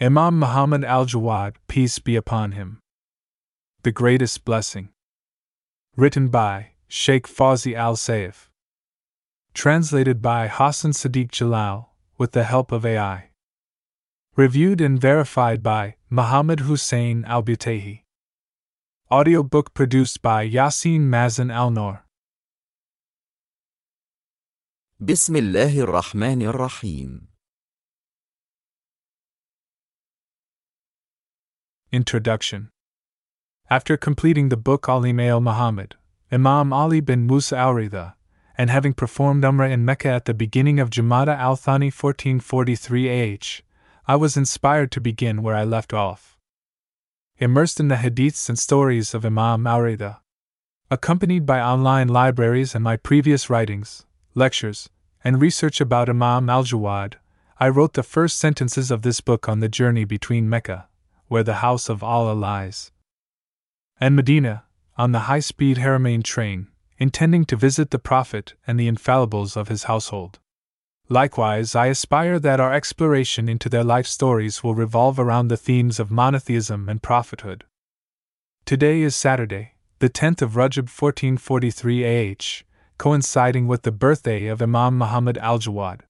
Imam 0.00 0.38
Muhammad 0.38 0.84
al 0.84 1.06
Jawad, 1.06 1.56
peace 1.68 1.98
be 1.98 2.16
upon 2.16 2.52
him. 2.52 2.80
The 3.82 3.92
Greatest 3.92 4.44
Blessing. 4.44 4.88
Written 5.96 6.28
by 6.28 6.70
Sheikh 6.88 7.28
Fawzi 7.28 7.74
al 7.74 7.94
Saif. 7.94 8.48
Translated 9.52 10.20
by 10.20 10.48
Hassan 10.48 10.92
Sadiq 10.92 11.30
Jalal, 11.30 11.90
with 12.18 12.32
the 12.32 12.44
help 12.44 12.72
of 12.72 12.84
AI. 12.84 13.30
Reviewed 14.36 14.80
and 14.80 15.00
verified 15.00 15.62
by 15.62 15.94
Muhammad 16.10 16.60
Hussein 16.60 17.24
al 17.26 17.42
Butehi. 17.42 18.02
Audiobook 19.10 19.74
produced 19.74 20.22
by 20.22 20.48
Yasin 20.48 21.02
Mazin 21.02 21.50
al 21.50 21.70
Noor. 21.70 22.04
بسم 25.00 25.36
الله 25.36 25.80
الرحمن 25.80 26.42
الرحيم 26.42 27.27
Introduction 31.91 32.69
After 33.67 33.97
completing 33.97 34.49
the 34.49 34.57
book 34.57 34.87
Alim 34.87 35.19
al 35.19 35.41
Muhammad, 35.41 35.95
Imam 36.31 36.71
Ali 36.71 36.99
bin 36.99 37.25
Musa 37.25 37.57
al 37.57 37.73
Ridha, 37.73 38.13
and 38.55 38.69
having 38.69 38.93
performed 38.93 39.43
Umrah 39.43 39.71
in 39.71 39.85
Mecca 39.85 40.09
at 40.09 40.25
the 40.25 40.35
beginning 40.35 40.79
of 40.79 40.91
Jamada 40.91 41.35
al 41.35 41.55
Thani 41.55 41.87
1443 41.87 43.33
AH, 43.33 43.61
I 44.05 44.15
was 44.15 44.37
inspired 44.37 44.91
to 44.91 45.01
begin 45.01 45.41
where 45.41 45.55
I 45.55 45.63
left 45.63 45.91
off. 45.91 46.37
Immersed 47.39 47.79
in 47.79 47.87
the 47.87 47.95
hadiths 47.95 48.49
and 48.49 48.59
stories 48.59 49.15
of 49.15 49.25
Imam 49.25 49.65
al 49.65 49.79
Ridha, 49.79 50.19
accompanied 50.91 51.47
by 51.47 51.59
online 51.59 52.07
libraries 52.07 52.75
and 52.75 52.83
my 52.83 52.97
previous 52.97 53.49
writings, 53.49 54.05
lectures, 54.35 54.89
and 55.23 55.41
research 55.41 55.81
about 55.81 56.07
Imam 56.07 56.51
al 56.51 56.63
Jawad, 56.63 57.15
I 57.59 57.67
wrote 57.67 57.93
the 57.95 58.03
first 58.03 58.37
sentences 58.37 58.91
of 58.91 59.01
this 59.01 59.21
book 59.21 59.49
on 59.49 59.59
the 59.59 59.67
journey 59.67 60.05
between 60.05 60.47
Mecca, 60.47 60.88
where 61.29 61.43
the 61.43 61.61
house 61.65 61.87
of 61.87 62.03
Allah 62.03 62.33
lies, 62.33 62.91
and 64.01 64.15
Medina, 64.15 64.65
on 64.97 65.13
the 65.13 65.25
high 65.31 65.39
speed 65.39 65.77
Haramain 65.77 66.23
train, 66.23 66.67
intending 66.97 67.45
to 67.45 67.55
visit 67.55 67.91
the 67.91 67.99
Prophet 67.99 68.53
and 68.67 68.77
the 68.77 68.89
infallibles 68.89 69.55
of 69.55 69.69
his 69.69 69.83
household. 69.83 70.39
Likewise, 71.07 71.73
I 71.73 71.87
aspire 71.87 72.37
that 72.39 72.59
our 72.59 72.73
exploration 72.73 73.49
into 73.49 73.69
their 73.69 73.83
life 73.83 74.05
stories 74.05 74.63
will 74.63 74.75
revolve 74.75 75.19
around 75.19 75.47
the 75.47 75.57
themes 75.57 75.99
of 75.99 76.11
monotheism 76.11 76.87
and 76.87 77.01
prophethood. 77.01 77.63
Today 78.65 79.01
is 79.01 79.15
Saturday, 79.15 79.73
the 79.99 80.09
10th 80.09 80.41
of 80.41 80.51
Rajab 80.51 80.87
1443 80.87 82.05
AH, 82.05 82.63
coinciding 82.97 83.65
with 83.65 83.81
the 83.81 83.91
birthday 83.91 84.45
of 84.45 84.61
Imam 84.61 84.97
Muhammad 84.97 85.37
al 85.39 85.57
Jawad. 85.57 86.01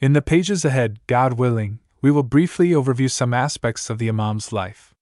In 0.00 0.12
the 0.12 0.20
pages 0.20 0.64
ahead, 0.64 0.98
God 1.06 1.38
willing, 1.38 1.78
we 2.06 2.12
will 2.12 2.22
briefly 2.22 2.68
overview 2.68 3.10
some 3.10 3.34
aspects 3.34 3.90
of 3.90 3.98
the 3.98 4.06
Imam's 4.06 4.52
life. 4.52 4.94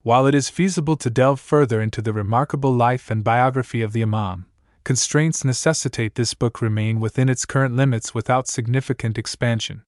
While 0.00 0.26
it 0.26 0.34
is 0.34 0.48
feasible 0.48 0.96
to 0.96 1.10
delve 1.10 1.38
further 1.38 1.82
into 1.82 2.00
the 2.00 2.14
remarkable 2.14 2.72
life 2.72 3.10
and 3.10 3.22
biography 3.22 3.82
of 3.82 3.92
the 3.92 4.00
Imam, 4.00 4.46
constraints 4.82 5.44
necessitate 5.44 6.14
this 6.14 6.32
book 6.32 6.62
remain 6.62 7.00
within 7.00 7.28
its 7.28 7.44
current 7.44 7.76
limits 7.76 8.14
without 8.14 8.48
significant 8.48 9.18
expansion. 9.18 9.82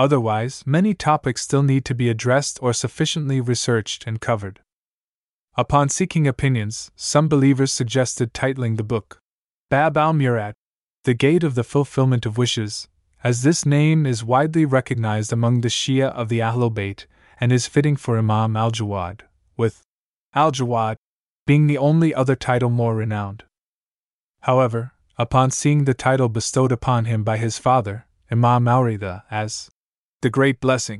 Otherwise, 0.00 0.64
many 0.66 0.94
topics 0.94 1.42
still 1.42 1.62
need 1.62 1.84
to 1.84 1.94
be 1.94 2.10
addressed 2.10 2.58
or 2.60 2.72
sufficiently 2.72 3.40
researched 3.40 4.04
and 4.04 4.20
covered. 4.20 4.58
Upon 5.56 5.88
seeking 5.88 6.26
opinions, 6.26 6.90
some 6.96 7.28
believers 7.28 7.70
suggested 7.72 8.34
titling 8.34 8.78
the 8.78 8.82
book 8.82 9.20
Bab 9.70 9.96
al 9.96 10.12
Murad, 10.12 10.54
The 11.04 11.14
Gate 11.14 11.44
of 11.44 11.54
the 11.54 11.62
Fulfillment 11.62 12.26
of 12.26 12.36
Wishes, 12.36 12.88
as 13.24 13.42
this 13.42 13.64
name 13.64 14.04
is 14.04 14.24
widely 14.24 14.64
recognized 14.64 15.32
among 15.32 15.60
the 15.60 15.68
Shia 15.68 16.10
of 16.12 16.28
the 16.28 16.40
Ahlul 16.40 16.74
Bayt 16.74 17.06
and 17.40 17.52
is 17.52 17.68
fitting 17.68 17.96
for 17.96 18.18
Imam 18.18 18.56
al 18.56 18.72
Jawad, 18.72 19.20
with 19.56 19.82
al 20.34 20.50
Jawad 20.50 20.96
being 21.46 21.66
the 21.66 21.78
only 21.78 22.14
other 22.14 22.34
title 22.34 22.70
more 22.70 22.96
renowned. 22.96 23.44
However, 24.40 24.92
upon 25.18 25.50
seeing 25.50 25.84
the 25.84 25.94
title 25.94 26.28
bestowed 26.28 26.72
upon 26.72 27.04
him 27.04 27.22
by 27.22 27.36
his 27.36 27.58
father, 27.58 28.06
Imam 28.30 28.66
al 28.66 28.82
Ridha, 28.82 29.22
as 29.30 29.70
the 30.20 30.30
Great 30.30 30.60
Blessing, 30.60 30.98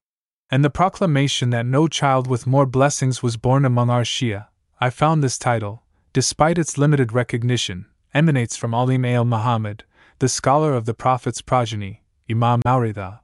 and 0.50 0.64
the 0.64 0.70
proclamation 0.70 1.50
that 1.50 1.66
no 1.66 1.88
child 1.88 2.26
with 2.26 2.46
more 2.46 2.66
blessings 2.66 3.22
was 3.22 3.36
born 3.36 3.64
among 3.64 3.90
our 3.90 4.02
Shia, 4.02 4.46
I 4.80 4.90
found 4.90 5.24
this 5.24 5.38
title, 5.38 5.82
despite 6.12 6.58
its 6.58 6.78
limited 6.78 7.12
recognition, 7.12 7.86
emanates 8.14 8.56
from 8.56 8.74
Alim 8.74 9.04
al 9.04 9.24
Muhammad, 9.24 9.84
the 10.18 10.28
scholar 10.28 10.74
of 10.74 10.84
the 10.84 10.94
Prophet's 10.94 11.40
progeny, 11.40 12.01
Imam 12.32 12.62
al 12.66 12.80
Ridha, 12.80 13.20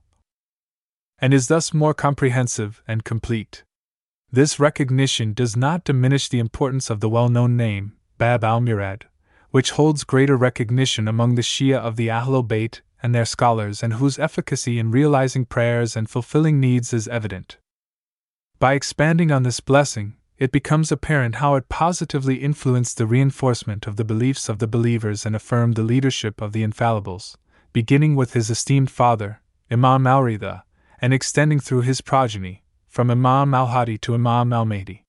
and 1.19 1.35
is 1.35 1.49
thus 1.49 1.75
more 1.75 1.95
comprehensive 1.95 2.83
and 2.87 3.05
complete. 3.05 3.65
This 4.31 4.61
recognition 4.61 5.33
does 5.33 5.57
not 5.57 5.85
diminish 5.85 6.29
the 6.29 6.39
importance 6.39 6.91
of 6.91 7.01
the 7.01 7.09
well 7.09 7.29
known 7.29 7.57
name, 7.57 7.97
Bab 8.19 8.45
al 8.45 8.61
Murad, 8.61 9.07
which 9.51 9.73
holds 9.73 10.05
greater 10.05 10.37
recognition 10.37 11.09
among 11.09 11.35
the 11.35 11.43
Shia 11.43 11.79
of 11.79 11.97
the 11.97 12.09
Ahlul 12.09 12.47
Bayt 12.47 12.83
and 13.03 13.15
their 13.15 13.25
scholars, 13.25 13.83
and 13.83 13.95
whose 13.95 14.19
efficacy 14.19 14.79
in 14.79 14.91
realizing 14.91 15.47
prayers 15.47 15.97
and 15.97 16.11
fulfilling 16.11 16.61
needs 16.61 16.93
is 16.93 17.09
evident. 17.09 17.57
By 18.59 18.75
expanding 18.75 19.31
on 19.31 19.45
this 19.45 19.61
blessing, 19.61 20.17
it 20.37 20.53
becomes 20.53 20.93
apparent 20.93 21.37
how 21.37 21.55
it 21.55 21.69
positively 21.69 22.37
influenced 22.37 22.99
the 22.99 23.07
reinforcement 23.07 23.87
of 23.87 23.97
the 23.97 24.05
beliefs 24.05 24.49
of 24.49 24.59
the 24.59 24.67
believers 24.67 25.25
and 25.25 25.35
affirmed 25.35 25.77
the 25.77 25.83
leadership 25.83 26.41
of 26.41 26.53
the 26.53 26.63
infallibles, 26.63 27.37
beginning 27.79 28.17
with 28.17 28.33
his 28.33 28.51
esteemed 28.51 28.91
father, 28.91 29.41
Imam 29.71 30.05
al 30.05 30.23
Ridha, 30.23 30.65
and 31.01 31.15
extending 31.15 31.61
through 31.61 31.83
his 31.83 32.01
progeny, 32.01 32.65
from 32.89 33.09
Imam 33.09 33.55
al 33.55 33.69
Hadi 33.69 33.97
to 33.99 34.15
Imam 34.15 34.53
al 34.53 34.65
Mahdi. 34.65 35.05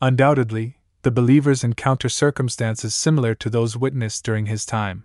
Undoubtedly, 0.00 0.78
the 1.02 1.10
believers 1.10 1.64
encounter 1.64 2.08
circumstances 2.08 2.94
similar 2.94 3.34
to 3.34 3.50
those 3.50 3.76
witnessed 3.76 4.24
during 4.24 4.46
his 4.46 4.64
time. 4.64 5.02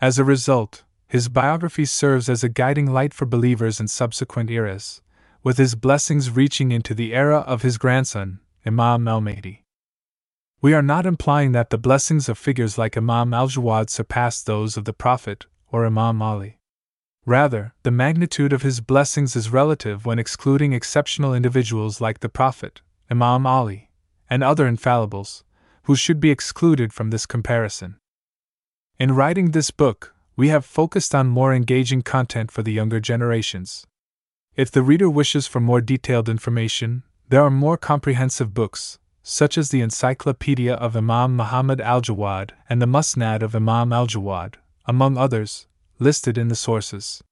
As 0.00 0.18
a 0.18 0.24
result, 0.24 0.84
his 1.06 1.28
biography 1.28 1.84
serves 1.84 2.30
as 2.30 2.42
a 2.42 2.48
guiding 2.48 2.90
light 2.90 3.12
for 3.12 3.26
believers 3.26 3.78
in 3.78 3.86
subsequent 3.86 4.50
eras, 4.50 5.02
with 5.42 5.58
his 5.58 5.74
blessings 5.74 6.30
reaching 6.30 6.72
into 6.72 6.94
the 6.94 7.12
era 7.12 7.40
of 7.40 7.60
his 7.60 7.76
grandson, 7.76 8.40
Imam 8.64 9.06
al 9.06 9.20
Mahdi. 9.20 9.64
We 10.62 10.72
are 10.72 10.88
not 10.94 11.04
implying 11.04 11.52
that 11.52 11.68
the 11.68 11.76
blessings 11.76 12.26
of 12.30 12.38
figures 12.38 12.78
like 12.78 12.96
Imam 12.96 13.34
al 13.34 13.48
Jawad 13.48 13.90
surpass 13.90 14.42
those 14.42 14.78
of 14.78 14.86
the 14.86 14.94
Prophet 14.94 15.44
or 15.72 15.86
Imam 15.86 16.20
Ali. 16.22 16.58
Rather, 17.26 17.74
the 17.82 17.90
magnitude 17.90 18.52
of 18.52 18.62
his 18.62 18.80
blessings 18.80 19.36
is 19.36 19.50
relative 19.50 20.06
when 20.06 20.18
excluding 20.18 20.72
exceptional 20.72 21.34
individuals 21.34 22.00
like 22.00 22.20
the 22.20 22.28
Prophet, 22.28 22.80
Imam 23.10 23.46
Ali, 23.46 23.90
and 24.28 24.42
other 24.42 24.70
infallibles, 24.70 25.42
who 25.84 25.94
should 25.94 26.20
be 26.20 26.30
excluded 26.30 26.92
from 26.92 27.10
this 27.10 27.26
comparison. 27.26 27.96
In 28.98 29.14
writing 29.14 29.50
this 29.50 29.70
book, 29.70 30.14
we 30.36 30.48
have 30.48 30.64
focused 30.64 31.14
on 31.14 31.28
more 31.28 31.52
engaging 31.54 32.02
content 32.02 32.50
for 32.50 32.62
the 32.62 32.72
younger 32.72 33.00
generations. 33.00 33.86
If 34.56 34.70
the 34.70 34.82
reader 34.82 35.08
wishes 35.10 35.46
for 35.46 35.60
more 35.60 35.80
detailed 35.80 36.28
information, 36.28 37.02
there 37.28 37.42
are 37.42 37.50
more 37.50 37.76
comprehensive 37.76 38.52
books, 38.54 38.98
such 39.22 39.56
as 39.58 39.68
the 39.68 39.82
Encyclopedia 39.82 40.74
of 40.74 40.96
Imam 40.96 41.36
Muhammad 41.36 41.80
al 41.80 42.00
Jawad 42.00 42.50
and 42.68 42.80
the 42.80 42.86
Musnad 42.86 43.42
of 43.42 43.54
Imam 43.54 43.92
al 43.92 44.06
Jawad, 44.06 44.54
among 44.90 45.16
others, 45.16 45.68
listed 46.00 46.36
in 46.36 46.48
the 46.48 46.56
sources. 46.56 47.22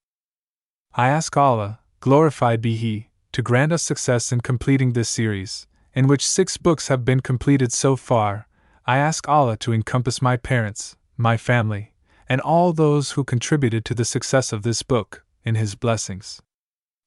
I 0.95 1.09
ask 1.09 1.37
Allah, 1.37 1.81
glorified 1.99 2.63
be 2.63 2.77
He, 2.77 3.09
to 3.33 3.43
grant 3.43 3.73
us 3.73 3.83
success 3.83 4.31
in 4.31 4.43
completing 4.43 4.93
this 4.93 5.09
series, 5.09 5.67
in 5.93 6.07
which 6.07 6.25
six 6.25 6.57
books 6.57 6.87
have 6.87 7.05
been 7.05 7.19
completed 7.19 7.73
so 7.73 7.97
far, 7.97 8.47
I 8.87 8.99
ask 8.99 9.29
Allah 9.29 9.57
to 9.57 9.73
encompass 9.73 10.23
my 10.23 10.37
parents, 10.37 10.97
my 11.17 11.37
family, 11.37 11.95
and 12.29 12.41
all 12.43 12.73
those 12.73 13.11
who 13.13 13.25
contributed 13.25 13.85
to 13.87 13.95
the 13.95 14.05
success 14.05 14.53
of 14.53 14.63
this 14.63 14.85
book, 14.85 15.25
in 15.45 15.57
His 15.57 15.75
blessings. 15.75 16.41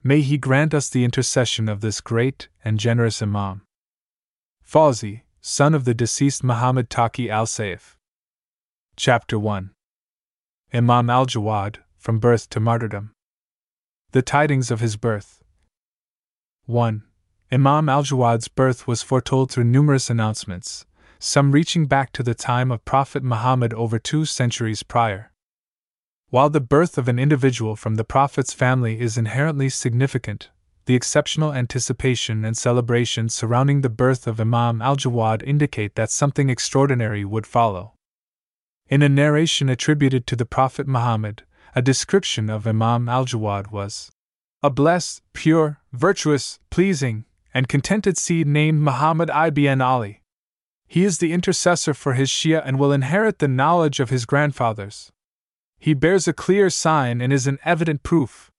May 0.04 0.20
He 0.20 0.38
grant 0.38 0.74
us 0.74 0.90
the 0.90 1.06
intercession 1.06 1.70
of 1.70 1.80
this 1.80 2.02
great 2.02 2.50
and 2.66 2.78
generous 2.78 3.22
Imam. 3.22 3.62
Fawzi, 4.62 5.22
son 5.40 5.74
of 5.74 5.86
the 5.86 5.94
deceased 5.94 6.44
Muhammad 6.44 6.90
Taqi 6.90 7.30
al 7.30 7.46
Saif. 7.46 7.96
Chapter 8.98 9.40
1 9.40 9.72
Imam 10.74 11.10
al 11.10 11.26
Jawad, 11.26 11.80
From 11.98 12.18
Birth 12.20 12.50
to 12.52 12.62
Martyrdom. 12.62 13.12
The 14.14 14.22
Tidings 14.22 14.72
of 14.72 14.80
His 14.80 14.96
Birth. 14.96 15.44
1. 16.66 17.04
Imam 17.52 17.90
al 17.90 18.04
Jawad's 18.04 18.48
birth 18.48 18.88
was 18.88 19.04
foretold 19.04 19.52
through 19.52 19.66
numerous 19.66 20.10
announcements, 20.10 20.86
some 21.20 21.52
reaching 21.52 21.88
back 21.88 22.14
to 22.14 22.24
the 22.24 22.34
time 22.34 22.72
of 22.72 22.86
Prophet 22.86 23.22
Muhammad 23.22 23.74
over 23.74 24.00
two 24.00 24.24
centuries 24.24 24.82
prior. 24.82 25.34
While 26.30 26.50
the 26.50 26.62
birth 26.62 26.98
of 26.98 27.10
an 27.10 27.20
individual 27.20 27.76
from 27.76 27.96
the 27.96 28.06
Prophet's 28.06 28.54
family 28.54 29.02
is 29.02 29.18
inherently 29.18 29.68
significant, 29.68 30.52
the 30.86 30.96
exceptional 30.96 31.52
anticipation 31.52 32.46
and 32.46 32.56
celebration 32.56 33.28
surrounding 33.28 33.82
the 33.82 33.90
birth 33.90 34.26
of 34.26 34.40
Imam 34.40 34.82
al 34.82 34.96
Jawad 34.96 35.44
indicate 35.44 35.96
that 35.96 36.12
something 36.12 36.50
extraordinary 36.50 37.26
would 37.26 37.46
follow. 37.46 37.96
In 38.92 39.02
a 39.02 39.08
narration 39.08 39.70
attributed 39.70 40.28
to 40.28 40.36
the 40.36 40.46
Prophet 40.46 40.86
Muhammad, 40.86 41.44
a 41.74 41.82
description 41.82 42.50
of 42.50 42.68
Imam 42.68 43.08
al 43.08 43.24
Jawad 43.24 43.72
was 43.72 44.12
a 44.62 44.70
blessed, 44.70 45.22
pure, 45.32 45.80
virtuous, 45.94 46.60
pleasing, 46.70 47.24
and 47.54 47.70
contented 47.70 48.18
seed 48.18 48.48
named 48.48 48.82
Muhammad 48.82 49.30
ibn 49.34 49.80
Ali. 49.80 50.24
He 50.90 51.06
is 51.06 51.20
the 51.20 51.32
intercessor 51.32 51.94
for 51.94 52.16
his 52.16 52.28
Shia 52.28 52.62
and 52.66 52.78
will 52.78 52.92
inherit 52.92 53.40
the 53.40 53.48
knowledge 53.48 54.02
of 54.02 54.10
his 54.10 54.26
grandfathers. 54.26 55.10
He 55.80 55.94
bears 55.94 56.28
a 56.28 56.34
clear 56.34 56.70
sign 56.70 57.22
and 57.22 57.32
is 57.32 57.48
an 57.48 57.60
evident 57.64 58.04
proof. 58.04 58.52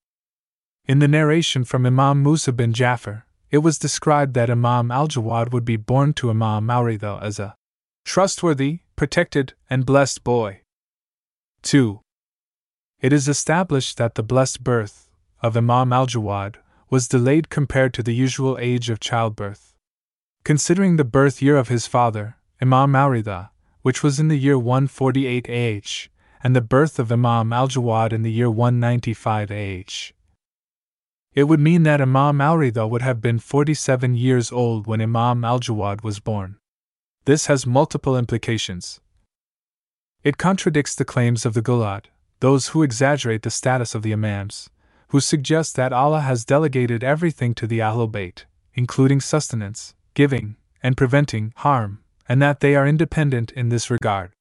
In 0.87 0.99
the 0.99 1.09
narration 1.09 1.63
from 1.63 1.85
Imam 1.85 2.23
Musa 2.23 2.53
bin 2.53 2.73
Jafar, 2.73 3.27
it 3.51 3.59
was 3.59 3.79
described 3.79 4.33
that 4.33 4.49
Imam 4.49 4.91
al 4.91 5.09
Jawad 5.09 5.53
would 5.53 5.67
be 5.67 5.77
born 5.77 6.15
to 6.15 6.31
Imam 6.31 6.71
al 6.71 6.85
Ridha 6.85 7.23
as 7.23 7.39
a 7.39 7.55
trustworthy, 8.05 8.81
protected, 8.97 9.55
and 9.71 9.87
blessed 9.87 10.25
boy. 10.25 10.61
2. 11.63 12.01
It 13.01 13.13
is 13.13 13.29
established 13.29 13.97
that 13.99 14.15
the 14.15 14.23
blessed 14.23 14.63
birth 14.63 15.09
of 15.41 15.57
Imam 15.57 15.93
al 15.93 16.07
Jawad 16.07 16.57
was 16.91 17.09
delayed 17.09 17.49
compared 17.49 17.95
to 17.95 18.03
the 18.03 18.15
usual 18.15 18.59
age 18.61 18.91
of 18.91 19.01
childbirth. 19.01 19.75
Considering 20.45 20.97
the 20.97 21.05
birth 21.05 21.41
year 21.41 21.57
of 21.57 21.69
his 21.69 21.87
father, 21.87 22.37
Imam 22.61 22.95
al 22.95 23.11
Ridha, 23.11 23.51
which 23.83 24.03
was 24.03 24.21
in 24.21 24.29
the 24.29 24.39
year 24.39 24.59
148 24.59 25.49
AH, 25.49 26.09
and 26.45 26.55
the 26.55 26.61
birth 26.61 26.99
of 26.99 27.11
Imam 27.11 27.53
al 27.53 27.69
Jawad 27.69 28.13
in 28.13 28.23
the 28.23 28.33
year 28.33 28.51
195 28.51 29.51
AH. 29.51 30.13
It 31.35 31.45
would 31.45 31.61
mean 31.61 31.85
that 31.85 32.01
Imam 32.01 32.41
al 32.41 32.59
Ridha 32.59 32.89
would 32.89 33.03
have 33.03 33.21
been 33.21 33.39
47 33.39 34.15
years 34.15 34.53
old 34.53 34.87
when 34.87 35.01
Imam 35.01 35.45
al 35.45 35.61
Jawad 35.61 36.03
was 36.05 36.21
born. 36.21 36.59
This 37.25 37.47
has 37.47 37.67
multiple 37.67 38.19
implications. 38.19 39.01
It 40.25 40.39
contradicts 40.39 40.97
the 40.97 41.05
claims 41.05 41.47
of 41.47 41.55
the 41.55 41.63
Ghulat, 41.63 42.07
those 42.41 42.69
who 42.69 42.83
exaggerate 42.83 43.43
the 43.43 43.51
status 43.51 43.95
of 43.95 44.03
the 44.03 44.13
Imams, 44.13 44.69
who 45.09 45.21
suggest 45.21 45.77
that 45.77 45.93
Allah 45.93 46.23
has 46.23 46.45
delegated 46.45 47.05
everything 47.05 47.55
to 47.55 47.67
the 47.69 47.79
Ahlul 47.79 48.11
Bayt, 48.11 48.45
including 48.75 49.21
sustenance, 49.21 49.95
giving, 50.15 50.57
and 50.83 50.97
preventing 50.97 51.53
harm, 51.59 52.01
and 52.29 52.43
that 52.43 52.59
they 52.59 52.75
are 52.75 52.89
independent 52.89 53.53
in 53.53 53.69
this 53.69 53.89
regard. 53.89 54.33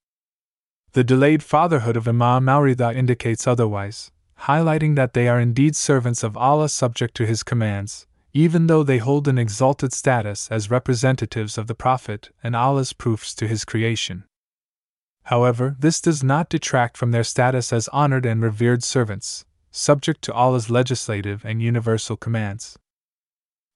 The 0.93 1.03
delayed 1.03 1.43
fatherhood 1.43 1.95
of 1.95 2.07
Imam 2.07 2.49
al 2.49 2.61
Ridha 2.61 2.95
indicates 2.95 3.45
otherwise, 3.45 4.11
highlighting 4.41 4.95
that 4.95 5.13
they 5.13 5.27
are 5.27 5.39
indeed 5.39 5.75
servants 5.75 6.23
of 6.23 6.35
Allah 6.35 6.67
subject 6.67 7.15
to 7.17 7.27
His 7.27 7.43
commands, 7.43 8.07
even 8.33 8.67
though 8.67 8.83
they 8.83 8.97
hold 8.97 9.27
an 9.27 9.37
exalted 9.37 9.93
status 9.93 10.47
as 10.49 10.71
representatives 10.71 11.57
of 11.57 11.67
the 11.67 11.75
Prophet 11.75 12.29
and 12.43 12.55
Allah's 12.55 12.93
proofs 12.93 13.33
to 13.35 13.47
His 13.47 13.65
creation. 13.65 14.23
However, 15.23 15.75
this 15.79 16.01
does 16.01 16.23
not 16.23 16.49
detract 16.49 16.97
from 16.97 17.11
their 17.11 17.23
status 17.23 17.71
as 17.71 17.87
honored 17.89 18.25
and 18.25 18.41
revered 18.41 18.83
servants, 18.83 19.45
subject 19.69 20.21
to 20.23 20.33
Allah's 20.33 20.69
legislative 20.69 21.45
and 21.45 21.61
universal 21.61 22.17
commands. 22.17 22.77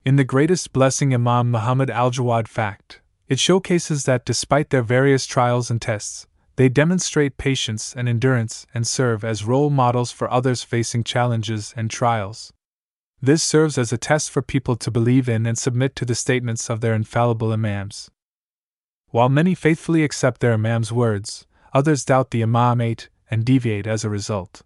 In 0.04 0.16
the 0.16 0.24
greatest 0.24 0.72
blessing 0.72 1.12
Imam 1.12 1.50
Muhammad 1.50 1.90
al 1.90 2.10
Jawad 2.10 2.48
fact, 2.48 3.00
it 3.28 3.38
showcases 3.38 4.04
that 4.04 4.24
despite 4.24 4.70
their 4.70 4.82
various 4.82 5.26
trials 5.26 5.70
and 5.70 5.82
tests, 5.82 6.26
they 6.56 6.68
demonstrate 6.68 7.36
patience 7.36 7.94
and 7.94 8.08
endurance 8.08 8.66
and 8.72 8.86
serve 8.86 9.24
as 9.24 9.44
role 9.44 9.68
models 9.68 10.10
for 10.10 10.30
others 10.30 10.62
facing 10.62 11.04
challenges 11.04 11.74
and 11.76 11.90
trials. 11.90 12.52
This 13.20 13.42
serves 13.42 13.78
as 13.78 13.92
a 13.92 13.98
test 13.98 14.30
for 14.30 14.42
people 14.42 14.76
to 14.76 14.90
believe 14.90 15.28
in 15.28 15.46
and 15.46 15.56
submit 15.56 15.96
to 15.96 16.04
the 16.04 16.14
statements 16.14 16.68
of 16.68 16.80
their 16.80 16.94
infallible 16.94 17.52
Imams. 17.52 18.10
While 19.08 19.28
many 19.28 19.54
faithfully 19.54 20.04
accept 20.04 20.40
their 20.40 20.52
Imam's 20.52 20.92
words, 20.92 21.46
others 21.72 22.04
doubt 22.04 22.30
the 22.30 22.42
Imamate 22.42 23.08
and 23.30 23.44
deviate 23.44 23.86
as 23.86 24.04
a 24.04 24.10
result. 24.10 24.62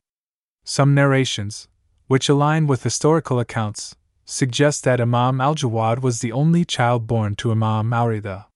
Some 0.65 0.95
narrations, 0.95 1.69
which 2.09 2.29
align 2.29 2.67
with 2.67 2.83
historical 2.83 3.39
accounts, 3.39 3.97
suggest 4.25 4.85
that 4.85 5.01
Imam 5.01 5.41
al 5.41 5.55
Jawad 5.55 6.01
was 6.01 6.21
the 6.21 6.33
only 6.33 6.65
child 6.65 7.07
born 7.07 7.37
to 7.37 7.53
Imam 7.53 7.93
al 7.93 8.07
Ridha. 8.07 8.47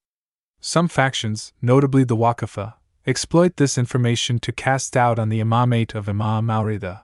Some 0.61 0.89
factions, 0.89 1.53
notably 1.63 2.05
the 2.05 2.17
Waqafa, 2.17 2.75
exploit 3.07 3.57
this 3.57 3.79
information 3.79 4.39
to 4.41 4.53
cast 4.53 4.95
doubt 4.95 5.19
on 5.19 5.29
the 5.29 5.41
imamate 5.41 5.95
of 5.95 6.09
Imam 6.09 6.51
al 6.51 6.65
Ridha. 6.65 7.03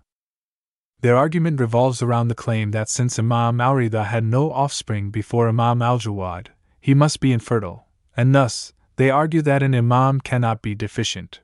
Their 1.03 1.17
argument 1.17 1.61
revolves 1.61 2.03
around 2.03 2.29
the 2.29 2.35
claim 2.35 2.73
that 2.73 2.91
since 2.91 3.19
Imam 3.19 3.61
al 3.61 3.75
Ridha 3.75 4.05
had 4.05 4.25
no 4.25 4.53
offspring 4.53 5.11
before 5.11 5.49
Imam 5.49 5.81
al 5.81 5.99
Jawad, 5.99 6.49
he 6.81 6.93
must 6.93 7.21
be 7.21 7.33
infertile, 7.33 7.87
and 8.17 8.35
thus, 8.35 8.75
they 8.97 9.09
argue 9.09 9.41
that 9.43 9.63
an 9.63 9.75
Imam 9.75 10.21
cannot 10.21 10.61
be 10.61 10.75
deficient. 10.75 11.41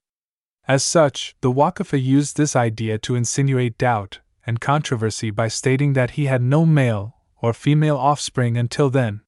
As 0.69 0.85
such, 0.85 1.37
the 1.41 1.51
Waqafa 1.51 2.03
used 2.03 2.37
this 2.37 2.55
idea 2.55 2.99
to 2.99 3.15
insinuate 3.15 3.79
doubt 3.79 4.21
and 4.47 4.61
controversy 4.61 5.31
by 5.31 5.49
stating 5.49 5.95
that 5.95 6.13
he 6.13 6.27
had 6.27 6.43
no 6.43 6.67
male 6.67 7.17
or 7.41 7.53
female 7.53 7.97
offspring 7.97 8.59
until 8.59 8.91
then. 8.91 9.23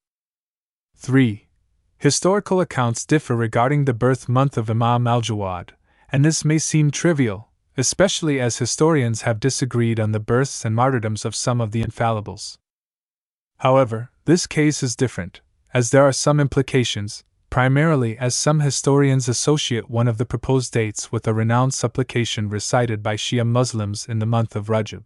3. 0.95 1.47
Historical 1.97 2.61
accounts 2.61 3.05
differ 3.05 3.35
regarding 3.35 3.85
the 3.85 3.93
birth 3.93 4.29
month 4.29 4.57
of 4.57 4.69
Imam 4.69 5.07
al 5.07 5.21
Jawad, 5.21 5.69
and 6.11 6.23
this 6.23 6.45
may 6.45 6.57
seem 6.57 6.91
trivial, 6.91 7.48
especially 7.79 8.39
as 8.39 8.57
historians 8.57 9.23
have 9.23 9.39
disagreed 9.39 9.99
on 9.99 10.11
the 10.11 10.19
births 10.19 10.65
and 10.65 10.75
martyrdoms 10.75 11.25
of 11.25 11.35
some 11.35 11.61
of 11.61 11.71
the 11.71 11.83
infallibles. 11.83 12.57
However, 13.59 14.11
this 14.25 14.47
case 14.47 14.83
is 14.83 14.95
different, 14.95 15.41
as 15.73 15.89
there 15.89 16.03
are 16.03 16.11
some 16.11 16.39
implications, 16.39 17.23
primarily 17.49 18.17
as 18.17 18.35
some 18.35 18.59
historians 18.59 19.27
associate 19.27 19.89
one 19.89 20.07
of 20.07 20.17
the 20.17 20.25
proposed 20.25 20.71
dates 20.73 21.11
with 21.11 21.27
a 21.27 21.33
renowned 21.33 21.73
supplication 21.73 22.49
recited 22.49 23.01
by 23.01 23.15
Shia 23.15 23.45
Muslims 23.45 24.07
in 24.07 24.19
the 24.19 24.25
month 24.25 24.55
of 24.55 24.67
Rajab. 24.67 25.03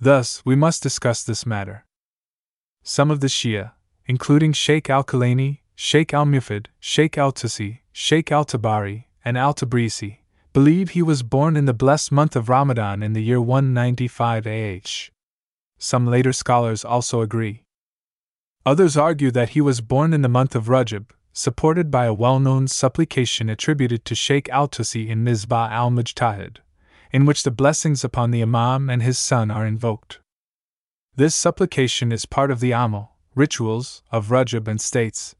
Thus, 0.00 0.42
we 0.44 0.56
must 0.56 0.82
discuss 0.82 1.22
this 1.22 1.46
matter. 1.46 1.84
Some 2.82 3.10
of 3.10 3.20
the 3.20 3.28
Shia, 3.28 3.72
including 4.06 4.52
Sheikh 4.52 4.88
al 4.88 5.04
Kulaini, 5.04 5.60
Sheikh 5.74 6.14
al 6.14 6.26
Mufid, 6.26 6.66
Sheikh 6.80 7.18
al 7.18 7.32
Tusi, 7.32 7.80
Sheikh 7.92 8.32
al 8.32 8.44
Tabari, 8.44 9.04
and 9.24 9.36
al 9.36 9.54
Tabrisi, 9.54 10.19
believe 10.52 10.90
he 10.90 11.02
was 11.02 11.22
born 11.22 11.56
in 11.56 11.66
the 11.66 11.72
blessed 11.72 12.10
month 12.10 12.34
of 12.34 12.48
Ramadan 12.48 13.02
in 13.02 13.12
the 13.12 13.22
year 13.22 13.40
195 13.40 14.46
AH. 14.46 15.10
Some 15.78 16.06
later 16.06 16.32
scholars 16.32 16.84
also 16.84 17.20
agree. 17.20 17.62
Others 18.66 18.96
argue 18.96 19.30
that 19.30 19.50
he 19.50 19.60
was 19.60 19.80
born 19.80 20.12
in 20.12 20.22
the 20.22 20.28
month 20.28 20.54
of 20.56 20.66
Rajab, 20.66 21.10
supported 21.32 21.90
by 21.90 22.04
a 22.04 22.12
well 22.12 22.40
known 22.40 22.66
supplication 22.66 23.48
attributed 23.48 24.04
to 24.04 24.14
Sheikh 24.14 24.48
al 24.48 24.68
Tusi 24.68 25.08
in 25.08 25.24
Misbah 25.24 25.70
al 25.70 25.90
Mujtahid, 25.90 26.56
in 27.12 27.24
which 27.26 27.44
the 27.44 27.50
blessings 27.52 28.02
upon 28.02 28.32
the 28.32 28.42
Imam 28.42 28.90
and 28.90 29.02
his 29.02 29.18
son 29.18 29.50
are 29.50 29.64
invoked. 29.64 30.18
This 31.14 31.34
supplication 31.34 32.12
is 32.12 32.26
part 32.26 32.50
of 32.50 32.60
the 32.60 32.72
Amal, 32.72 33.16
rituals, 33.34 34.02
of 34.10 34.28
Rajab 34.28 34.66
and 34.66 34.80
states. 34.80 35.36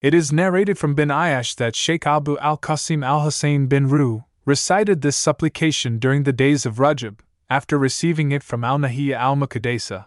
It 0.00 0.14
is 0.14 0.32
narrated 0.32 0.78
from 0.78 0.94
bin 0.94 1.08
Ayash 1.08 1.54
that 1.56 1.76
Sheikh 1.76 2.06
Abu 2.06 2.38
al 2.38 2.56
Qasim 2.56 3.04
al 3.04 3.22
Hussein 3.22 3.66
bin 3.66 3.88
Ruh 3.88 4.24
recited 4.48 5.02
this 5.02 5.14
supplication 5.14 5.98
during 5.98 6.22
the 6.22 6.32
days 6.32 6.64
of 6.64 6.76
Rajab, 6.76 7.18
after 7.50 7.76
receiving 7.76 8.32
it 8.32 8.42
from 8.42 8.64
al 8.64 8.78
Nahiyya 8.78 9.14
al 9.14 9.36
Muqaddasa. 9.36 10.06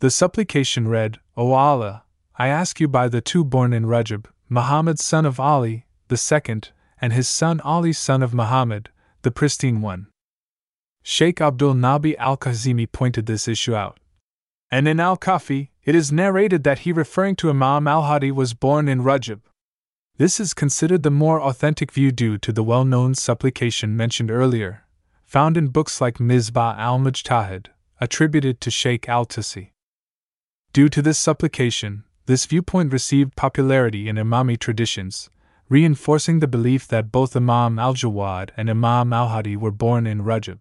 The 0.00 0.10
supplication 0.10 0.86
read, 0.88 1.20
O 1.38 1.52
Allah, 1.52 2.04
I 2.36 2.48
ask 2.48 2.80
you 2.80 2.86
by 2.86 3.08
the 3.08 3.22
two 3.22 3.42
born 3.42 3.72
in 3.72 3.86
Rajab, 3.86 4.26
Muhammad 4.50 4.98
son 4.98 5.24
of 5.24 5.40
Ali, 5.40 5.86
the 6.08 6.18
second, 6.18 6.72
and 7.00 7.14
his 7.14 7.30
son 7.30 7.60
Ali 7.60 7.94
son 7.94 8.22
of 8.22 8.34
Muhammad, 8.34 8.90
the 9.22 9.30
pristine 9.30 9.80
one. 9.80 10.08
Sheikh 11.02 11.40
Abdul 11.40 11.72
Nabi 11.72 12.14
al 12.18 12.36
Kazimi 12.36 12.92
pointed 12.92 13.24
this 13.24 13.48
issue 13.48 13.74
out. 13.74 13.98
And 14.70 14.86
in 14.86 15.00
al 15.00 15.16
Kafi, 15.16 15.70
it 15.82 15.94
is 15.94 16.12
narrated 16.12 16.62
that 16.64 16.80
he, 16.80 16.92
referring 16.92 17.36
to 17.36 17.48
Imam 17.48 17.88
al 17.88 18.02
Hadi, 18.02 18.32
was 18.32 18.52
born 18.52 18.86
in 18.86 19.00
Rajab. 19.00 19.40
This 20.20 20.38
is 20.38 20.52
considered 20.52 21.02
the 21.02 21.10
more 21.10 21.40
authentic 21.40 21.90
view 21.90 22.12
due 22.12 22.36
to 22.36 22.52
the 22.52 22.62
well 22.62 22.84
known 22.84 23.14
supplication 23.14 23.96
mentioned 23.96 24.30
earlier, 24.30 24.84
found 25.24 25.56
in 25.56 25.68
books 25.68 25.98
like 25.98 26.18
Misbah 26.18 26.76
al 26.76 26.98
Mujtahid, 26.98 27.68
attributed 28.02 28.60
to 28.60 28.70
Sheikh 28.70 29.08
al 29.08 29.24
Tusi. 29.24 29.70
Due 30.74 30.90
to 30.90 31.00
this 31.00 31.18
supplication, 31.18 32.04
this 32.26 32.44
viewpoint 32.44 32.92
received 32.92 33.34
popularity 33.34 34.10
in 34.10 34.16
Imami 34.16 34.58
traditions, 34.58 35.30
reinforcing 35.70 36.40
the 36.40 36.46
belief 36.46 36.86
that 36.88 37.10
both 37.10 37.34
Imam 37.34 37.78
al 37.78 37.94
Jawad 37.94 38.50
and 38.58 38.68
Imam 38.68 39.14
al 39.14 39.28
Hadi 39.28 39.56
were 39.56 39.70
born 39.70 40.06
in 40.06 40.20
Rajab. 40.20 40.58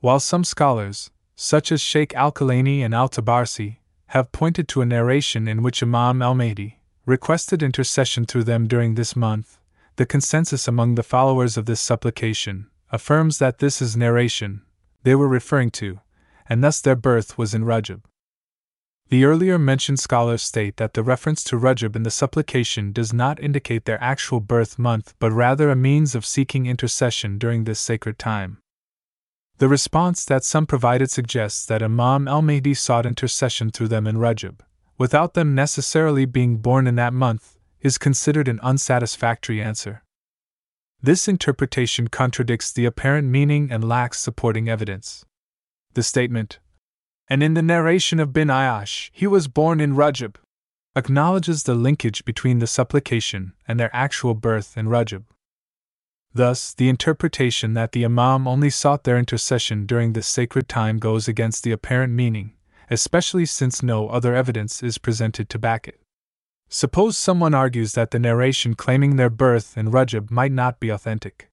While 0.00 0.20
some 0.20 0.44
scholars, 0.44 1.10
such 1.34 1.72
as 1.72 1.80
Sheikh 1.80 2.14
al 2.14 2.32
Kulaini 2.32 2.80
and 2.80 2.94
al 2.94 3.08
Tabarsi, 3.08 3.78
have 4.08 4.30
pointed 4.30 4.68
to 4.68 4.82
a 4.82 4.84
narration 4.84 5.48
in 5.48 5.62
which 5.62 5.82
Imam 5.82 6.20
al 6.20 6.34
Mahdi 6.34 6.81
requested 7.04 7.62
intercession 7.62 8.24
through 8.24 8.44
them 8.44 8.68
during 8.68 8.94
this 8.94 9.16
month, 9.16 9.58
the 9.96 10.06
consensus 10.06 10.68
among 10.68 10.94
the 10.94 11.02
followers 11.02 11.56
of 11.56 11.66
this 11.66 11.80
supplication 11.80 12.68
affirms 12.90 13.38
that 13.38 13.58
this 13.58 13.82
is 13.82 13.96
narration 13.96 14.62
they 15.02 15.14
were 15.14 15.28
referring 15.28 15.70
to, 15.70 16.00
and 16.48 16.62
thus 16.62 16.80
their 16.80 16.94
birth 16.94 17.36
was 17.36 17.54
in 17.54 17.64
Rajab. 17.64 18.02
The 19.08 19.24
earlier 19.24 19.58
mentioned 19.58 19.98
scholars 19.98 20.42
state 20.42 20.76
that 20.76 20.94
the 20.94 21.02
reference 21.02 21.42
to 21.44 21.58
Rajab 21.58 21.96
in 21.96 22.02
the 22.02 22.10
supplication 22.10 22.92
does 22.92 23.12
not 23.12 23.42
indicate 23.42 23.84
their 23.84 24.02
actual 24.02 24.40
birth 24.40 24.78
month 24.78 25.14
but 25.18 25.32
rather 25.32 25.70
a 25.70 25.76
means 25.76 26.14
of 26.14 26.24
seeking 26.24 26.66
intercession 26.66 27.36
during 27.36 27.64
this 27.64 27.80
sacred 27.80 28.18
time. 28.18 28.58
The 29.58 29.68
response 29.68 30.24
that 30.24 30.44
some 30.44 30.66
provided 30.66 31.10
suggests 31.10 31.66
that 31.66 31.82
Imam 31.82 32.26
al 32.26 32.42
Mahdi 32.42 32.74
sought 32.74 33.04
intercession 33.04 33.70
through 33.70 33.88
them 33.88 34.06
in 34.06 34.16
Rajab, 34.16 34.60
without 34.98 35.34
them 35.34 35.54
necessarily 35.54 36.24
being 36.24 36.58
born 36.58 36.86
in 36.86 36.96
that 36.96 37.12
month, 37.12 37.58
is 37.80 37.98
considered 37.98 38.48
an 38.48 38.60
unsatisfactory 38.60 39.60
answer. 39.60 40.02
This 41.00 41.26
interpretation 41.26 42.08
contradicts 42.08 42.72
the 42.72 42.84
apparent 42.84 43.28
meaning 43.28 43.72
and 43.72 43.82
lacks 43.82 44.20
supporting 44.20 44.68
evidence. 44.68 45.24
The 45.94 46.02
statement, 46.02 46.60
and 47.28 47.42
in 47.42 47.54
the 47.54 47.62
narration 47.62 48.20
of 48.20 48.32
bin 48.32 48.48
Ayash, 48.48 49.10
he 49.12 49.26
was 49.26 49.48
born 49.48 49.80
in 49.80 49.94
Rajab, 49.94 50.36
acknowledges 50.94 51.62
the 51.62 51.74
linkage 51.74 52.24
between 52.24 52.58
the 52.58 52.66
supplication 52.66 53.54
and 53.66 53.80
their 53.80 53.90
actual 53.94 54.34
birth 54.34 54.76
in 54.76 54.86
Rajab. 54.86 55.24
Thus, 56.34 56.72
the 56.72 56.88
interpretation 56.88 57.74
that 57.74 57.92
the 57.92 58.04
Imam 58.04 58.46
only 58.46 58.70
sought 58.70 59.04
their 59.04 59.18
intercession 59.18 59.86
during 59.86 60.12
this 60.12 60.26
sacred 60.26 60.68
time 60.68 60.98
goes 60.98 61.28
against 61.28 61.62
the 61.62 61.72
apparent 61.72 62.12
meaning, 62.12 62.52
especially 62.92 63.46
since 63.46 63.82
no 63.82 64.08
other 64.08 64.34
evidence 64.34 64.82
is 64.82 64.98
presented 64.98 65.48
to 65.48 65.58
back 65.58 65.88
it. 65.88 66.00
Suppose 66.68 67.18
someone 67.18 67.54
argues 67.54 67.92
that 67.92 68.12
the 68.12 68.18
narration 68.18 68.74
claiming 68.74 69.16
their 69.16 69.30
birth 69.30 69.76
in 69.76 69.90
Rajab 69.90 70.30
might 70.30 70.52
not 70.52 70.80
be 70.80 70.88
authentic. 70.88 71.50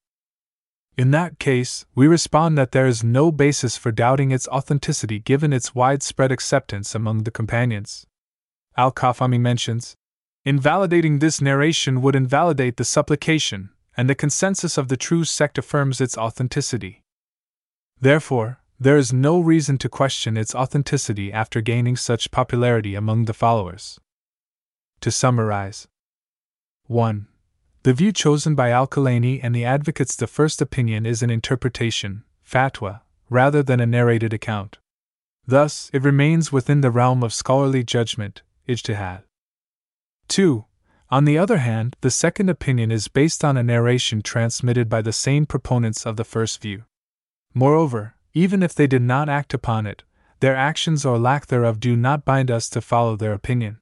In 0.98 1.12
that 1.12 1.39
case, 1.39 1.86
we 1.96 2.08
respond 2.08 2.58
that 2.58 2.72
there 2.74 2.88
is 2.88 3.03
no 3.03 3.31
basis 3.31 3.77
for 3.77 3.91
doubting 3.91 4.31
its 4.31 4.48
authenticity 4.50 5.19
given 5.19 5.53
its 5.53 5.74
widespread 5.74 6.31
acceptance 6.31 6.93
among 6.93 7.24
the 7.24 7.31
companions. 7.31 8.05
Al 8.75 8.91
Kafami 8.91 9.39
mentions 9.39 9.96
Invalidating 10.46 11.19
this 11.19 11.41
narration 11.41 12.01
would 12.01 12.15
invalidate 12.15 12.77
the 12.77 12.86
supplication, 12.86 13.69
and 13.96 14.10
the 14.10 14.15
consensus 14.15 14.77
of 14.77 14.88
the 14.88 14.98
true 14.98 15.24
sect 15.24 15.58
affirms 15.58 16.01
its 16.01 16.17
authenticity. 16.17 17.01
Therefore, 18.00 18.59
there 18.79 18.95
is 18.95 19.12
no 19.12 19.39
reason 19.39 19.77
to 19.77 19.89
question 19.89 20.38
its 20.38 20.55
authenticity 20.55 21.33
after 21.33 21.59
gaining 21.59 21.98
such 21.98 22.31
popularity 22.31 22.95
among 22.95 23.25
the 23.25 23.33
followers. 23.33 24.00
To 25.01 25.12
summarize 25.12 25.88
1. 26.88 27.27
The 27.83 27.93
view 27.93 28.12
chosen 28.13 28.55
by 28.55 28.71
Al 28.71 28.88
Kulaini 28.88 29.41
and 29.43 29.53
the 29.53 29.65
advocates 29.65 30.15
the 30.15 30.27
first 30.27 30.62
opinion 30.62 31.05
is 31.05 31.21
an 31.21 31.29
interpretation, 31.29 32.24
fatwa, 32.45 33.01
rather 33.29 33.62
than 33.62 33.79
a 33.79 33.86
narrated 33.86 34.33
account. 34.33 34.77
Thus, 35.45 35.89
it 35.93 36.03
remains 36.03 36.51
within 36.51 36.81
the 36.81 36.91
realm 36.91 37.21
of 37.21 37.33
scholarly 37.33 37.83
judgment, 37.83 38.43
ijtihad. 38.67 39.24
2. 40.29 40.65
On 41.09 41.25
the 41.25 41.38
other 41.38 41.57
hand, 41.57 41.95
the 42.01 42.12
second 42.12 42.50
opinion 42.50 42.91
is 42.91 43.07
based 43.07 43.43
on 43.43 43.57
a 43.57 43.63
narration 43.63 44.21
transmitted 44.21 44.88
by 44.88 45.01
the 45.01 45.12
same 45.12 45.45
proponents 45.45 46.05
of 46.05 46.17
the 46.17 46.24
first 46.24 46.62
view. 46.62 46.83
Moreover, 47.53 48.13
even 48.33 48.63
if 48.63 48.74
they 48.74 48.88
did 48.88 49.01
not 49.01 49.29
act 49.29 49.53
upon 49.53 49.86
it, 49.86 50.03
their 50.39 50.55
actions 50.55 51.05
or 51.05 51.17
lack 51.17 51.48
thereof 51.48 51.79
do 51.79 51.95
not 51.95 52.25
bind 52.25 52.50
us 52.50 52.69
to 52.69 52.81
follow 52.81 53.15
their 53.15 53.33
opinion. 53.33 53.79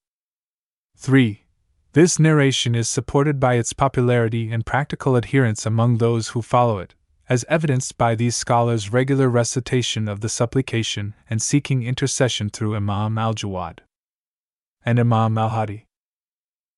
3. 0.97 1.45
This 1.93 2.19
narration 2.19 2.75
is 2.75 2.89
supported 2.89 3.39
by 3.39 3.55
its 3.55 3.73
popularity 3.73 4.51
and 4.51 4.65
practical 4.65 5.15
adherence 5.15 5.65
among 5.65 5.97
those 5.97 6.29
who 6.29 6.41
follow 6.41 6.79
it, 6.79 6.95
as 7.29 7.45
evidenced 7.49 7.97
by 7.97 8.15
these 8.15 8.35
scholars' 8.35 8.91
regular 8.91 9.29
recitation 9.29 10.07
of 10.07 10.21
the 10.21 10.29
supplication 10.29 11.13
and 11.29 11.41
seeking 11.41 11.83
intercession 11.83 12.49
through 12.49 12.75
Imam 12.75 13.17
al 13.17 13.33
Jawad 13.33 13.79
and 14.85 14.99
Imam 14.99 15.37
al 15.37 15.49
Hadi. 15.49 15.85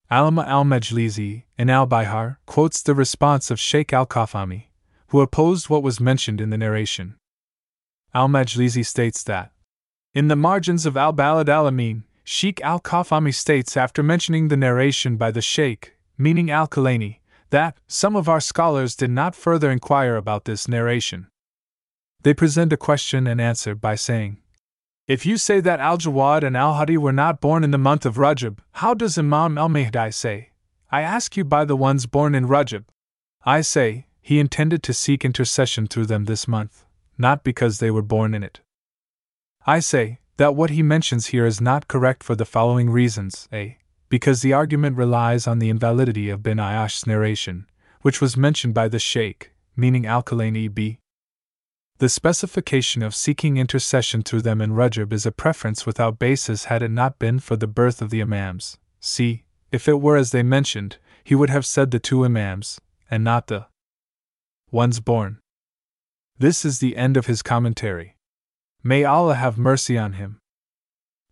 Alama 0.09 0.43
al 0.47 0.65
Majlisi, 0.65 1.43
in 1.57 1.69
al 1.69 1.85
Bihar, 1.85 2.37
quotes 2.47 2.81
the 2.81 2.95
response 2.95 3.51
of 3.51 3.59
Sheikh 3.59 3.93
al 3.93 4.07
Kafami, 4.07 4.69
who 5.09 5.21
opposed 5.21 5.69
what 5.69 5.83
was 5.83 5.99
mentioned 5.99 6.41
in 6.41 6.49
the 6.49 6.57
narration. 6.57 7.18
Al 8.13 8.27
Majlisi 8.27 8.85
states 8.85 9.23
that, 9.23 9.51
in 10.13 10.27
the 10.27 10.35
margins 10.35 10.85
of 10.85 10.97
al 10.97 11.13
Balad 11.13 11.49
al 11.49 11.67
Amin, 11.67 12.03
Sheikh 12.23 12.61
al 12.61 12.79
Kafami 12.79 13.33
states 13.33 13.77
after 13.77 14.01
mentioning 14.01 14.47
the 14.47 14.57
narration 14.57 15.17
by 15.17 15.31
the 15.31 15.41
Sheikh, 15.41 15.95
meaning 16.17 16.49
al 16.49 16.67
Kulaini, 16.67 17.19
that 17.51 17.77
some 17.87 18.15
of 18.15 18.27
our 18.27 18.39
scholars 18.39 18.95
did 18.95 19.11
not 19.11 19.35
further 19.35 19.71
inquire 19.71 20.15
about 20.15 20.45
this 20.45 20.67
narration. 20.67 21.27
They 22.21 22.33
present 22.33 22.73
a 22.73 22.77
question 22.77 23.27
and 23.27 23.39
answer 23.39 23.75
by 23.75 23.95
saying, 23.95 24.37
if 25.07 25.25
you 25.25 25.37
say 25.37 25.59
that 25.61 25.79
Al 25.79 25.97
Jawad 25.97 26.43
and 26.43 26.55
Al 26.55 26.75
Hadi 26.75 26.95
were 26.95 27.11
not 27.11 27.41
born 27.41 27.63
in 27.63 27.71
the 27.71 27.79
month 27.79 28.05
of 28.05 28.17
Rajab, 28.17 28.59
how 28.73 28.93
does 28.93 29.17
Imam 29.17 29.57
al 29.57 29.69
Mahdi 29.69 30.11
say? 30.11 30.49
I 30.91 31.01
ask 31.01 31.35
you 31.35 31.43
by 31.43 31.65
the 31.65 31.75
ones 31.75 32.05
born 32.05 32.35
in 32.35 32.47
Rajab. 32.47 32.85
I 33.43 33.61
say, 33.61 34.05
he 34.21 34.39
intended 34.39 34.83
to 34.83 34.93
seek 34.93 35.25
intercession 35.25 35.87
through 35.87 36.05
them 36.05 36.25
this 36.25 36.47
month, 36.47 36.85
not 37.19 37.43
because 37.43 37.77
they 37.77 37.91
were 37.91 38.01
born 38.01 38.33
in 38.33 38.41
it. 38.43 38.61
I 39.67 39.79
say, 39.79 40.19
that 40.39 40.55
what 40.55 40.69
he 40.69 40.81
mentions 40.81 41.27
here 41.27 41.45
is 41.45 41.59
not 41.59 41.89
correct 41.89 42.23
for 42.23 42.33
the 42.33 42.45
following 42.45 42.89
reasons 42.89 43.49
A. 43.51 43.77
Because 44.07 44.41
the 44.41 44.53
argument 44.53 44.95
relies 44.95 45.45
on 45.45 45.59
the 45.59 45.69
invalidity 45.69 46.29
of 46.29 46.41
bin 46.41 46.59
Ayash's 46.59 47.05
narration, 47.05 47.67
which 48.03 48.21
was 48.21 48.37
mentioned 48.37 48.73
by 48.73 48.87
the 48.87 48.99
Sheikh, 48.99 49.51
meaning 49.75 50.05
Al 50.05 50.23
Kulaini 50.23 50.73
B. 50.73 50.99
The 51.97 52.07
specification 52.07 53.03
of 53.03 53.13
seeking 53.13 53.57
intercession 53.57 54.21
through 54.21 54.43
them 54.43 54.61
in 54.61 54.71
Rajab 54.71 55.11
is 55.11 55.25
a 55.25 55.31
preference 55.33 55.85
without 55.85 56.19
basis 56.19 56.65
had 56.65 56.81
it 56.81 56.91
not 56.91 57.19
been 57.19 57.39
for 57.39 57.57
the 57.57 57.67
birth 57.67 58.01
of 58.01 58.09
the 58.09 58.21
Imams. 58.21 58.77
See, 59.01 59.43
if 59.73 59.89
it 59.89 59.99
were 59.99 60.15
as 60.15 60.31
they 60.31 60.41
mentioned, 60.41 60.99
he 61.21 61.35
would 61.35 61.49
have 61.49 61.65
said 61.65 61.91
the 61.91 61.99
two 61.99 62.23
Imams, 62.23 62.79
and 63.11 63.25
not 63.25 63.47
the 63.47 63.65
ones 64.71 65.01
born. 65.01 65.39
This 66.39 66.63
is 66.63 66.79
the 66.79 66.95
end 66.95 67.17
of 67.17 67.25
his 67.25 67.41
commentary. 67.41 68.15
May 68.81 69.03
Allah 69.03 69.35
have 69.35 69.57
mercy 69.57 69.97
on 69.97 70.13
him. 70.13 70.39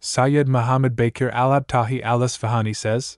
Sayyid 0.02 0.50
Muhammad 0.50 0.98
Bakir 0.98 1.32
al 1.32 1.52
Abtahi 1.52 2.02
al 2.02 2.20
Isfahani 2.20 2.76
says 2.76 3.18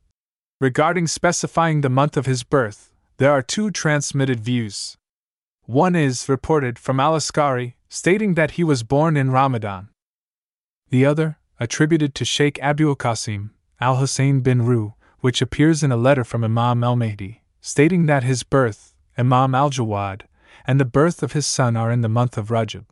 Regarding 0.61 1.07
specifying 1.07 1.81
the 1.81 1.89
month 1.89 2.15
of 2.15 2.27
his 2.27 2.43
birth, 2.43 2.93
there 3.17 3.31
are 3.31 3.41
two 3.41 3.71
transmitted 3.71 4.39
views. 4.39 4.97
One 5.65 5.95
is 5.95 6.29
reported 6.29 6.77
from 6.77 6.99
al 6.99 7.15
Askari, 7.15 7.75
stating 7.89 8.35
that 8.35 8.51
he 8.51 8.63
was 8.63 8.83
born 8.83 9.17
in 9.17 9.31
Ramadan. 9.31 9.89
The 10.91 11.07
other, 11.07 11.39
attributed 11.59 12.13
to 12.15 12.23
Sheikh 12.23 12.59
Abu 12.61 12.95
Qasim, 12.95 13.49
al 13.81 13.95
Hussein 13.95 14.41
bin 14.41 14.61
Ruh, 14.61 14.93
which 15.21 15.41
appears 15.41 15.81
in 15.81 15.91
a 15.91 15.97
letter 15.97 16.23
from 16.23 16.43
Imam 16.43 16.83
al 16.83 16.95
Mahdi, 16.95 17.41
stating 17.61 18.05
that 18.05 18.23
his 18.23 18.43
birth, 18.43 18.93
Imam 19.17 19.55
al 19.55 19.71
Jawad, 19.71 20.21
and 20.69 20.79
the 20.79 20.85
birth 20.85 21.23
of 21.23 21.31
his 21.31 21.47
son 21.47 21.75
are 21.75 21.91
in 21.91 22.01
the 22.01 22.07
month 22.07 22.37
of 22.37 22.49
Rajab. 22.49 22.85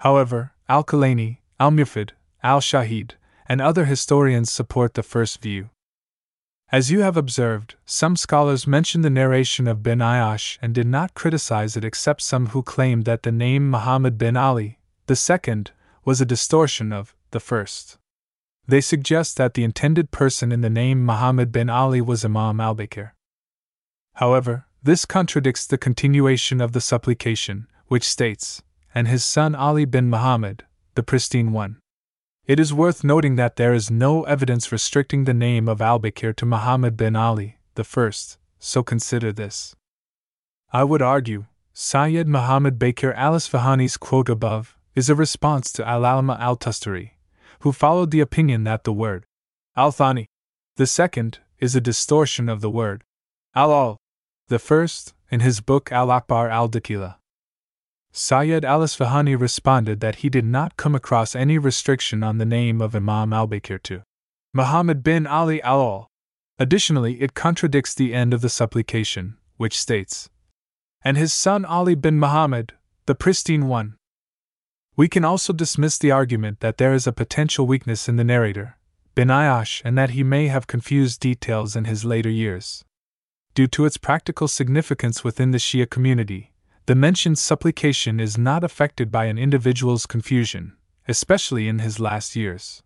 However, 0.00 0.52
Al 0.68 0.84
Kulaini, 0.84 1.38
al 1.58 1.70
Mufid, 1.70 2.10
al 2.42 2.60
Shahid, 2.60 3.12
and 3.46 3.62
other 3.62 3.86
historians 3.86 4.52
support 4.52 4.92
the 4.92 5.02
first 5.02 5.40
view. 5.40 5.70
As 6.70 6.90
you 6.90 7.00
have 7.00 7.16
observed, 7.16 7.76
some 7.86 8.14
scholars 8.14 8.66
mention 8.66 9.00
the 9.00 9.08
narration 9.08 9.66
of 9.66 9.82
bin 9.82 10.00
Ayash 10.00 10.58
and 10.60 10.74
did 10.74 10.86
not 10.86 11.14
criticize 11.14 11.78
it 11.78 11.82
except 11.82 12.20
some 12.20 12.48
who 12.48 12.62
claimed 12.62 13.06
that 13.06 13.22
the 13.22 13.32
name 13.32 13.70
Muhammad 13.70 14.18
bin 14.18 14.36
Ali, 14.36 14.78
the 15.06 15.16
second, 15.16 15.70
was 16.04 16.20
a 16.20 16.26
distortion 16.26 16.92
of 16.92 17.14
the 17.30 17.40
first. 17.40 17.96
They 18.66 18.82
suggest 18.82 19.38
that 19.38 19.54
the 19.54 19.64
intended 19.64 20.10
person 20.10 20.52
in 20.52 20.60
the 20.60 20.68
name 20.68 21.06
Muhammad 21.06 21.52
bin 21.52 21.70
Ali 21.70 22.02
was 22.02 22.22
Imam 22.22 22.60
al 22.60 22.76
Bakir. 22.76 23.12
However, 24.16 24.66
this 24.82 25.04
contradicts 25.04 25.66
the 25.66 25.78
continuation 25.78 26.60
of 26.60 26.72
the 26.72 26.80
supplication, 26.80 27.66
which 27.86 28.04
states, 28.04 28.62
and 28.94 29.08
his 29.08 29.24
son 29.24 29.54
Ali 29.54 29.84
bin 29.84 30.08
Muhammad, 30.08 30.64
the 30.94 31.02
pristine 31.02 31.52
one. 31.52 31.78
It 32.46 32.58
is 32.58 32.72
worth 32.72 33.04
noting 33.04 33.36
that 33.36 33.56
there 33.56 33.74
is 33.74 33.90
no 33.90 34.22
evidence 34.24 34.72
restricting 34.72 35.24
the 35.24 35.34
name 35.34 35.68
of 35.68 35.82
al 35.82 36.00
Bakir 36.00 36.34
to 36.36 36.46
Muhammad 36.46 36.96
bin 36.96 37.14
Ali, 37.14 37.58
the 37.74 37.84
first, 37.84 38.38
so 38.58 38.82
consider 38.82 39.32
this. 39.32 39.76
I 40.72 40.84
would 40.84 41.02
argue, 41.02 41.46
Sayyid 41.72 42.26
Muhammad 42.26 42.78
Bakir 42.78 43.14
al 43.14 43.34
Isfahani's 43.34 43.96
quote 43.96 44.28
above 44.28 44.76
is 44.94 45.08
a 45.08 45.14
response 45.14 45.72
to 45.72 45.86
Al 45.86 46.04
Alma 46.04 46.36
al 46.40 46.56
Tustari, 46.56 47.12
who 47.60 47.70
followed 47.72 48.10
the 48.10 48.20
opinion 48.20 48.64
that 48.64 48.84
the 48.84 48.92
word 48.92 49.24
al 49.76 49.92
Thani, 49.92 50.26
the 50.76 50.86
second, 50.86 51.38
is 51.58 51.76
a 51.76 51.80
distortion 51.80 52.48
of 52.48 52.60
the 52.60 52.70
word 52.70 53.04
al 53.54 53.72
al, 53.72 53.96
the 54.48 54.58
first, 54.58 55.14
in 55.30 55.40
his 55.40 55.60
book 55.60 55.92
Al 55.92 56.08
Akhbar 56.08 56.50
al 56.50 56.68
Dakhila. 56.68 57.16
Sayyid 58.12 58.64
al 58.64 58.80
Isfahani 58.80 59.38
responded 59.38 60.00
that 60.00 60.16
he 60.16 60.28
did 60.28 60.44
not 60.44 60.76
come 60.76 60.94
across 60.94 61.36
any 61.36 61.58
restriction 61.58 62.22
on 62.22 62.38
the 62.38 62.46
name 62.46 62.80
of 62.80 62.94
Imam 62.94 63.32
al 63.32 63.46
Bakir 63.46 63.78
to 63.84 64.02
Muhammad 64.54 65.02
bin 65.02 65.26
Ali 65.26 65.62
al 65.62 65.80
Al. 65.80 66.10
Additionally, 66.58 67.20
it 67.20 67.34
contradicts 67.34 67.94
the 67.94 68.14
end 68.14 68.34
of 68.34 68.40
the 68.40 68.48
supplication, 68.48 69.36
which 69.58 69.78
states, 69.78 70.28
And 71.02 71.16
his 71.16 71.32
son 71.32 71.64
Ali 71.64 71.94
bin 71.94 72.18
Muhammad, 72.18 72.72
the 73.06 73.14
pristine 73.14 73.68
one. 73.68 73.96
We 74.96 75.08
can 75.08 75.24
also 75.24 75.52
dismiss 75.52 75.98
the 75.98 76.10
argument 76.10 76.60
that 76.60 76.78
there 76.78 76.94
is 76.94 77.06
a 77.06 77.12
potential 77.12 77.66
weakness 77.66 78.08
in 78.08 78.16
the 78.16 78.24
narrator, 78.24 78.78
bin 79.14 79.28
Ayash, 79.28 79.82
and 79.84 79.96
that 79.96 80.10
he 80.10 80.24
may 80.24 80.48
have 80.48 80.66
confused 80.66 81.20
details 81.20 81.76
in 81.76 81.84
his 81.84 82.04
later 82.04 82.30
years. 82.30 82.84
Due 83.58 83.66
to 83.66 83.86
its 83.86 83.96
practical 83.96 84.46
significance 84.46 85.24
within 85.24 85.50
the 85.50 85.58
Shia 85.58 85.90
community, 85.90 86.52
the 86.86 86.94
mentioned 86.94 87.40
supplication 87.40 88.20
is 88.20 88.38
not 88.38 88.62
affected 88.62 89.10
by 89.10 89.24
an 89.24 89.36
individual's 89.36 90.06
confusion, 90.06 90.76
especially 91.08 91.66
in 91.66 91.80
his 91.80 91.98
last 91.98 92.36
years. 92.36 92.84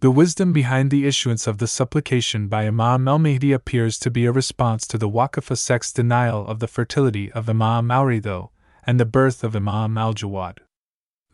The 0.00 0.10
wisdom 0.10 0.54
behind 0.54 0.90
the 0.90 1.06
issuance 1.06 1.46
of 1.46 1.58
the 1.58 1.66
supplication 1.66 2.48
by 2.48 2.66
Imam 2.66 3.06
al 3.06 3.18
Mahdi 3.18 3.52
appears 3.52 3.98
to 3.98 4.10
be 4.10 4.24
a 4.24 4.32
response 4.32 4.86
to 4.86 4.96
the 4.96 5.10
Waqafa 5.10 5.58
sect's 5.58 5.92
denial 5.92 6.46
of 6.46 6.60
the 6.60 6.68
fertility 6.68 7.30
of 7.32 7.46
Imam 7.46 7.90
al 7.90 8.06
Ridha 8.06 8.48
and 8.86 8.98
the 8.98 9.04
birth 9.04 9.44
of 9.44 9.54
Imam 9.54 9.98
al 9.98 10.14
Jawad. 10.14 10.60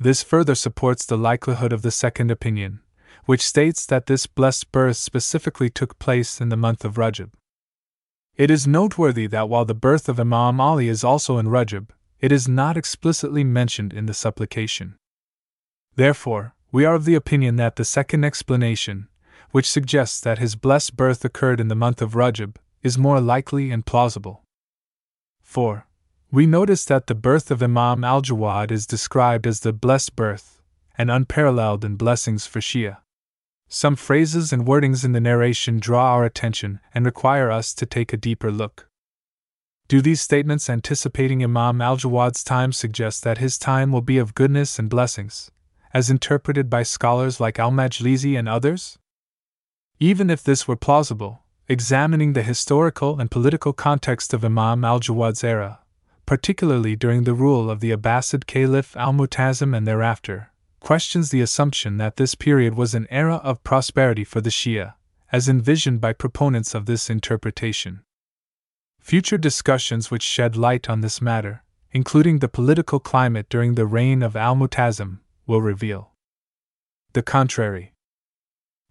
This 0.00 0.24
further 0.24 0.56
supports 0.56 1.06
the 1.06 1.16
likelihood 1.16 1.72
of 1.72 1.82
the 1.82 1.92
second 1.92 2.32
opinion, 2.32 2.80
which 3.24 3.46
states 3.46 3.86
that 3.86 4.06
this 4.06 4.26
blessed 4.26 4.72
birth 4.72 4.96
specifically 4.96 5.70
took 5.70 6.00
place 6.00 6.40
in 6.40 6.48
the 6.48 6.56
month 6.56 6.84
of 6.84 6.94
Rajab. 6.94 7.30
It 8.36 8.50
is 8.50 8.66
noteworthy 8.66 9.26
that 9.26 9.50
while 9.50 9.66
the 9.66 9.74
birth 9.74 10.08
of 10.08 10.18
Imam 10.18 10.58
Ali 10.58 10.88
is 10.88 11.04
also 11.04 11.36
in 11.36 11.48
Rajab, 11.48 11.90
it 12.18 12.32
is 12.32 12.48
not 12.48 12.78
explicitly 12.78 13.44
mentioned 13.44 13.92
in 13.92 14.06
the 14.06 14.14
supplication. 14.14 14.96
Therefore, 15.96 16.54
we 16.70 16.86
are 16.86 16.94
of 16.94 17.04
the 17.04 17.14
opinion 17.14 17.56
that 17.56 17.76
the 17.76 17.84
second 17.84 18.24
explanation, 18.24 19.08
which 19.50 19.70
suggests 19.70 20.18
that 20.20 20.38
his 20.38 20.56
blessed 20.56 20.96
birth 20.96 21.24
occurred 21.26 21.60
in 21.60 21.68
the 21.68 21.74
month 21.74 22.00
of 22.00 22.14
Rajab, 22.14 22.56
is 22.82 22.96
more 22.96 23.20
likely 23.20 23.70
and 23.70 23.84
plausible. 23.84 24.42
4. 25.42 25.86
We 26.30 26.46
notice 26.46 26.86
that 26.86 27.08
the 27.08 27.14
birth 27.14 27.50
of 27.50 27.62
Imam 27.62 28.02
al 28.02 28.22
Jawad 28.22 28.70
is 28.70 28.86
described 28.86 29.46
as 29.46 29.60
the 29.60 29.74
blessed 29.74 30.16
birth, 30.16 30.62
and 30.96 31.10
unparalleled 31.10 31.84
in 31.84 31.96
blessings 31.96 32.46
for 32.46 32.60
Shia. 32.60 32.98
Some 33.74 33.96
phrases 33.96 34.52
and 34.52 34.66
wordings 34.66 35.02
in 35.02 35.12
the 35.12 35.20
narration 35.20 35.80
draw 35.80 36.12
our 36.12 36.26
attention 36.26 36.78
and 36.92 37.06
require 37.06 37.50
us 37.50 37.72
to 37.72 37.86
take 37.86 38.12
a 38.12 38.18
deeper 38.18 38.52
look. 38.52 38.86
Do 39.88 40.02
these 40.02 40.20
statements 40.20 40.68
anticipating 40.68 41.42
Imam 41.42 41.80
al 41.80 41.96
Jawad's 41.96 42.44
time 42.44 42.72
suggest 42.72 43.24
that 43.24 43.38
his 43.38 43.56
time 43.56 43.90
will 43.90 44.02
be 44.02 44.18
of 44.18 44.34
goodness 44.34 44.78
and 44.78 44.90
blessings, 44.90 45.50
as 45.94 46.10
interpreted 46.10 46.68
by 46.68 46.82
scholars 46.82 47.40
like 47.40 47.58
Al 47.58 47.70
Majlisi 47.70 48.38
and 48.38 48.46
others? 48.46 48.98
Even 49.98 50.28
if 50.28 50.44
this 50.44 50.68
were 50.68 50.76
plausible, 50.76 51.42
examining 51.66 52.34
the 52.34 52.42
historical 52.42 53.18
and 53.18 53.30
political 53.30 53.72
context 53.72 54.34
of 54.34 54.44
Imam 54.44 54.84
al 54.84 55.00
Jawad's 55.00 55.42
era, 55.42 55.80
particularly 56.26 56.94
during 56.94 57.24
the 57.24 57.32
rule 57.32 57.70
of 57.70 57.80
the 57.80 57.90
Abbasid 57.90 58.44
Caliph 58.44 58.94
al 58.98 59.14
Mutasim 59.14 59.74
and 59.74 59.88
thereafter, 59.88 60.51
questions 60.82 61.30
the 61.30 61.40
assumption 61.40 61.96
that 61.96 62.16
this 62.16 62.34
period 62.34 62.74
was 62.74 62.92
an 62.92 63.06
era 63.08 63.36
of 63.36 63.62
prosperity 63.62 64.24
for 64.24 64.40
the 64.40 64.50
Shia, 64.50 64.94
as 65.30 65.48
envisioned 65.48 66.00
by 66.00 66.12
proponents 66.12 66.74
of 66.74 66.86
this 66.86 67.08
interpretation. 67.08 68.02
Future 69.00 69.38
discussions 69.38 70.10
which 70.10 70.22
shed 70.22 70.56
light 70.56 70.90
on 70.90 71.00
this 71.00 71.22
matter, 71.22 71.62
including 71.92 72.40
the 72.40 72.48
political 72.48 72.98
climate 72.98 73.48
during 73.48 73.74
the 73.74 73.86
reign 73.86 74.22
of 74.22 74.36
al 74.36 74.56
Mutasim, 74.56 75.20
will 75.46 75.62
reveal 75.62 76.10
the 77.12 77.22
contrary. 77.22 77.94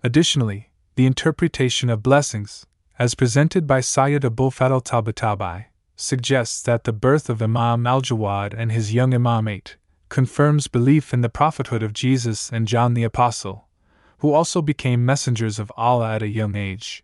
Additionally, 0.04 0.72
the 0.96 1.06
interpretation 1.06 1.90
of 1.90 2.04
blessings, 2.04 2.66
as 3.00 3.16
presented 3.16 3.68
by 3.68 3.82
Sayyid 3.82 4.24
Abul 4.24 4.52
Fadl 4.52 4.84
Tabatabai, 4.84 5.66
suggests 5.96 6.62
that 6.64 6.84
the 6.86 6.94
birth 6.94 7.30
of 7.30 7.42
Imam 7.42 7.86
al 7.86 8.02
Jawad 8.02 8.54
and 8.56 8.72
his 8.72 8.94
young 8.94 9.12
Imamate 9.12 9.76
confirms 10.12 10.68
belief 10.68 11.14
in 11.14 11.22
the 11.22 11.30
prophethood 11.30 11.82
of 11.82 11.94
Jesus 11.94 12.52
and 12.52 12.68
John 12.68 12.96
the 12.96 13.06
Apostle, 13.06 13.70
who 14.18 14.34
also 14.34 14.62
became 14.62 15.06
messengers 15.06 15.58
of 15.58 15.72
Allah 15.78 16.16
at 16.16 16.22
a 16.22 16.28
young 16.28 16.54
age. 16.54 17.02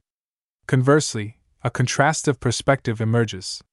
Conversely, 0.68 1.38
a 1.64 1.72
contrastive 1.72 2.42
perspective 2.42 3.00
emerges. 3.00 3.64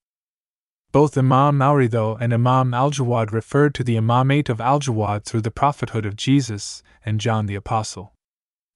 Both 0.92 1.18
Imam 1.18 1.60
al 1.60 1.74
Ridha 1.74 2.16
and 2.20 2.32
Imam 2.32 2.72
al 2.72 2.92
Jawad 2.92 3.32
referred 3.32 3.74
to 3.74 3.82
the 3.82 3.96
imamate 3.96 4.48
of 4.48 4.60
al 4.60 4.78
Jawad 4.78 5.24
through 5.24 5.42
the 5.42 5.50
prophethood 5.50 6.06
of 6.06 6.14
Jesus 6.14 6.84
and 7.04 7.20
John 7.20 7.46
the 7.46 7.56
Apostle. 7.56 8.12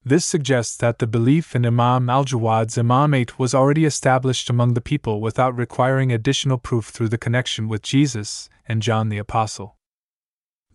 This 0.05 0.25
suggests 0.25 0.77
that 0.79 0.99
the 0.99 1.07
belief 1.07 1.55
in 1.55 1.65
Imam 1.65 2.11
al 2.11 2.25
Jawad's 2.25 2.77
imamate 2.77 3.39
was 3.39 3.55
already 3.55 3.85
established 3.85 4.51
among 4.51 4.75
the 4.75 4.81
people 4.81 5.21
without 5.21 5.57
requiring 5.57 6.11
additional 6.11 6.59
proof 6.59 6.87
through 6.87 7.11
the 7.11 7.17
connection 7.17 7.69
with 7.69 7.83
Jesus 7.83 8.49
and 8.67 8.83
John 8.83 9.09
the 9.09 9.19
Apostle. 9.19 9.78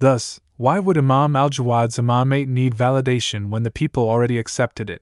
Thus, 0.04 0.42
why 0.58 0.80
would 0.80 0.98
Imam 0.98 1.34
al 1.34 1.50
Jawad's 1.50 1.98
imamate 1.98 2.50
need 2.50 2.76
validation 2.76 3.48
when 3.48 3.64
the 3.64 3.72
people 3.72 4.10
already 4.10 4.38
accepted 4.38 4.90
it? 4.90 5.02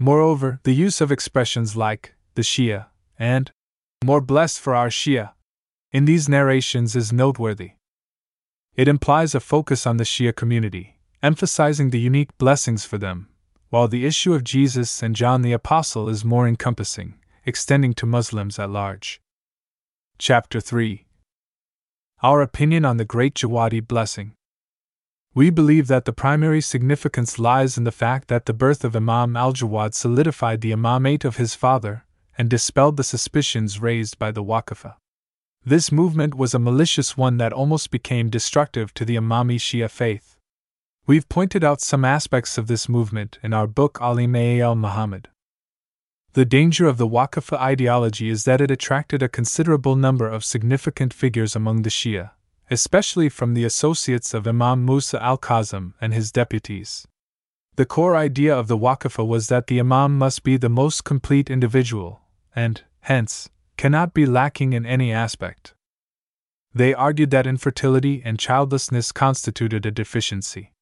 Moreover, 0.00 0.58
the 0.64 0.74
use 0.74 1.00
of 1.00 1.12
expressions 1.12 1.76
like 1.76 2.12
the 2.34 2.42
Shia 2.42 2.86
and 3.20 3.52
more 4.04 4.20
blessed 4.20 4.58
for 4.58 4.74
our 4.74 4.88
Shia 4.88 5.30
in 5.92 6.06
these 6.06 6.28
narrations 6.28 6.96
is 6.96 7.12
noteworthy. 7.12 7.74
It 8.74 8.88
implies 8.88 9.32
a 9.32 9.38
focus 9.38 9.86
on 9.86 9.96
the 9.96 10.02
Shia 10.02 10.34
community, 10.34 10.98
emphasizing 11.22 11.90
the 11.90 12.00
unique 12.00 12.36
blessings 12.36 12.84
for 12.84 12.98
them, 12.98 13.28
while 13.70 13.86
the 13.86 14.04
issue 14.04 14.34
of 14.34 14.42
Jesus 14.42 15.04
and 15.04 15.14
John 15.14 15.42
the 15.42 15.52
Apostle 15.52 16.08
is 16.08 16.24
more 16.24 16.48
encompassing, 16.48 17.14
extending 17.44 17.92
to 17.94 18.06
Muslims 18.06 18.58
at 18.58 18.70
large. 18.70 19.20
Chapter 20.18 20.60
3 20.60 21.05
Our 22.26 22.42
opinion 22.42 22.84
on 22.84 22.96
the 22.96 23.04
Great 23.04 23.34
Jawadi 23.34 23.86
Blessing. 23.86 24.32
We 25.32 25.48
believe 25.48 25.86
that 25.86 26.06
the 26.06 26.12
primary 26.12 26.60
significance 26.60 27.38
lies 27.38 27.78
in 27.78 27.84
the 27.84 27.92
fact 27.92 28.26
that 28.26 28.46
the 28.46 28.52
birth 28.52 28.82
of 28.84 28.96
Imam 28.96 29.36
al 29.36 29.52
Jawad 29.52 29.94
solidified 29.94 30.60
the 30.60 30.72
imamate 30.72 31.24
of 31.24 31.36
his 31.36 31.54
father 31.54 32.04
and 32.36 32.50
dispelled 32.50 32.96
the 32.96 33.04
suspicions 33.04 33.80
raised 33.80 34.18
by 34.18 34.32
the 34.32 34.42
Waqafa. 34.42 34.96
This 35.64 35.92
movement 35.92 36.34
was 36.34 36.52
a 36.52 36.58
malicious 36.58 37.16
one 37.16 37.36
that 37.36 37.52
almost 37.52 37.92
became 37.92 38.28
destructive 38.28 38.92
to 38.94 39.04
the 39.04 39.14
Imami 39.14 39.60
Shia 39.60 39.88
faith. 39.88 40.36
We've 41.06 41.28
pointed 41.28 41.62
out 41.62 41.80
some 41.80 42.04
aspects 42.04 42.58
of 42.58 42.66
this 42.66 42.88
movement 42.88 43.38
in 43.40 43.52
our 43.52 43.68
book 43.68 44.00
Alim 44.00 44.34
al 44.34 44.74
Muhammad. 44.74 45.28
The 46.36 46.44
danger 46.44 46.86
of 46.86 46.98
the 46.98 47.08
Waqafa 47.08 47.58
ideology 47.58 48.28
is 48.28 48.44
that 48.44 48.60
it 48.60 48.70
attracted 48.70 49.22
a 49.22 49.26
considerable 49.26 49.96
number 49.96 50.28
of 50.28 50.44
significant 50.44 51.14
figures 51.14 51.56
among 51.56 51.80
the 51.80 51.88
Shia, 51.88 52.32
especially 52.70 53.30
from 53.30 53.54
the 53.54 53.64
associates 53.64 54.34
of 54.34 54.46
Imam 54.46 54.84
Musa 54.84 55.18
al 55.22 55.38
Kazim 55.38 55.94
and 55.98 56.12
his 56.12 56.30
deputies. 56.30 57.08
The 57.76 57.86
core 57.86 58.14
idea 58.14 58.54
of 58.54 58.68
the 58.68 58.76
Waqafa 58.76 59.26
was 59.26 59.46
that 59.46 59.68
the 59.68 59.80
Imam 59.80 60.18
must 60.18 60.42
be 60.42 60.58
the 60.58 60.68
most 60.68 61.04
complete 61.04 61.48
individual, 61.48 62.20
and, 62.54 62.82
hence, 63.00 63.48
cannot 63.78 64.12
be 64.12 64.26
lacking 64.26 64.74
in 64.74 64.84
any 64.84 65.10
aspect. 65.10 65.72
They 66.74 66.92
argued 66.92 67.30
that 67.30 67.46
infertility 67.46 68.20
and 68.22 68.38
childlessness 68.38 69.10
constituted 69.10 69.86
a 69.86 69.90
deficiency. 69.90 70.74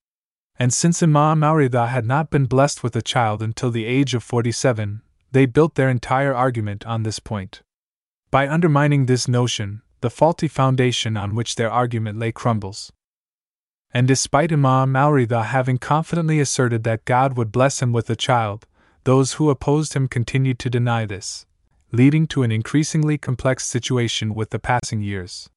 And 0.58 0.74
since 0.74 1.00
Imam 1.00 1.44
al 1.44 1.54
Ridha 1.54 1.86
had 1.90 2.06
not 2.06 2.28
been 2.28 2.46
blessed 2.46 2.82
with 2.82 2.96
a 2.96 3.02
child 3.02 3.40
until 3.40 3.70
the 3.70 3.84
age 3.84 4.14
of 4.14 4.24
47, 4.24 5.02
they 5.34 5.46
built 5.46 5.74
their 5.74 5.90
entire 5.90 6.32
argument 6.32 6.86
on 6.86 7.02
this 7.02 7.18
point. 7.18 7.60
By 8.30 8.48
undermining 8.48 9.06
this 9.06 9.26
notion, 9.26 9.82
the 10.00 10.08
faulty 10.08 10.46
foundation 10.46 11.16
on 11.16 11.34
which 11.34 11.56
their 11.56 11.70
argument 11.70 12.20
lay 12.20 12.30
crumbles. 12.30 12.92
And 13.92 14.06
despite 14.06 14.52
Imam 14.52 14.94
al 14.94 15.10
Ridha 15.10 15.46
having 15.46 15.78
confidently 15.78 16.38
asserted 16.38 16.84
that 16.84 17.04
God 17.04 17.36
would 17.36 17.50
bless 17.50 17.82
him 17.82 17.92
with 17.92 18.08
a 18.08 18.14
child, 18.14 18.68
those 19.02 19.32
who 19.34 19.50
opposed 19.50 19.94
him 19.94 20.06
continued 20.06 20.60
to 20.60 20.70
deny 20.70 21.04
this 21.04 21.46
leading 21.90 22.26
to 22.26 22.42
an 22.42 22.50
increasingly 22.50 23.16
complex 23.16 23.64
situation 23.64 24.34
with 24.34 24.50
the 24.50 24.58
passing 24.58 25.00
years. 25.00 25.48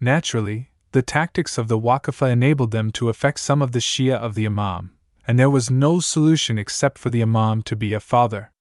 Naturally, 0.00 0.70
the 0.92 1.02
tactics 1.02 1.58
of 1.58 1.68
the 1.68 1.78
Waqafa 1.78 2.30
enabled 2.30 2.70
them 2.70 2.90
to 2.92 3.10
affect 3.10 3.40
some 3.40 3.60
of 3.60 3.72
the 3.72 3.78
Shia 3.78 4.16
of 4.16 4.34
the 4.34 4.46
Imam, 4.46 4.92
and 5.26 5.38
there 5.38 5.50
was 5.50 5.70
no 5.70 6.00
solution 6.00 6.58
except 6.58 6.96
for 6.98 7.10
the 7.10 7.20
Imam 7.20 7.62
to 7.62 7.76
be 7.76 7.92
a 7.92 8.00
father. 8.00 8.52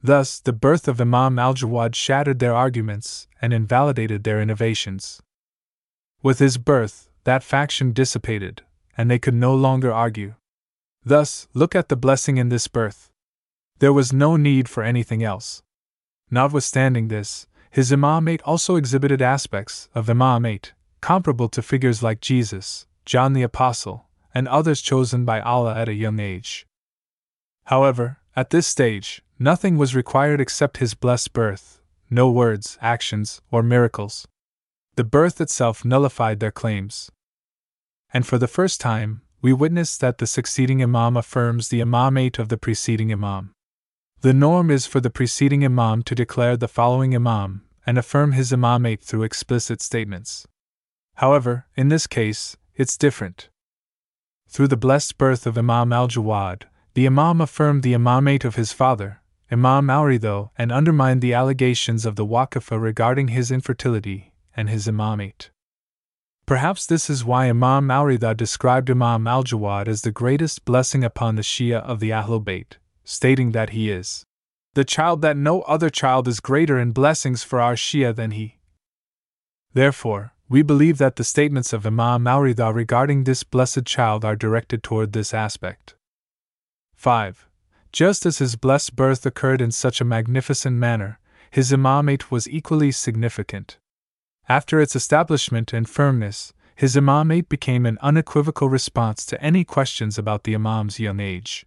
Thus, 0.00 0.38
the 0.38 0.52
birth 0.52 0.86
of 0.86 1.00
Imam 1.00 1.38
al 1.38 1.54
Jawad 1.54 1.94
shattered 1.94 2.38
their 2.38 2.54
arguments 2.54 3.26
and 3.42 3.52
invalidated 3.52 4.24
their 4.24 4.40
innovations. 4.40 5.20
With 6.22 6.38
his 6.38 6.56
birth, 6.58 7.08
that 7.24 7.42
faction 7.42 7.92
dissipated, 7.92 8.62
and 8.96 9.10
they 9.10 9.18
could 9.18 9.34
no 9.34 9.54
longer 9.54 9.92
argue. 9.92 10.34
Thus, 11.04 11.48
look 11.54 11.74
at 11.74 11.88
the 11.88 11.96
blessing 11.96 12.36
in 12.36 12.48
this 12.48 12.68
birth. 12.68 13.10
There 13.78 13.92
was 13.92 14.12
no 14.12 14.36
need 14.36 14.68
for 14.68 14.82
anything 14.82 15.22
else. 15.22 15.62
Notwithstanding 16.30 17.08
this, 17.08 17.46
his 17.70 17.92
imamate 17.92 18.40
also 18.44 18.76
exhibited 18.76 19.22
aspects 19.22 19.88
of 19.94 20.08
imamate 20.08 20.72
comparable 21.00 21.48
to 21.48 21.62
figures 21.62 22.02
like 22.02 22.20
Jesus, 22.20 22.86
John 23.04 23.32
the 23.32 23.42
Apostle, 23.42 24.06
and 24.34 24.48
others 24.48 24.82
chosen 24.82 25.24
by 25.24 25.40
Allah 25.40 25.74
at 25.74 25.88
a 25.88 25.94
young 25.94 26.18
age. 26.18 26.66
However, 27.64 28.18
at 28.38 28.50
this 28.50 28.68
stage, 28.68 29.20
nothing 29.36 29.76
was 29.76 29.96
required 29.96 30.40
except 30.40 30.76
his 30.76 30.94
blessed 30.94 31.32
birth, 31.32 31.80
no 32.08 32.30
words, 32.30 32.78
actions, 32.80 33.42
or 33.50 33.64
miracles. 33.64 34.28
The 34.94 35.02
birth 35.02 35.40
itself 35.40 35.84
nullified 35.84 36.38
their 36.38 36.52
claims. 36.52 37.10
And 38.14 38.24
for 38.24 38.38
the 38.38 38.46
first 38.46 38.80
time, 38.80 39.22
we 39.42 39.52
witness 39.52 39.98
that 39.98 40.18
the 40.18 40.26
succeeding 40.28 40.80
Imam 40.80 41.16
affirms 41.16 41.66
the 41.66 41.80
imamate 41.80 42.38
of 42.38 42.48
the 42.48 42.56
preceding 42.56 43.10
Imam. 43.10 43.50
The 44.20 44.32
norm 44.32 44.70
is 44.70 44.86
for 44.86 45.00
the 45.00 45.10
preceding 45.10 45.64
Imam 45.64 46.04
to 46.04 46.14
declare 46.14 46.56
the 46.56 46.68
following 46.68 47.16
Imam, 47.16 47.64
and 47.84 47.98
affirm 47.98 48.30
his 48.32 48.52
imamate 48.52 49.00
through 49.00 49.24
explicit 49.24 49.82
statements. 49.82 50.46
However, 51.16 51.66
in 51.74 51.88
this 51.88 52.06
case, 52.06 52.56
it's 52.76 52.96
different. 52.96 53.48
Through 54.48 54.68
the 54.68 54.76
blessed 54.76 55.18
birth 55.18 55.44
of 55.44 55.58
Imam 55.58 55.92
al 55.92 56.06
Jawad, 56.06 56.68
the 56.98 57.06
Imam 57.06 57.40
affirmed 57.40 57.84
the 57.84 57.92
imamate 57.92 58.44
of 58.44 58.56
his 58.56 58.72
father, 58.72 59.20
Imam 59.52 59.88
al 59.88 60.18
though, 60.18 60.50
and 60.58 60.72
undermined 60.72 61.22
the 61.22 61.32
allegations 61.32 62.04
of 62.04 62.16
the 62.16 62.26
Waqafa 62.26 62.76
regarding 62.82 63.28
his 63.28 63.52
infertility 63.52 64.32
and 64.56 64.68
his 64.68 64.88
imamate. 64.88 65.50
Perhaps 66.44 66.86
this 66.86 67.08
is 67.08 67.24
why 67.24 67.48
Imam 67.48 67.88
al 67.88 68.08
described 68.34 68.90
Imam 68.90 69.28
al 69.28 69.44
Jawad 69.44 69.86
as 69.86 70.02
the 70.02 70.10
greatest 70.10 70.64
blessing 70.64 71.04
upon 71.04 71.36
the 71.36 71.42
Shia 71.42 71.80
of 71.82 72.00
the 72.00 72.10
Ahlul 72.10 72.44
Bayt, 72.44 72.78
stating 73.04 73.52
that 73.52 73.70
he 73.70 73.92
is 73.92 74.24
the 74.74 74.84
child 74.84 75.22
that 75.22 75.36
no 75.36 75.60
other 75.62 75.90
child 75.90 76.26
is 76.26 76.40
greater 76.40 76.80
in 76.80 76.90
blessings 76.90 77.44
for 77.44 77.60
our 77.60 77.76
Shia 77.76 78.12
than 78.12 78.32
he. 78.32 78.58
Therefore, 79.72 80.32
we 80.48 80.62
believe 80.62 80.98
that 80.98 81.14
the 81.14 81.22
statements 81.22 81.72
of 81.72 81.86
Imam 81.86 82.26
al 82.26 82.40
Ridha 82.40 82.74
regarding 82.74 83.22
this 83.22 83.44
blessed 83.44 83.84
child 83.84 84.24
are 84.24 84.34
directed 84.34 84.82
toward 84.82 85.12
this 85.12 85.32
aspect. 85.32 85.94
5. 86.98 87.48
Just 87.92 88.26
as 88.26 88.38
his 88.38 88.56
blessed 88.56 88.96
birth 88.96 89.24
occurred 89.24 89.60
in 89.60 89.70
such 89.70 90.00
a 90.00 90.04
magnificent 90.04 90.76
manner, 90.76 91.20
his 91.48 91.70
imamate 91.70 92.32
was 92.32 92.48
equally 92.48 92.90
significant. 92.90 93.78
After 94.48 94.80
its 94.80 94.96
establishment 94.96 95.72
and 95.72 95.88
firmness, 95.88 96.52
his 96.74 96.96
imamate 96.96 97.48
became 97.48 97.86
an 97.86 97.98
unequivocal 98.02 98.68
response 98.68 99.24
to 99.26 99.40
any 99.40 99.62
questions 99.62 100.18
about 100.18 100.42
the 100.42 100.54
imam's 100.54 100.98
young 100.98 101.20
age. 101.20 101.64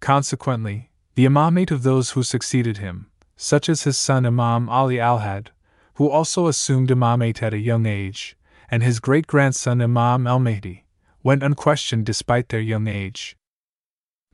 Consequently, 0.00 0.90
the 1.14 1.26
imamate 1.26 1.70
of 1.70 1.82
those 1.82 2.12
who 2.12 2.22
succeeded 2.22 2.78
him, 2.78 3.10
such 3.36 3.68
as 3.68 3.82
his 3.82 3.98
son 3.98 4.24
Imam 4.24 4.66
Ali 4.70 4.98
al 4.98 5.18
Hadi, 5.18 5.50
who 5.96 6.08
also 6.08 6.46
assumed 6.46 6.88
imamate 6.88 7.42
at 7.42 7.52
a 7.52 7.58
young 7.58 7.84
age, 7.84 8.34
and 8.70 8.82
his 8.82 8.98
great 8.98 9.26
grandson 9.26 9.82
Imam 9.82 10.26
al 10.26 10.38
Mahdi, 10.38 10.86
went 11.22 11.42
unquestioned 11.42 12.06
despite 12.06 12.48
their 12.48 12.60
young 12.60 12.88
age. 12.88 13.36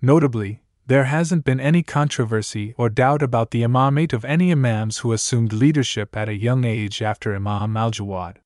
Notably, 0.01 0.63
there 0.87 1.05
hasn't 1.05 1.45
been 1.45 1.61
any 1.61 1.83
controversy 1.83 2.75
or 2.79 2.89
doubt 2.89 3.23
about 3.23 3.51
the 3.51 3.63
imamate 3.63 4.13
of 4.13 4.25
any 4.25 4.53
imams 4.53 4.99
who 4.99 5.13
assumed 5.13 5.53
leadership 5.53 6.17
at 6.17 6.29
a 6.29 6.35
young 6.37 6.65
age 6.65 7.03
after 7.03 7.35
Imam 7.35 7.77
al 7.77 7.91
Jawad. 7.91 8.37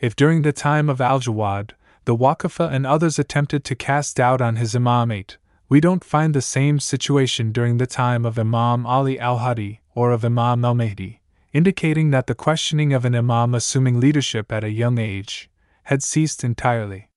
If 0.00 0.16
during 0.16 0.42
the 0.42 0.52
time 0.52 0.88
of 0.88 1.00
al 1.00 1.20
Jawad, 1.20 1.72
the 2.04 2.16
Waqafa 2.16 2.70
and 2.72 2.86
others 2.86 3.18
attempted 3.18 3.64
to 3.64 3.74
cast 3.74 4.16
doubt 4.16 4.40
on 4.40 4.56
his 4.56 4.74
imamate, 4.74 5.36
we 5.68 5.80
don't 5.80 6.04
find 6.04 6.34
the 6.34 6.42
same 6.42 6.80
situation 6.80 7.52
during 7.52 7.76
the 7.76 7.86
time 7.86 8.24
of 8.24 8.38
Imam 8.38 8.86
Ali 8.86 9.18
al 9.20 9.38
Hadi 9.38 9.80
or 9.94 10.10
of 10.10 10.24
Imam 10.24 10.64
al 10.64 10.74
Mahdi, 10.74 11.20
indicating 11.52 12.10
that 12.10 12.26
the 12.28 12.34
questioning 12.34 12.92
of 12.92 13.04
an 13.04 13.14
Imam 13.14 13.54
assuming 13.54 14.00
leadership 14.00 14.50
at 14.50 14.64
a 14.64 14.70
young 14.70 14.98
age 14.98 15.50
had 15.84 16.02
ceased 16.02 16.42
entirely. 16.42 17.10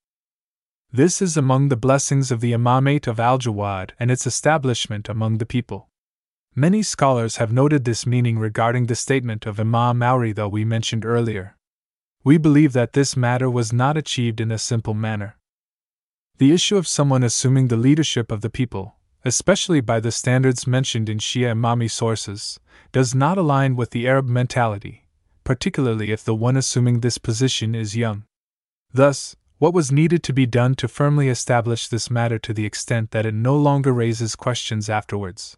This 0.92 1.22
is 1.22 1.38
among 1.38 1.70
the 1.70 1.78
blessings 1.78 2.32
of 2.32 2.42
the 2.42 2.52
Imamate 2.52 3.06
of 3.06 3.20
Al 3.20 3.38
Jawad 3.38 3.92
and 4.00 4.10
its 4.10 4.26
establishment 4.26 5.08
among 5.08 5.38
the 5.38 5.46
people. 5.46 5.88
Many 6.56 6.82
scholars 6.82 7.38
have 7.38 7.54
noted 7.54 7.86
this 7.86 8.08
meaning 8.08 8.40
regarding 8.40 8.88
the 8.88 8.96
statement 8.96 9.46
of 9.46 9.60
Imam 9.60 10.02
al 10.02 10.18
Ridha 10.18 10.36
that 10.36 10.50
we 10.50 10.66
mentioned 10.66 11.06
earlier. 11.06 11.56
We 12.24 12.40
believe 12.40 12.74
that 12.74 12.94
this 12.94 13.16
matter 13.16 13.52
was 13.52 13.72
not 13.72 13.98
achieved 13.98 14.42
in 14.42 14.52
a 14.52 14.58
simple 14.58 14.96
manner. 14.96 15.38
The 16.40 16.52
issue 16.52 16.76
of 16.78 16.88
someone 16.88 17.22
assuming 17.22 17.68
the 17.68 17.78
leadership 17.78 18.32
of 18.32 18.42
the 18.42 18.50
people, 18.50 18.96
especially 19.24 19.82
by 19.82 20.00
the 20.00 20.12
standards 20.12 20.66
mentioned 20.66 21.08
in 21.08 21.20
Shia 21.20 21.54
Imami 21.54 21.92
sources, 21.92 22.60
does 22.92 23.14
not 23.14 23.38
align 23.38 23.76
with 23.76 23.92
the 23.92 24.08
Arab 24.08 24.28
mentality, 24.28 25.08
particularly 25.44 26.12
if 26.12 26.24
the 26.24 26.34
one 26.34 26.58
assuming 26.58 27.02
this 27.02 27.20
position 27.20 27.76
is 27.76 27.96
young. 27.96 28.24
Thus, 28.92 29.36
what 29.60 29.74
was 29.74 29.92
needed 29.92 30.24
to 30.24 30.34
be 30.34 30.46
done 30.46 30.74
to 30.74 30.88
firmly 30.88 31.28
establish 31.28 31.90
this 31.90 32.10
matter 32.10 32.40
to 32.40 32.54
the 32.54 32.66
extent 32.66 33.12
that 33.12 33.26
it 33.26 33.34
no 33.34 33.58
longer 33.58 33.92
raises 33.92 34.36
questions 34.36 34.90
afterwards? 34.90 35.58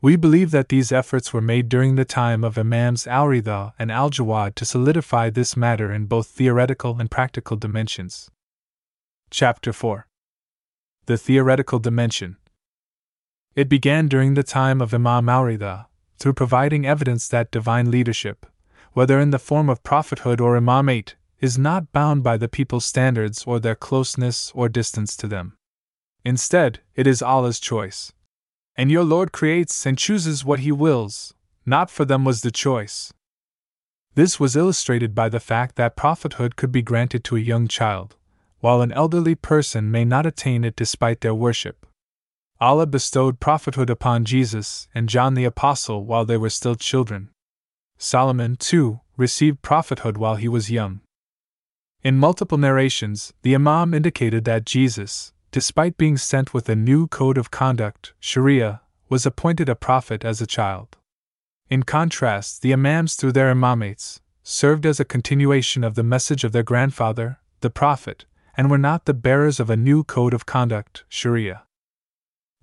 We 0.00 0.14
believe 0.14 0.52
that 0.52 0.68
these 0.68 0.92
efforts 0.92 1.32
were 1.32 1.40
made 1.40 1.68
during 1.68 1.96
the 1.96 2.04
time 2.04 2.44
of 2.44 2.56
Imams 2.56 3.08
Al 3.08 3.26
Ridha 3.26 3.72
and 3.76 3.90
Al 3.90 4.10
Jawad 4.10 4.54
to 4.54 4.64
solidify 4.64 5.30
this 5.30 5.56
matter 5.56 5.92
in 5.92 6.06
both 6.06 6.28
theoretical 6.28 7.00
and 7.00 7.10
practical 7.10 7.56
dimensions. 7.56 8.30
Chapter 9.30 9.72
4 9.72 10.06
The 11.06 11.16
Theoretical 11.16 11.80
Dimension 11.80 12.36
It 13.56 13.68
began 13.68 14.06
during 14.06 14.34
the 14.34 14.42
time 14.44 14.80
of 14.80 14.94
Imam 14.94 15.28
al 15.28 15.42
Ridha, 15.42 15.86
through 16.18 16.34
providing 16.34 16.86
evidence 16.86 17.26
that 17.28 17.50
divine 17.50 17.90
leadership, 17.90 18.46
whether 18.92 19.18
in 19.18 19.30
the 19.30 19.40
form 19.40 19.68
of 19.68 19.82
prophethood 19.82 20.40
or 20.40 20.56
imamate, 20.56 21.14
is 21.42 21.58
not 21.58 21.90
bound 21.92 22.22
by 22.22 22.36
the 22.36 22.48
people's 22.48 22.86
standards 22.86 23.42
or 23.46 23.58
their 23.58 23.74
closeness 23.74 24.52
or 24.54 24.68
distance 24.68 25.16
to 25.16 25.26
them. 25.26 25.54
Instead, 26.24 26.78
it 26.94 27.04
is 27.04 27.20
Allah's 27.20 27.58
choice. 27.58 28.12
And 28.76 28.92
your 28.92 29.02
Lord 29.02 29.32
creates 29.32 29.84
and 29.84 29.98
chooses 29.98 30.44
what 30.44 30.60
He 30.60 30.70
wills, 30.70 31.34
not 31.66 31.90
for 31.90 32.04
them 32.04 32.24
was 32.24 32.42
the 32.42 32.52
choice. 32.52 33.12
This 34.14 34.38
was 34.38 34.54
illustrated 34.54 35.16
by 35.16 35.28
the 35.28 35.40
fact 35.40 35.74
that 35.76 35.96
prophethood 35.96 36.54
could 36.54 36.70
be 36.70 36.80
granted 36.80 37.24
to 37.24 37.36
a 37.36 37.40
young 37.40 37.66
child, 37.66 38.14
while 38.60 38.80
an 38.80 38.92
elderly 38.92 39.34
person 39.34 39.90
may 39.90 40.04
not 40.04 40.26
attain 40.26 40.62
it 40.62 40.76
despite 40.76 41.22
their 41.22 41.34
worship. 41.34 41.86
Allah 42.60 42.86
bestowed 42.86 43.40
prophethood 43.40 43.90
upon 43.90 44.24
Jesus 44.24 44.86
and 44.94 45.08
John 45.08 45.34
the 45.34 45.44
Apostle 45.44 46.04
while 46.04 46.24
they 46.24 46.36
were 46.36 46.50
still 46.50 46.76
children. 46.76 47.30
Solomon, 47.98 48.54
too, 48.54 49.00
received 49.16 49.62
prophethood 49.62 50.16
while 50.16 50.36
he 50.36 50.46
was 50.46 50.70
young. 50.70 51.00
In 52.04 52.18
multiple 52.18 52.58
narrations, 52.58 53.32
the 53.42 53.54
Imam 53.54 53.94
indicated 53.94 54.44
that 54.44 54.66
Jesus, 54.66 55.32
despite 55.52 55.96
being 55.96 56.16
sent 56.16 56.52
with 56.52 56.68
a 56.68 56.74
new 56.74 57.06
code 57.06 57.38
of 57.38 57.52
conduct, 57.52 58.12
Sharia, 58.18 58.80
was 59.08 59.24
appointed 59.24 59.68
a 59.68 59.76
prophet 59.76 60.24
as 60.24 60.40
a 60.40 60.46
child. 60.46 60.96
In 61.70 61.84
contrast, 61.84 62.62
the 62.62 62.72
Imams, 62.72 63.14
through 63.14 63.32
their 63.32 63.50
imamates, 63.50 64.20
served 64.42 64.84
as 64.84 64.98
a 64.98 65.04
continuation 65.04 65.84
of 65.84 65.94
the 65.94 66.02
message 66.02 66.42
of 66.42 66.50
their 66.50 66.64
grandfather, 66.64 67.38
the 67.60 67.70
Prophet, 67.70 68.24
and 68.56 68.68
were 68.68 68.78
not 68.78 69.04
the 69.04 69.14
bearers 69.14 69.60
of 69.60 69.70
a 69.70 69.76
new 69.76 70.02
code 70.02 70.34
of 70.34 70.44
conduct, 70.44 71.04
Sharia. 71.08 71.62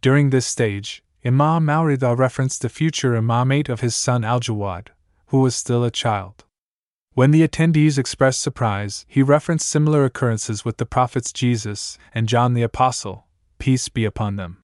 During 0.02 0.32
this 0.32 0.46
stage, 0.46 1.02
Imam 1.26 1.70
al 1.70 1.86
Ridha 1.86 2.18
referenced 2.18 2.62
the 2.62 2.68
future 2.68 3.14
imamate 3.14 3.70
of 3.70 3.80
his 3.80 3.96
son 3.96 4.26
Al 4.26 4.42
Jawad, 4.42 4.88
who 5.28 5.40
was 5.40 5.56
still 5.56 5.86
a 5.86 5.92
child. 5.92 6.44
When 7.14 7.32
the 7.32 7.46
attendees 7.48 7.98
expressed 7.98 8.42
surprise, 8.42 9.06
he 9.08 9.24
referenced 9.24 9.68
similar 9.68 10.06
occurrences 10.06 10.64
with 10.64 10.78
the 10.78 10.86
prophets 10.86 11.34
Jesus 11.34 11.98
and 12.14 12.30
John 12.30 12.54
the 12.54 12.62
Apostle, 12.62 13.26
peace 13.58 13.90
be 13.90 14.06
upon 14.06 14.36
them. 14.36 14.62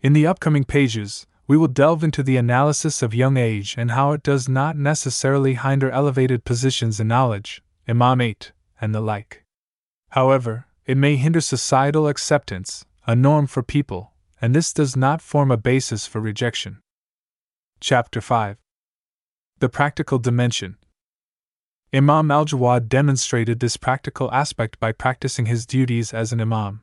In 0.00 0.12
the 0.12 0.26
upcoming 0.26 0.64
pages, 0.64 1.26
we 1.46 1.56
will 1.56 1.68
delve 1.68 2.02
into 2.02 2.22
the 2.22 2.36
analysis 2.36 3.02
of 3.02 3.14
young 3.14 3.36
age 3.36 3.74
and 3.76 3.90
how 3.90 4.12
it 4.12 4.22
does 4.22 4.48
not 4.48 4.76
necessarily 4.76 5.54
hinder 5.54 5.90
elevated 5.90 6.44
positions 6.44 6.98
in 6.98 7.08
knowledge, 7.08 7.62
imamate, 7.86 8.52
and 8.80 8.94
the 8.94 9.00
like. 9.00 9.44
However, 10.10 10.66
it 10.86 10.96
may 10.96 11.16
hinder 11.16 11.40
societal 11.40 12.08
acceptance, 12.08 12.84
a 13.06 13.14
norm 13.14 13.46
for 13.46 13.62
people, 13.62 14.12
and 14.40 14.54
this 14.54 14.72
does 14.72 14.96
not 14.96 15.20
form 15.20 15.50
a 15.50 15.56
basis 15.56 16.06
for 16.06 16.20
rejection. 16.20 16.80
Chapter 17.80 18.20
5 18.20 18.56
The 19.58 19.68
Practical 19.68 20.18
Dimension 20.18 20.78
Imam 21.94 22.30
al 22.30 22.46
Jawad 22.46 22.88
demonstrated 22.88 23.60
this 23.60 23.76
practical 23.76 24.32
aspect 24.32 24.80
by 24.80 24.92
practicing 24.92 25.44
his 25.44 25.66
duties 25.66 26.14
as 26.14 26.32
an 26.32 26.40
Imam. 26.40 26.80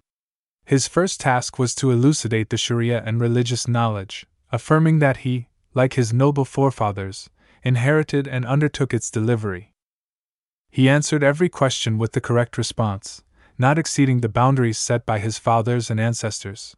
His 0.66 0.88
first 0.88 1.20
task 1.20 1.58
was 1.58 1.74
to 1.76 1.90
elucidate 1.90 2.52
the 2.52 2.58
Sharia 2.58 3.02
and 3.04 3.20
religious 3.20 3.68
knowledge, 3.68 4.28
affirming 4.52 5.00
that 5.00 5.18
he, 5.18 5.48
like 5.74 5.94
his 5.94 6.14
noble 6.14 6.46
forefathers, 6.46 7.28
inherited 7.64 8.28
and 8.28 8.46
undertook 8.46 8.94
its 8.94 9.10
delivery. 9.10 9.74
He 10.70 10.88
answered 10.88 11.24
every 11.24 11.50
question 11.50 11.98
with 11.98 12.12
the 12.12 12.22
correct 12.22 12.56
response, 12.56 13.24
not 13.58 13.80
exceeding 13.80 14.22
the 14.22 14.30
boundaries 14.30 14.78
set 14.78 15.08
by 15.08 15.18
his 15.18 15.40
fathers 15.40 15.90
and 15.90 16.00
ancestors. 16.00 16.76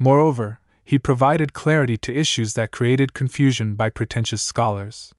Moreover, 0.00 0.58
he 0.82 0.98
provided 0.98 1.52
clarity 1.52 1.96
to 1.98 2.12
issues 2.12 2.54
that 2.54 2.72
created 2.72 3.14
confusion 3.14 3.76
by 3.76 3.88
pretentious 3.88 4.42
scholars. 4.42 5.14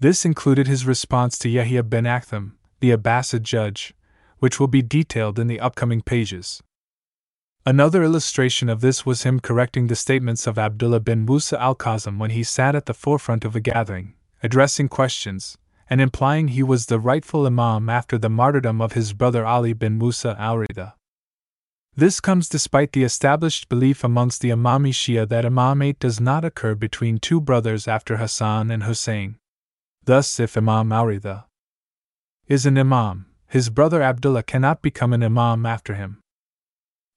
This 0.00 0.24
included 0.24 0.68
his 0.68 0.86
response 0.86 1.36
to 1.38 1.48
Yahya 1.48 1.82
ben 1.82 2.04
Aktham, 2.04 2.52
the 2.78 2.90
Abbasid 2.92 3.42
judge, 3.42 3.94
which 4.38 4.60
will 4.60 4.68
be 4.68 4.80
detailed 4.80 5.40
in 5.40 5.48
the 5.48 5.58
upcoming 5.58 6.02
pages. 6.02 6.62
Another 7.66 8.04
illustration 8.04 8.68
of 8.68 8.80
this 8.80 9.04
was 9.04 9.24
him 9.24 9.40
correcting 9.40 9.88
the 9.88 9.96
statements 9.96 10.46
of 10.46 10.56
Abdullah 10.56 11.00
bin 11.00 11.24
Musa 11.24 11.60
al 11.60 11.74
Kazim 11.74 12.18
when 12.18 12.30
he 12.30 12.44
sat 12.44 12.76
at 12.76 12.86
the 12.86 12.94
forefront 12.94 13.44
of 13.44 13.56
a 13.56 13.60
gathering, 13.60 14.14
addressing 14.40 14.88
questions, 14.88 15.58
and 15.90 16.00
implying 16.00 16.48
he 16.48 16.62
was 16.62 16.86
the 16.86 17.00
rightful 17.00 17.44
Imam 17.44 17.88
after 17.88 18.16
the 18.16 18.30
martyrdom 18.30 18.80
of 18.80 18.92
his 18.92 19.12
brother 19.12 19.44
Ali 19.44 19.72
bin 19.72 19.98
Musa 19.98 20.36
al 20.38 20.58
Rida. 20.58 20.92
This 21.96 22.20
comes 22.20 22.48
despite 22.48 22.92
the 22.92 23.02
established 23.02 23.68
belief 23.68 24.04
amongst 24.04 24.42
the 24.42 24.50
Imami 24.50 24.92
Shia 24.92 25.28
that 25.28 25.44
imamate 25.44 25.98
does 25.98 26.20
not 26.20 26.44
occur 26.44 26.76
between 26.76 27.18
two 27.18 27.40
brothers 27.40 27.88
after 27.88 28.18
Hassan 28.18 28.70
and 28.70 28.84
Hussein. 28.84 29.36
Thus, 30.08 30.40
if 30.40 30.56
Imam 30.56 30.90
al 30.90 31.04
Ridha 31.04 31.44
is 32.46 32.64
an 32.64 32.78
imam, 32.78 33.26
his 33.46 33.68
brother 33.68 34.00
Abdullah 34.00 34.42
cannot 34.42 34.80
become 34.80 35.12
an 35.12 35.22
imam 35.22 35.66
after 35.66 35.96
him. 35.96 36.22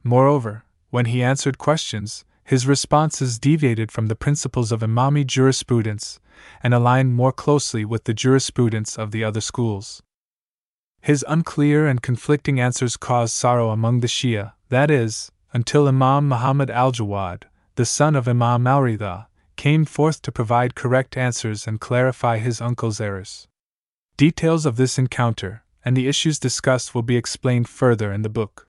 Moreover, 0.03 0.65
when 0.89 1.05
he 1.05 1.23
answered 1.23 1.57
questions, 1.57 2.25
his 2.43 2.67
responses 2.67 3.39
deviated 3.39 3.93
from 3.93 4.07
the 4.07 4.15
principles 4.17 4.73
of 4.73 4.81
Imami 4.81 5.25
jurisprudence 5.25 6.19
and 6.61 6.73
aligned 6.73 7.15
more 7.15 7.31
closely 7.31 7.85
with 7.85 8.03
the 8.03 8.13
jurisprudence 8.13 8.99
of 8.99 9.11
the 9.11 9.23
other 9.23 9.39
schools. 9.39 10.03
His 10.99 11.23
unclear 11.29 11.87
and 11.87 12.01
conflicting 12.01 12.59
answers 12.59 12.97
caused 12.97 13.33
sorrow 13.33 13.69
among 13.69 14.01
the 14.01 14.07
Shia, 14.07 14.51
that 14.67 14.91
is, 14.91 15.31
until 15.53 15.87
Imam 15.87 16.27
Muhammad 16.27 16.69
al 16.69 16.91
Jawad, 16.91 17.43
the 17.75 17.85
son 17.85 18.17
of 18.17 18.27
Imam 18.27 18.67
al 18.67 18.81
came 19.61 19.85
forth 19.85 20.23
to 20.23 20.31
provide 20.31 20.73
correct 20.73 21.15
answers 21.15 21.67
and 21.67 21.79
clarify 21.79 22.39
his 22.39 22.59
uncle's 22.59 22.99
errors. 22.99 23.47
Details 24.17 24.65
of 24.65 24.75
this 24.75 24.97
encounter, 24.97 25.63
and 25.85 25.95
the 25.95 26.07
issues 26.07 26.39
discussed, 26.39 26.95
will 26.95 27.03
be 27.03 27.15
explained 27.15 27.69
further 27.69 28.11
in 28.11 28.23
the 28.23 28.35
book. 28.39 28.67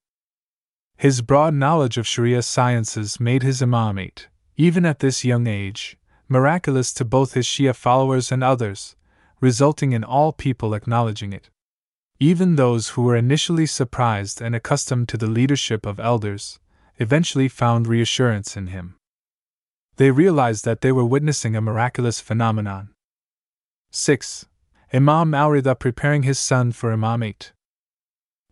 His 0.99 1.23
broad 1.23 1.55
knowledge 1.55 1.97
of 1.97 2.07
Sharia 2.07 2.43
sciences 2.43 3.19
made 3.19 3.43
his 3.43 3.63
imamate, 3.63 4.29
even 4.59 4.85
at 4.85 4.99
this 4.99 5.25
young 5.25 5.47
age, 5.47 5.97
miraculous 6.29 6.93
to 6.93 7.07
both 7.07 7.33
his 7.33 7.47
Shia 7.47 7.75
followers 7.75 8.31
and 8.31 8.45
others, 8.45 8.95
resulting 9.41 9.93
in 9.93 10.05
all 10.05 10.31
people 10.35 10.75
acknowledging 10.75 11.33
it. 11.33 11.49
Even 12.21 12.57
those 12.57 12.91
who 12.91 13.01
were 13.01 13.17
initially 13.17 13.65
surprised 13.65 14.43
and 14.43 14.55
accustomed 14.55 15.09
to 15.09 15.17
the 15.17 15.27
leadership 15.39 15.87
of 15.87 15.99
elders 15.99 16.59
eventually 16.99 17.49
found 17.49 17.87
reassurance 17.87 18.59
in 18.59 18.67
him. 18.67 18.97
They 19.97 20.11
realized 20.11 20.65
that 20.65 20.81
they 20.81 20.93
were 20.93 21.05
witnessing 21.05 21.55
a 21.55 21.61
miraculous 21.61 22.21
phenomenon. 22.21 22.91
6. 23.91 24.47
Imam 24.93 25.35
al 25.35 25.51
Ridha 25.51 25.75
preparing 25.79 26.23
his 26.23 26.39
son 26.39 26.73
for 26.73 26.95
imamate. 26.95 27.53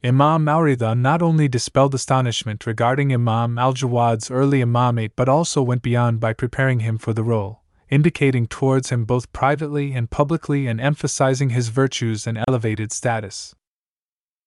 Imam 0.05 0.48
al 0.48 0.61
Ridha 0.61 0.94
not 0.94 1.22
only 1.22 1.48
dispelled 1.48 1.94
astonishment 1.94 2.66
regarding 2.66 3.12
Imam 3.12 3.59
al 3.59 3.74
Jawad's 3.74 4.31
early 4.31 4.61
imamate 4.61 5.12
but 5.16 5.29
also 5.29 5.62
went 5.62 5.83
beyond 5.83 6.20
by 6.20 6.33
preparing 6.33 6.81
him 6.81 6.98
for 6.98 7.12
the 7.12 7.22
role, 7.22 7.62
indicating 7.90 8.46
towards 8.46 8.90
him 8.90 9.05
both 9.05 9.33
privately 9.33 9.92
and 9.92 10.11
publicly 10.11 10.66
and 10.66 10.81
emphasizing 10.81 11.50
his 11.50 11.68
virtues 11.68 12.26
and 12.26 12.42
elevated 12.48 12.92
status. 12.92 13.55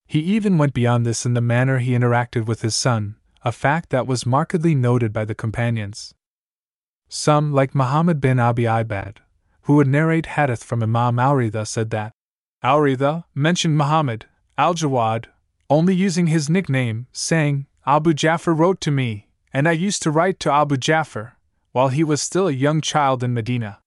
He 0.07 0.19
even 0.19 0.57
went 0.57 0.73
beyond 0.73 1.05
this 1.05 1.25
in 1.25 1.33
the 1.33 1.41
manner 1.41 1.79
he 1.79 1.93
interacted 1.93 2.45
with 2.45 2.61
his 2.61 2.75
son, 2.75 3.15
a 3.43 3.51
fact 3.51 3.89
that 3.89 4.07
was 4.07 4.25
markedly 4.25 4.75
noted 4.75 5.13
by 5.13 5.25
the 5.25 5.35
companions. 5.35 6.13
Some, 7.15 7.53
like 7.53 7.75
Muhammad 7.75 8.19
bin 8.19 8.39
Abi 8.39 8.63
Ibad, 8.63 9.17
who 9.61 9.75
would 9.75 9.85
narrate 9.85 10.25
hadith 10.25 10.63
from 10.63 10.81
Imam 10.81 11.19
al 11.19 11.35
Ridha, 11.35 11.63
said 11.67 11.91
that 11.91 12.11
al 12.63 12.79
Ridha 12.79 13.25
mentioned 13.35 13.77
Muhammad, 13.77 14.25
al 14.57 14.73
Jawad, 14.73 15.25
only 15.69 15.93
using 15.93 16.25
his 16.25 16.49
nickname, 16.49 17.05
saying, 17.11 17.67
Abu 17.85 18.15
Jafar 18.15 18.55
wrote 18.55 18.81
to 18.81 18.89
me, 18.89 19.27
and 19.53 19.69
I 19.69 19.73
used 19.73 20.01
to 20.01 20.09
write 20.09 20.39
to 20.39 20.51
Abu 20.51 20.75
Jafar, 20.75 21.37
while 21.71 21.89
he 21.89 22.03
was 22.03 22.19
still 22.19 22.47
a 22.47 22.51
young 22.51 22.81
child 22.81 23.23
in 23.23 23.31
Medina. 23.31 23.79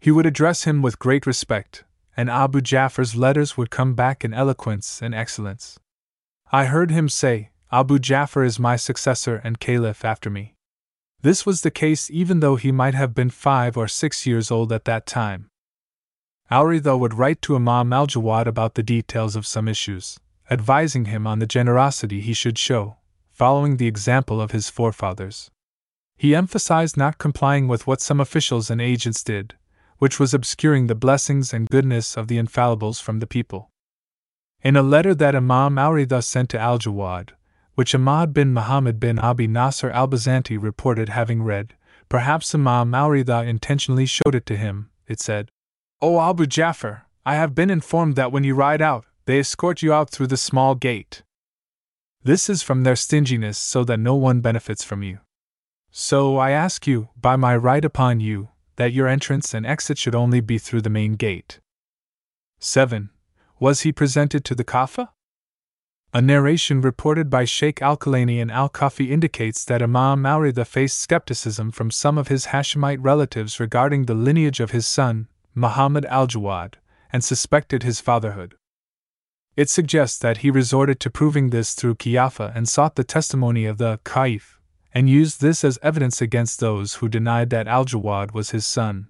He 0.00 0.10
would 0.10 0.26
address 0.26 0.64
him 0.64 0.82
with 0.82 0.98
great 0.98 1.26
respect, 1.26 1.84
and 2.16 2.28
Abu 2.28 2.60
Jafar's 2.60 3.14
letters 3.14 3.56
would 3.56 3.70
come 3.70 3.94
back 3.94 4.24
in 4.24 4.34
eloquence 4.34 5.00
and 5.00 5.14
excellence. 5.14 5.78
I 6.50 6.64
heard 6.64 6.90
him 6.90 7.08
say, 7.08 7.50
Abu 7.70 8.00
Jafar 8.00 8.42
is 8.42 8.58
my 8.58 8.74
successor 8.74 9.40
and 9.44 9.60
caliph 9.60 10.04
after 10.04 10.30
me. 10.30 10.53
This 11.24 11.46
was 11.46 11.62
the 11.62 11.70
case 11.70 12.10
even 12.10 12.40
though 12.40 12.56
he 12.56 12.70
might 12.70 12.92
have 12.94 13.14
been 13.14 13.30
five 13.30 13.78
or 13.78 13.88
six 13.88 14.26
years 14.26 14.50
old 14.50 14.70
at 14.70 14.84
that 14.84 15.06
time. 15.06 15.48
al 16.50 16.66
Ridha 16.66 16.98
would 16.98 17.14
write 17.14 17.40
to 17.42 17.56
Imam 17.56 17.94
al 17.94 18.06
Jawad 18.06 18.46
about 18.46 18.74
the 18.74 18.82
details 18.82 19.34
of 19.34 19.46
some 19.46 19.66
issues, 19.66 20.20
advising 20.50 21.06
him 21.06 21.26
on 21.26 21.38
the 21.38 21.46
generosity 21.46 22.20
he 22.20 22.34
should 22.34 22.58
show, 22.58 22.98
following 23.32 23.78
the 23.78 23.86
example 23.86 24.38
of 24.38 24.50
his 24.50 24.68
forefathers. 24.68 25.50
He 26.18 26.34
emphasized 26.34 26.98
not 26.98 27.16
complying 27.16 27.68
with 27.68 27.86
what 27.86 28.02
some 28.02 28.20
officials 28.20 28.68
and 28.68 28.82
agents 28.82 29.24
did, 29.24 29.54
which 29.96 30.20
was 30.20 30.34
obscuring 30.34 30.88
the 30.88 30.94
blessings 30.94 31.54
and 31.54 31.70
goodness 31.70 32.18
of 32.18 32.28
the 32.28 32.36
infallibles 32.36 33.00
from 33.00 33.20
the 33.20 33.26
people. 33.26 33.70
In 34.62 34.76
a 34.76 34.82
letter 34.82 35.14
that 35.14 35.34
Imam 35.34 35.78
al 35.78 35.92
Ridha 35.92 36.20
sent 36.20 36.50
to 36.50 36.58
Al 36.58 36.78
Jawad, 36.78 37.30
which 37.74 37.94
Ahmad 37.94 38.32
bin 38.32 38.52
Muhammad 38.52 39.00
bin 39.00 39.18
Abi 39.18 39.46
Nasr 39.46 39.90
al 39.90 40.08
Bazanti 40.08 40.60
reported 40.60 41.08
having 41.08 41.42
read, 41.42 41.74
perhaps 42.08 42.54
Imam 42.54 42.94
al 42.94 43.10
Ridha 43.10 43.46
intentionally 43.46 44.06
showed 44.06 44.34
it 44.34 44.46
to 44.46 44.56
him, 44.56 44.90
it 45.06 45.20
said, 45.20 45.50
O 46.00 46.20
Abu 46.20 46.46
Jafar, 46.46 47.06
I 47.26 47.34
have 47.36 47.54
been 47.54 47.70
informed 47.70 48.16
that 48.16 48.32
when 48.32 48.44
you 48.44 48.54
ride 48.54 48.82
out, 48.82 49.06
they 49.24 49.38
escort 49.38 49.82
you 49.82 49.92
out 49.92 50.10
through 50.10 50.26
the 50.26 50.36
small 50.36 50.74
gate. 50.74 51.22
This 52.22 52.48
is 52.48 52.62
from 52.62 52.84
their 52.84 52.96
stinginess 52.96 53.58
so 53.58 53.84
that 53.84 53.98
no 53.98 54.14
one 54.14 54.40
benefits 54.40 54.84
from 54.84 55.02
you. 55.02 55.18
So 55.90 56.36
I 56.36 56.50
ask 56.50 56.86
you, 56.86 57.08
by 57.20 57.36
my 57.36 57.56
right 57.56 57.84
upon 57.84 58.20
you, 58.20 58.48
that 58.76 58.92
your 58.92 59.06
entrance 59.08 59.54
and 59.54 59.64
exit 59.64 59.98
should 59.98 60.14
only 60.14 60.40
be 60.40 60.58
through 60.58 60.82
the 60.82 60.90
main 60.90 61.12
gate. 61.14 61.60
7. 62.58 63.10
Was 63.60 63.82
he 63.82 63.92
presented 63.92 64.44
to 64.44 64.54
the 64.54 64.64
Kafa? 64.64 65.10
A 66.16 66.22
narration 66.22 66.80
reported 66.80 67.28
by 67.28 67.44
Sheikh 67.44 67.82
Al 67.82 67.96
Kulaini 67.96 68.40
and 68.40 68.48
Al 68.48 68.68
Kafi 68.68 69.10
indicates 69.10 69.64
that 69.64 69.82
Imam 69.82 70.24
al 70.24 70.38
Ridha 70.38 70.64
faced 70.64 71.00
skepticism 71.00 71.72
from 71.72 71.90
some 71.90 72.18
of 72.18 72.28
his 72.28 72.46
Hashemite 72.46 73.02
relatives 73.02 73.58
regarding 73.58 74.04
the 74.04 74.14
lineage 74.14 74.60
of 74.60 74.70
his 74.70 74.86
son, 74.86 75.26
Muhammad 75.56 76.04
al 76.04 76.28
Jawad, 76.28 76.74
and 77.12 77.24
suspected 77.24 77.82
his 77.82 78.00
fatherhood. 78.00 78.54
It 79.56 79.68
suggests 79.68 80.16
that 80.20 80.36
he 80.38 80.52
resorted 80.52 81.00
to 81.00 81.10
proving 81.10 81.50
this 81.50 81.74
through 81.74 81.96
Kiafa 81.96 82.52
and 82.54 82.68
sought 82.68 82.94
the 82.94 83.02
testimony 83.02 83.66
of 83.66 83.78
the 83.78 83.98
Kaif, 84.04 84.60
and 84.92 85.10
used 85.10 85.40
this 85.40 85.64
as 85.64 85.80
evidence 85.82 86.22
against 86.22 86.60
those 86.60 86.94
who 86.94 87.08
denied 87.08 87.50
that 87.50 87.66
Al 87.66 87.86
Jawad 87.86 88.32
was 88.32 88.50
his 88.50 88.64
son. 88.64 89.08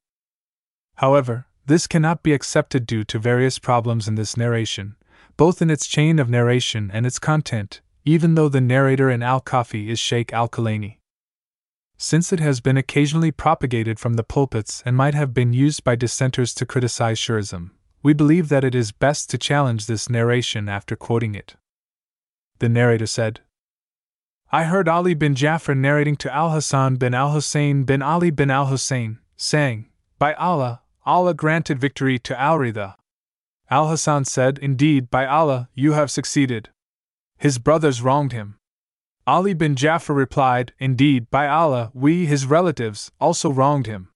However, 0.94 1.48
this 1.66 1.86
cannot 1.86 2.22
be 2.22 2.32
accepted 2.32 2.86
due 2.86 3.04
to 3.04 3.18
various 3.18 3.58
problems 3.58 4.08
in 4.08 4.14
this 4.14 4.38
narration, 4.38 4.96
both 5.36 5.60
in 5.60 5.70
its 5.70 5.86
chain 5.86 6.18
of 6.18 6.28
narration 6.28 6.90
and 6.92 7.06
its 7.06 7.18
content, 7.18 7.80
even 8.04 8.34
though 8.34 8.48
the 8.48 8.60
narrator 8.60 9.10
in 9.10 9.22
Al 9.22 9.40
Kafi 9.40 9.88
is 9.88 9.98
Sheikh 9.98 10.32
Al 10.32 10.48
Kulaini. 10.48 10.98
Since 11.96 12.32
it 12.32 12.40
has 12.40 12.60
been 12.60 12.76
occasionally 12.76 13.30
propagated 13.30 13.98
from 13.98 14.14
the 14.14 14.24
pulpits 14.24 14.82
and 14.84 14.96
might 14.96 15.14
have 15.14 15.32
been 15.32 15.52
used 15.52 15.84
by 15.84 15.96
dissenters 15.96 16.52
to 16.54 16.66
criticize 16.66 17.18
Shi'ism, 17.18 17.70
we 18.02 18.12
believe 18.12 18.48
that 18.48 18.64
it 18.64 18.74
is 18.74 18.92
best 18.92 19.30
to 19.30 19.38
challenge 19.38 19.86
this 19.86 20.10
narration 20.10 20.68
after 20.68 20.96
quoting 20.96 21.34
it. 21.34 21.56
The 22.58 22.68
narrator 22.68 23.06
said, 23.06 23.40
I 24.52 24.64
heard 24.64 24.88
Ali 24.88 25.14
bin 25.14 25.34
Jafar 25.34 25.74
narrating 25.74 26.16
to 26.16 26.32
Al 26.32 26.50
Hassan 26.50 26.96
bin 26.96 27.14
Al 27.14 27.32
Hussein 27.32 27.84
bin 27.84 28.02
Ali 28.02 28.30
bin 28.30 28.50
Al 28.50 28.66
Hussein, 28.66 29.18
saying, 29.36 29.86
By 30.18 30.34
Allah, 30.34 30.82
Allah 31.06 31.34
granted 31.34 31.80
victory 31.80 32.18
to 32.20 32.40
Al 32.40 32.58
Ridha. 32.58 32.96
Al 33.70 33.88
Hassan 33.88 34.24
said, 34.24 34.58
Indeed, 34.58 35.10
by 35.10 35.26
Allah, 35.26 35.68
you 35.74 35.92
have 35.92 36.10
succeeded. 36.10 36.70
His 37.38 37.58
brothers 37.58 38.02
wronged 38.02 38.32
him. 38.32 38.58
Ali 39.26 39.54
bin 39.54 39.74
Jafar 39.74 40.14
replied, 40.14 40.72
Indeed, 40.78 41.30
by 41.30 41.48
Allah, 41.48 41.90
we, 41.94 42.26
his 42.26 42.44
relatives, 42.44 43.10
also 43.20 43.50
wronged 43.50 43.86
him. 43.86 44.10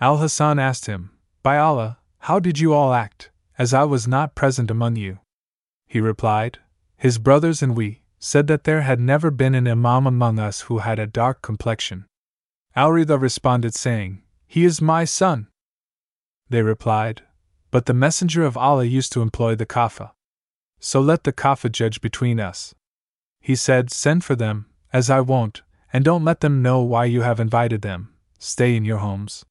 Al 0.00 0.18
Hassan 0.18 0.58
asked 0.58 0.86
him, 0.86 1.10
By 1.42 1.58
Allah, 1.58 1.98
how 2.18 2.38
did 2.38 2.58
you 2.58 2.74
all 2.74 2.92
act, 2.92 3.30
as 3.58 3.72
I 3.72 3.84
was 3.84 4.06
not 4.06 4.34
present 4.34 4.70
among 4.70 4.96
you? 4.96 5.20
He 5.86 6.00
replied, 6.00 6.58
His 6.96 7.18
brothers 7.18 7.62
and 7.62 7.74
we, 7.74 8.02
said 8.18 8.46
that 8.48 8.64
there 8.64 8.82
had 8.82 9.00
never 9.00 9.30
been 9.30 9.54
an 9.54 9.66
Imam 9.66 10.06
among 10.06 10.38
us 10.38 10.62
who 10.62 10.78
had 10.78 10.98
a 10.98 11.06
dark 11.06 11.42
complexion. 11.42 12.04
al 12.76 12.90
Ridha 12.90 13.18
responded, 13.18 13.74
saying, 13.74 14.22
He 14.46 14.64
is 14.64 14.82
my 14.82 15.04
son. 15.04 15.48
They 16.48 16.62
replied, 16.62 17.22
But 17.72 17.86
the 17.86 17.94
Messenger 17.94 18.44
of 18.44 18.56
Allah 18.56 18.84
used 18.84 19.12
to 19.12 19.22
employ 19.22 19.56
the 19.56 19.66
Kafa. 19.66 20.12
So 20.78 21.00
let 21.00 21.24
the 21.24 21.32
Kafa 21.32 21.72
judge 21.72 22.02
between 22.02 22.38
us. 22.38 22.74
He 23.40 23.56
said, 23.56 23.90
Send 23.90 24.22
for 24.24 24.36
them, 24.36 24.66
as 24.92 25.08
I 25.08 25.20
won't, 25.20 25.62
and 25.90 26.04
don't 26.04 26.24
let 26.24 26.40
them 26.40 26.62
know 26.62 26.82
why 26.82 27.06
you 27.06 27.22
have 27.22 27.40
invited 27.40 27.80
them, 27.80 28.10
stay 28.38 28.76
in 28.76 28.84
your 28.84 28.98
homes. 28.98 29.46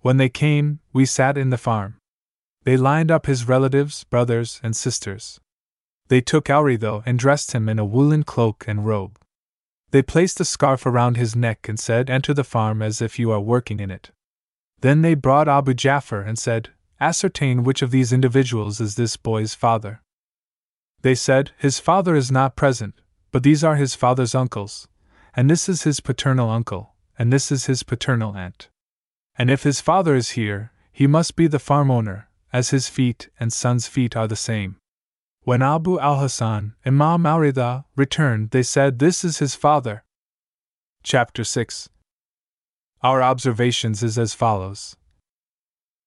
When 0.00 0.16
they 0.16 0.30
came, 0.30 0.80
we 0.94 1.04
sat 1.04 1.36
in 1.36 1.50
the 1.50 1.58
farm. 1.58 1.96
They 2.64 2.78
lined 2.78 3.10
up 3.10 3.26
his 3.26 3.46
relatives, 3.46 4.04
brothers, 4.04 4.58
and 4.62 4.74
sisters. 4.74 5.38
They 6.08 6.22
took 6.22 6.48
al 6.48 6.62
Ridha 6.62 7.02
and 7.04 7.18
dressed 7.18 7.52
him 7.52 7.68
in 7.68 7.78
a 7.78 7.84
woolen 7.84 8.22
cloak 8.22 8.64
and 8.66 8.86
robe. 8.86 9.18
They 9.90 10.00
placed 10.00 10.40
a 10.40 10.46
scarf 10.46 10.86
around 10.86 11.18
his 11.18 11.36
neck 11.36 11.68
and 11.68 11.78
said, 11.78 12.08
Enter 12.08 12.32
the 12.32 12.42
farm 12.44 12.80
as 12.80 13.02
if 13.02 13.18
you 13.18 13.30
are 13.32 13.40
working 13.40 13.80
in 13.80 13.90
it. 13.90 14.12
Then 14.80 15.02
they 15.02 15.14
brought 15.14 15.48
Abu 15.48 15.74
Jafar 15.74 16.22
and 16.22 16.38
said, 16.38 16.70
Ascertain 17.00 17.62
which 17.62 17.80
of 17.80 17.90
these 17.90 18.12
individuals 18.12 18.80
is 18.80 18.96
this 18.96 19.16
boy's 19.16 19.54
father. 19.54 20.02
They 21.02 21.14
said, 21.14 21.52
His 21.56 21.78
father 21.78 22.16
is 22.16 22.32
not 22.32 22.56
present, 22.56 22.94
but 23.30 23.44
these 23.44 23.62
are 23.62 23.76
his 23.76 23.94
father's 23.94 24.34
uncles, 24.34 24.88
and 25.34 25.48
this 25.48 25.68
is 25.68 25.84
his 25.84 26.00
paternal 26.00 26.50
uncle, 26.50 26.94
and 27.16 27.32
this 27.32 27.52
is 27.52 27.66
his 27.66 27.84
paternal 27.84 28.34
aunt. 28.36 28.68
And 29.36 29.50
if 29.50 29.62
his 29.62 29.80
father 29.80 30.16
is 30.16 30.30
here, 30.30 30.72
he 30.90 31.06
must 31.06 31.36
be 31.36 31.46
the 31.46 31.60
farm 31.60 31.90
owner, 31.90 32.28
as 32.52 32.70
his 32.70 32.88
feet 32.88 33.28
and 33.38 33.52
son's 33.52 33.86
feet 33.86 34.16
are 34.16 34.26
the 34.26 34.34
same. 34.34 34.76
When 35.44 35.62
Abu 35.62 36.00
al 36.00 36.20
Hasan, 36.20 36.74
Imam 36.84 37.24
al 37.24 37.84
returned, 37.94 38.50
they 38.50 38.64
said, 38.64 38.98
This 38.98 39.24
is 39.24 39.38
his 39.38 39.54
father. 39.54 40.02
Chapter 41.04 41.44
6 41.44 41.88
Our 43.02 43.22
observations 43.22 44.02
is 44.02 44.18
as 44.18 44.34
follows 44.34 44.96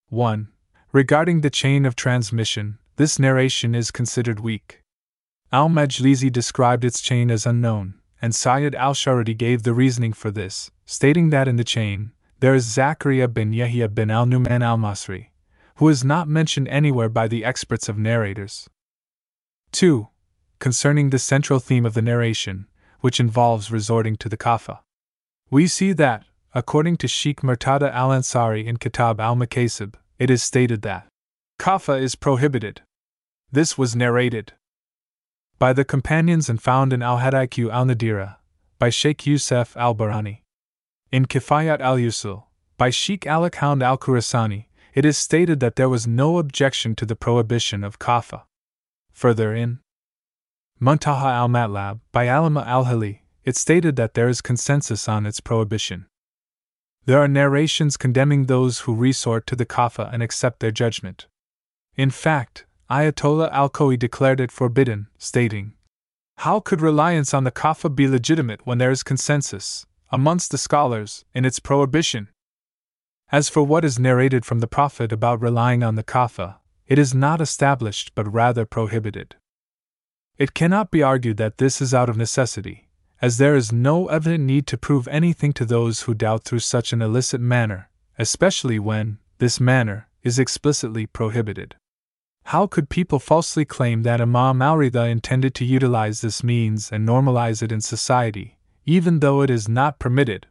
1. 0.09 0.50
Regarding 0.93 1.39
the 1.39 1.49
chain 1.49 1.85
of 1.85 1.95
transmission, 1.95 2.77
this 2.97 3.17
narration 3.17 3.73
is 3.73 3.91
considered 3.91 4.41
weak. 4.41 4.81
Al 5.49 5.69
Majlisi 5.69 6.29
described 6.29 6.83
its 6.83 6.99
chain 6.99 7.31
as 7.31 7.45
unknown, 7.45 7.93
and 8.21 8.35
Sayyid 8.35 8.75
al 8.75 8.93
Sharidi 8.93 9.37
gave 9.37 9.63
the 9.63 9.73
reasoning 9.73 10.11
for 10.11 10.31
this, 10.31 10.69
stating 10.85 11.29
that 11.29 11.47
in 11.47 11.55
the 11.55 11.63
chain, 11.63 12.11
there 12.41 12.53
is 12.53 12.67
Zakaria 12.67 13.33
bin 13.33 13.53
Yahya 13.53 13.87
bin 13.87 14.11
al 14.11 14.25
Numan 14.25 14.61
al 14.61 14.77
Masri, 14.77 15.27
who 15.75 15.87
is 15.87 16.03
not 16.03 16.27
mentioned 16.27 16.67
anywhere 16.67 17.07
by 17.07 17.25
the 17.25 17.45
experts 17.45 17.87
of 17.87 17.97
narrators. 17.97 18.69
2. 19.71 20.09
Concerning 20.59 21.09
the 21.09 21.19
central 21.19 21.59
theme 21.59 21.85
of 21.85 21.93
the 21.93 22.01
narration, 22.01 22.67
which 22.99 23.17
involves 23.17 23.71
resorting 23.71 24.17
to 24.17 24.27
the 24.27 24.35
kafa. 24.35 24.79
We 25.49 25.67
see 25.67 25.93
that, 25.93 26.25
according 26.53 26.97
to 26.97 27.07
Sheikh 27.07 27.43
Murtada 27.43 27.89
al 27.93 28.09
Ansari 28.09 28.65
in 28.65 28.75
Kitab 28.75 29.21
al 29.21 29.37
Makasib, 29.37 29.93
it 30.21 30.29
is 30.29 30.43
stated 30.43 30.83
that 30.83 31.07
kafa 31.57 31.99
is 31.99 32.13
prohibited. 32.13 32.83
This 33.51 33.75
was 33.75 33.95
narrated 33.95 34.53
by 35.57 35.73
the 35.73 35.83
companions 35.83 36.47
and 36.47 36.61
found 36.61 36.93
in 36.93 37.01
Al 37.01 37.17
Hadaiq 37.17 37.73
al 37.73 37.85
Nadira, 37.85 38.35
by 38.77 38.91
Sheikh 38.91 39.25
Yusuf 39.25 39.75
al 39.75 39.95
Bahrani. 39.95 40.41
In 41.11 41.25
Kifayat 41.25 41.79
al 41.79 41.97
Usul, 41.97 42.43
by 42.77 42.91
Sheikh 42.91 43.25
al 43.25 43.49
Akhund 43.49 43.81
al 43.81 43.97
Khurasani, 43.97 44.65
it 44.93 45.05
is 45.05 45.17
stated 45.17 45.59
that 45.59 45.75
there 45.75 45.89
was 45.89 46.05
no 46.05 46.37
objection 46.37 46.93
to 46.97 47.05
the 47.07 47.15
prohibition 47.15 47.83
of 47.83 47.97
kafa. 47.97 48.43
Further 49.11 49.55
in 49.55 49.79
Muntaha 50.79 51.31
al 51.33 51.49
Matlab, 51.49 51.99
by 52.11 52.27
Allama 52.27 52.63
al 52.67 52.85
Hilli, 52.85 53.21
it 53.43 53.57
stated 53.57 53.95
that 53.95 54.13
there 54.13 54.29
is 54.29 54.39
consensus 54.41 55.09
on 55.09 55.25
its 55.25 55.39
prohibition. 55.39 56.05
There 57.05 57.19
are 57.19 57.27
narrations 57.27 57.97
condemning 57.97 58.45
those 58.45 58.81
who 58.81 58.93
resort 58.93 59.47
to 59.47 59.55
the 59.55 59.65
kafa 59.65 60.09
and 60.13 60.21
accept 60.21 60.59
their 60.59 60.71
judgment. 60.71 61.27
In 61.95 62.11
fact, 62.11 62.65
Ayatollah 62.91 63.51
al 63.51 63.69
Khoi 63.69 63.95
declared 63.95 64.39
it 64.39 64.51
forbidden, 64.51 65.07
stating, 65.17 65.73
How 66.37 66.59
could 66.59 66.79
reliance 66.79 67.33
on 67.33 67.43
the 67.43 67.51
kafa 67.51 67.89
be 67.95 68.07
legitimate 68.07 68.67
when 68.67 68.77
there 68.77 68.91
is 68.91 69.01
consensus, 69.01 69.85
amongst 70.11 70.51
the 70.51 70.57
scholars, 70.57 71.25
in 71.33 71.43
its 71.43 71.59
prohibition? 71.59 72.27
As 73.31 73.49
for 73.49 73.63
what 73.63 73.85
is 73.85 73.97
narrated 73.97 74.45
from 74.45 74.59
the 74.59 74.67
Prophet 74.67 75.11
about 75.11 75.41
relying 75.41 75.83
on 75.83 75.95
the 75.95 76.03
kafa, 76.03 76.57
it 76.85 76.99
is 76.99 77.15
not 77.15 77.41
established 77.41 78.11
but 78.13 78.31
rather 78.31 78.65
prohibited. 78.65 79.35
It 80.37 80.53
cannot 80.53 80.91
be 80.91 81.01
argued 81.01 81.37
that 81.37 81.57
this 81.57 81.81
is 81.81 81.93
out 81.93 82.09
of 82.09 82.17
necessity, 82.17 82.89
as 83.21 83.37
there 83.37 83.55
is 83.55 83.71
no 83.71 84.07
evident 84.07 84.43
need 84.43 84.65
to 84.65 84.77
prove 84.77 85.07
anything 85.07 85.53
to 85.53 85.63
those 85.63 86.01
who 86.01 86.13
doubt 86.13 86.43
through 86.43 86.59
such 86.59 86.91
an 86.91 87.01
illicit 87.01 87.39
manner, 87.39 87.89
especially 88.17 88.79
when 88.79 89.19
this 89.37 89.59
manner 89.59 90.07
is 90.23 90.39
explicitly 90.39 91.05
prohibited. 91.05 91.75
How 92.45 92.65
could 92.65 92.89
people 92.89 93.19
falsely 93.19 93.63
claim 93.63 94.01
that 94.03 94.19
Imam 94.19 94.61
al 94.61 94.81
intended 94.81 95.53
to 95.55 95.65
utilize 95.65 96.21
this 96.21 96.43
means 96.43 96.91
and 96.91 97.07
normalize 97.07 97.61
it 97.61 97.71
in 97.71 97.81
society, 97.81 98.57
even 98.85 99.19
though 99.19 99.41
it 99.41 99.51
is 99.51 99.69
not 99.69 99.99
permitted? 99.99 100.47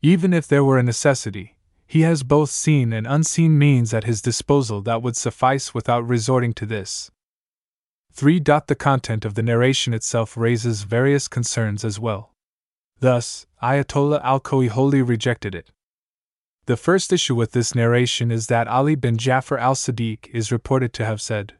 Even 0.00 0.32
if 0.32 0.46
there 0.46 0.62
were 0.62 0.78
a 0.78 0.82
necessity, 0.82 1.56
he 1.86 2.02
has 2.02 2.22
both 2.22 2.50
seen 2.50 2.92
and 2.92 3.06
unseen 3.06 3.58
means 3.58 3.92
at 3.92 4.04
his 4.04 4.22
disposal 4.22 4.80
that 4.82 5.02
would 5.02 5.16
suffice 5.16 5.74
without 5.74 6.06
resorting 6.06 6.52
to 6.54 6.66
this. 6.66 7.10
3. 8.14 8.40
The 8.40 8.76
content 8.78 9.24
of 9.24 9.34
the 9.34 9.42
narration 9.42 9.92
itself 9.92 10.36
raises 10.36 10.82
various 10.82 11.28
concerns 11.28 11.84
as 11.84 12.00
well. 12.00 12.32
Thus, 13.00 13.46
Ayatollah 13.62 14.22
al 14.22 14.40
wholly 14.70 15.02
rejected 15.02 15.54
it, 15.54 15.70
the 16.66 16.76
first 16.78 17.12
issue 17.12 17.34
with 17.34 17.52
this 17.52 17.74
narration 17.74 18.30
is 18.30 18.46
that 18.46 18.68
Ali 18.68 18.94
bin 18.94 19.18
Jafar 19.18 19.58
al 19.58 19.74
Sadiq 19.74 20.28
is 20.32 20.50
reported 20.50 20.94
to 20.94 21.04
have 21.04 21.20
said, 21.20 21.52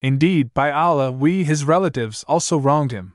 Indeed, 0.00 0.54
by 0.54 0.70
Allah, 0.70 1.10
we, 1.10 1.42
his 1.42 1.64
relatives, 1.64 2.22
also 2.28 2.56
wronged 2.56 2.92
him. 2.92 3.14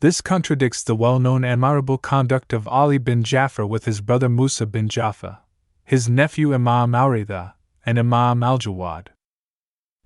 This 0.00 0.22
contradicts 0.22 0.82
the 0.82 0.96
well 0.96 1.18
known 1.18 1.44
admirable 1.44 1.98
conduct 1.98 2.54
of 2.54 2.66
Ali 2.68 2.96
bin 2.96 3.22
Jafar 3.22 3.66
with 3.66 3.84
his 3.84 4.00
brother 4.00 4.30
Musa 4.30 4.64
bin 4.64 4.88
Jafar, 4.88 5.40
his 5.84 6.08
nephew 6.08 6.54
Imam 6.54 6.94
al 6.94 7.12
and 7.12 7.98
Imam 7.98 8.42
al 8.42 8.58
Jawad. 8.58 9.08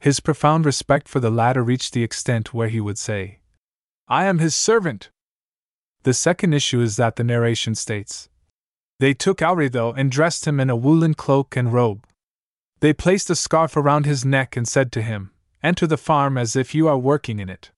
His 0.00 0.18
profound 0.18 0.66
respect 0.66 1.08
for 1.08 1.20
the 1.20 1.30
latter 1.30 1.62
reached 1.62 1.92
the 1.92 2.02
extent 2.02 2.52
where 2.52 2.68
he 2.68 2.80
would 2.80 2.98
say, 2.98 3.38
I 4.08 4.24
am 4.24 4.38
his 4.38 4.56
servant. 4.56 5.10
The 6.02 6.14
second 6.14 6.52
issue 6.52 6.80
is 6.80 6.96
that 6.96 7.16
the 7.16 7.24
narration 7.24 7.74
states, 7.74 8.30
they 9.00 9.14
took 9.14 9.40
al 9.40 9.56
Ridha 9.56 9.94
and 9.96 10.10
dressed 10.10 10.46
him 10.46 10.60
in 10.60 10.68
a 10.68 10.76
woolen 10.76 11.14
cloak 11.14 11.56
and 11.56 11.72
robe. 11.72 12.06
They 12.80 12.92
placed 12.92 13.30
a 13.30 13.34
scarf 13.34 13.74
around 13.74 14.04
his 14.04 14.26
neck 14.26 14.58
and 14.58 14.68
said 14.68 14.92
to 14.92 15.00
him, 15.00 15.30
Enter 15.62 15.86
the 15.86 15.96
farm 15.96 16.36
as 16.36 16.54
if 16.54 16.74
you 16.74 16.86
are 16.86 16.98
working 16.98 17.40
in 17.40 17.48
it. 17.48 17.70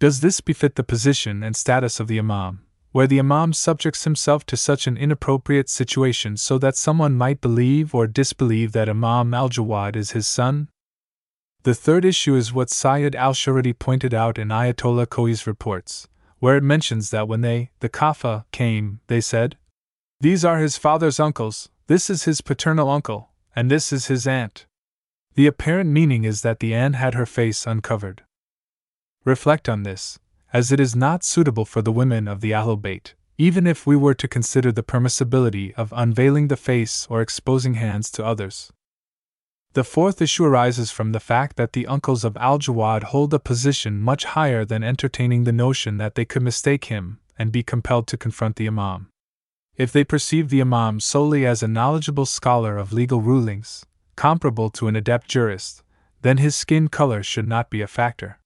Does 0.00 0.20
this 0.20 0.40
befit 0.40 0.74
the 0.74 0.82
position 0.82 1.44
and 1.44 1.54
status 1.54 2.00
of 2.00 2.08
the 2.08 2.18
Imam, 2.18 2.66
where 2.90 3.06
the 3.06 3.20
Imam 3.20 3.52
subjects 3.52 4.02
himself 4.02 4.44
to 4.46 4.56
such 4.56 4.88
an 4.88 4.96
inappropriate 4.96 5.68
situation 5.68 6.36
so 6.36 6.58
that 6.58 6.76
someone 6.76 7.14
might 7.14 7.40
believe 7.40 7.94
or 7.94 8.08
disbelieve 8.08 8.72
that 8.72 8.88
Imam 8.88 9.32
al 9.32 9.48
Jawad 9.48 9.94
is 9.94 10.10
his 10.10 10.26
son? 10.26 10.68
The 11.66 11.74
third 11.74 12.04
issue 12.04 12.36
is 12.36 12.52
what 12.52 12.70
Sayyid 12.70 13.16
al 13.16 13.34
Sharidi 13.34 13.76
pointed 13.76 14.14
out 14.14 14.38
in 14.38 14.50
Ayatollah 14.50 15.08
Khoi's 15.08 15.48
reports, 15.48 16.06
where 16.38 16.56
it 16.56 16.62
mentions 16.62 17.10
that 17.10 17.26
when 17.26 17.40
they, 17.40 17.70
the 17.80 17.88
Kafa, 17.88 18.44
came, 18.52 19.00
they 19.08 19.20
said, 19.20 19.56
these 20.20 20.44
are 20.44 20.60
his 20.60 20.76
father's 20.76 21.18
uncles, 21.18 21.68
this 21.88 22.08
is 22.08 22.22
his 22.22 22.40
paternal 22.40 22.88
uncle, 22.88 23.30
and 23.56 23.68
this 23.68 23.92
is 23.92 24.06
his 24.06 24.28
aunt. 24.28 24.66
The 25.34 25.48
apparent 25.48 25.90
meaning 25.90 26.22
is 26.22 26.42
that 26.42 26.60
the 26.60 26.72
aunt 26.72 26.94
had 26.94 27.14
her 27.14 27.26
face 27.26 27.66
uncovered. 27.66 28.22
Reflect 29.24 29.68
on 29.68 29.82
this, 29.82 30.20
as 30.52 30.70
it 30.70 30.78
is 30.78 30.94
not 30.94 31.24
suitable 31.24 31.64
for 31.64 31.82
the 31.82 31.90
women 31.90 32.28
of 32.28 32.42
the 32.42 32.52
Ahlul 32.52 32.80
Bayt, 32.80 33.14
even 33.38 33.66
if 33.66 33.88
we 33.88 33.96
were 33.96 34.14
to 34.14 34.28
consider 34.28 34.70
the 34.70 34.84
permissibility 34.84 35.74
of 35.74 35.92
unveiling 35.96 36.46
the 36.46 36.56
face 36.56 37.08
or 37.10 37.20
exposing 37.20 37.74
hands 37.74 38.08
to 38.12 38.24
others. 38.24 38.70
The 39.76 39.84
fourth 39.84 40.22
issue 40.22 40.46
arises 40.46 40.90
from 40.90 41.12
the 41.12 41.20
fact 41.20 41.56
that 41.56 41.74
the 41.74 41.86
uncles 41.86 42.24
of 42.24 42.34
Al 42.38 42.58
Jawad 42.58 43.02
hold 43.02 43.34
a 43.34 43.38
position 43.38 44.00
much 44.00 44.24
higher 44.24 44.64
than 44.64 44.82
entertaining 44.82 45.44
the 45.44 45.52
notion 45.52 45.98
that 45.98 46.14
they 46.14 46.24
could 46.24 46.40
mistake 46.40 46.86
him 46.86 47.18
and 47.38 47.52
be 47.52 47.62
compelled 47.62 48.06
to 48.06 48.16
confront 48.16 48.56
the 48.56 48.66
Imam. 48.66 49.10
If 49.76 49.92
they 49.92 50.02
perceive 50.02 50.48
the 50.48 50.62
Imam 50.62 50.98
solely 50.98 51.44
as 51.44 51.62
a 51.62 51.68
knowledgeable 51.68 52.24
scholar 52.24 52.78
of 52.78 52.94
legal 52.94 53.20
rulings, 53.20 53.84
comparable 54.16 54.70
to 54.70 54.88
an 54.88 54.96
adept 54.96 55.28
jurist, 55.28 55.82
then 56.22 56.38
his 56.38 56.56
skin 56.56 56.88
color 56.88 57.22
should 57.22 57.46
not 57.46 57.68
be 57.68 57.82
a 57.82 57.86
factor. 57.86 58.38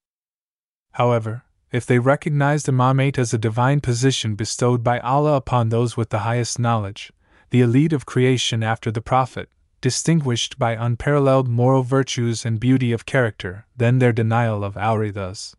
However, 0.95 1.45
if 1.71 1.87
they 1.87 2.01
recognized 2.01 2.67
Imamate 2.67 3.19
as 3.19 3.33
a 3.33 3.39
divine 3.39 3.81
position 3.81 4.35
bestowed 4.35 4.83
by 4.83 4.99
Allah 4.99 5.37
upon 5.37 5.69
those 5.69 5.97
with 5.97 6.11
the 6.11 6.27
highest 6.27 6.59
knowledge, 6.59 7.13
the 7.51 7.61
elite 7.61 7.93
of 7.93 8.05
creation 8.05 8.65
after 8.65 8.91
the 8.91 9.01
Prophet, 9.01 9.49
distinguished 9.81 10.59
by 10.59 10.73
unparalleled 10.73 11.49
moral 11.49 11.83
virtues 11.83 12.45
and 12.45 12.61
beauty 12.61 12.93
of 12.93 13.07
character, 13.07 13.67
then 13.77 13.99
their 13.99 14.13
denial 14.13 14.63
of 14.63 14.77
al 14.77 14.97
Ridha's 14.97 15.57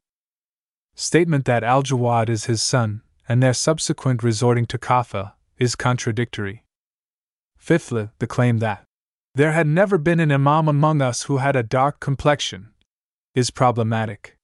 statement 0.95 1.45
that 1.45 1.63
Al 1.63 1.83
Jawad 1.83 2.29
is 2.29 2.45
his 2.45 2.61
son, 2.61 3.01
and 3.27 3.41
their 3.41 3.53
subsequent 3.53 4.23
resorting 4.23 4.65
to 4.67 4.77
Kafa, 4.77 5.33
is 5.57 5.75
contradictory. 5.75 6.63
Fifthly, 7.57 8.09
the 8.19 8.27
claim 8.27 8.59
that 8.59 8.83
there 9.33 9.53
had 9.53 9.67
never 9.67 9.97
been 9.97 10.19
an 10.19 10.31
Imam 10.31 10.67
among 10.67 11.01
us 11.01 11.23
who 11.23 11.37
had 11.37 11.55
a 11.55 11.63
dark 11.63 11.99
complexion 11.99 12.71
is 13.33 13.49
problematic. 13.49 14.37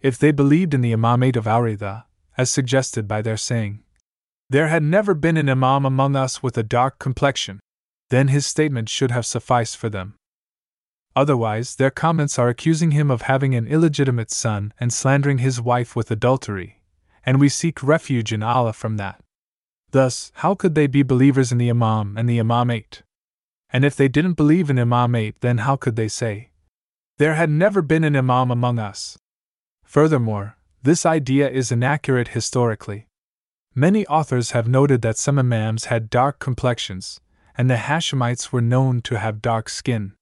If 0.00 0.18
they 0.18 0.32
believed 0.32 0.74
in 0.74 0.80
the 0.82 0.92
Imamate 0.92 1.36
of 1.36 1.46
al 1.46 1.62
Ridha, 1.62 2.04
as 2.36 2.50
suggested 2.50 3.08
by 3.08 3.22
their 3.22 3.36
saying, 3.36 3.82
there 4.50 4.68
had 4.68 4.82
never 4.82 5.14
been 5.14 5.36
an 5.36 5.48
Imam 5.48 5.84
among 5.84 6.14
us 6.14 6.42
with 6.42 6.56
a 6.58 6.62
dark 6.62 6.98
complexion, 6.98 7.60
then 8.10 8.28
his 8.28 8.46
statement 8.46 8.88
should 8.88 9.10
have 9.10 9.26
sufficed 9.26 9.76
for 9.76 9.88
them. 9.88 10.14
Otherwise, 11.14 11.76
their 11.76 11.90
comments 11.90 12.38
are 12.38 12.48
accusing 12.48 12.92
him 12.92 13.10
of 13.10 13.22
having 13.22 13.54
an 13.54 13.66
illegitimate 13.66 14.30
son 14.30 14.72
and 14.78 14.92
slandering 14.92 15.38
his 15.38 15.60
wife 15.60 15.96
with 15.96 16.10
adultery, 16.10 16.80
and 17.24 17.40
we 17.40 17.48
seek 17.48 17.82
refuge 17.82 18.32
in 18.32 18.42
Allah 18.42 18.72
from 18.72 18.96
that. 18.98 19.20
Thus, 19.90 20.30
how 20.36 20.54
could 20.54 20.74
they 20.74 20.86
be 20.86 21.02
believers 21.02 21.50
in 21.50 21.58
the 21.58 21.70
Imam 21.70 22.16
and 22.16 22.28
the 22.28 22.38
Imamate? 22.38 23.02
And 23.70 23.84
if 23.84 23.96
they 23.96 24.08
didn't 24.08 24.34
believe 24.34 24.70
in 24.70 24.76
Imamate, 24.76 25.40
then 25.40 25.58
how 25.58 25.76
could 25.76 25.96
they 25.96 26.08
say, 26.08 26.50
There 27.18 27.34
had 27.34 27.50
never 27.50 27.82
been 27.82 28.04
an 28.04 28.16
Imam 28.16 28.50
among 28.50 28.78
us? 28.78 29.18
Furthermore, 29.84 30.56
this 30.82 31.04
idea 31.04 31.50
is 31.50 31.72
inaccurate 31.72 32.28
historically. 32.28 33.06
Many 33.74 34.06
authors 34.06 34.52
have 34.52 34.68
noted 34.68 35.02
that 35.02 35.18
some 35.18 35.38
Imams 35.38 35.86
had 35.86 36.10
dark 36.10 36.38
complexions, 36.38 37.20
and 37.58 37.68
the 37.68 37.74
Hashemites 37.74 38.52
were 38.52 38.60
known 38.60 39.02
to 39.02 39.18
have 39.18 39.42
dark 39.42 39.68
skin. 39.68 40.14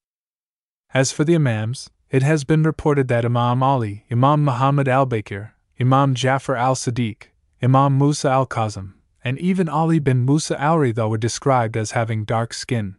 As 0.94 1.12
for 1.12 1.22
the 1.22 1.34
Imams, 1.34 1.90
it 2.10 2.22
has 2.22 2.44
been 2.44 2.62
reported 2.62 3.08
that 3.08 3.26
Imam 3.26 3.62
Ali, 3.62 4.06
Imam 4.10 4.42
Muhammad 4.42 4.88
al 4.88 5.06
Bakir, 5.06 5.52
Imam 5.78 6.14
Jafar 6.14 6.56
al 6.56 6.74
Sadiq, 6.74 7.24
Imam 7.62 7.98
Musa 7.98 8.30
al 8.30 8.46
Kazim, 8.46 8.94
and 9.22 9.38
even 9.38 9.68
Ali 9.68 9.98
bin 9.98 10.24
Musa 10.24 10.58
al 10.58 10.78
Ridha 10.78 11.10
were 11.10 11.18
described 11.18 11.76
as 11.76 11.90
having 11.90 12.24
dark 12.24 12.54
skin. 12.54 12.96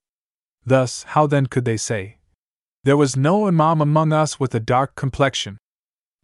Thus, 0.64 1.04
how 1.04 1.26
then 1.26 1.48
could 1.48 1.66
they 1.66 1.78
say, 1.78 2.18
There 2.84 2.98
was 2.98 3.18
no 3.18 3.48
Imam 3.48 3.82
among 3.82 4.14
us 4.14 4.40
with 4.40 4.54
a 4.54 4.60
dark 4.60 4.94
complexion? 4.94 5.58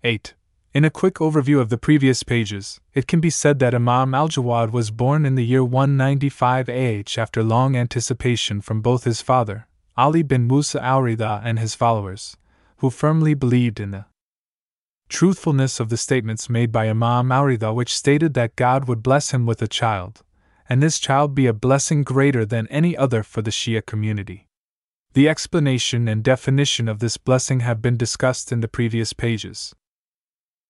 8. 0.03 0.36
In 0.74 0.84
a 0.84 0.89
quick 0.89 1.15
overview 1.15 1.59
of 1.61 1.69
the 1.69 1.78
previous 1.78 2.24
pages, 2.24 2.82
it 2.95 3.07
can 3.07 3.19
be 3.19 3.30
said 3.30 3.59
that 3.59 3.76
Imam 3.76 4.15
al 4.15 4.28
Jawad 4.28 4.71
was 4.71 4.89
born 4.89 5.24
in 5.24 5.36
the 5.36 5.45
year 5.45 5.63
195 5.63 6.67
AH 6.67 7.21
after 7.21 7.43
long 7.43 7.76
anticipation 7.76 8.59
from 8.59 8.82
both 8.82 9.03
his 9.03 9.21
father, 9.21 9.67
Ali 9.95 10.24
bin 10.24 10.47
Musa 10.47 10.84
al 10.84 11.03
Ridha, 11.03 11.41
and 11.45 11.59
his 11.59 11.76
followers, 11.76 12.38
who 12.78 12.89
firmly 12.89 13.36
believed 13.36 13.80
in 13.80 13.91
the 13.91 14.05
truthfulness 15.09 15.80
of 15.80 15.89
the 15.89 15.97
statements 15.97 16.49
made 16.49 16.71
by 16.71 16.89
Imam 16.89 17.32
al 17.32 17.43
Ridha, 17.43 17.71
which 17.71 17.93
stated 17.93 18.34
that 18.34 18.55
God 18.55 18.88
would 18.88 19.03
bless 19.03 19.30
him 19.30 19.45
with 19.45 19.61
a 19.61 19.67
child, 19.67 20.24
and 20.67 20.82
this 20.82 20.97
child 20.97 21.36
be 21.36 21.45
a 21.45 21.53
blessing 21.53 22.01
greater 22.01 22.47
than 22.47 22.65
any 22.69 22.97
other 22.97 23.21
for 23.21 23.43
the 23.43 23.51
Shia 23.51 23.86
community. 23.86 24.47
The 25.13 25.30
explanation 25.30 26.07
and 26.07 26.24
definition 26.24 26.89
of 26.89 26.97
this 26.97 27.17
blessing 27.17 27.59
have 27.59 27.80
been 27.80 27.95
discussed 27.95 28.51
in 28.51 28.61
the 28.61 28.67
previous 28.67 29.13
pages. 29.13 29.76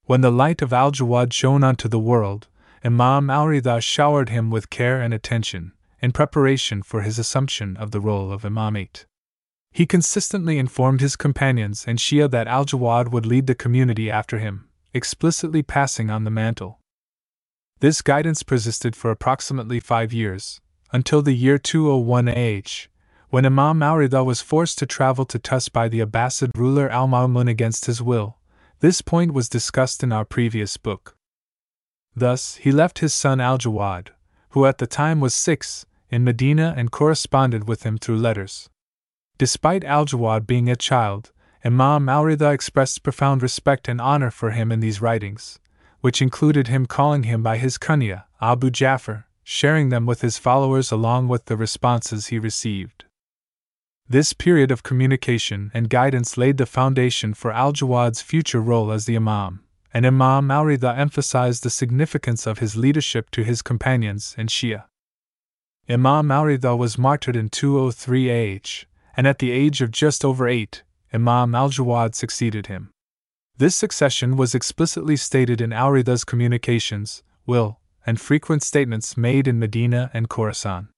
When 0.05 0.19
the 0.19 0.31
light 0.31 0.61
of 0.61 0.73
Al 0.73 0.91
Jawad 0.91 1.31
shone 1.31 1.63
onto 1.63 1.87
the 1.87 1.99
world, 1.99 2.47
Imam 2.83 3.29
al 3.29 3.45
Ridha 3.47 3.81
showered 3.81 4.27
him 4.27 4.49
with 4.49 4.69
care 4.69 5.01
and 5.01 5.13
attention, 5.13 5.71
in 6.01 6.11
preparation 6.11 6.83
for 6.83 7.03
his 7.03 7.17
assumption 7.17 7.77
of 7.77 7.91
the 7.91 8.01
role 8.01 8.29
of 8.29 8.41
Imamate. 8.41 9.05
He 9.71 9.85
consistently 9.85 10.59
informed 10.59 10.99
his 10.99 11.15
companions 11.15 11.85
and 11.87 11.99
Shia 11.99 12.29
that 12.31 12.47
Al 12.47 12.65
Jawad 12.65 13.11
would 13.11 13.25
lead 13.25 13.47
the 13.47 13.55
community 13.55 14.11
after 14.11 14.39
him, 14.39 14.67
explicitly 14.93 15.63
passing 15.63 16.09
on 16.09 16.25
the 16.25 16.29
mantle. 16.29 16.79
This 17.79 18.01
guidance 18.01 18.43
persisted 18.43 18.97
for 18.97 19.09
approximately 19.09 19.79
five 19.79 20.11
years, 20.11 20.59
until 20.91 21.21
the 21.21 21.33
year 21.33 21.57
201 21.57 22.27
AH, 22.27 22.87
when 23.29 23.45
Imam 23.45 23.81
al 23.81 23.95
Ridha 23.95 24.25
was 24.25 24.41
forced 24.41 24.77
to 24.79 24.85
travel 24.85 25.23
to 25.25 25.39
Tus 25.39 25.69
by 25.69 25.87
the 25.87 26.01
Abbasid 26.01 26.51
ruler 26.57 26.89
Al 26.89 27.07
Ma'mun 27.07 27.49
against 27.49 27.85
his 27.85 28.01
will, 28.01 28.37
this 28.84 29.01
point 29.01 29.34
was 29.34 29.47
discussed 29.47 30.03
in 30.03 30.11
our 30.11 30.25
previous 30.25 30.75
book. 30.75 31.15
Thus, 32.17 32.55
he 32.55 32.69
left 32.69 32.99
his 32.99 33.13
son 33.13 33.39
Al 33.39 33.57
Jawad, 33.57 34.09
who 34.49 34.65
at 34.65 34.77
the 34.77 34.86
time 34.86 35.21
was 35.21 35.34
six, 35.34 35.86
in 36.09 36.25
Medina 36.25 36.73
and 36.75 36.91
corresponded 36.91 37.65
with 37.65 37.84
him 37.84 37.97
through 37.97 38.17
letters. 38.17 38.69
Despite 39.38 39.86
Al 39.86 40.03
Jawad 40.03 40.45
being 40.45 40.69
a 40.69 40.75
child, 40.75 41.31
Imam 41.63 42.09
al 42.09 42.25
Ridha 42.25 42.51
expressed 42.51 43.03
profound 43.03 43.41
respect 43.41 43.88
and 43.88 44.01
honor 44.01 44.29
for 44.29 44.51
him 44.51 44.69
in 44.69 44.81
these 44.81 45.01
writings, 45.01 45.59
which 46.01 46.21
included 46.21 46.67
him 46.67 46.86
calling 46.86 47.23
him 47.23 47.41
by 47.41 47.55
his 47.55 47.77
kunya, 47.77 48.25
Abu 48.41 48.69
Jafar, 48.69 49.27
sharing 49.45 49.88
them 49.88 50.05
with 50.05 50.19
his 50.19 50.38
followers 50.38 50.91
along 50.91 51.29
with 51.29 51.45
the 51.45 51.55
responses 51.55 52.27
he 52.27 52.38
received. 52.38 53.05
This 54.07 54.33
period 54.33 54.69
of 54.69 54.83
communication 54.83 55.71
and 55.73 55.89
guidance 55.89 56.37
laid 56.37 56.57
the 56.57 56.65
foundation 56.65 57.33
for 57.33 57.51
Al 57.51 57.71
Jawad's 57.71 58.21
future 58.21 58.59
role 58.59 58.91
as 58.91 59.05
the 59.05 59.15
Imam, 59.15 59.63
and 59.93 60.05
Imam 60.05 60.51
al 60.51 60.65
Ridha 60.65 60.97
emphasized 60.97 61.63
the 61.63 61.69
significance 61.69 62.45
of 62.45 62.59
his 62.59 62.75
leadership 62.75 63.29
to 63.31 63.43
his 63.43 63.61
companions 63.61 64.35
and 64.37 64.49
Shia. 64.49 64.83
Imam 65.89 66.31
al 66.31 66.45
Ridha 66.45 66.75
was 66.75 66.97
martyred 66.97 67.35
in 67.35 67.49
203 67.49 68.29
AH, 68.29 68.85
and 69.15 69.25
at 69.25 69.39
the 69.39 69.51
age 69.51 69.81
of 69.81 69.91
just 69.91 70.25
over 70.25 70.47
eight, 70.47 70.83
Imam 71.13 71.55
al 71.55 71.69
Jawad 71.69 72.13
succeeded 72.13 72.67
him. 72.67 72.91
This 73.57 73.75
succession 73.75 74.35
was 74.35 74.55
explicitly 74.55 75.15
stated 75.15 75.61
in 75.61 75.71
al 75.71 75.91
Ridha's 75.91 76.25
communications, 76.25 77.23
will, 77.45 77.79
and 78.05 78.19
frequent 78.19 78.63
statements 78.63 79.15
made 79.15 79.47
in 79.47 79.59
Medina 79.59 80.11
and 80.13 80.27
Khorasan. 80.27 80.89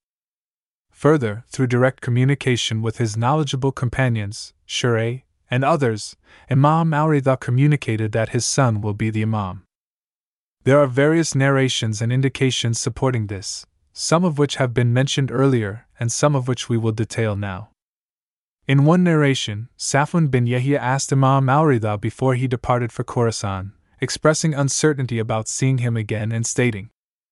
Further, 0.95 1.43
through 1.49 1.67
direct 1.67 1.99
communication 1.99 2.81
with 2.81 2.99
his 2.99 3.17
knowledgeable 3.17 3.73
companions, 3.73 4.53
Shureh, 4.65 5.23
and 5.51 5.65
others, 5.65 6.15
Imam 6.49 6.93
al 6.93 7.09
Ridha 7.09 7.37
communicated 7.37 8.13
that 8.13 8.29
his 8.29 8.45
son 8.45 8.79
will 8.79 8.93
be 8.93 9.09
the 9.09 9.23
Imam. 9.23 9.63
There 10.63 10.79
are 10.79 10.87
various 10.87 11.35
narrations 11.35 12.01
and 12.01 12.13
indications 12.13 12.79
supporting 12.79 13.27
this, 13.27 13.65
some 13.91 14.23
of 14.23 14.37
which 14.37 14.55
have 14.55 14.73
been 14.73 14.93
mentioned 14.93 15.31
earlier 15.31 15.85
and 15.99 16.13
some 16.13 16.33
of 16.33 16.47
which 16.47 16.69
we 16.69 16.77
will 16.77 16.93
detail 16.93 17.35
now. 17.35 17.71
In 18.65 18.85
one 18.85 19.03
narration, 19.03 19.67
Safwan 19.77 20.31
bin 20.31 20.47
Yahya 20.47 20.79
asked 20.79 21.11
Imam 21.11 21.49
al 21.49 21.65
Ridha 21.65 21.99
before 21.99 22.35
he 22.35 22.47
departed 22.47 22.93
for 22.93 23.03
Khorasan, 23.03 23.73
expressing 23.99 24.53
uncertainty 24.53 25.19
about 25.19 25.49
seeing 25.49 25.79
him 25.79 25.97
again 25.97 26.31
and 26.31 26.47
stating, 26.47 26.89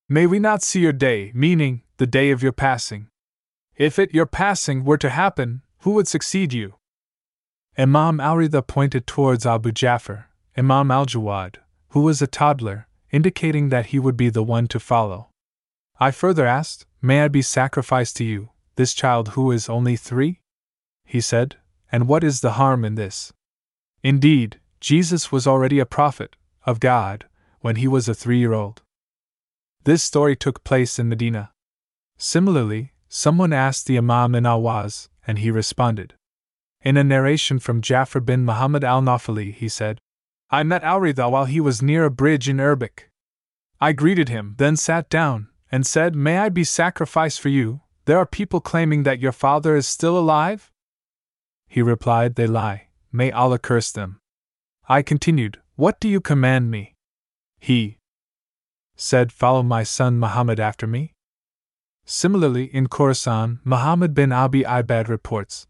May 0.09 0.27
we 0.27 0.37
not 0.37 0.63
see 0.63 0.81
your 0.81 0.91
day, 0.91 1.31
meaning, 1.33 1.83
the 1.95 2.05
day 2.05 2.29
of 2.29 2.43
your 2.43 2.51
passing. 2.51 3.07
If 3.75 3.97
it, 3.97 4.13
your 4.13 4.25
passing, 4.25 4.83
were 4.83 4.97
to 4.97 5.09
happen, 5.09 5.61
who 5.79 5.91
would 5.91 6.07
succeed 6.07 6.53
you? 6.53 6.75
Imam 7.77 8.19
al 8.19 8.35
Ridha 8.37 8.61
pointed 8.61 9.07
towards 9.07 9.45
Abu 9.45 9.71
Jafar, 9.71 10.29
Imam 10.55 10.91
al 10.91 11.05
Jawad, 11.05 11.55
who 11.89 12.01
was 12.01 12.21
a 12.21 12.27
toddler, 12.27 12.87
indicating 13.11 13.69
that 13.69 13.87
he 13.87 13.99
would 13.99 14.15
be 14.15 14.29
the 14.29 14.43
one 14.43 14.67
to 14.67 14.79
follow. 14.79 15.29
I 15.99 16.11
further 16.11 16.45
asked, 16.45 16.85
May 17.01 17.21
I 17.21 17.27
be 17.27 17.41
sacrificed 17.41 18.15
to 18.17 18.23
you, 18.23 18.49
this 18.75 18.93
child 18.93 19.29
who 19.29 19.51
is 19.51 19.69
only 19.69 19.95
three? 19.95 20.39
He 21.05 21.19
said, 21.19 21.57
And 21.91 22.07
what 22.07 22.23
is 22.23 22.41
the 22.41 22.53
harm 22.53 22.85
in 22.85 22.95
this? 22.95 23.33
Indeed, 24.03 24.59
Jesus 24.79 25.31
was 25.31 25.47
already 25.47 25.79
a 25.79 25.85
prophet, 25.85 26.35
of 26.65 26.79
God, 26.79 27.25
when 27.61 27.77
he 27.77 27.87
was 27.87 28.07
a 28.07 28.13
three 28.13 28.39
year 28.39 28.53
old. 28.53 28.81
This 29.83 30.03
story 30.03 30.35
took 30.35 30.63
place 30.63 30.97
in 30.97 31.09
Medina. 31.09 31.51
Similarly, 32.17 32.92
Someone 33.15 33.53
asked 33.53 33.85
the 33.85 33.95
Imam 33.95 34.33
in 34.33 34.43
Ahwaz, 34.43 35.07
and 35.27 35.37
he 35.37 35.51
responded. 35.51 36.15
In 36.81 36.97
a 36.97 37.03
narration 37.03 37.59
from 37.59 37.79
Jafar 37.79 38.21
bin 38.21 38.43
Muhammad 38.43 38.83
al 38.83 39.03
Nafali, 39.03 39.53
he 39.53 39.69
said, 39.69 39.99
I 40.49 40.63
met 40.63 40.83
Al 40.83 40.99
Ridha 40.99 41.29
while 41.29 41.45
he 41.45 41.59
was 41.59 41.83
near 41.83 42.05
a 42.05 42.09
bridge 42.09 42.49
in 42.49 42.57
Urbik. 42.57 43.11
I 43.79 43.93
greeted 43.93 44.29
him, 44.29 44.55
then 44.57 44.75
sat 44.75 45.11
down, 45.11 45.49
and 45.71 45.85
said, 45.85 46.15
May 46.15 46.39
I 46.39 46.49
be 46.49 46.63
sacrificed 46.63 47.39
for 47.39 47.49
you? 47.49 47.81
There 48.05 48.17
are 48.17 48.25
people 48.25 48.59
claiming 48.59 49.03
that 49.03 49.19
your 49.19 49.31
father 49.31 49.75
is 49.75 49.87
still 49.87 50.17
alive? 50.17 50.71
He 51.67 51.83
replied, 51.83 52.33
They 52.33 52.47
lie. 52.47 52.87
May 53.11 53.31
Allah 53.31 53.59
curse 53.59 53.91
them. 53.91 54.21
I 54.89 55.03
continued, 55.03 55.61
What 55.75 55.99
do 55.99 56.09
you 56.09 56.19
command 56.19 56.71
me? 56.71 56.95
He 57.59 57.99
said, 58.95 59.31
Follow 59.31 59.61
my 59.61 59.83
son 59.83 60.19
Muhammad 60.19 60.59
after 60.59 60.87
me. 60.87 61.13
Similarly, 62.05 62.65
in 62.65 62.87
Khorasan, 62.87 63.59
Muhammad 63.63 64.13
bin 64.13 64.31
Abi 64.31 64.63
Ibad 64.63 65.07
reports 65.07 65.67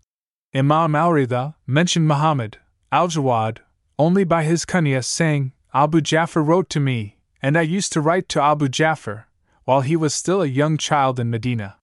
Imam 0.54 0.96
al 0.96 1.12
Ridha 1.12 1.56
mentioned 1.66 2.08
Muhammad, 2.08 2.58
al 2.92 3.08
Jawad, 3.08 3.60
only 3.98 4.24
by 4.24 4.44
his 4.44 4.66
kunya, 4.66 5.04
saying, 5.04 5.54
Abu 5.74 6.02
Jafar 6.02 6.44
wrote 6.44 6.70
to 6.70 6.80
me, 6.80 7.18
and 7.42 7.58
I 7.58 7.62
used 7.62 7.94
to 7.94 8.02
write 8.02 8.30
to 8.30 8.42
Abu 8.42 8.70
Jafar, 8.70 9.28
while 9.64 9.82
he 9.82 9.96
was 9.96 10.14
still 10.14 10.42
a 10.42 10.48
young 10.48 10.78
child 10.78 11.20
in 11.20 11.30
Medina. 11.30 11.78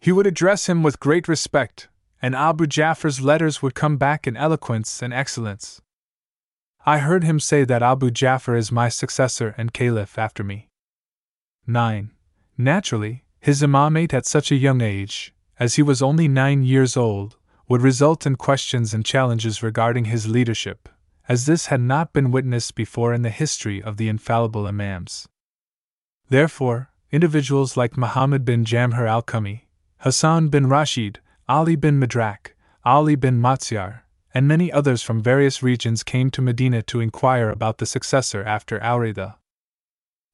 He 0.00 0.12
would 0.12 0.26
address 0.26 0.68
him 0.68 0.82
with 0.82 1.00
great 1.00 1.28
respect, 1.28 1.88
and 2.22 2.34
Abu 2.34 2.66
Jafar's 2.66 3.20
letters 3.20 3.62
would 3.62 3.74
come 3.74 3.96
back 3.96 4.26
in 4.26 4.36
eloquence 4.36 5.02
and 5.02 5.12
excellence. 5.12 5.80
I 6.86 6.98
heard 6.98 7.24
him 7.24 7.40
say 7.40 7.64
that 7.64 7.82
Abu 7.82 8.10
Jafar 8.10 8.56
is 8.56 8.72
my 8.72 8.88
successor 8.88 9.54
and 9.58 9.74
caliph 9.74 10.18
after 10.18 10.42
me. 10.42 10.68
9. 11.66 12.10
Naturally, 12.56 13.24
his 13.40 13.62
imamate 13.62 14.12
at 14.12 14.26
such 14.26 14.50
a 14.50 14.56
young 14.56 14.80
age, 14.80 15.32
as 15.58 15.74
he 15.76 15.82
was 15.82 16.02
only 16.02 16.28
nine 16.28 16.62
years 16.62 16.96
old, 16.96 17.36
would 17.68 17.82
result 17.82 18.26
in 18.26 18.36
questions 18.36 18.94
and 18.94 19.04
challenges 19.04 19.62
regarding 19.62 20.06
his 20.06 20.28
leadership, 20.28 20.88
as 21.28 21.46
this 21.46 21.66
had 21.66 21.80
not 21.80 22.12
been 22.12 22.30
witnessed 22.30 22.74
before 22.74 23.12
in 23.12 23.22
the 23.22 23.30
history 23.30 23.82
of 23.82 23.96
the 23.96 24.08
infallible 24.08 24.66
Imams. 24.66 25.28
Therefore, 26.28 26.90
individuals 27.10 27.76
like 27.76 27.96
Muhammad 27.96 28.44
bin 28.44 28.64
Jamhur 28.64 29.08
al 29.08 29.22
Kumi, 29.22 29.68
Hassan 29.98 30.48
bin 30.48 30.68
Rashid, 30.68 31.20
Ali 31.48 31.76
bin 31.76 31.98
Madrak, 31.98 32.54
Ali 32.84 33.16
bin 33.16 33.40
Mahziyar, 33.40 34.00
and 34.34 34.46
many 34.46 34.70
others 34.70 35.02
from 35.02 35.22
various 35.22 35.62
regions 35.62 36.02
came 36.02 36.30
to 36.30 36.42
Medina 36.42 36.82
to 36.82 37.00
inquire 37.00 37.50
about 37.50 37.78
the 37.78 37.86
successor 37.86 38.42
after 38.44 38.78
Al 38.80 38.98
Ridha. 38.98 39.37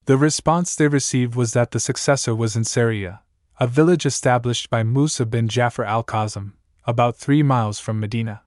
The 0.07 0.19
response 0.19 0.75
they 0.75 0.89
received 0.89 1.35
was 1.35 1.53
that 1.53 1.71
the 1.71 1.81
successor 1.81 2.35
was 2.35 2.57
in 2.57 2.65
Saria, 2.65 3.23
a 3.59 3.67
village 3.67 4.05
established 4.05 4.69
by 4.69 4.83
Musa 4.83 5.25
bin 5.25 5.49
Jafar 5.49 5.87
al 5.87 6.03
Kazim, 6.03 6.53
about 6.87 7.17
three 7.17 7.43
miles 7.43 7.81
from 7.81 8.01
Medina. 8.01 8.43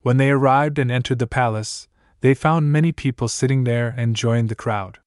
When 0.00 0.16
they 0.16 0.30
arrived 0.30 0.78
and 0.78 0.90
entered 0.90 1.18
the 1.18 1.26
palace, 1.26 1.86
they 2.22 2.32
found 2.32 2.72
many 2.72 2.92
people 2.92 3.28
sitting 3.28 3.64
there 3.64 3.92
and 3.94 4.16
joined 4.16 4.48
the 4.48 4.54
crowd. 4.54 4.98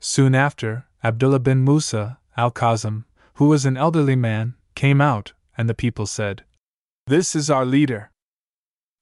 Soon 0.00 0.34
after, 0.34 0.84
Abdullah 1.02 1.40
bin 1.40 1.64
Musa, 1.64 2.18
al 2.36 2.50
Kazim, 2.50 3.06
who 3.34 3.46
was 3.46 3.64
an 3.64 3.78
elderly 3.78 4.16
man, 4.16 4.54
came 4.74 5.00
out, 5.00 5.32
and 5.56 5.66
the 5.66 5.74
people 5.74 6.04
said, 6.04 6.44
This 7.06 7.34
is 7.34 7.48
our 7.48 7.64
leader. 7.64 8.10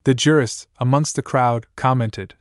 The 0.04 0.14
jurist, 0.14 0.68
amongst 0.78 1.16
the 1.16 1.22
crowd, 1.22 1.66
commented, 1.74 2.34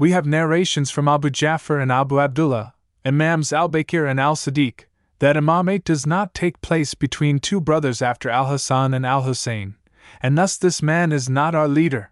We 0.00 0.10
have 0.10 0.26
narrations 0.26 0.90
from 0.90 1.06
Abu 1.06 1.30
Ja'far 1.30 1.80
and 1.80 1.92
Abu 1.92 2.18
Abdullah, 2.18 2.74
Imams 3.06 3.52
al 3.52 3.68
Bakir 3.68 4.04
and 4.04 4.18
al 4.18 4.34
Sadiq, 4.34 4.86
that 5.20 5.36
imamate 5.36 5.84
does 5.84 6.08
not 6.08 6.34
take 6.34 6.60
place 6.60 6.94
between 6.94 7.38
two 7.38 7.60
brothers 7.60 8.02
after 8.02 8.28
al 8.28 8.46
Hassan 8.46 8.92
and 8.92 9.06
al 9.06 9.22
Hussein, 9.22 9.76
and 10.20 10.36
thus 10.36 10.56
this 10.56 10.82
man 10.82 11.12
is 11.12 11.28
not 11.28 11.54
our 11.54 11.68
leader. 11.68 12.10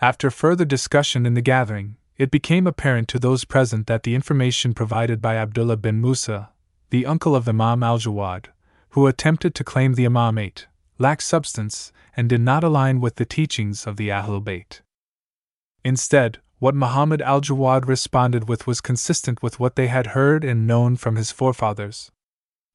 After 0.00 0.32
further 0.32 0.64
discussion 0.64 1.24
in 1.24 1.34
the 1.34 1.40
gathering, 1.40 1.96
it 2.16 2.32
became 2.32 2.66
apparent 2.66 3.06
to 3.10 3.20
those 3.20 3.44
present 3.44 3.86
that 3.86 4.02
the 4.02 4.16
information 4.16 4.74
provided 4.74 5.22
by 5.22 5.36
Abdullah 5.36 5.76
bin 5.76 6.00
Musa, 6.00 6.50
the 6.90 7.06
uncle 7.06 7.36
of 7.36 7.48
Imam 7.48 7.84
al 7.84 7.98
Jawad, 7.98 8.46
who 8.90 9.06
attempted 9.06 9.54
to 9.54 9.62
claim 9.62 9.94
the 9.94 10.04
imamate, 10.04 10.66
lacked 10.98 11.22
substance 11.22 11.92
and 12.16 12.28
did 12.28 12.40
not 12.40 12.64
align 12.64 13.00
with 13.00 13.14
the 13.14 13.24
teachings 13.24 13.86
of 13.86 13.96
the 13.96 14.08
Ahlul 14.08 14.42
Bayt. 14.42 14.80
Instead, 15.84 16.40
what 16.58 16.74
Muhammad 16.74 17.20
al 17.22 17.40
Jawad 17.40 17.86
responded 17.86 18.48
with 18.48 18.66
was 18.66 18.80
consistent 18.80 19.42
with 19.42 19.60
what 19.60 19.76
they 19.76 19.88
had 19.88 20.08
heard 20.08 20.44
and 20.44 20.66
known 20.66 20.96
from 20.96 21.16
his 21.16 21.30
forefathers. 21.30 22.10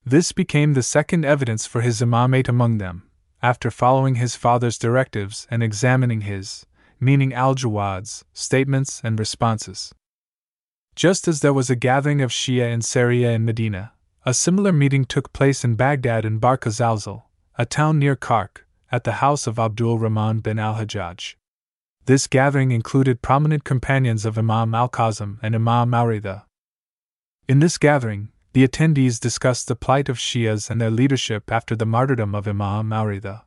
This 0.05 0.31
became 0.31 0.73
the 0.73 0.83
second 0.83 1.25
evidence 1.25 1.65
for 1.65 1.81
his 1.81 2.01
imamate 2.01 2.47
among 2.47 2.77
them, 2.77 3.09
after 3.41 3.71
following 3.71 4.15
his 4.15 4.35
father's 4.35 4.77
directives 4.77 5.47
and 5.49 5.63
examining 5.63 6.21
his, 6.21 6.65
meaning 6.99 7.33
al 7.33 7.55
Jawad's, 7.55 8.25
statements 8.33 9.01
and 9.03 9.19
responses. 9.19 9.93
Just 10.95 11.27
as 11.27 11.39
there 11.39 11.53
was 11.53 11.69
a 11.69 11.75
gathering 11.75 12.21
of 12.21 12.31
Shia 12.31 12.71
in 12.71 12.81
Saria 12.81 13.31
and 13.31 13.45
Medina, 13.45 13.93
a 14.25 14.33
similar 14.33 14.73
meeting 14.73 15.05
took 15.05 15.31
place 15.31 15.63
in 15.63 15.75
Baghdad 15.75 16.25
in 16.25 16.39
Birkat 16.39 16.73
Zalzal, 16.73 17.23
a 17.57 17.65
town 17.65 17.99
near 17.99 18.15
Karkh, 18.15 18.65
at 18.91 19.05
the 19.05 19.13
house 19.13 19.47
of 19.47 19.57
Abdul 19.57 19.97
Rahman 19.97 20.39
bin 20.39 20.59
al 20.59 20.75
Hajjaj. 20.75 21.35
This 22.09 22.25
gathering 22.25 22.71
included 22.71 23.21
prominent 23.21 23.63
companions 23.63 24.25
of 24.25 24.35
Imam 24.35 24.73
al 24.73 24.89
Kazim 24.89 25.37
and 25.43 25.53
Imam 25.53 25.93
al 25.93 26.07
Ridha. 26.07 26.45
In 27.47 27.59
this 27.59 27.77
gathering, 27.77 28.29
the 28.53 28.67
attendees 28.67 29.19
discussed 29.19 29.67
the 29.67 29.75
plight 29.75 30.09
of 30.09 30.17
Shias 30.17 30.71
and 30.71 30.81
their 30.81 30.89
leadership 30.89 31.51
after 31.51 31.75
the 31.75 31.85
martyrdom 31.85 32.33
of 32.33 32.47
Imam 32.47 32.91
al 32.91 33.05
Ridha. 33.05 33.43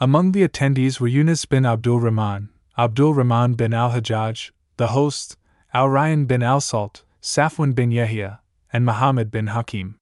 Among 0.00 0.32
the 0.32 0.42
attendees 0.42 0.98
were 0.98 1.06
Yunus 1.06 1.44
bin 1.44 1.64
Abdul 1.64 2.00
Rahman, 2.00 2.48
Abdul 2.76 3.14
Rahman 3.14 3.54
bin 3.54 3.72
al 3.72 3.92
Hajjaj, 3.92 4.50
the 4.76 4.88
host, 4.88 5.36
Al 5.72 5.86
Rayyan 5.86 6.26
bin 6.26 6.42
al 6.42 6.60
Salt, 6.60 7.04
Safwan 7.22 7.76
bin 7.76 7.92
Yahya, 7.92 8.40
and 8.72 8.84
Muhammad 8.84 9.30
bin 9.30 9.46
Hakim. 9.46 9.98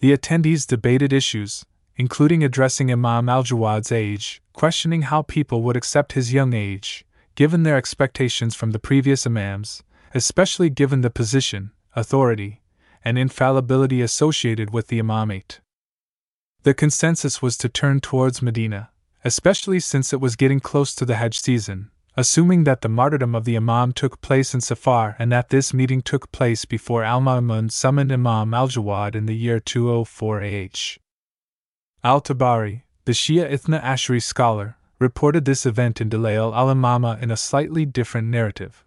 The 0.00 0.16
attendees 0.16 0.66
debated 0.66 1.12
issues, 1.12 1.64
including 1.98 2.44
addressing 2.44 2.90
Imam 2.90 3.28
al 3.28 3.42
Jawad's 3.42 3.90
age, 3.90 4.40
questioning 4.52 5.02
how 5.02 5.22
people 5.22 5.62
would 5.62 5.76
accept 5.76 6.12
his 6.12 6.32
young 6.32 6.54
age, 6.54 7.04
given 7.34 7.64
their 7.64 7.76
expectations 7.76 8.54
from 8.54 8.70
the 8.70 8.78
previous 8.78 9.26
Imams, 9.26 9.82
especially 10.14 10.70
given 10.70 11.00
the 11.00 11.10
position, 11.10 11.72
authority, 11.96 12.62
and 13.04 13.18
infallibility 13.18 14.00
associated 14.00 14.72
with 14.72 14.86
the 14.86 15.00
Imamate. 15.00 15.58
The 16.62 16.72
consensus 16.72 17.42
was 17.42 17.56
to 17.58 17.68
turn 17.68 18.00
towards 18.00 18.42
Medina, 18.42 18.90
especially 19.24 19.80
since 19.80 20.12
it 20.12 20.20
was 20.20 20.36
getting 20.36 20.60
close 20.60 20.94
to 20.94 21.04
the 21.04 21.16
Hajj 21.16 21.40
season, 21.40 21.90
assuming 22.16 22.64
that 22.64 22.80
the 22.80 22.88
martyrdom 22.88 23.34
of 23.34 23.44
the 23.44 23.56
Imam 23.56 23.92
took 23.92 24.20
place 24.20 24.54
in 24.54 24.60
Safar 24.60 25.16
and 25.18 25.32
that 25.32 25.48
this 25.48 25.74
meeting 25.74 26.02
took 26.02 26.30
place 26.30 26.64
before 26.64 27.02
Al 27.02 27.20
Ma'mun 27.20 27.70
summoned 27.70 28.12
Imam 28.12 28.54
al 28.54 28.68
Jawad 28.68 29.14
in 29.14 29.26
the 29.26 29.36
year 29.36 29.58
204 29.58 30.42
AH. 30.42 30.98
Al 32.04 32.20
Tabari, 32.20 32.82
the 33.06 33.12
Shia 33.12 33.50
Ithna 33.50 33.82
Ashari 33.82 34.22
scholar, 34.22 34.76
reported 35.00 35.44
this 35.44 35.66
event 35.66 36.00
in 36.00 36.08
Dalail 36.08 36.54
al 36.54 36.68
Imama 36.68 37.20
in 37.20 37.32
a 37.32 37.36
slightly 37.36 37.84
different 37.84 38.28
narrative. 38.28 38.84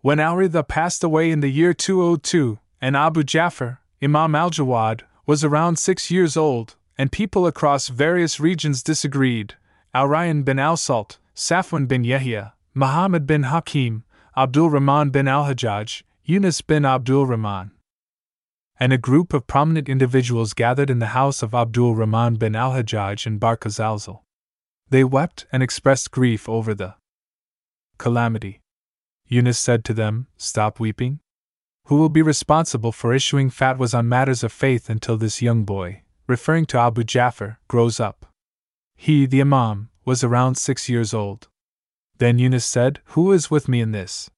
When 0.00 0.18
Al 0.18 0.36
Ridha 0.36 0.66
passed 0.66 1.04
away 1.04 1.30
in 1.30 1.40
the 1.40 1.50
year 1.50 1.74
202, 1.74 2.58
and 2.80 2.96
Abu 2.96 3.22
Ja'far, 3.22 3.76
Imam 4.02 4.34
al 4.34 4.50
Jawad, 4.50 5.02
was 5.26 5.44
around 5.44 5.78
six 5.78 6.10
years 6.10 6.34
old, 6.34 6.76
and 6.96 7.12
people 7.12 7.46
across 7.46 7.88
various 7.88 8.40
regions 8.40 8.82
disagreed. 8.82 9.54
Al 9.92 10.08
Rayyan 10.08 10.46
bin 10.46 10.58
al 10.58 10.78
Salt, 10.78 11.18
Safwan 11.36 11.86
bin 11.86 12.04
Yahya, 12.04 12.54
Muhammad 12.74 13.26
bin 13.26 13.44
Hakim, 13.44 14.04
Abdul 14.34 14.70
Rahman 14.70 15.10
bin 15.10 15.28
al 15.28 15.44
Hajjaj, 15.44 16.04
Yunus 16.24 16.62
bin 16.62 16.86
Abdul 16.86 17.26
Rahman. 17.26 17.72
And 18.82 18.92
a 18.92 18.98
group 18.98 19.32
of 19.32 19.46
prominent 19.46 19.88
individuals 19.88 20.54
gathered 20.54 20.90
in 20.90 20.98
the 20.98 21.14
house 21.14 21.40
of 21.40 21.54
Abdul 21.54 21.94
Rahman 21.94 22.34
bin 22.34 22.56
al 22.56 22.72
Hajjaj 22.72 23.28
in 23.28 23.38
Birkat 23.38 23.70
Zalzal. 23.70 24.22
They 24.90 25.04
wept 25.04 25.46
and 25.52 25.62
expressed 25.62 26.10
grief 26.10 26.48
over 26.48 26.74
the 26.74 26.96
calamity. 27.98 28.60
Yunus 29.28 29.56
said 29.56 29.84
to 29.84 29.94
them, 29.94 30.26
Stop 30.36 30.80
weeping. 30.80 31.20
Who 31.86 31.94
will 31.98 32.08
be 32.08 32.22
responsible 32.22 32.90
for 32.90 33.14
issuing 33.14 33.50
fatwas 33.50 33.96
on 33.96 34.08
matters 34.08 34.42
of 34.42 34.50
faith 34.50 34.90
until 34.90 35.16
this 35.16 35.40
young 35.40 35.62
boy, 35.62 36.02
referring 36.26 36.66
to 36.66 36.78
Abu 36.80 37.04
Ja'far, 37.04 37.58
grows 37.68 38.00
up? 38.00 38.26
He, 38.96 39.26
the 39.26 39.42
Imam, 39.42 39.90
was 40.04 40.24
around 40.24 40.56
six 40.56 40.88
years 40.88 41.14
old. 41.14 41.46
Then 42.18 42.40
Yunus 42.40 42.66
said, 42.66 42.98
Who 43.14 43.30
is 43.30 43.48
with 43.48 43.68
me 43.68 43.80
in 43.80 43.92
this? 43.92 44.28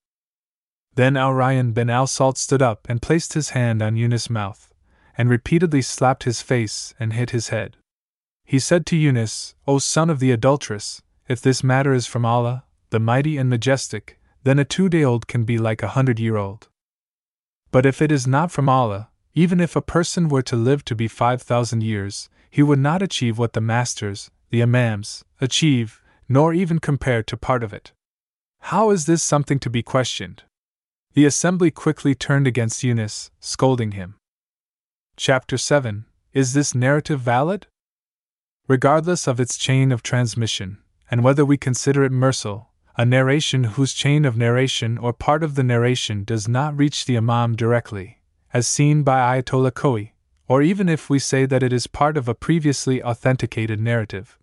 Then 0.96 1.16
Al 1.16 1.32
Rayyan 1.32 1.74
bin 1.74 1.90
Al 1.90 2.06
Salt 2.06 2.38
stood 2.38 2.62
up 2.62 2.88
and 2.88 3.02
placed 3.02 3.32
his 3.32 3.50
hand 3.50 3.82
on 3.82 3.96
Yunus' 3.96 4.30
mouth, 4.30 4.72
and 5.18 5.28
repeatedly 5.28 5.82
slapped 5.82 6.24
his 6.24 6.40
face 6.40 6.94
and 7.00 7.12
hit 7.12 7.30
his 7.30 7.48
head. 7.48 7.76
He 8.44 8.58
said 8.58 8.86
to 8.86 8.96
Yunus, 8.96 9.54
O 9.66 9.78
son 9.78 10.10
of 10.10 10.20
the 10.20 10.30
adulteress, 10.30 11.02
if 11.26 11.40
this 11.40 11.64
matter 11.64 11.94
is 11.94 12.06
from 12.06 12.24
Allah, 12.24 12.64
the 12.90 13.00
mighty 13.00 13.38
and 13.38 13.48
majestic, 13.50 14.20
then 14.44 14.58
a 14.58 14.64
two 14.64 14.88
day 14.88 15.02
old 15.02 15.26
can 15.26 15.44
be 15.44 15.58
like 15.58 15.82
a 15.82 15.88
hundred 15.88 16.20
year 16.20 16.36
old. 16.36 16.68
But 17.70 17.86
if 17.86 18.00
it 18.00 18.12
is 18.12 18.26
not 18.26 18.52
from 18.52 18.68
Allah, 18.68 19.08
even 19.34 19.58
if 19.58 19.74
a 19.74 19.82
person 19.82 20.28
were 20.28 20.42
to 20.42 20.54
live 20.54 20.84
to 20.84 20.94
be 20.94 21.08
five 21.08 21.42
thousand 21.42 21.82
years, 21.82 22.28
he 22.50 22.62
would 22.62 22.78
not 22.78 23.02
achieve 23.02 23.36
what 23.36 23.54
the 23.54 23.60
masters, 23.60 24.30
the 24.50 24.62
Imams, 24.62 25.24
achieve, 25.40 26.00
nor 26.28 26.54
even 26.54 26.78
compare 26.78 27.22
to 27.24 27.36
part 27.36 27.64
of 27.64 27.72
it. 27.72 27.90
How 28.60 28.90
is 28.90 29.06
this 29.06 29.22
something 29.22 29.58
to 29.58 29.70
be 29.70 29.82
questioned? 29.82 30.44
The 31.14 31.26
assembly 31.26 31.70
quickly 31.70 32.16
turned 32.16 32.48
against 32.48 32.82
Yunus, 32.82 33.30
scolding 33.38 33.92
him. 33.92 34.16
Chapter 35.16 35.56
7 35.56 36.06
Is 36.32 36.54
this 36.54 36.74
narrative 36.74 37.20
valid? 37.20 37.68
Regardless 38.66 39.28
of 39.28 39.38
its 39.38 39.56
chain 39.56 39.92
of 39.92 40.02
transmission, 40.02 40.78
and 41.08 41.22
whether 41.22 41.44
we 41.44 41.56
consider 41.56 42.02
it 42.02 42.10
mursal, 42.10 42.66
a 42.96 43.04
narration 43.04 43.62
whose 43.62 43.92
chain 43.92 44.24
of 44.24 44.36
narration 44.36 44.98
or 44.98 45.12
part 45.12 45.44
of 45.44 45.54
the 45.54 45.62
narration 45.62 46.24
does 46.24 46.48
not 46.48 46.76
reach 46.76 47.04
the 47.04 47.16
Imam 47.16 47.54
directly, 47.54 48.20
as 48.52 48.66
seen 48.66 49.04
by 49.04 49.40
Ayatollah 49.40 49.70
Khoei, 49.70 50.14
or 50.48 50.62
even 50.62 50.88
if 50.88 51.08
we 51.08 51.20
say 51.20 51.46
that 51.46 51.62
it 51.62 51.72
is 51.72 51.86
part 51.86 52.16
of 52.16 52.28
a 52.28 52.34
previously 52.34 53.00
authenticated 53.00 53.78
narrative. 53.78 54.36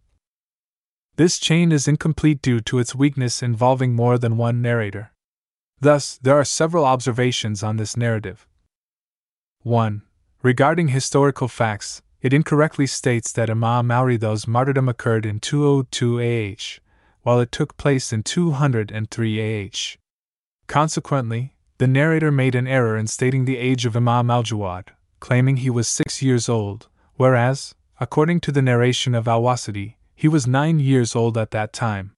This 1.18 1.38
chain 1.38 1.74
is 1.74 1.90
incomplete 1.90 2.42
due 2.42 2.62
to 2.62 2.80
its 2.80 2.96
weakness 2.96 3.44
involving 3.44 3.94
more 3.94 4.18
than 4.18 4.38
one 4.38 4.62
narrator. 4.62 5.12
Thus, 5.82 6.20
there 6.22 6.36
are 6.36 6.46
several 6.46 6.86
observations 6.86 7.64
on 7.64 7.78
this 7.78 7.98
narrative. 7.98 8.48
1. 9.64 10.04
Regarding 10.44 10.90
historical 10.90 11.48
facts, 11.48 12.04
it 12.22 12.34
incorrectly 12.34 12.86
states 12.86 13.32
that 13.32 13.50
Imam 13.50 13.90
al 13.90 14.06
Ridha's 14.06 14.48
martyrdom 14.48 14.88
occurred 14.88 15.26
in 15.26 15.40
202 15.40 16.20
AH, 16.22 16.80
while 17.24 17.40
it 17.40 17.52
took 17.52 17.78
place 17.78 18.14
in 18.14 18.22
203 18.22 19.66
AH. 19.66 19.98
Consequently, 20.68 21.56
the 21.80 21.88
narrator 21.88 22.32
made 22.32 22.54
an 22.54 22.68
error 22.68 22.96
in 22.96 23.08
stating 23.08 23.46
the 23.46 23.58
age 23.58 23.88
of 23.88 23.98
Imam 23.98 24.30
al 24.30 24.44
Jawad, 24.44 24.90
claiming 25.20 25.58
he 25.58 25.72
was 25.72 25.88
six 25.88 26.22
years 26.22 26.48
old, 26.48 26.90
whereas, 27.16 27.74
according 28.00 28.40
to 28.42 28.52
the 28.52 28.62
narration 28.62 29.16
of 29.16 29.28
al 29.28 29.42
Wasiti, 29.42 29.96
he 30.14 30.28
was 30.28 30.46
nine 30.46 30.80
years 30.80 31.16
old 31.16 31.40
at 31.40 31.50
that 31.52 31.74
time. 31.74 32.14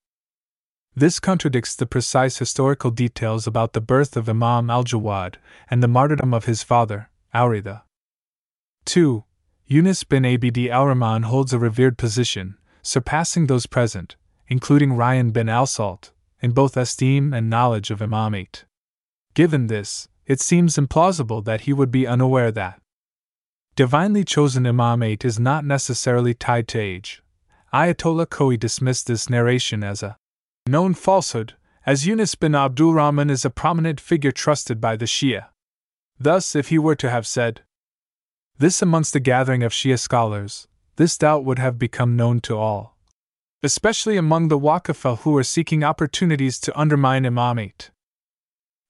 This 0.96 1.20
contradicts 1.20 1.76
the 1.76 1.88
precise 1.88 2.38
historical 2.38 2.91
details 2.91 3.48
about 3.48 3.74
the 3.74 3.82
birth 3.82 4.16
of 4.16 4.30
Imam 4.30 4.70
al 4.70 4.84
Jawad 4.84 5.36
and 5.68 5.82
the 5.82 5.88
martyrdom 5.88 6.36
of 6.36 6.46
his 6.46 6.62
father, 6.62 7.10
al 7.34 7.50
Ridha. 7.50 7.82
2. 8.86 9.24
Yunus 9.66 10.04
bin 10.04 10.24
Abd 10.24 10.68
al 10.70 10.86
Rahman 10.86 11.24
holds 11.24 11.52
a 11.52 11.58
revered 11.58 11.98
position, 11.98 12.58
surpassing 12.84 13.48
those 13.48 13.66
present, 13.66 14.18
including 14.48 14.91
Rayyan 14.91 15.34
bin 15.34 15.50
al 15.50 15.66
Salt, 15.66 16.12
in 16.41 16.52
both 16.52 16.78
esteem 16.78 17.34
and 17.34 17.50
knowledge 17.50 17.89
of 17.89 18.00
Imamate. 18.00 18.66
Given 19.34 19.66
this, 19.66 20.08
it 20.28 20.41
seems 20.41 20.78
implausible 20.78 21.44
that 21.46 21.62
he 21.62 21.74
would 21.74 21.91
be 21.91 22.06
unaware 22.06 22.52
that 22.52 22.80
divinely 23.76 24.24
chosen 24.24 24.66
Imamate 24.66 25.26
is 25.26 25.39
not 25.39 25.66
necessarily 25.66 26.36
tied 26.36 26.68
to 26.68 26.80
age. 26.80 27.24
Ayatollah 27.74 28.28
Khoei 28.28 28.60
dismissed 28.60 29.08
this 29.08 29.28
narration 29.28 29.84
as 29.84 30.04
a 30.04 30.18
known 30.66 30.93
falsehood 30.93 31.55
as 31.86 32.07
Yunus 32.07 32.36
bin 32.36 32.55
Abdul 32.55 32.93
Rahman 32.93 33.30
is 33.30 33.43
a 33.43 33.49
prominent 33.49 33.99
figure 33.99 34.32
trusted 34.32 34.80
by 34.80 34.95
the 34.95 35.05
Shia. 35.05 35.47
Thus, 36.18 36.55
if 36.55 36.70
he 36.70 36.80
were 36.80 36.95
to 36.95 37.09
have 37.09 37.28
said 37.28 37.61
this 38.57 38.82
amongst 38.82 39.16
a 39.16 39.20
gathering 39.20 39.61
of 39.64 39.74
Shia 39.74 39.99
scholars, 39.99 40.68
this 40.95 41.18
doubt 41.18 41.43
would 41.43 41.59
have 41.59 41.78
become 41.78 42.16
known 42.16 42.39
to 42.41 42.55
all, 42.55 42.95
especially 43.61 44.16
among 44.16 44.47
the 44.47 44.59
Waqafa 44.59 45.20
who 45.20 45.32
were 45.32 45.43
seeking 45.43 45.84
opportunities 45.84 46.59
to 46.59 46.80
undermine 46.80 47.24
Imamate. 47.24 47.89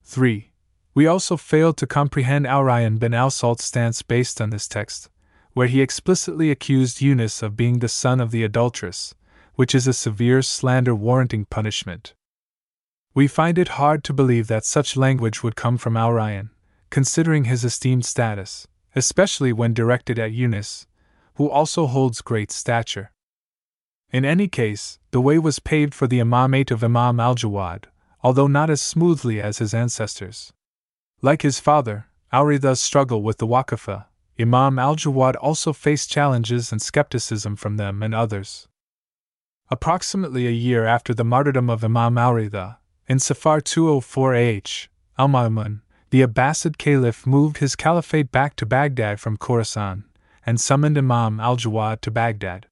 3. 0.04 0.52
We 0.94 1.08
also 1.08 1.36
failed 1.36 1.76
to 1.78 1.88
comprehend 1.88 2.46
Al-Rayyan 2.46 3.00
bin 3.00 3.14
al-Salt's 3.14 3.64
stance 3.64 4.02
based 4.02 4.40
on 4.40 4.50
this 4.50 4.68
text, 4.68 5.08
where 5.54 5.66
he 5.66 5.80
explicitly 5.80 6.52
accused 6.52 7.00
Yunus 7.00 7.42
of 7.42 7.56
being 7.56 7.80
the 7.80 7.88
son 7.88 8.20
of 8.20 8.30
the 8.30 8.44
adulteress, 8.44 9.14
which 9.54 9.74
is 9.74 9.86
a 9.86 9.92
severe 9.92 10.42
slander 10.42 10.94
warranting 10.94 11.44
punishment. 11.44 12.14
We 13.14 13.28
find 13.28 13.58
it 13.58 13.78
hard 13.80 14.02
to 14.04 14.12
believe 14.12 14.48
that 14.48 14.64
such 14.64 14.96
language 14.96 15.42
would 15.42 15.54
come 15.54 15.78
from 15.78 15.96
Al-Rayyan, 15.96 16.50
considering 16.90 17.44
his 17.44 17.64
esteemed 17.64 18.04
status, 18.04 18.66
especially 18.94 19.52
when 19.52 19.74
directed 19.74 20.18
at 20.18 20.32
Yunus, 20.32 20.86
who 21.34 21.48
also 21.48 21.86
holds 21.86 22.20
great 22.20 22.50
stature. 22.50 23.12
In 24.12 24.24
any 24.24 24.48
case, 24.48 24.98
the 25.10 25.20
way 25.20 25.38
was 25.38 25.58
paved 25.58 25.94
for 25.94 26.06
the 26.06 26.20
imamate 26.20 26.70
of 26.70 26.84
Imam 26.84 27.18
al 27.18 27.34
Jawad, 27.34 27.84
although 28.22 28.46
not 28.46 28.70
as 28.70 28.80
smoothly 28.80 29.40
as 29.40 29.58
his 29.58 29.74
ancestors. 29.74 30.52
Like 31.20 31.42
his 31.42 31.58
father, 31.58 32.06
al 32.32 32.44
Ridha's 32.44 32.80
struggle 32.80 33.22
with 33.22 33.38
the 33.38 33.46
Waqafa, 33.46 34.06
Imam 34.38 34.78
al 34.78 34.96
Jawad 34.96 35.36
also 35.40 35.72
faced 35.72 36.10
challenges 36.10 36.72
and 36.72 36.82
skepticism 36.82 37.56
from 37.56 37.76
them 37.76 38.02
and 38.02 38.14
others. 38.14 38.68
Approximately 39.74 40.46
a 40.46 40.52
year 40.52 40.86
after 40.86 41.12
the 41.12 41.24
martyrdom 41.24 41.68
of 41.68 41.82
Imam 41.82 42.16
al 42.16 42.34
Ridha, 42.34 42.78
in 43.08 43.18
Safar 43.18 43.60
204 43.60 44.36
AH, 44.36 44.86
Al 45.18 45.28
Ma'mun, 45.28 45.80
the 46.10 46.22
Abbasid 46.22 46.78
Caliph 46.78 47.26
moved 47.26 47.58
his 47.58 47.74
caliphate 47.74 48.30
back 48.30 48.54
to 48.54 48.66
Baghdad 48.66 49.18
from 49.18 49.36
Khorasan 49.36 50.04
and 50.46 50.60
summoned 50.60 50.96
Imam 50.96 51.40
al 51.40 51.56
Jawad 51.56 52.02
to 52.02 52.12
Baghdad. 52.12 52.68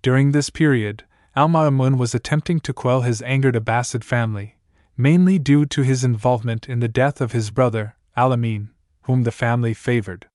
During 0.00 0.32
this 0.32 0.48
period, 0.48 1.04
Al 1.36 1.48
Ma'mun 1.48 1.98
was 1.98 2.14
attempting 2.14 2.60
to 2.60 2.72
quell 2.72 3.02
his 3.02 3.20
angered 3.20 3.54
Abbasid 3.54 4.02
family, 4.02 4.56
mainly 4.96 5.38
due 5.38 5.66
to 5.66 5.82
his 5.82 6.04
involvement 6.04 6.70
in 6.70 6.80
the 6.80 6.88
death 6.88 7.20
of 7.20 7.32
his 7.32 7.50
brother, 7.50 7.96
Al 8.16 8.32
Amin, 8.32 8.70
whom 9.02 9.24
the 9.24 9.30
family 9.30 9.74
favored. 9.74 10.26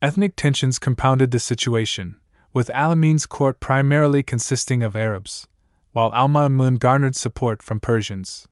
Ethnic 0.00 0.36
tensions 0.36 0.78
compounded 0.78 1.32
the 1.32 1.38
situation, 1.38 2.16
with 2.52 2.70
Al 2.70 2.92
Amin's 2.92 3.26
court 3.26 3.60
primarily 3.60 4.22
consisting 4.22 4.82
of 4.82 4.94
Arabs, 4.94 5.46
while 5.92 6.12
Al 6.14 6.28
Ma'mun 6.28 6.78
garnered 6.78 7.16
support 7.16 7.62
from 7.62 7.80
Persians. 7.80 8.46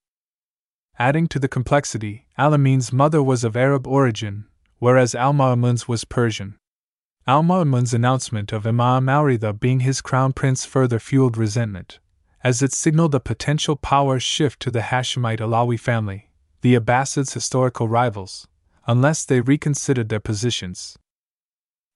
Adding 0.99 1.29
to 1.29 1.39
the 1.39 1.49
complexity, 1.49 2.27
Al 2.37 2.55
Amin's 2.55 2.93
mother 2.93 3.23
was 3.23 3.45
of 3.45 3.57
Arab 3.57 3.87
origin, 3.87 4.47
whereas 4.79 5.15
Al 5.15 5.33
Ma'mun's 5.33 5.87
was 5.87 6.05
Persian. 6.05 6.57
Al 7.27 7.43
Ma'mun's 7.43 7.95
announcement 7.95 8.53
of 8.53 8.67
Imam 8.67 9.09
al 9.09 9.25
Ridha 9.25 9.53
being 9.53 9.81
his 9.81 10.01
crown 10.01 10.33
prince 10.33 10.65
further 10.65 10.99
fueled 10.99 11.37
resentment, 11.37 11.99
as 12.43 12.63
it 12.63 12.73
signaled 12.73 13.15
a 13.15 13.21
potential 13.21 13.77
power 13.77 14.19
shift 14.19 14.61
to 14.61 14.71
the 14.71 14.81
Hashemite 14.81 15.41
Alawi 15.41 15.79
family, 15.79 16.31
the 16.63 16.75
Abbasids' 16.75 17.35
historical 17.35 17.89
rivals, 17.89 18.49
unless 18.87 19.25
they 19.25 19.41
reconsidered 19.41 20.09
their 20.09 20.21
positions. 20.21 20.99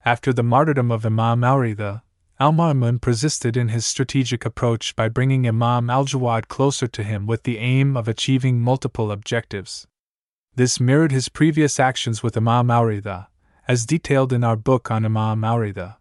After 0.07 0.35
the 0.35 0.43
martyrdom 0.43 0.93
of 0.93 1.07
Imam 1.07 1.43
al 1.43 1.57
Ridha, 1.57 2.03
Al 2.39 2.53
Ma'mun 2.53 3.01
persisted 3.01 3.57
in 3.57 3.69
his 3.69 3.87
strategic 3.87 4.45
approach 4.45 4.95
by 4.95 5.09
bringing 5.09 5.49
Imam 5.49 5.89
al 5.89 6.05
Jawad 6.05 6.47
closer 6.49 6.87
to 6.89 7.03
him 7.03 7.27
with 7.27 7.45
the 7.45 7.57
aim 7.57 7.97
of 7.97 8.07
achieving 8.07 8.61
multiple 8.61 9.11
objectives. 9.11 9.87
This 10.55 10.79
mirrored 10.79 11.11
his 11.11 11.31
previous 11.31 11.81
actions 11.81 12.23
with 12.23 12.37
Imam 12.37 12.71
al 12.71 12.83
Ridha, 12.83 13.29
as 13.67 13.87
detailed 13.87 14.31
in 14.35 14.45
our 14.45 14.57
book 14.57 14.91
on 14.91 15.07
Imam 15.07 15.43
al 15.43 15.57
Ridha. 15.57 15.97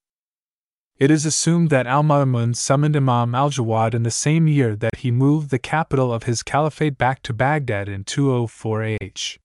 It 0.98 1.10
is 1.10 1.26
assumed 1.26 1.70
that 1.70 1.88
Al 1.88 2.04
Ma'mun 2.04 2.58
summoned 2.58 2.98
Imam 2.98 3.34
al 3.34 3.52
Jawad 3.52 3.94
in 3.94 4.04
the 4.04 4.12
same 4.12 4.48
year 4.48 4.76
that 4.76 4.98
he 4.98 5.12
moved 5.12 5.50
the 5.50 5.60
capital 5.60 6.12
of 6.14 6.24
his 6.24 6.44
caliphate 6.44 6.98
back 6.98 7.24
to 7.24 7.34
Baghdad 7.34 7.88
in 7.88 8.04
204 8.04 8.84
AH. 8.84 9.38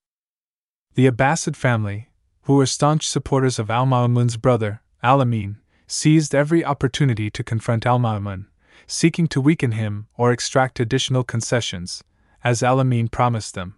The 0.94 1.08
Abbasid 1.08 1.54
family, 1.54 2.07
who 2.48 2.54
were 2.54 2.64
staunch 2.64 3.06
supporters 3.06 3.58
of 3.58 3.70
Al 3.70 3.84
Ma'mun's 3.84 4.38
brother, 4.38 4.80
Al 5.02 5.20
Amin, 5.20 5.58
seized 5.86 6.34
every 6.34 6.64
opportunity 6.64 7.28
to 7.30 7.44
confront 7.44 7.84
Al 7.84 7.98
Ma'mun, 7.98 8.46
seeking 8.86 9.26
to 9.26 9.38
weaken 9.38 9.72
him 9.72 10.06
or 10.16 10.32
extract 10.32 10.80
additional 10.80 11.22
concessions, 11.22 12.02
as 12.42 12.62
Al 12.62 12.80
Amin 12.80 13.08
promised 13.08 13.54
them. 13.54 13.74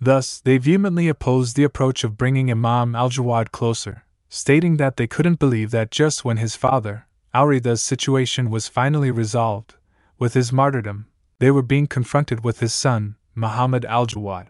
Thus, 0.00 0.38
they 0.38 0.56
vehemently 0.56 1.08
opposed 1.08 1.56
the 1.56 1.64
approach 1.64 2.04
of 2.04 2.16
bringing 2.16 2.48
Imam 2.48 2.94
al 2.94 3.10
Jawad 3.10 3.50
closer, 3.50 4.04
stating 4.28 4.76
that 4.76 4.96
they 4.96 5.08
couldn't 5.08 5.40
believe 5.40 5.72
that 5.72 5.90
just 5.90 6.24
when 6.24 6.36
his 6.36 6.54
father, 6.54 7.08
al 7.34 7.46
Ridha's 7.46 7.82
situation 7.82 8.50
was 8.50 8.68
finally 8.68 9.10
resolved, 9.10 9.74
with 10.16 10.34
his 10.34 10.52
martyrdom, 10.52 11.06
they 11.40 11.50
were 11.50 11.60
being 11.60 11.88
confronted 11.88 12.44
with 12.44 12.60
his 12.60 12.72
son, 12.72 13.16
Muhammad 13.34 13.84
al 13.84 14.06
Jawad. 14.06 14.46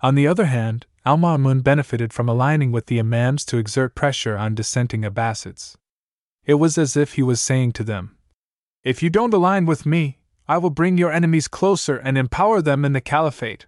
On 0.00 0.14
the 0.14 0.26
other 0.26 0.46
hand, 0.46 0.86
Al 1.06 1.18
Ma'mun 1.18 1.62
benefited 1.62 2.14
from 2.14 2.30
aligning 2.30 2.72
with 2.72 2.86
the 2.86 2.98
Imams 2.98 3.44
to 3.46 3.58
exert 3.58 3.94
pressure 3.94 4.38
on 4.38 4.54
dissenting 4.54 5.04
Abbasids. 5.04 5.76
It 6.46 6.54
was 6.54 6.78
as 6.78 6.96
if 6.96 7.14
he 7.14 7.22
was 7.22 7.42
saying 7.42 7.72
to 7.72 7.84
them, 7.84 8.16
If 8.82 9.02
you 9.02 9.10
don't 9.10 9.34
align 9.34 9.66
with 9.66 9.84
me, 9.84 10.18
I 10.48 10.56
will 10.56 10.70
bring 10.70 10.96
your 10.96 11.12
enemies 11.12 11.46
closer 11.46 11.96
and 11.96 12.16
empower 12.16 12.62
them 12.62 12.84
in 12.84 12.94
the 12.94 13.02
caliphate. 13.02 13.66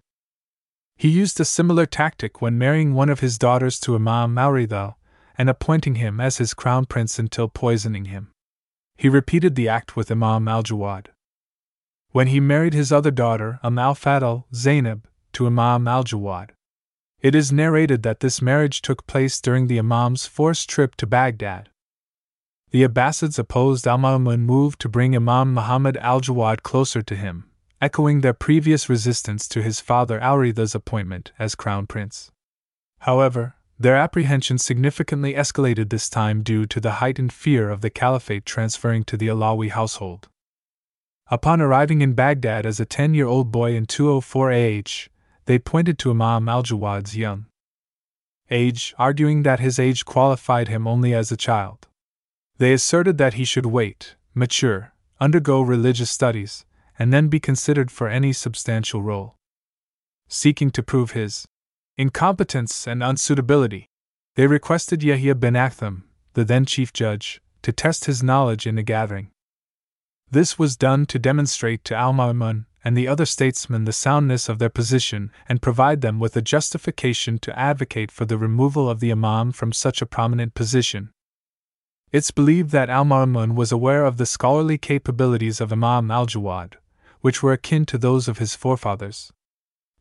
He 0.96 1.08
used 1.08 1.38
a 1.38 1.44
similar 1.44 1.84
tactic 1.84 2.40
when 2.40 2.56
marrying 2.56 2.94
one 2.94 3.10
of 3.10 3.20
his 3.20 3.38
daughters 3.38 3.78
to 3.80 3.94
Imam 3.94 4.38
al 4.38 4.52
Ridha, 4.52 4.94
and 5.36 5.50
appointing 5.50 5.96
him 5.96 6.20
as 6.20 6.38
his 6.38 6.54
crown 6.54 6.86
prince 6.86 7.18
until 7.18 7.48
poisoning 7.48 8.06
him. 8.06 8.32
He 8.96 9.10
repeated 9.10 9.54
the 9.54 9.68
act 9.68 9.94
with 9.94 10.10
Imam 10.10 10.48
al 10.48 10.62
Jawad. 10.62 11.08
When 12.12 12.28
he 12.28 12.40
married 12.40 12.72
his 12.72 12.92
other 12.92 13.10
daughter, 13.10 13.60
Umm 13.62 13.78
al 13.78 13.94
Fadl, 13.94 14.44
Zainab, 14.54 15.06
to 15.34 15.46
Imam 15.46 15.86
al 15.86 16.02
Jawad. 16.02 16.50
It 17.20 17.34
is 17.34 17.52
narrated 17.52 18.02
that 18.02 18.20
this 18.20 18.42
marriage 18.42 18.82
took 18.82 19.06
place 19.06 19.40
during 19.40 19.66
the 19.66 19.78
Imam's 19.78 20.26
forced 20.26 20.68
trip 20.68 20.94
to 20.96 21.06
Baghdad. 21.06 21.70
The 22.70 22.82
Abbasids 22.82 23.38
opposed 23.38 23.86
Al 23.86 23.98
Ma'mun 23.98 24.40
move 24.40 24.76
to 24.78 24.88
bring 24.88 25.16
Imam 25.16 25.54
Muhammad 25.54 25.96
al 25.98 26.20
Jawad 26.20 26.62
closer 26.62 27.00
to 27.00 27.16
him, 27.16 27.50
echoing 27.80 28.20
their 28.20 28.34
previous 28.34 28.88
resistance 28.88 29.48
to 29.48 29.62
his 29.62 29.80
father 29.80 30.20
al 30.20 30.36
Ridha's 30.36 30.74
appointment 30.74 31.32
as 31.38 31.54
crown 31.54 31.86
prince. 31.86 32.30
However, 33.00 33.54
their 33.78 33.96
apprehension 33.96 34.58
significantly 34.58 35.34
escalated 35.34 35.90
this 35.90 36.08
time 36.08 36.42
due 36.42 36.66
to 36.66 36.80
the 36.80 36.92
heightened 36.92 37.32
fear 37.32 37.70
of 37.70 37.82
the 37.82 37.90
caliphate 37.90 38.44
transferring 38.44 39.04
to 39.04 39.16
the 39.16 39.28
Alawi 39.28 39.70
household. 39.70 40.28
Upon 41.28 41.60
arriving 41.60 42.02
in 42.02 42.14
Baghdad 42.14 42.66
as 42.66 42.80
a 42.80 42.86
10 42.86 43.14
year 43.14 43.26
old 43.26 43.50
boy 43.50 43.74
in 43.74 43.86
204 43.86 44.52
AH, 44.52 45.08
they 45.46 45.58
pointed 45.58 45.98
to 45.98 46.10
Imam 46.10 46.48
al 46.48 46.62
Jawad's 46.62 47.16
young 47.16 47.46
age, 48.50 48.94
arguing 48.98 49.42
that 49.42 49.60
his 49.60 49.78
age 49.78 50.04
qualified 50.04 50.68
him 50.68 50.86
only 50.86 51.12
as 51.14 51.32
a 51.32 51.36
child. 51.36 51.88
They 52.58 52.72
asserted 52.72 53.18
that 53.18 53.34
he 53.34 53.44
should 53.44 53.66
wait, 53.66 54.14
mature, 54.34 54.92
undergo 55.20 55.60
religious 55.60 56.10
studies, 56.10 56.64
and 56.98 57.12
then 57.12 57.28
be 57.28 57.40
considered 57.40 57.90
for 57.90 58.08
any 58.08 58.32
substantial 58.32 59.02
role. 59.02 59.34
Seeking 60.28 60.70
to 60.70 60.82
prove 60.82 61.12
his 61.12 61.46
incompetence 61.96 62.86
and 62.86 63.02
unsuitability. 63.02 63.86
They 64.34 64.46
requested 64.46 65.02
Yahya 65.02 65.34
bin 65.34 65.54
Aktham, 65.54 66.02
the 66.34 66.44
then 66.44 66.66
chief 66.66 66.92
judge, 66.92 67.40
to 67.62 67.72
test 67.72 68.04
his 68.04 68.22
knowledge 68.22 68.66
in 68.66 68.78
a 68.78 68.82
gathering. 68.82 69.30
This 70.30 70.58
was 70.58 70.76
done 70.76 71.06
to 71.06 71.18
demonstrate 71.18 71.84
to 71.84 71.94
Al 71.94 72.12
Ma'mun 72.12 72.66
and 72.86 72.96
the 72.96 73.08
other 73.08 73.26
statesmen 73.26 73.84
the 73.84 73.92
soundness 73.92 74.48
of 74.48 74.60
their 74.60 74.70
position 74.70 75.32
and 75.48 75.60
provide 75.60 76.02
them 76.02 76.20
with 76.20 76.36
a 76.36 76.40
justification 76.40 77.36
to 77.36 77.58
advocate 77.58 78.12
for 78.12 78.24
the 78.24 78.38
removal 78.38 78.88
of 78.88 79.00
the 79.00 79.10
Imam 79.10 79.50
from 79.50 79.72
such 79.72 80.00
a 80.00 80.06
prominent 80.06 80.54
position. 80.54 81.10
It's 82.12 82.30
believed 82.30 82.70
that 82.70 82.88
Al 82.88 83.04
Ma'mun 83.04 83.56
was 83.56 83.72
aware 83.72 84.04
of 84.04 84.18
the 84.18 84.24
scholarly 84.24 84.78
capabilities 84.78 85.60
of 85.60 85.72
Imam 85.72 86.12
al 86.12 86.26
Jawad, 86.26 86.74
which 87.22 87.42
were 87.42 87.52
akin 87.52 87.86
to 87.86 87.98
those 87.98 88.28
of 88.28 88.38
his 88.38 88.54
forefathers. 88.54 89.32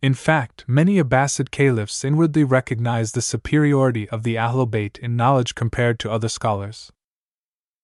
In 0.03 0.13
fact, 0.13 0.63
many 0.67 1.01
Abbasid 1.01 1.49
caliphs 1.49 2.05
inwardly 2.05 2.43
recognized 2.43 3.15
the 3.15 3.21
superiority 3.23 4.07
of 4.09 4.21
the 4.21 4.36
Ahlul 4.36 4.69
Bayt 4.69 4.99
in 4.99 5.15
knowledge 5.15 5.55
compared 5.55 5.97
to 6.01 6.11
other 6.11 6.29
scholars. 6.29 6.91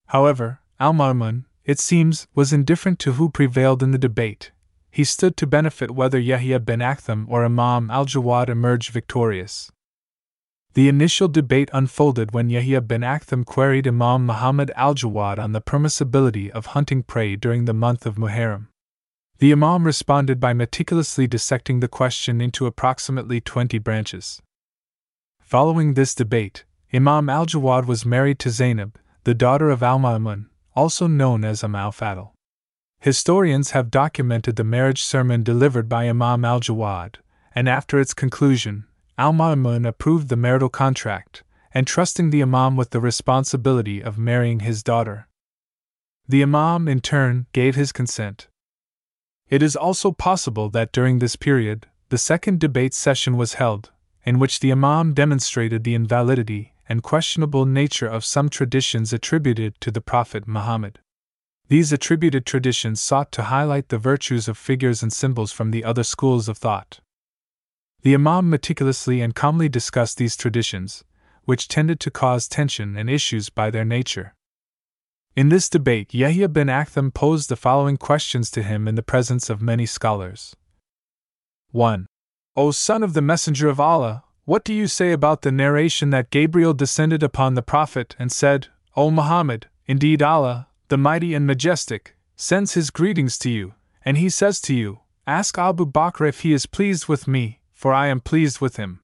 However, 0.09 0.59
Al 0.79 0.93
Ma'mun, 0.93 1.45
it 1.65 1.79
seems, 1.79 2.27
was 2.35 2.53
indifferent 2.53 2.99
to 2.99 3.13
who 3.13 3.31
prevailed 3.31 3.81
in 3.81 3.89
the 3.89 3.97
debate. 3.97 4.51
He 4.91 5.05
stood 5.05 5.37
to 5.37 5.47
benefit 5.47 5.91
whether 5.91 6.19
Yahya 6.19 6.59
bin 6.59 6.81
Aktham 6.81 7.25
or 7.29 7.45
Imam 7.45 7.89
al 7.89 8.05
Jawad 8.05 8.49
emerged 8.49 8.91
victorious. 8.91 9.71
The 10.73 10.89
initial 10.89 11.29
debate 11.29 11.69
unfolded 11.73 12.33
when 12.33 12.49
Yahya 12.49 12.81
bin 12.81 13.01
Aktham 13.01 13.45
queried 13.45 13.87
Imam 13.87 14.25
Muhammad 14.25 14.69
al 14.75 14.93
Jawad 14.93 15.39
on 15.39 15.53
the 15.53 15.61
permissibility 15.61 16.49
of 16.49 16.67
hunting 16.67 17.03
prey 17.03 17.37
during 17.37 17.65
the 17.65 17.73
month 17.73 18.05
of 18.05 18.15
Muharram. 18.15 18.67
The 19.39 19.53
Imam 19.53 19.85
responded 19.85 20.39
by 20.39 20.53
meticulously 20.53 21.25
dissecting 21.25 21.79
the 21.79 21.87
question 21.87 22.41
into 22.41 22.65
approximately 22.65 23.41
20 23.41 23.79
branches. 23.79 24.41
Following 25.39 25.93
this 25.93 26.13
debate, 26.13 26.65
Imam 26.93 27.29
al 27.29 27.45
Jawad 27.45 27.85
was 27.85 28.05
married 28.05 28.39
to 28.39 28.49
Zainab, 28.49 28.99
the 29.23 29.33
daughter 29.33 29.69
of 29.69 29.81
al 29.81 29.99
Ma'mun, 29.99 30.47
also 30.75 31.07
known 31.07 31.45
as 31.45 31.63
Umm 31.63 31.75
al 31.75 31.91
Fadl. 31.91 32.31
Historians 33.01 33.71
have 33.71 33.89
documented 33.89 34.57
the 34.57 34.63
marriage 34.63 35.03
sermon 35.03 35.41
delivered 35.41 35.89
by 35.89 36.07
Imam 36.07 36.45
al 36.45 36.59
Jawad, 36.59 37.15
and 37.55 37.67
after 37.67 37.99
its 37.99 38.13
conclusion, 38.13 38.85
al 39.17 39.33
Ma'mun 39.33 39.87
approved 39.87 40.29
the 40.29 40.35
marital 40.35 40.69
contract, 40.69 41.41
entrusting 41.73 42.29
the 42.29 42.43
Imam 42.43 42.75
with 42.75 42.91
the 42.91 43.01
responsibility 43.01 44.03
of 44.03 44.19
marrying 44.19 44.59
his 44.59 44.83
daughter. 44.83 45.27
The 46.27 46.43
Imam, 46.43 46.87
in 46.87 46.99
turn, 46.99 47.47
gave 47.53 47.73
his 47.73 47.91
consent. 47.91 48.47
It 49.49 49.63
is 49.63 49.75
also 49.75 50.11
possible 50.11 50.69
that 50.69 50.91
during 50.91 51.17
this 51.17 51.35
period, 51.35 51.87
the 52.09 52.19
second 52.19 52.59
debate 52.59 52.93
session 52.93 53.35
was 53.35 53.55
held, 53.55 53.89
in 54.25 54.37
which 54.37 54.59
the 54.59 54.71
Imam 54.71 55.15
demonstrated 55.15 55.83
the 55.83 55.95
invalidity 55.95 56.75
and 56.87 57.01
questionable 57.01 57.65
nature 57.65 58.07
of 58.07 58.23
some 58.23 58.47
traditions 58.47 59.11
attributed 59.11 59.81
to 59.81 59.89
the 59.89 60.01
Prophet 60.01 60.47
Muhammad. 60.47 60.99
These 61.71 61.93
attributed 61.93 62.45
traditions 62.45 63.01
sought 63.01 63.31
to 63.31 63.43
highlight 63.43 63.87
the 63.87 63.97
virtues 63.97 64.49
of 64.49 64.57
figures 64.57 65.01
and 65.01 65.13
symbols 65.13 65.53
from 65.53 65.71
the 65.71 65.85
other 65.85 66.03
schools 66.03 66.49
of 66.49 66.57
thought. 66.57 66.99
The 68.01 68.13
Imam 68.13 68.49
meticulously 68.49 69.21
and 69.21 69.33
calmly 69.33 69.69
discussed 69.69 70.17
these 70.17 70.35
traditions, 70.35 71.05
which 71.45 71.69
tended 71.69 72.01
to 72.01 72.11
cause 72.11 72.49
tension 72.49 72.97
and 72.97 73.09
issues 73.09 73.49
by 73.49 73.71
their 73.71 73.85
nature. 73.85 74.35
In 75.37 75.47
this 75.47 75.69
debate, 75.69 76.13
Yahya 76.13 76.49
bin 76.49 76.67
Aktham 76.67 77.09
posed 77.09 77.47
the 77.47 77.55
following 77.55 77.95
questions 77.95 78.51
to 78.51 78.63
him 78.63 78.85
in 78.85 78.95
the 78.95 79.01
presence 79.01 79.49
of 79.49 79.61
many 79.61 79.85
scholars 79.85 80.57
1. 81.71 82.05
O 82.57 82.71
son 82.71 83.01
of 83.01 83.13
the 83.13 83.21
Messenger 83.21 83.69
of 83.69 83.79
Allah, 83.79 84.25
what 84.43 84.65
do 84.65 84.73
you 84.73 84.87
say 84.87 85.13
about 85.13 85.41
the 85.41 85.53
narration 85.53 86.09
that 86.09 86.31
Gabriel 86.31 86.73
descended 86.73 87.23
upon 87.23 87.53
the 87.53 87.61
Prophet 87.61 88.13
and 88.19 88.29
said, 88.29 88.67
O 88.97 89.09
Muhammad, 89.09 89.69
indeed 89.87 90.21
Allah, 90.21 90.67
the 90.91 90.97
mighty 90.97 91.33
and 91.33 91.47
majestic, 91.47 92.17
sends 92.35 92.73
his 92.73 92.89
greetings 92.89 93.37
to 93.37 93.49
you, 93.49 93.73
and 94.03 94.17
he 94.17 94.29
says 94.29 94.59
to 94.59 94.75
you, 94.75 94.99
Ask 95.25 95.57
Abu 95.57 95.85
Bakr 95.85 96.27
if 96.27 96.41
he 96.41 96.51
is 96.51 96.65
pleased 96.65 97.07
with 97.07 97.29
me, 97.29 97.61
for 97.71 97.93
I 97.93 98.07
am 98.07 98.19
pleased 98.19 98.59
with 98.59 98.75
him. 98.75 98.99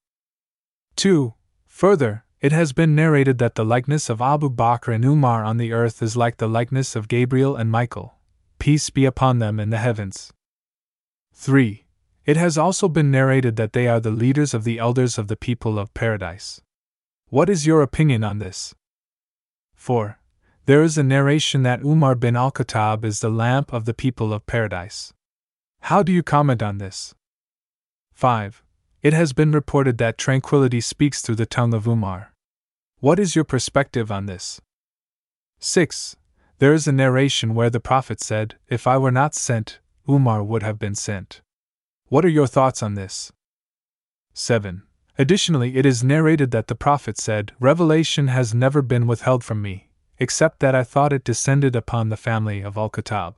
2. 0.97 1.33
Further, 1.65 2.25
it 2.41 2.51
has 2.51 2.73
been 2.73 2.93
narrated 2.93 3.37
that 3.37 3.55
the 3.55 3.63
likeness 3.63 4.09
of 4.09 4.19
Abu 4.19 4.49
Bakr 4.49 4.93
and 4.93 5.05
Umar 5.05 5.45
on 5.45 5.55
the 5.55 5.71
earth 5.71 6.01
is 6.01 6.17
like 6.17 6.35
the 6.35 6.49
likeness 6.49 6.93
of 6.93 7.07
Gabriel 7.07 7.55
and 7.55 7.71
Michael, 7.71 8.15
peace 8.59 8.89
be 8.89 9.05
upon 9.05 9.39
them 9.39 9.57
in 9.57 9.69
the 9.69 9.77
heavens. 9.77 10.33
3. 11.35 11.85
It 12.25 12.35
has 12.35 12.57
also 12.57 12.89
been 12.89 13.11
narrated 13.11 13.55
that 13.55 13.71
they 13.71 13.87
are 13.87 14.01
the 14.01 14.11
leaders 14.11 14.53
of 14.53 14.65
the 14.65 14.77
elders 14.77 15.17
of 15.17 15.29
the 15.29 15.37
people 15.37 15.79
of 15.79 15.93
paradise. 15.93 16.59
What 17.29 17.49
is 17.49 17.65
your 17.65 17.81
opinion 17.81 18.25
on 18.25 18.39
this? 18.39 18.75
4. 19.75 20.19
There 20.67 20.83
is 20.83 20.97
a 20.97 21.03
narration 21.03 21.63
that 21.63 21.81
Umar 21.81 22.13
bin 22.13 22.35
al 22.35 22.51
Khattab 22.51 23.05
is 23.05 23.21
the 23.21 23.29
lamp 23.29 23.71
of 23.71 23.85
the 23.85 23.93
people 23.93 24.33
of 24.33 24.45
paradise. 24.45 25.13
How 25.83 26.03
do 26.03 26.11
you 26.11 26.21
comment 26.21 26.61
on 26.61 26.77
this? 26.77 27.15
5. 28.11 28.61
It 29.01 29.13
has 29.13 29.31
been 29.31 29.53
reported 29.53 29.97
that 29.97 30.17
tranquility 30.17 30.81
speaks 30.81 31.21
through 31.21 31.35
the 31.35 31.45
tongue 31.45 31.73
of 31.73 31.87
Umar. 31.87 32.33
What 32.99 33.17
is 33.17 33.33
your 33.33 33.45
perspective 33.45 34.11
on 34.11 34.25
this? 34.25 34.59
6. 35.59 36.17
There 36.59 36.73
is 36.73 36.85
a 36.85 36.91
narration 36.91 37.55
where 37.55 37.69
the 37.69 37.79
Prophet 37.79 38.19
said, 38.19 38.55
If 38.67 38.87
I 38.87 38.97
were 38.97 39.09
not 39.09 39.35
sent, 39.35 39.79
Umar 40.09 40.43
would 40.43 40.63
have 40.63 40.77
been 40.77 40.95
sent. 40.95 41.39
What 42.09 42.25
are 42.25 42.35
your 42.39 42.47
thoughts 42.47 42.83
on 42.83 42.95
this? 42.95 43.31
7. 44.33 44.83
Additionally, 45.17 45.77
it 45.77 45.85
is 45.85 46.03
narrated 46.03 46.51
that 46.51 46.67
the 46.67 46.75
Prophet 46.75 47.17
said, 47.17 47.53
Revelation 47.57 48.27
has 48.27 48.53
never 48.53 48.81
been 48.81 49.07
withheld 49.07 49.45
from 49.45 49.61
me, 49.61 49.86
except 50.19 50.59
that 50.59 50.75
I 50.75 50.83
thought 50.83 51.13
it 51.13 51.23
descended 51.23 51.75
upon 51.75 52.09
the 52.09 52.17
family 52.17 52.61
of 52.61 52.77
Al 52.77 52.89
Khattab. 52.89 53.35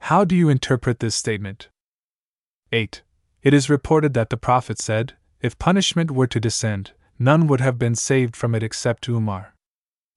How 0.00 0.24
do 0.24 0.34
you 0.34 0.48
interpret 0.48 1.00
this 1.00 1.14
statement? 1.14 1.68
8. 2.72 3.02
It 3.42 3.54
is 3.54 3.70
reported 3.70 4.14
that 4.14 4.30
the 4.30 4.36
Prophet 4.36 4.78
said, 4.80 5.14
If 5.40 5.58
punishment 5.58 6.10
were 6.10 6.26
to 6.26 6.40
descend, 6.40 6.92
none 7.18 7.46
would 7.46 7.60
have 7.60 7.78
been 7.78 7.94
saved 7.94 8.36
from 8.36 8.54
it 8.54 8.62
except 8.62 9.08
Umar. 9.08 9.54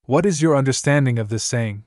What 0.04 0.26
is 0.26 0.42
your 0.42 0.56
understanding 0.56 1.18
of 1.18 1.28
this 1.28 1.44
saying? 1.44 1.84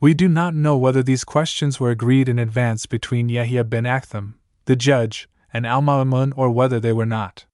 We 0.00 0.14
do 0.14 0.28
not 0.28 0.54
know 0.54 0.76
whether 0.78 1.02
these 1.02 1.24
questions 1.24 1.78
were 1.78 1.90
agreed 1.90 2.28
in 2.28 2.38
advance 2.38 2.86
between 2.86 3.28
Yahya 3.28 3.64
bin 3.64 3.84
Aktham, 3.84 4.34
the 4.64 4.76
judge, 4.76 5.28
and 5.52 5.66
Al 5.66 5.82
Ma'mun 5.82 6.32
or 6.36 6.50
whether 6.50 6.80
they 6.80 6.92
were 6.92 7.06
not. 7.06 7.44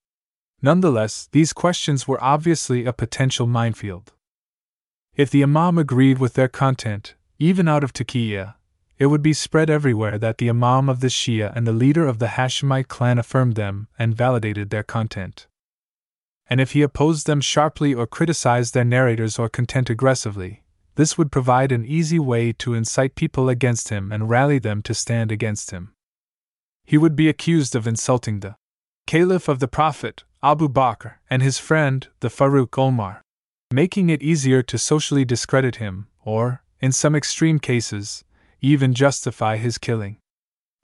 Nonetheless, 0.63 1.29
these 1.33 1.53
questions 1.53 2.07
were 2.07 2.23
obviously 2.23 2.85
a 2.85 2.93
potential 2.93 3.47
minefield. 3.47 4.13
If 5.17 5.31
the 5.31 5.43
Imam 5.43 5.79
agreed 5.79 6.19
with 6.19 6.35
their 6.35 6.47
content, 6.47 7.15
even 7.39 7.69
out 7.69 7.83
of 7.83 7.95
taqiyya, 7.95 8.57
it 8.99 9.07
would 9.07 9.23
be 9.23 9.33
spread 9.33 9.71
everywhere 9.71 10.19
that 10.19 10.37
the 10.37 10.51
Imam 10.51 10.91
of 10.91 11.01
the 11.01 11.07
Shia 11.07 11.57
and 11.57 11.67
the 11.67 11.73
leader 11.73 12.07
of 12.07 12.19
the 12.19 12.27
Hashemite 12.27 12.89
clan 12.89 13.19
affirmed 13.19 13.55
them 13.55 13.89
and 13.99 14.15
validated 14.15 14.69
their 14.69 14.83
content. 14.83 15.47
And 16.51 16.61
if 16.61 16.73
he 16.73 16.83
opposed 16.83 17.27
them 17.27 17.41
sharply 17.41 17.95
or 17.95 18.07
criticized 18.07 18.75
their 18.75 18.85
narrators 18.85 19.39
or 19.39 19.49
content 19.49 19.89
aggressively, 19.89 20.65
this 20.97 21.17
would 21.17 21.33
provide 21.33 21.73
an 21.73 21.87
easy 21.87 22.19
way 22.19 22.53
to 22.53 22.75
incite 22.75 23.15
people 23.15 23.49
against 23.49 23.89
him 23.89 24.13
and 24.13 24.29
rally 24.29 24.59
them 24.59 24.83
to 24.83 24.93
stand 24.93 25.33
against 25.33 25.71
him. 25.71 25.95
He 26.85 26.99
would 26.99 27.17
be 27.17 27.31
accused 27.31 27.75
of 27.75 27.87
insulting 27.87 28.41
the 28.41 28.57
Caliph 29.07 29.49
of 29.49 29.61
the 29.61 29.69
Prophet, 29.69 30.25
Abu 30.43 30.69
Bakr, 30.69 31.15
and 31.31 31.43
his 31.43 31.59
friend, 31.59 32.07
the 32.21 32.29
Farouk 32.29 32.77
Omar, 32.79 33.23
making 33.73 34.11
it 34.11 34.23
easier 34.23 34.63
to 34.63 34.79
socially 34.79 35.25
discredit 35.25 35.77
him, 35.77 36.07
or, 36.25 36.63
in 36.81 36.93
some 36.93 37.15
extreme 37.15 37.59
cases, 37.59 38.25
even 38.61 38.95
justify 38.95 39.57
his 39.57 39.79
killing. 39.79 40.19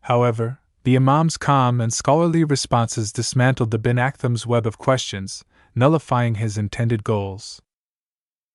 However, 0.02 0.58
the 0.84 0.96
Imam's 0.96 1.36
calm 1.36 1.80
and 1.80 1.92
scholarly 1.92 2.42
responses 2.42 3.12
dismantled 3.12 3.70
the 3.70 3.78
bin 3.78 3.98
Aktham's 3.98 4.46
web 4.46 4.66
of 4.66 4.78
questions, 4.78 5.44
nullifying 5.74 6.36
his 6.36 6.58
intended 6.58 7.04
goals. 7.04 7.62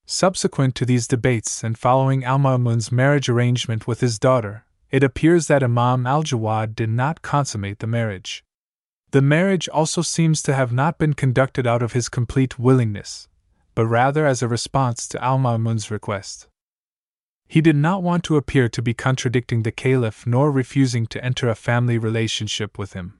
Subsequent 0.05 0.75
to 0.75 0.86
these 0.86 1.07
debates 1.07 1.63
and 1.63 1.78
following 1.78 2.23
Al 2.23 2.38
Ma'mun's 2.38 2.91
marriage 2.91 3.30
arrangement 3.30 3.88
with 3.88 4.01
his 4.01 4.19
daughter, 4.19 4.65
it 4.91 5.03
appears 5.03 5.47
that 5.47 5.63
Imam 5.63 6.05
al 6.05 6.23
Jawad 6.23 6.75
did 6.75 6.89
not 6.89 7.21
consummate 7.21 7.80
the 7.80 7.88
marriage. 7.88 8.43
The 9.11 9.21
marriage 9.21 9.67
also 9.69 10.01
seems 10.01 10.41
to 10.43 10.53
have 10.53 10.71
not 10.71 10.97
been 10.97 11.13
conducted 11.13 11.65
out 11.65 11.82
of 11.82 11.93
his 11.93 12.09
complete 12.09 12.59
willingness, 12.59 13.28
but 13.78 13.86
rather 13.86 14.25
as 14.25 14.41
a 14.41 14.47
response 14.47 15.07
to 15.07 15.23
Al 15.23 15.38
Ma'mun's 15.38 15.91
request. 15.91 16.47
He 17.47 17.61
did 17.61 17.75
not 17.75 18.01
want 18.01 18.23
to 18.23 18.36
appear 18.36 18.67
to 18.69 18.82
be 18.82 18.95
contradicting 18.95 19.61
the 19.61 19.71
Caliph 19.71 20.25
nor 20.25 20.49
refusing 20.49 21.05
to 21.05 21.23
enter 21.23 21.47
a 21.47 21.53
family 21.53 21.99
relationship 21.99 22.80
with 22.80 22.93
him. 22.93 23.19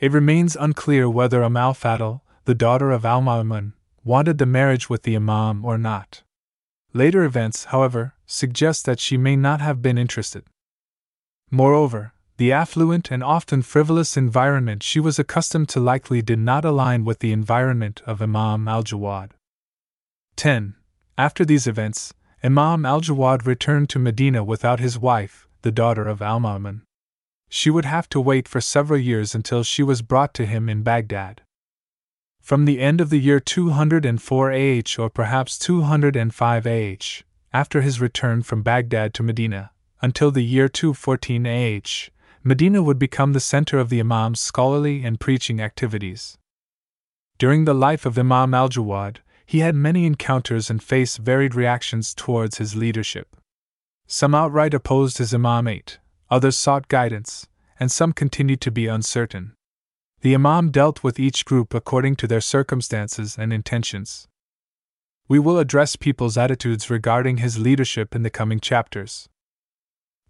It 0.00 0.10
remains 0.10 0.56
unclear 0.56 1.10
whether 1.10 1.44
Umm 1.44 1.58
al 1.58 1.74
Fadl, 1.74 2.22
the 2.46 2.54
daughter 2.54 2.90
of 2.90 3.04
Al 3.04 3.20
Ma'mun, 3.20 3.74
wanted 4.02 4.38
the 4.38 4.46
marriage 4.46 4.88
with 4.88 5.02
the 5.02 5.14
Imam 5.14 5.62
or 5.62 5.76
not. 5.76 6.22
Later 6.94 7.22
events, 7.22 7.64
however, 7.64 8.14
suggest 8.24 8.86
that 8.86 8.98
she 8.98 9.18
may 9.18 9.36
not 9.36 9.60
have 9.60 9.82
been 9.82 9.98
interested. 9.98 10.44
Moreover, 11.50 12.14
the 12.38 12.50
affluent 12.50 13.10
and 13.10 13.22
often 13.22 13.60
frivolous 13.60 14.16
environment 14.16 14.82
she 14.82 15.00
was 15.00 15.18
accustomed 15.18 15.68
to 15.68 15.80
likely 15.80 16.22
did 16.22 16.38
not 16.38 16.64
align 16.64 17.04
with 17.04 17.18
the 17.18 17.32
environment 17.32 18.00
of 18.06 18.22
Imam 18.22 18.66
al 18.68 18.82
Jawad. 18.82 19.32
10. 20.36 20.74
After 21.18 21.44
these 21.44 21.66
events, 21.66 22.14
Imam 22.42 22.84
al 22.84 23.00
Jawad 23.00 23.46
returned 23.46 23.88
to 23.90 23.98
Medina 23.98 24.42
without 24.42 24.80
his 24.80 24.98
wife, 24.98 25.46
the 25.62 25.70
daughter 25.70 26.08
of 26.08 26.20
Al 26.20 26.40
Ma'mun. 26.40 26.82
She 27.48 27.70
would 27.70 27.84
have 27.84 28.08
to 28.08 28.20
wait 28.20 28.48
for 28.48 28.60
several 28.60 28.98
years 28.98 29.34
until 29.34 29.62
she 29.62 29.82
was 29.82 30.02
brought 30.02 30.34
to 30.34 30.46
him 30.46 30.68
in 30.68 30.82
Baghdad. 30.82 31.42
From 32.40 32.64
the 32.64 32.80
end 32.80 33.00
of 33.00 33.10
the 33.10 33.20
year 33.20 33.38
204 33.38 34.52
AH 34.52 34.98
or 34.98 35.10
perhaps 35.10 35.58
205 35.58 36.66
AH, 36.66 37.22
after 37.52 37.82
his 37.82 38.00
return 38.00 38.42
from 38.42 38.62
Baghdad 38.62 39.14
to 39.14 39.22
Medina, 39.22 39.70
until 40.00 40.30
the 40.30 40.42
year 40.42 40.68
214 40.68 41.46
AH, 41.46 42.10
Medina 42.42 42.82
would 42.82 42.98
become 42.98 43.32
the 43.32 43.38
center 43.38 43.78
of 43.78 43.90
the 43.90 44.00
Imam's 44.00 44.40
scholarly 44.40 45.04
and 45.04 45.20
preaching 45.20 45.60
activities. 45.60 46.38
During 47.38 47.64
the 47.64 47.74
life 47.74 48.04
of 48.04 48.18
Imam 48.18 48.54
al 48.54 48.68
Jawad, 48.68 49.18
he 49.52 49.58
had 49.58 49.74
many 49.74 50.06
encounters 50.06 50.70
and 50.70 50.82
faced 50.82 51.18
varied 51.18 51.54
reactions 51.54 52.14
towards 52.14 52.56
his 52.56 52.74
leadership. 52.74 53.36
Some 54.06 54.34
outright 54.34 54.72
opposed 54.72 55.18
his 55.18 55.34
imamate, 55.34 55.98
others 56.30 56.56
sought 56.56 56.88
guidance, 56.88 57.48
and 57.78 57.92
some 57.92 58.14
continued 58.14 58.62
to 58.62 58.70
be 58.70 58.86
uncertain. 58.86 59.52
The 60.22 60.32
Imam 60.32 60.70
dealt 60.70 61.04
with 61.04 61.20
each 61.20 61.44
group 61.44 61.74
according 61.74 62.16
to 62.16 62.26
their 62.26 62.40
circumstances 62.40 63.36
and 63.38 63.52
intentions. 63.52 64.26
We 65.28 65.38
will 65.38 65.58
address 65.58 65.96
people's 65.96 66.38
attitudes 66.38 66.88
regarding 66.88 67.36
his 67.36 67.58
leadership 67.58 68.14
in 68.14 68.22
the 68.22 68.30
coming 68.30 68.58
chapters. 68.58 69.28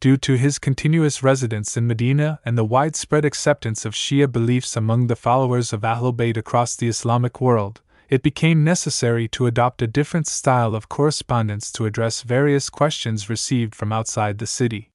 due 0.00 0.16
to 0.16 0.34
his 0.34 0.58
continuous 0.58 1.22
residence 1.22 1.76
in 1.76 1.86
Medina 1.86 2.40
and 2.44 2.58
the 2.58 2.64
widespread 2.64 3.24
acceptance 3.24 3.84
of 3.84 3.94
Shia 3.94 4.26
beliefs 4.32 4.76
among 4.76 5.06
the 5.06 5.14
followers 5.14 5.72
of 5.72 5.82
Ahlul 5.82 6.16
Bayt 6.16 6.36
across 6.36 6.74
the 6.74 6.88
Islamic 6.88 7.40
world, 7.40 7.82
it 8.12 8.22
became 8.22 8.62
necessary 8.62 9.26
to 9.26 9.46
adopt 9.46 9.80
a 9.80 9.86
different 9.86 10.26
style 10.26 10.74
of 10.74 10.90
correspondence 10.90 11.72
to 11.72 11.86
address 11.86 12.20
various 12.20 12.68
questions 12.68 13.30
received 13.30 13.74
from 13.74 13.90
outside 13.90 14.36
the 14.36 14.46
city. 14.46 14.90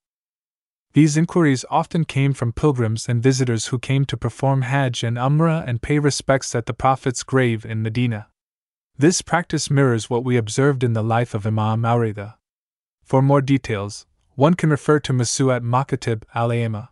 These 0.93 1.17
inquiries 1.17 1.65
often 1.71 2.05
came 2.05 2.33
from 2.33 2.53
pilgrims 2.53 3.09
and 3.09 3.23
visitors 3.23 3.67
who 3.67 3.79
came 3.79 4.05
to 4.05 4.17
perform 4.17 4.61
Hajj 4.61 5.03
and 5.03 5.17
Umrah 5.17 5.67
and 5.67 5.81
pay 5.81 5.97
respects 5.97 6.53
at 6.53 6.67
the 6.67 6.75
Prophet's 6.75 7.23
grave 7.23 7.65
in 7.65 7.81
Medina. 7.81 8.27
This 8.95 9.23
practice 9.23 9.71
mirrors 9.71 10.11
what 10.11 10.23
we 10.23 10.37
observed 10.37 10.83
in 10.83 10.93
the 10.93 11.01
life 11.01 11.33
of 11.33 11.47
Imam 11.47 11.85
al 11.85 11.97
Ridha. 11.97 12.35
For 13.03 13.23
more 13.23 13.41
details, 13.41 14.05
one 14.35 14.53
can 14.53 14.69
refer 14.69 14.99
to 14.99 15.11
Masu'at 15.11 15.63
Makatib 15.63 16.21
al 16.35 16.49
Aima. 16.49 16.89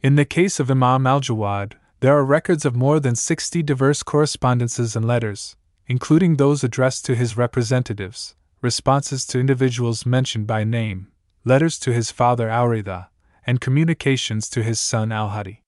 In 0.00 0.16
the 0.16 0.24
case 0.24 0.58
of 0.58 0.70
Imam 0.70 1.06
al 1.06 1.20
Jawad, 1.20 1.74
there 2.00 2.16
are 2.16 2.24
records 2.24 2.64
of 2.64 2.76
more 2.76 3.00
than 3.00 3.16
60 3.16 3.62
diverse 3.62 4.02
correspondences 4.02 4.94
and 4.94 5.04
letters, 5.04 5.56
including 5.88 6.36
those 6.36 6.62
addressed 6.62 7.04
to 7.06 7.16
his 7.16 7.36
representatives, 7.36 8.36
responses 8.62 9.26
to 9.26 9.40
individuals 9.40 10.06
mentioned 10.06 10.46
by 10.46 10.62
name, 10.62 11.08
letters 11.44 11.78
to 11.78 11.92
his 11.92 12.12
father 12.12 12.48
al 12.48 12.66
Ridha, 12.66 13.08
and 13.46 13.60
communications 13.60 14.48
to 14.50 14.62
his 14.62 14.78
son 14.78 15.10
Al 15.10 15.30
Hadi. 15.30 15.62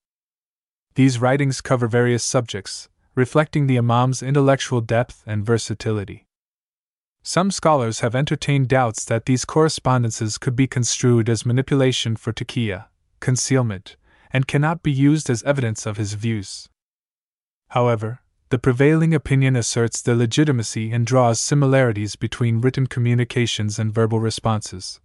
These 0.94 1.18
writings 1.18 1.60
cover 1.60 1.88
various 1.88 2.22
subjects, 2.22 2.88
reflecting 3.14 3.66
the 3.66 3.76
Imam's 3.76 4.22
intellectual 4.22 4.80
depth 4.80 5.24
and 5.26 5.44
versatility. 5.44 6.26
Some 7.22 7.50
scholars 7.50 8.00
have 8.00 8.14
entertained 8.14 8.68
doubts 8.68 9.04
that 9.06 9.26
these 9.26 9.44
correspondences 9.44 10.38
could 10.38 10.56
be 10.56 10.66
construed 10.66 11.28
as 11.28 11.44
manipulation 11.44 12.16
for 12.16 12.32
taqiyya, 12.32 12.86
concealment, 13.18 13.96
and 14.32 14.46
cannot 14.46 14.82
be 14.82 14.92
used 14.92 15.28
as 15.28 15.42
evidence 15.42 15.86
of 15.86 15.96
his 15.96 16.14
views. 16.14 16.68
However, 17.70 18.20
the 18.50 18.58
prevailing 18.58 19.14
opinion 19.14 19.54
asserts 19.54 20.02
the 20.02 20.14
legitimacy 20.14 20.90
and 20.90 21.06
draws 21.06 21.38
similarities 21.38 22.16
between 22.16 22.60
written 22.60 22.86
communications 22.86 23.78
and 23.78 23.94
verbal 23.94 24.18
responses, 24.18 25.00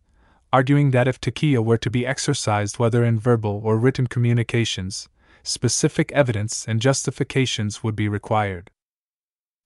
arguing 0.51 0.91
that 0.91 1.07
if 1.07 1.21
taqiyya 1.21 1.63
were 1.63 1.78
to 1.78 1.89
be 1.89 2.07
exercised 2.07 2.80
whether 2.80 3.03
in 3.03 3.19
verbal 3.19 3.61
or 3.63 3.78
written 3.78 4.07
communications, 4.07 5.07
specific 5.43 6.11
evidence 6.11 6.65
and 6.67 6.82
justifications 6.82 7.84
would 7.84 7.95
be 7.95 8.09
required. 8.09 8.71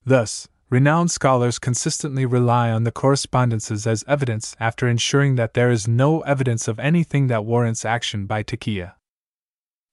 Thus, 0.05 0.49
Renowned 0.71 1.09
scholars 1.09 1.57
consistently 1.57 2.27
rely 2.27 2.69
on 2.69 2.83
the 2.83 2.91
correspondences 2.91 3.87
as 3.87 4.05
evidence 4.07 4.55
after 4.59 4.87
ensuring 4.87 5.33
that 5.33 5.55
there 5.55 5.71
is 5.71 5.87
no 5.87 6.21
evidence 6.21 6.67
of 6.67 6.77
anything 6.77 7.25
that 7.25 7.43
warrants 7.43 7.85
action 7.85 8.27
by 8.27 8.43
Taqiyya. 8.43 8.93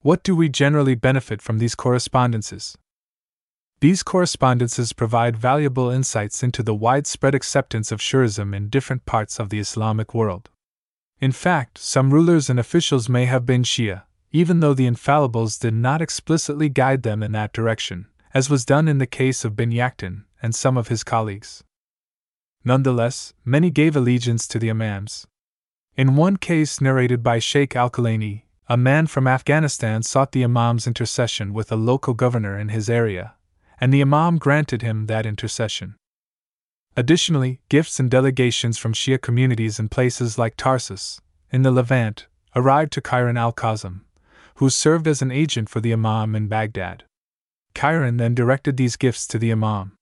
What 0.07 0.23
do 0.23 0.37
we 0.37 0.49
generally 0.49 0.95
benefit 0.95 1.43
from 1.43 1.59
these 1.59 1.75
correspondences? 1.75 2.79
These 3.81 4.05
correspondences 4.05 4.93
provide 4.93 5.37
valuable 5.37 5.91
insights 5.91 6.45
into 6.45 6.63
the 6.63 6.77
widespread 6.77 7.35
acceptance 7.35 7.91
of 7.91 7.99
Shi'ism 7.99 8.55
in 8.55 8.69
different 8.69 9.05
parts 9.05 9.41
of 9.41 9.49
the 9.49 9.59
Islamic 9.59 10.15
world. 10.15 10.49
In 11.19 11.33
fact, 11.33 11.79
some 11.79 12.15
rulers 12.15 12.49
and 12.49 12.61
officials 12.61 13.09
may 13.09 13.25
have 13.25 13.45
been 13.45 13.65
Shia, 13.65 14.05
even 14.31 14.61
though 14.61 14.75
the 14.75 14.87
infallibles 14.87 15.59
did 15.59 15.75
not 15.75 16.01
explicitly 16.01 16.69
guide 16.69 17.03
them 17.03 17.21
in 17.21 17.33
that 17.33 17.53
direction, 17.53 18.07
as 18.33 18.49
was 18.49 18.65
done 18.65 18.87
in 18.87 18.99
the 18.99 19.09
case 19.09 19.45
of 19.45 19.57
Bin 19.57 19.73
Yaqtin, 19.73 20.23
and 20.41 20.55
some 20.55 20.77
of 20.77 20.87
his 20.87 21.03
colleagues. 21.03 21.65
Nonetheless, 22.65 23.35
many 23.45 23.71
gave 23.71 23.97
allegiance 23.97 24.47
to 24.47 24.61
the 24.61 24.71
Imams. 24.71 25.27
In 25.97 26.15
one 26.15 26.37
case 26.37 26.81
narrated 26.81 27.25
by 27.25 27.41
Sheikh 27.41 27.75
Al 27.75 27.91
Kulaini, 27.91 28.45
a 28.69 28.77
man 28.77 29.07
from 29.07 29.29
Afghanistan 29.29 30.03
sought 30.03 30.33
the 30.33 30.43
Imam's 30.43 30.87
intercession 30.87 31.53
with 31.53 31.71
a 31.71 31.77
local 31.77 32.15
governor 32.15 32.59
in 32.59 32.71
his 32.71 32.91
area, 32.91 33.35
and 33.81 33.93
the 33.93 34.01
Imam 34.01 34.39
granted 34.39 34.83
him 34.83 35.07
that 35.07 35.25
intercession. 35.25 35.95
Additionally, 36.97 37.61
gifts 37.69 38.01
and 38.01 38.11
delegations 38.11 38.77
from 38.79 38.93
Shia 38.93 39.21
communities 39.21 39.79
in 39.79 39.89
places 39.89 40.39
like 40.39 40.57
Tarsus, 40.57 41.21
in 41.51 41.63
the 41.63 41.71
Levant, 41.71 42.27
arrived 42.57 42.93
to 42.95 43.01
Kairan 43.01 43.39
al 43.39 43.53
Kazim, 43.53 44.05
who 44.57 44.69
served 44.69 45.07
as 45.07 45.23
an 45.23 45.31
agent 45.31 45.69
for 45.69 45.81
the 45.81 45.93
Imam 45.93 46.35
in 46.35 46.49
Baghdad. 46.49 47.05
Kairan 47.75 48.17
then 48.17 48.35
directed 48.35 48.77
these 48.77 48.97
gifts 48.97 49.27
to 49.29 49.39
the 49.39 49.53
Imam. 49.53 49.93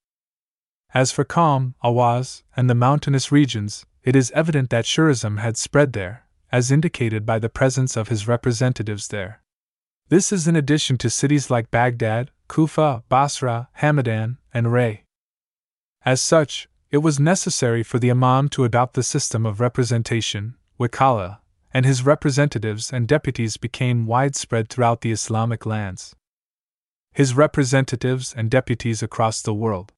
As 0.94 1.10
for 1.10 1.24
Qom, 1.24 1.74
Ahwaz, 1.82 2.44
and 2.56 2.70
the 2.70 2.74
mountainous 2.74 3.32
regions, 3.32 3.84
it 4.04 4.14
is 4.14 4.30
evident 4.30 4.70
that 4.70 4.84
Shi'ism 4.84 5.40
had 5.40 5.56
spread 5.56 5.92
there, 5.92 6.24
as 6.55 6.70
indicated 6.70 7.26
by 7.26 7.36
the 7.36 7.48
presence 7.48 7.96
of 7.96 8.07
his 8.07 8.28
representatives 8.28 9.09
there. 9.09 9.42
This 10.09 10.30
is 10.30 10.46
in 10.46 10.55
addition 10.55 10.96
to 10.98 11.11
cities 11.11 11.50
like 11.50 11.72
Baghdad, 11.72 12.30
Kufa, 12.46 13.02
Basra, 13.09 13.68
Hamadan, 13.80 14.36
and 14.52 14.72
Ray. 14.72 15.02
As 16.05 16.20
such, 16.20 16.68
it 16.92 16.98
was 16.98 17.18
necessary 17.18 17.82
for 17.82 17.98
the 17.98 18.12
Imam 18.12 18.48
to 18.50 18.62
adopt 18.62 18.94
the 18.94 19.02
system 19.02 19.44
of 19.44 19.59
representation, 19.59 20.55
Wakala, 20.78 21.38
and 21.72 21.84
his 21.84 22.07
representatives 22.07 22.92
and 22.92 23.09
deputies 23.09 23.57
became 23.57 24.07
widespread 24.07 24.68
throughout 24.68 25.00
the 25.00 25.11
Islamic 25.11 25.66
lands. 25.66 26.14
His 27.12 27.34
representatives 27.34 28.32
and 28.32 28.48
deputies 28.48 29.02
across 29.02 29.42
the 29.42 29.55
world 29.55 29.92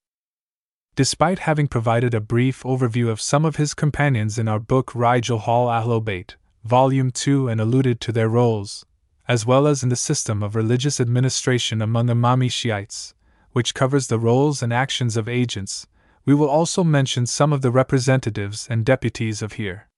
Despite 0.97 1.41
having 1.41 1.69
provided 1.69 2.15
a 2.15 2.23
brief 2.23 2.63
overview 2.63 3.11
of 3.11 3.21
some 3.21 3.45
of 3.45 3.57
his 3.57 3.75
companions 3.75 4.39
in 4.39 4.49
our 4.49 4.59
book 4.59 4.93
Rijal 4.93 5.43
Hal 5.43 5.67
Ahlul 5.67 6.03
Bayt, 6.03 6.37
Volume 6.67 7.13
2, 7.13 7.49
and 7.49 7.61
alluded 7.61 8.01
to 8.01 8.11
their 8.11 8.29
roles, 8.29 8.85
as 9.29 9.47
well 9.47 9.69
as 9.69 9.85
in 9.85 9.89
the 9.89 9.95
system 9.95 10.43
of 10.43 10.57
religious 10.57 11.01
administration 11.01 11.81
among 11.81 12.09
Imami 12.09 12.51
Shiites, 12.51 13.15
which 13.53 13.73
covers 13.73 14.09
the 14.09 14.19
roles 14.19 14.63
and 14.63 14.73
actions 14.73 15.17
of 15.17 15.29
agents, 15.29 15.87
we 16.25 16.35
will 16.35 16.49
also 16.49 16.83
mention 16.83 17.25
some 17.25 17.53
of 17.53 17.63
the 17.63 17.71
representatives 17.71 18.67
and 18.69 18.85
deputies 18.85 19.43
of 19.43 19.53
here. 19.53 19.89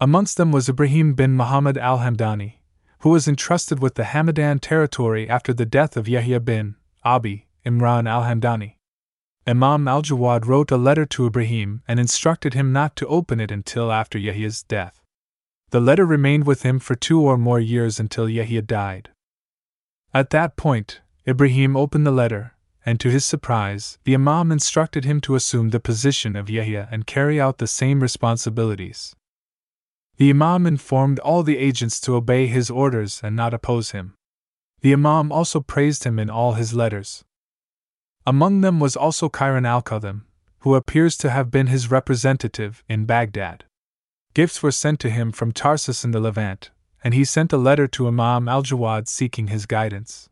Amongst 0.00 0.38
them 0.38 0.50
was 0.50 0.68
Ibrahim 0.68 1.12
bin 1.12 1.36
Muhammad 1.36 1.76
al 1.76 1.98
Hamdani, 1.98 2.54
who 3.00 3.10
was 3.10 3.28
entrusted 3.28 3.80
with 3.80 3.96
the 3.96 4.04
Hamadan 4.04 4.60
territory 4.60 5.28
after 5.28 5.52
the 5.52 5.66
death 5.66 5.94
of 5.96 6.08
Yahya 6.08 6.40
bin 6.40 6.76
Abi 7.04 7.48
Imran 7.66 8.08
al 8.08 8.22
Hamdani. 8.22 8.76
Imam 9.46 9.86
al 9.86 10.02
Jawad 10.02 10.46
wrote 10.46 10.70
a 10.70 10.78
letter 10.78 11.04
to 11.04 11.26
Ibrahim 11.26 11.82
and 11.86 12.00
instructed 12.00 12.54
him 12.54 12.72
not 12.72 12.96
to 12.96 13.06
open 13.06 13.40
it 13.40 13.50
until 13.50 13.92
after 13.92 14.18
Yahya's 14.18 14.62
death. 14.62 15.02
The 15.76 15.80
letter 15.80 16.06
remained 16.06 16.46
with 16.46 16.62
him 16.62 16.78
for 16.78 16.94
two 16.94 17.20
or 17.20 17.36
more 17.36 17.60
years 17.60 18.00
until 18.00 18.30
Yahya 18.30 18.62
died. 18.62 19.10
At 20.14 20.30
that 20.30 20.56
point, 20.56 21.02
Ibrahim 21.28 21.76
opened 21.76 22.06
the 22.06 22.10
letter, 22.10 22.54
and 22.86 22.98
to 22.98 23.10
his 23.10 23.26
surprise, 23.26 23.98
the 24.04 24.14
Imam 24.14 24.50
instructed 24.50 25.04
him 25.04 25.20
to 25.20 25.34
assume 25.34 25.68
the 25.68 25.78
position 25.78 26.34
of 26.34 26.48
Yahya 26.48 26.88
and 26.90 27.06
carry 27.06 27.38
out 27.38 27.58
the 27.58 27.66
same 27.66 28.00
responsibilities. 28.00 29.14
The 30.16 30.30
Imam 30.30 30.66
informed 30.66 31.18
all 31.18 31.42
the 31.42 31.58
agents 31.58 32.00
to 32.00 32.14
obey 32.14 32.46
his 32.46 32.70
orders 32.70 33.20
and 33.22 33.36
not 33.36 33.52
oppose 33.52 33.90
him. 33.90 34.14
The 34.80 34.94
Imam 34.94 35.30
also 35.30 35.60
praised 35.60 36.04
him 36.04 36.18
in 36.18 36.30
all 36.30 36.54
his 36.54 36.72
letters, 36.72 37.22
among 38.24 38.62
them 38.62 38.80
was 38.80 38.96
also 38.96 39.28
Kairan 39.28 39.66
al 39.66 39.82
Qadim, 39.82 40.22
who 40.60 40.74
appears 40.74 41.18
to 41.18 41.28
have 41.28 41.50
been 41.50 41.66
his 41.66 41.90
representative 41.90 42.82
in 42.88 43.04
Baghdad. 43.04 43.66
Gifts 44.36 44.62
were 44.62 44.70
sent 44.70 45.00
to 45.00 45.08
him 45.08 45.32
from 45.32 45.50
Tarsus 45.50 46.04
in 46.04 46.10
the 46.10 46.20
Levant, 46.20 46.68
and 47.02 47.14
he 47.14 47.24
sent 47.24 47.54
a 47.54 47.56
letter 47.56 47.86
to 47.86 48.06
Imam 48.06 48.50
al 48.50 48.62
Jawad 48.62 49.08
seeking 49.08 49.46
his 49.46 49.64
guidance. 49.64 50.28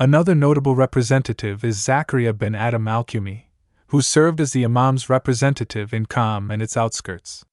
Another 0.00 0.34
notable 0.34 0.74
representative 0.74 1.62
is 1.62 1.76
Zakaria 1.76 2.32
bin 2.32 2.54
Adam 2.54 2.88
al 2.88 3.04
Qumi, 3.04 3.42
who 3.88 4.00
served 4.00 4.40
as 4.40 4.54
the 4.54 4.62
Imam's 4.62 5.10
representative 5.10 5.92
in 5.92 6.06
Qom 6.06 6.50
and 6.50 6.62
its 6.62 6.78
outskirts. 6.78 7.44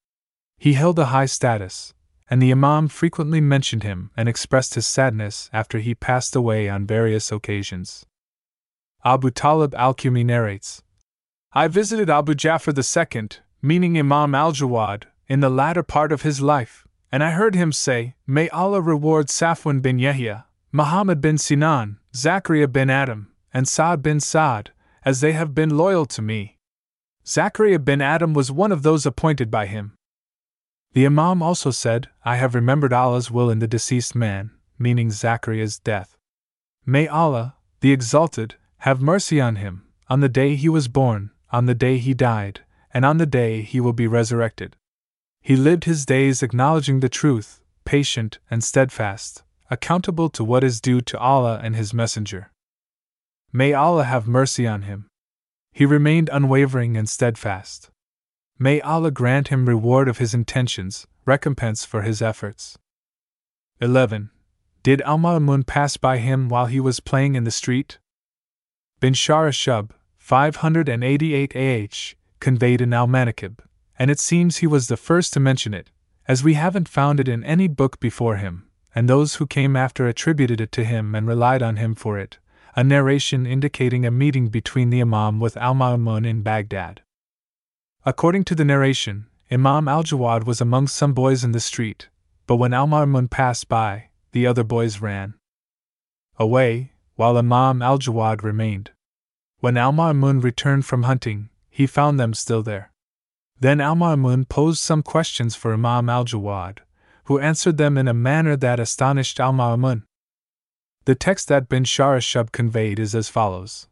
He 0.58 0.72
held 0.72 0.98
a 0.98 1.08
high 1.08 1.26
status, 1.26 1.94
and 2.30 2.42
the 2.42 2.52
Imam 2.52 2.88
frequently 2.88 3.42
mentioned 3.42 3.84
him 3.84 4.10
and 4.16 4.30
expressed 4.30 4.76
his 4.76 4.88
sadness 4.88 5.50
after 5.52 5.80
he 5.80 5.94
passed 5.94 6.34
away 6.34 6.70
on 6.70 6.88
various 6.88 7.30
occasions. 7.30 8.06
Abu 9.04 9.32
Talib 9.32 9.76
al 9.76 9.96
Qumi 9.96 10.26
narrates 10.26 10.82
I 11.52 11.68
visited 11.68 12.10
Abu 12.10 12.36
Ja'far 12.36 12.72
II, 12.74 13.30
meaning 13.62 13.98
Imam 13.98 14.34
al 14.34 14.54
Jawad, 14.54 15.08
in 15.32 15.40
the 15.40 15.50
latter 15.50 15.82
part 15.82 16.12
of 16.12 16.24
his 16.24 16.42
life, 16.42 16.86
and 17.10 17.24
I 17.24 17.32
heard 17.32 17.56
him 17.56 17.72
say, 17.72 18.16
May 18.28 18.50
Allah 18.50 18.82
reward 18.82 19.28
Safwan 19.28 19.82
bin 19.82 19.98
Yahya, 19.98 20.46
Muhammad 20.74 21.22
bin 21.22 21.38
Sinan, 21.38 22.00
Zakaria 22.14 22.70
bin 22.70 22.90
Adam, 22.90 23.32
and 23.54 23.66
Sa'd 23.66 24.04
bin 24.04 24.20
Sa'd, 24.20 24.72
as 25.06 25.22
they 25.22 25.32
have 25.32 25.56
been 25.56 25.78
loyal 25.78 26.06
to 26.08 26.22
me. 26.22 26.58
Zakaria 27.26 27.82
bin 27.82 28.02
Adam 28.02 28.34
was 28.34 28.52
one 28.52 28.74
of 28.74 28.84
those 28.84 29.06
appointed 29.06 29.50
by 29.50 29.68
him. 29.68 29.94
The 30.92 31.06
Imam 31.06 31.42
also 31.42 31.72
said, 31.72 32.10
I 32.26 32.36
have 32.36 32.54
remembered 32.54 32.92
Allah's 32.92 33.32
will 33.32 33.50
in 33.50 33.60
the 33.60 33.70
deceased 33.70 34.14
man, 34.14 34.52
meaning 34.78 35.12
Zakaria's 35.12 35.80
death. 35.80 36.18
May 36.86 37.08
Allah, 37.08 37.56
the 37.80 37.94
Exalted, 37.94 38.56
have 38.80 39.02
mercy 39.02 39.40
on 39.40 39.56
him, 39.56 39.86
on 40.10 40.20
the 40.20 40.28
day 40.28 40.58
he 40.58 40.68
was 40.68 40.90
born, 40.90 41.32
on 41.54 41.68
the 41.68 41.74
day 41.74 42.00
he 42.00 42.14
died, 42.14 42.66
and 42.94 43.06
on 43.06 43.18
the 43.18 43.26
day 43.26 43.62
he 43.62 43.80
will 43.80 43.94
be 43.94 44.08
resurrected. 44.08 44.76
He 45.42 45.56
lived 45.56 45.86
his 45.86 46.06
days 46.06 46.44
acknowledging 46.44 47.00
the 47.00 47.10
truth, 47.10 47.62
patient 47.84 48.40
and 48.50 48.64
steadfast, 48.64 49.44
accountable 49.70 50.30
to 50.30 50.44
what 50.44 50.64
is 50.64 50.80
due 50.80 51.02
to 51.02 51.18
Allah 51.18 51.60
and 51.64 51.76
His 51.76 51.94
Messenger. 51.94 52.52
May 53.52 53.74
Allah 53.74 54.04
have 54.04 54.28
mercy 54.28 54.66
on 54.68 54.84
him. 54.84 55.08
He 55.74 55.86
remained 55.86 56.30
unwavering 56.32 56.96
and 56.96 57.10
steadfast. 57.10 57.90
May 58.60 58.80
Allah 58.82 59.12
grant 59.12 59.48
him 59.48 59.68
reward 59.68 60.08
of 60.08 60.20
his 60.20 60.34
intentions, 60.34 61.08
recompense 61.26 61.84
for 61.84 62.04
his 62.04 62.22
efforts. 62.22 62.78
11. 63.82 64.30
Did 64.84 65.02
Al 65.02 65.18
Ma'mun 65.18 65.66
pass 65.66 65.98
by 65.98 66.20
him 66.20 66.48
while 66.48 66.68
he 66.68 66.80
was 66.80 67.00
playing 67.00 67.36
in 67.36 67.44
the 67.44 67.52
street? 67.52 67.98
Bin 69.00 69.14
Shahr 69.14 69.50
Ashub, 69.50 69.92
588 70.18 71.56
AH, 71.56 72.16
conveyed 72.40 72.82
in 72.82 72.94
Al 72.94 73.08
Manakib, 73.08 73.60
and 73.98 74.12
it 74.12 74.20
seems 74.20 74.58
he 74.58 74.68
was 74.68 74.88
the 74.88 74.98
first 74.98 75.34
to 75.34 75.40
mention 75.40 75.74
it, 75.74 75.92
as 76.28 76.44
we 76.44 76.54
haven't 76.54 76.90
found 76.90 77.20
it 77.20 77.28
in 77.28 77.44
any 77.44 77.68
book 77.68 78.00
before 78.00 78.38
him, 78.38 78.68
and 78.94 79.10
those 79.10 79.36
who 79.36 79.48
came 79.48 79.76
after 79.76 80.08
attributed 80.08 80.62
it 80.62 80.72
to 80.72 80.84
him 80.84 81.16
and 81.16 81.28
relied 81.28 81.62
on 81.62 81.78
him 81.78 81.96
for 81.96 82.18
it, 82.18 82.38
a 82.76 82.84
narration 82.84 83.46
indicating 83.46 84.06
a 84.06 84.12
meeting 84.12 84.48
between 84.48 84.90
the 84.90 85.02
Imam 85.02 85.40
with 85.40 85.58
Al 85.58 85.76
Ma'mun 85.76 86.26
in 86.26 86.42
Baghdad. 86.42 87.02
According 88.06 88.46
to 88.46 88.56
the 88.56 88.66
narration, 88.66 89.28
Imam 89.52 89.88
al 89.88 90.04
Jawad 90.04 90.46
was 90.46 90.62
among 90.62 90.88
some 90.88 91.14
boys 91.14 91.44
in 91.44 91.52
the 91.52 91.60
street, 91.60 92.08
but 92.48 92.56
when 92.56 92.74
Al 92.74 92.88
Ma'mun 92.88 93.30
passed 93.30 93.68
by, 93.68 94.10
the 94.32 94.48
other 94.48 94.64
boys 94.64 95.02
ran 95.02 95.34
away, 96.38 96.94
while 97.16 97.38
Imam 97.38 97.82
al 97.82 98.00
Jawad 98.00 98.44
remained. 98.44 98.92
When 99.60 99.78
Al 99.78 99.92
Ma'mun 99.92 100.42
returned 100.42 100.86
from 100.86 101.04
hunting, 101.04 101.50
he 101.70 101.86
found 101.86 102.20
them 102.20 102.34
still 102.34 102.64
there. 102.64 102.91
Then 103.62 103.80
Al 103.80 103.96
Ma'mun 103.96 104.50
posed 104.50 104.82
some 104.82 105.04
questions 105.04 105.56
for 105.56 105.72
Imam 105.72 106.10
al 106.10 106.26
Jawad, 106.26 106.80
who 107.26 107.38
answered 107.38 107.78
them 107.78 107.96
in 107.96 108.08
a 108.08 108.14
manner 108.14 108.58
that 108.58 108.80
astonished 108.80 109.40
Al 109.40 109.54
Ma'mun. 109.54 110.02
The 111.06 111.14
text 111.14 111.48
that 111.50 111.70
bin 111.70 111.84
Shahr 111.84 112.18
Ashub 112.18 112.52
conveyed 112.52 112.98
is 112.98 113.14
as 113.14 113.30
follows 113.30 113.88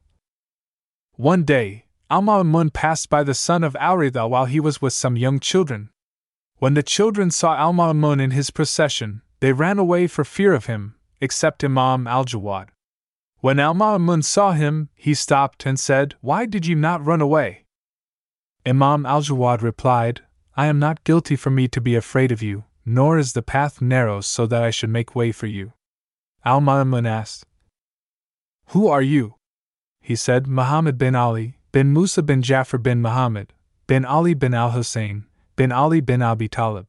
One 1.18 1.44
day, 1.44 1.86
Al 2.10 2.24
Ma'mun 2.24 2.74
passed 2.74 3.12
by 3.12 3.24
the 3.24 3.36
son 3.36 3.64
of 3.64 3.76
al 3.76 3.98
Ridha 3.98 4.28
while 4.28 4.46
he 4.46 4.60
was 4.60 4.82
with 4.82 4.94
some 4.94 5.16
young 5.16 5.40
children. 5.40 5.92
When 6.58 6.74
the 6.74 6.82
children 6.82 7.30
saw 7.30 7.56
Al 7.56 7.74
Ma'mun 7.74 8.20
in 8.20 8.32
his 8.32 8.50
procession, 8.50 9.22
they 9.40 9.54
ran 9.54 9.78
away 9.78 10.08
for 10.08 10.24
fear 10.24 10.54
of 10.54 10.66
him, 10.66 10.96
except 11.22 11.64
Imam 11.64 12.08
al 12.08 12.26
Jawad. 12.26 12.70
When 13.42 13.60
Al 13.60 13.76
Ma'mun 13.76 14.24
saw 14.24 14.54
him, 14.54 14.90
he 14.96 15.14
stopped 15.14 15.68
and 15.68 15.80
said, 15.80 16.16
Why 16.22 16.48
did 16.48 16.66
you 16.66 16.76
not 16.76 17.06
run 17.06 17.22
away? 17.22 17.66
Imam 18.66 19.06
al 19.06 19.22
Jawad 19.22 19.62
replied, 19.62 20.22
I 20.56 20.68
am 20.68 20.80
not 20.80 21.04
guilty 21.04 21.36
for 21.36 21.50
me 21.50 21.68
to 21.70 21.80
be 21.80 21.96
afraid 21.96 22.32
of 22.32 22.42
you, 22.42 22.66
nor 22.86 23.18
is 23.18 23.34
the 23.34 23.42
path 23.42 23.82
narrow 23.82 24.22
so 24.22 24.46
that 24.48 24.64
I 24.64 24.72
should 24.72 24.90
make 24.90 25.16
way 25.16 25.32
for 25.32 25.48
you. 25.48 25.74
Al 26.44 26.62
Ma'mun 26.62 27.08
asked, 27.08 27.46
Who 28.70 28.88
are 28.88 29.02
you? 29.02 29.36
He 30.02 30.16
said, 30.16 30.48
Muhammad 30.48 30.98
bin 30.98 31.16
Ali, 31.16 31.58
bin 31.72 31.94
Musa 31.94 32.22
bin 32.22 32.42
Jafar 32.42 32.80
bin 32.80 33.02
Muhammad, 33.02 33.54
bin 33.88 34.06
Ali 34.06 34.34
bin 34.34 34.54
al 34.54 34.72
Hussein, 34.72 35.26
bin 35.56 35.72
Ali 35.72 36.02
bin 36.02 36.22
Abi 36.22 36.48
Talib. 36.48 36.88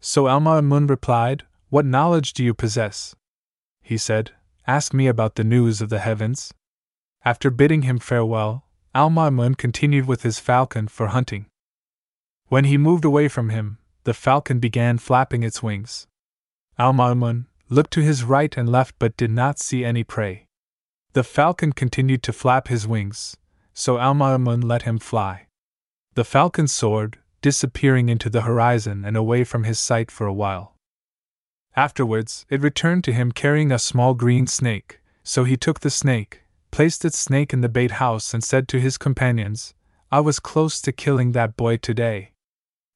So 0.00 0.28
Al 0.28 0.40
Ma'mun 0.40 0.88
replied, 0.88 1.44
what 1.68 1.84
knowledge 1.84 2.32
do 2.32 2.44
you 2.44 2.54
possess? 2.54 3.16
He 3.82 3.98
said, 3.98 4.30
Ask 4.68 4.94
me 4.94 5.08
about 5.08 5.34
the 5.34 5.42
news 5.42 5.80
of 5.80 5.88
the 5.88 5.98
heavens. 5.98 6.54
After 7.24 7.50
bidding 7.50 7.82
him 7.82 7.98
farewell, 7.98 8.64
Al 8.96 9.10
Ma'mun 9.10 9.58
continued 9.58 10.06
with 10.06 10.22
his 10.22 10.38
falcon 10.38 10.88
for 10.88 11.08
hunting. 11.08 11.44
When 12.48 12.64
he 12.64 12.78
moved 12.78 13.04
away 13.04 13.28
from 13.28 13.50
him, 13.50 13.76
the 14.04 14.14
falcon 14.14 14.58
began 14.58 14.96
flapping 14.96 15.42
its 15.42 15.62
wings. 15.62 16.06
Al 16.78 16.94
Ma'mun 16.94 17.44
looked 17.68 17.90
to 17.90 18.00
his 18.00 18.24
right 18.24 18.56
and 18.56 18.66
left 18.66 18.94
but 18.98 19.14
did 19.18 19.30
not 19.30 19.58
see 19.58 19.84
any 19.84 20.02
prey. 20.02 20.46
The 21.12 21.22
falcon 21.22 21.72
continued 21.72 22.22
to 22.22 22.32
flap 22.32 22.68
his 22.68 22.88
wings, 22.88 23.36
so 23.74 23.98
Al 23.98 24.14
Ma'mun 24.14 24.64
let 24.64 24.84
him 24.84 24.98
fly. 24.98 25.48
The 26.14 26.24
falcon 26.24 26.66
soared, 26.66 27.18
disappearing 27.42 28.08
into 28.08 28.30
the 28.30 28.48
horizon 28.48 29.04
and 29.04 29.14
away 29.14 29.44
from 29.44 29.64
his 29.64 29.78
sight 29.78 30.10
for 30.10 30.26
a 30.26 30.32
while. 30.32 30.74
Afterwards, 31.76 32.46
it 32.48 32.62
returned 32.62 33.04
to 33.04 33.12
him 33.12 33.30
carrying 33.30 33.70
a 33.70 33.78
small 33.78 34.14
green 34.14 34.46
snake, 34.46 35.00
so 35.22 35.44
he 35.44 35.58
took 35.58 35.80
the 35.80 35.90
snake, 35.90 36.44
placed 36.76 37.06
its 37.06 37.16
snake 37.16 37.54
in 37.54 37.62
the 37.62 37.70
bait 37.70 37.92
house, 37.92 38.34
and 38.34 38.44
said 38.44 38.68
to 38.68 38.78
his 38.78 38.98
companions, 38.98 39.72
I 40.12 40.20
was 40.20 40.38
close 40.38 40.78
to 40.82 40.92
killing 40.92 41.32
that 41.32 41.56
boy 41.56 41.78
today. 41.78 42.32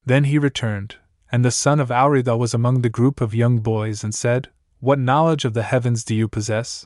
Then 0.05 0.25
he 0.25 0.37
returned, 0.37 0.97
and 1.31 1.43
the 1.43 1.49
son 1.49 1.79
of 1.79 1.89
al 1.89 2.09
Ridha 2.09 2.37
was 2.37 2.53
among 2.53 2.83
the 2.83 2.89
group 2.89 3.21
of 3.21 3.33
young 3.33 3.57
boys 3.57 4.03
and 4.03 4.13
said, 4.13 4.49
What 4.81 4.99
knowledge 4.99 5.45
of 5.45 5.55
the 5.55 5.63
heavens 5.63 6.03
do 6.03 6.13
you 6.13 6.27
possess? 6.27 6.85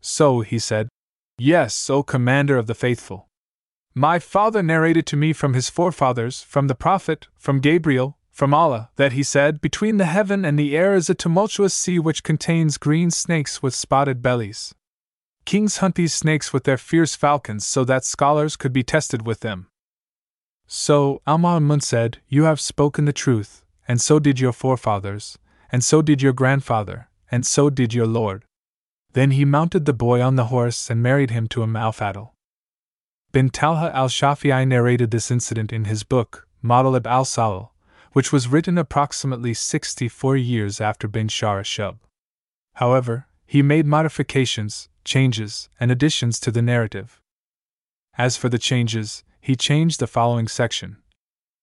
So 0.00 0.40
he 0.40 0.58
said, 0.58 0.88
Yes, 1.36 1.90
O 1.90 2.02
Commander 2.02 2.56
of 2.56 2.66
the 2.66 2.74
Faithful. 2.74 3.28
My 3.94 4.18
father 4.18 4.62
narrated 4.62 5.04
to 5.08 5.18
me 5.18 5.34
from 5.34 5.52
his 5.52 5.68
forefathers, 5.68 6.40
from 6.40 6.68
the 6.68 6.74
Prophet, 6.74 7.26
from 7.36 7.60
Gabriel, 7.60 8.16
from 8.30 8.54
Allah, 8.54 8.88
that 8.96 9.12
he 9.12 9.22
said, 9.22 9.60
Between 9.60 9.98
the 9.98 10.06
heaven 10.06 10.46
and 10.46 10.58
the 10.58 10.74
air 10.74 10.94
is 10.94 11.10
a 11.10 11.14
tumultuous 11.14 11.74
sea 11.74 11.98
which 11.98 12.22
contains 12.22 12.78
green 12.78 13.10
snakes 13.10 13.62
with 13.62 13.74
spotted 13.74 14.22
bellies. 14.22 14.74
Kings 15.50 15.78
hunt 15.78 15.96
these 15.96 16.14
snakes 16.14 16.52
with 16.52 16.62
their 16.62 16.78
fierce 16.78 17.16
falcons 17.16 17.66
so 17.66 17.82
that 17.82 18.04
scholars 18.04 18.54
could 18.54 18.72
be 18.72 18.84
tested 18.84 19.26
with 19.26 19.40
them. 19.40 19.66
So 20.68 21.22
Al 21.26 21.38
Ma'mun 21.38 21.82
said, 21.82 22.18
You 22.28 22.44
have 22.44 22.60
spoken 22.60 23.04
the 23.04 23.12
truth, 23.12 23.64
and 23.88 24.00
so 24.00 24.20
did 24.20 24.38
your 24.38 24.52
forefathers, 24.52 25.38
and 25.72 25.82
so 25.82 26.02
did 26.02 26.22
your 26.22 26.32
grandfather, 26.32 27.08
and 27.32 27.44
so 27.44 27.68
did 27.68 27.92
your 27.92 28.06
Lord. 28.06 28.44
Then 29.14 29.32
he 29.32 29.44
mounted 29.44 29.86
the 29.86 29.92
boy 29.92 30.22
on 30.22 30.36
the 30.36 30.52
horse 30.54 30.88
and 30.88 31.02
married 31.02 31.32
him 31.32 31.48
to 31.48 31.64
a 31.64 31.66
al 31.76 31.92
Fadl. 31.92 32.30
Bin 33.32 33.50
Talha 33.50 33.90
al 33.92 34.08
Shafi'i 34.08 34.68
narrated 34.68 35.10
this 35.10 35.32
incident 35.32 35.72
in 35.72 35.86
his 35.86 36.04
book, 36.04 36.46
Matalib 36.62 37.08
al 37.08 37.24
Salil, 37.24 37.70
which 38.12 38.30
was 38.30 38.46
written 38.46 38.78
approximately 38.78 39.54
64 39.54 40.36
years 40.36 40.80
after 40.80 41.08
bin 41.08 41.26
Shahr 41.26 41.60
Ashub. 41.60 41.98
However, 42.74 43.26
he 43.46 43.62
made 43.62 43.84
modifications, 43.84 44.88
changes, 45.10 45.68
and 45.80 45.90
additions 45.90 46.38
to 46.40 46.50
the 46.52 46.62
narrative. 46.62 47.20
As 48.16 48.36
for 48.36 48.48
the 48.48 48.64
changes, 48.70 49.24
he 49.40 49.56
changed 49.56 49.98
the 49.98 50.06
following 50.06 50.48
section. 50.48 50.98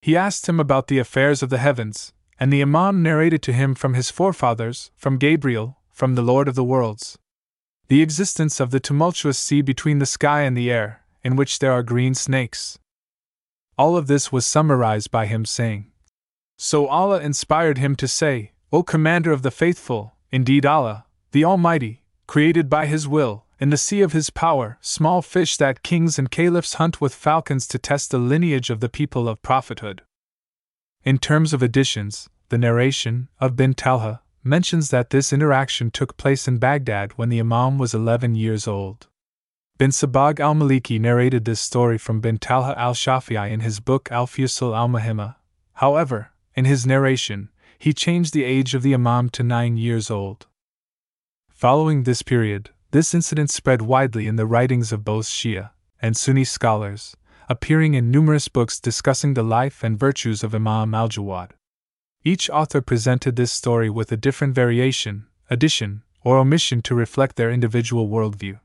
He 0.01 0.17
asked 0.17 0.49
him 0.49 0.59
about 0.59 0.87
the 0.87 0.99
affairs 0.99 1.41
of 1.41 1.49
the 1.49 1.63
heavens, 1.67 2.13
and 2.39 2.51
the 2.51 2.61
Imam 2.61 3.01
narrated 3.01 3.41
to 3.43 3.53
him 3.53 3.73
from 3.73 3.93
his 3.93 4.11
forefathers, 4.11 4.91
from 4.95 5.17
Gabriel, 5.17 5.77
from 5.91 6.15
the 6.15 6.27
Lord 6.31 6.47
of 6.47 6.55
the 6.55 6.69
worlds, 6.73 7.17
the 7.87 8.01
existence 8.01 8.59
of 8.59 8.71
the 8.71 8.81
tumultuous 8.81 9.39
sea 9.39 9.61
between 9.61 9.99
the 9.99 10.13
sky 10.17 10.41
and 10.41 10.55
the 10.57 10.69
air, 10.69 11.01
in 11.23 11.37
which 11.37 11.59
there 11.59 11.71
are 11.71 11.93
green 11.93 12.13
snakes. 12.13 12.77
All 13.77 13.95
of 13.95 14.07
this 14.07 14.31
was 14.31 14.45
summarized 14.45 15.09
by 15.09 15.25
him 15.25 15.45
saying, 15.45 15.91
so 16.57 16.87
Allah 16.87 17.21
inspired 17.21 17.77
him 17.77 17.95
to 17.95 18.07
say, 18.07 18.51
O 18.73 18.83
Commander 18.83 19.31
of 19.31 19.43
the 19.43 19.51
Faithful, 19.51 20.15
indeed 20.31 20.65
Allah, 20.65 21.05
the 21.31 21.45
Almighty, 21.45 22.01
created 22.27 22.69
by 22.69 22.85
His 22.85 23.07
will, 23.07 23.45
in 23.59 23.69
the 23.69 23.77
sea 23.77 24.01
of 24.01 24.13
His 24.13 24.29
power, 24.29 24.77
small 24.81 25.21
fish 25.21 25.57
that 25.57 25.81
kings 25.81 26.19
and 26.19 26.29
caliphs 26.29 26.75
hunt 26.75 27.01
with 27.01 27.15
falcons 27.15 27.67
to 27.67 27.79
test 27.79 28.11
the 28.11 28.19
lineage 28.19 28.69
of 28.69 28.79
the 28.79 28.89
people 28.89 29.27
of 29.27 29.41
prophethood. 29.41 30.03
In 31.03 31.17
terms 31.17 31.53
of 31.53 31.63
additions, 31.63 32.29
the 32.49 32.57
narration 32.57 33.29
of 33.39 33.55
bin 33.55 33.73
Talha 33.73 34.21
mentions 34.43 34.89
that 34.89 35.09
this 35.09 35.33
interaction 35.33 35.91
took 35.91 36.17
place 36.17 36.47
in 36.47 36.57
Baghdad 36.57 37.13
when 37.17 37.29
the 37.29 37.39
Imam 37.39 37.77
was 37.77 37.93
11 37.93 38.35
years 38.35 38.67
old. 38.67 39.07
Bin 39.77 39.91
Sabbagh 39.91 40.39
al 40.39 40.55
Maliki 40.55 40.99
narrated 40.99 41.45
this 41.45 41.59
story 41.59 41.97
from 41.97 42.19
bin 42.19 42.37
Talha 42.37 42.73
al 42.79 42.93
Shafi'i 42.93 43.51
in 43.51 43.59
his 43.59 43.79
book 43.79 44.11
Al 44.11 44.25
Fusul 44.25 44.75
al 44.75 44.87
Muhimma. 44.87 45.35
However, 45.73 46.31
in 46.55 46.65
his 46.65 46.85
narration, 46.85 47.49
he 47.77 47.93
changed 47.93 48.33
the 48.33 48.43
age 48.43 48.73
of 48.73 48.81
the 48.81 48.93
Imam 48.93 49.29
to 49.29 49.43
nine 49.43 49.77
years 49.77 50.09
old. 50.09 50.47
Following 51.57 52.03
this 52.03 52.21
period, 52.21 52.69
this 52.91 53.15
incident 53.15 53.49
spread 53.49 53.81
widely 53.81 54.27
in 54.27 54.35
the 54.35 54.45
writings 54.45 54.91
of 54.91 55.03
both 55.03 55.25
Shia 55.25 55.71
and 55.99 56.15
Sunni 56.15 56.43
scholars, 56.43 57.17
appearing 57.49 57.95
in 57.95 58.11
numerous 58.11 58.47
books 58.47 58.79
discussing 58.79 59.33
the 59.33 59.41
life 59.41 59.83
and 59.83 59.97
virtues 59.97 60.43
of 60.43 60.53
Imam 60.53 60.93
al 60.93 61.09
Jawad. 61.09 61.53
Each 62.23 62.47
author 62.51 62.79
presented 62.79 63.37
this 63.37 63.51
story 63.51 63.89
with 63.89 64.11
a 64.11 64.17
different 64.17 64.53
variation, 64.53 65.25
addition, 65.49 66.03
or 66.23 66.37
omission 66.37 66.83
to 66.83 66.93
reflect 66.93 67.37
their 67.37 67.49
individual 67.49 68.07
worldview. 68.07 68.59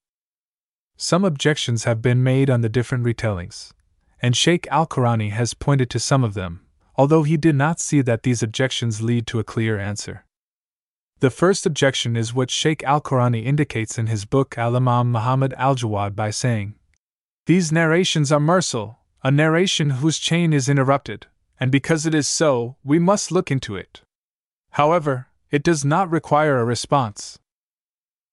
Some 0.99 1.24
objections 1.24 1.84
have 1.84 2.03
been 2.03 2.22
made 2.22 2.51
on 2.51 2.61
the 2.61 2.68
different 2.68 3.05
retellings, 3.05 3.72
and 4.20 4.36
Sheikh 4.36 4.68
al 4.70 4.86
Qurani 4.86 5.30
has 5.30 5.55
pointed 5.55 5.88
to 5.88 5.99
some 5.99 6.22
of 6.22 6.34
them, 6.34 6.61
although 6.97 7.22
he 7.22 7.38
did 7.38 7.55
not 7.55 7.80
see 7.80 8.03
that 8.03 8.22
these 8.22 8.43
objections 8.43 9.01
lead 9.01 9.26
to 9.28 9.38
a 9.38 9.45
clear 9.45 9.78
answer. 9.78 10.26
The 11.22 11.30
first 11.30 11.66
objection 11.66 12.16
is 12.16 12.34
what 12.34 12.50
Sheikh 12.50 12.82
al 12.82 13.00
Qurani 13.00 13.44
indicates 13.44 13.96
in 13.96 14.08
his 14.08 14.24
book 14.24 14.58
Al 14.58 14.74
Imam 14.74 15.12
Muhammad 15.12 15.54
al 15.56 15.76
Jawad 15.76 16.16
by 16.16 16.30
saying, 16.30 16.74
These 17.46 17.70
narrations 17.70 18.32
are 18.32 18.40
mursal, 18.40 18.96
a 19.22 19.30
narration 19.30 19.90
whose 19.90 20.18
chain 20.18 20.52
is 20.52 20.68
interrupted, 20.68 21.28
and 21.60 21.70
because 21.70 22.06
it 22.06 22.12
is 22.12 22.26
so, 22.26 22.74
we 22.82 22.98
must 22.98 23.30
look 23.30 23.52
into 23.52 23.76
it. 23.76 24.02
However, 24.70 25.28
it 25.52 25.62
does 25.62 25.84
not 25.84 26.10
require 26.10 26.58
a 26.58 26.64
response. 26.64 27.38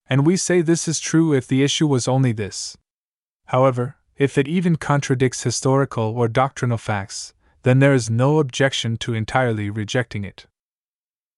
And 0.09 0.25
we 0.25 0.35
say 0.35 0.61
this 0.61 0.87
is 0.87 0.99
true 0.99 1.31
if 1.31 1.45
the 1.45 1.61
issue 1.61 1.85
was 1.85 2.07
only 2.07 2.31
this. 2.31 2.75
However, 3.45 3.97
if 4.17 4.35
it 4.35 4.47
even 4.47 4.77
contradicts 4.77 5.43
historical 5.43 6.05
or 6.05 6.27
doctrinal 6.27 6.79
facts, 6.79 7.35
then 7.61 7.77
there 7.77 7.93
is 7.93 8.09
no 8.09 8.39
objection 8.39 8.97
to 8.97 9.13
entirely 9.13 9.69
rejecting 9.69 10.23
it. 10.23 10.47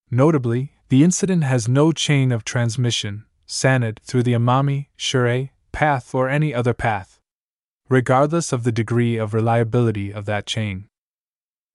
Notably, 0.09 0.77
the 0.91 1.05
incident 1.05 1.41
has 1.41 1.69
no 1.69 1.93
chain 1.93 2.33
of 2.33 2.43
transmission, 2.43 3.23
sanad 3.47 3.97
through 3.99 4.23
the 4.23 4.33
Imami, 4.33 4.87
Shure, 4.97 5.47
path, 5.71 6.13
or 6.13 6.27
any 6.27 6.53
other 6.53 6.73
path, 6.73 7.17
regardless 7.87 8.51
of 8.51 8.65
the 8.65 8.73
degree 8.73 9.15
of 9.15 9.33
reliability 9.33 10.11
of 10.11 10.25
that 10.25 10.45
chain. 10.45 10.87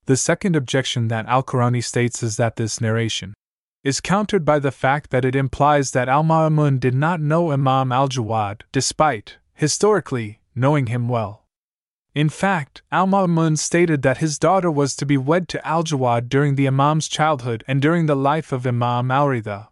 The 0.05 0.19
second 0.19 0.55
objection 0.55 1.09
that 1.09 1.25
Al 1.29 1.43
Qurani 1.43 1.83
states 1.83 2.23
is 2.23 2.37
that 2.37 2.57
this 2.57 2.79
narration 2.79 3.33
is 3.83 4.03
countered 4.03 4.45
by 4.45 4.59
the 4.59 4.71
fact 4.71 5.09
that 5.13 5.25
it 5.25 5.35
implies 5.35 5.93
that 5.93 6.11
Al 6.11 6.23
Ma'mun 6.23 6.79
did 6.79 6.95
not 6.95 7.19
know 7.19 7.53
Imam 7.53 7.93
al 7.93 8.11
Jawad, 8.11 8.65
despite, 8.71 9.39
historically, 9.55 10.41
knowing 10.55 10.89
him 10.89 11.09
well. 11.09 11.46
In 12.17 12.31
fact, 12.31 12.81
Al 12.91 13.07
Ma'mun 13.07 13.59
stated 13.59 14.01
that 14.01 14.25
his 14.25 14.39
daughter 14.39 14.71
was 14.71 14.97
to 14.97 15.05
be 15.05 15.19
wed 15.19 15.51
to 15.51 15.69
Al 15.69 15.85
Jawad 15.85 16.31
during 16.31 16.55
the 16.55 16.67
Imam's 16.67 17.09
childhood 17.09 17.63
and 17.69 17.83
during 17.83 18.07
the 18.07 18.17
life 18.17 18.53
of 18.53 18.67
Imam 18.67 19.11
al 19.11 19.27
Ridha. 19.27 19.69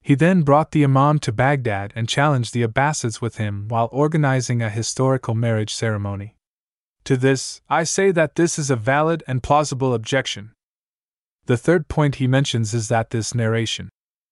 He 0.00 0.14
then 0.14 0.42
brought 0.42 0.70
the 0.70 0.84
Imam 0.84 1.18
to 1.18 1.32
Baghdad 1.32 1.92
and 1.96 2.08
challenged 2.08 2.54
the 2.54 2.62
Abbasids 2.62 3.20
with 3.20 3.38
him 3.38 3.66
while 3.66 3.88
organizing 3.90 4.62
a 4.62 4.70
historical 4.70 5.34
marriage 5.34 5.74
ceremony. 5.74 6.36
To 7.02 7.16
this, 7.16 7.62
I 7.68 7.82
say 7.82 8.12
that 8.12 8.36
this 8.36 8.56
is 8.56 8.70
a 8.70 8.76
valid 8.76 9.24
and 9.26 9.42
plausible 9.42 9.92
objection. 9.92 10.52
The 11.46 11.56
third 11.56 11.88
point 11.88 12.14
he 12.14 12.28
mentions 12.28 12.72
is 12.74 12.86
that 12.90 13.10
this 13.10 13.34
narration 13.34 13.88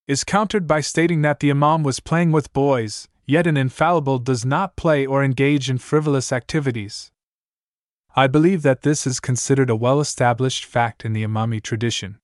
is 0.07 0.23
countered 0.23 0.69
by 0.69 0.83
stating 0.83 1.23
that 1.23 1.41
the 1.41 1.51
Imam 1.51 1.83
was 1.83 1.99
playing 1.99 2.31
with 2.31 2.53
boys, 2.53 3.09
yet 3.29 3.47
an 3.47 3.59
infallible 3.59 4.19
does 4.19 4.45
not 4.47 4.75
play 4.75 5.05
or 5.05 5.23
engage 5.23 5.69
in 5.69 5.77
frivolous 5.77 6.33
activities. 6.33 7.13
I 8.17 8.27
believe 8.27 8.63
that 8.63 8.81
this 8.83 9.07
is 9.07 9.21
considered 9.21 9.69
a 9.69 9.77
well 9.77 10.01
established 10.01 10.65
fact 10.65 11.05
in 11.05 11.13
the 11.13 11.23
Imami 11.23 11.63
tradition. 11.63 12.19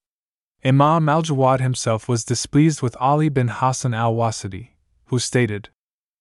Imam 0.65 1.07
al 1.07 1.21
Jawad 1.21 1.59
himself 1.61 2.09
was 2.09 2.25
displeased 2.25 2.81
with 2.81 2.97
Ali 2.99 3.29
bin 3.29 3.49
Hassan 3.49 3.93
al 3.93 4.15
Wasiti, 4.15 4.69
who 5.05 5.19
stated, 5.19 5.69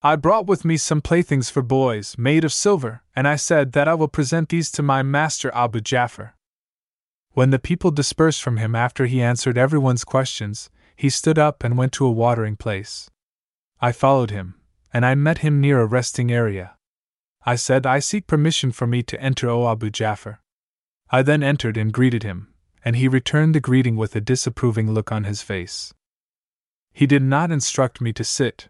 I 0.03 0.17
brought 0.17 0.47
with 0.47 0.67
me 0.67 0.77
some 0.77 1.01
playthings 1.01 1.49
for 1.49 1.63
boys, 1.63 2.19
made 2.19 2.45
of 2.45 2.53
silver, 2.53 3.03
and 3.17 3.27
I 3.27 3.37
said 3.37 3.73
that 3.73 3.89
I 3.89 3.95
will 3.95 4.07
present 4.07 4.51
these 4.51 4.71
to 4.73 4.83
my 4.83 5.03
master 5.03 5.51
Abu 5.55 5.81
Jafar. 5.81 6.37
When 7.31 7.49
the 7.49 7.59
people 7.59 7.91
dispersed 7.91 8.43
from 8.43 8.59
him 8.59 8.75
after 8.75 9.07
he 9.07 9.23
answered 9.23 9.57
everyone's 9.57 10.05
questions, 10.05 10.69
he 10.95 11.09
stood 11.09 11.39
up 11.39 11.65
and 11.65 11.79
went 11.79 11.95
to 11.95 12.05
a 12.05 12.11
watering 12.13 12.57
place. 12.57 13.11
I 13.81 13.93
followed 13.93 14.31
him, 14.31 14.57
and 14.95 15.05
I 15.05 15.15
met 15.15 15.39
him 15.39 15.61
near 15.61 15.81
a 15.81 15.87
resting 15.87 16.33
area. 16.33 16.77
I 17.45 17.57
said, 17.57 17.85
I 17.85 17.99
seek 17.99 18.27
permission 18.27 18.73
for 18.73 18.87
me 18.87 19.03
to 19.03 19.21
enter, 19.21 19.51
O 19.51 19.71
Abu 19.71 19.91
Jafar. 19.91 20.41
I 21.11 21.21
then 21.21 21.43
entered 21.43 21.77
and 21.77 21.93
greeted 21.93 22.23
him, 22.23 22.55
and 22.83 22.97
he 22.97 23.09
returned 23.09 23.55
the 23.55 23.61
greeting 23.61 23.97
with 23.97 24.17
a 24.17 24.23
disapproving 24.23 24.91
look 24.93 25.13
on 25.13 25.25
his 25.25 25.43
face. 25.43 25.93
He 26.95 27.07
did 27.07 27.23
not 27.23 27.51
instruct 27.51 28.01
me 28.01 28.15
to 28.15 28.25
sit, 28.25 28.69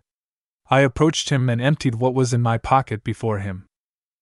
I 0.70 0.80
approached 0.80 1.28
him 1.28 1.50
and 1.50 1.60
emptied 1.60 1.96
what 1.96 2.14
was 2.14 2.32
in 2.32 2.40
my 2.40 2.56
pocket 2.56 3.04
before 3.04 3.40
him. 3.40 3.66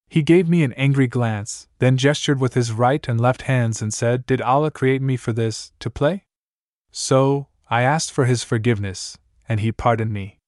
He 0.08 0.22
gave 0.22 0.48
me 0.48 0.62
an 0.64 0.72
angry 0.74 1.06
glance, 1.06 1.68
then 1.78 1.96
gestured 1.96 2.40
with 2.40 2.54
his 2.54 2.72
right 2.72 3.06
and 3.08 3.20
left 3.20 3.42
hands 3.42 3.80
and 3.80 3.94
said, 3.94 4.26
Did 4.26 4.42
Allah 4.42 4.70
create 4.70 5.00
me 5.00 5.16
for 5.16 5.32
this, 5.32 5.72
to 5.78 5.88
play? 5.88 6.24
So, 6.90 7.46
I 7.70 7.82
asked 7.82 8.10
for 8.10 8.26
his 8.26 8.44
forgiveness, 8.44 9.16
and 9.48 9.60
he 9.60 9.72
pardoned 9.72 10.12
me. 10.12 10.40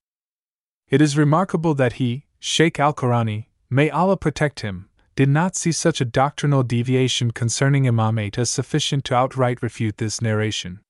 It 0.90 1.00
is 1.00 1.16
remarkable 1.16 1.74
that 1.74 1.94
he, 1.94 2.26
Sheikh 2.38 2.78
Al 2.78 2.92
Qurani, 2.92 3.46
may 3.70 3.90
Allah 3.90 4.16
protect 4.16 4.60
him, 4.60 4.88
did 5.16 5.28
not 5.28 5.56
see 5.56 5.72
such 5.72 6.00
a 6.00 6.04
doctrinal 6.04 6.62
deviation 6.62 7.30
concerning 7.30 7.84
Imamate 7.84 8.38
as 8.38 8.50
sufficient 8.50 9.04
to 9.06 9.14
outright 9.14 9.62
refute 9.62 9.98
this 9.98 10.20
narration. 10.20 10.80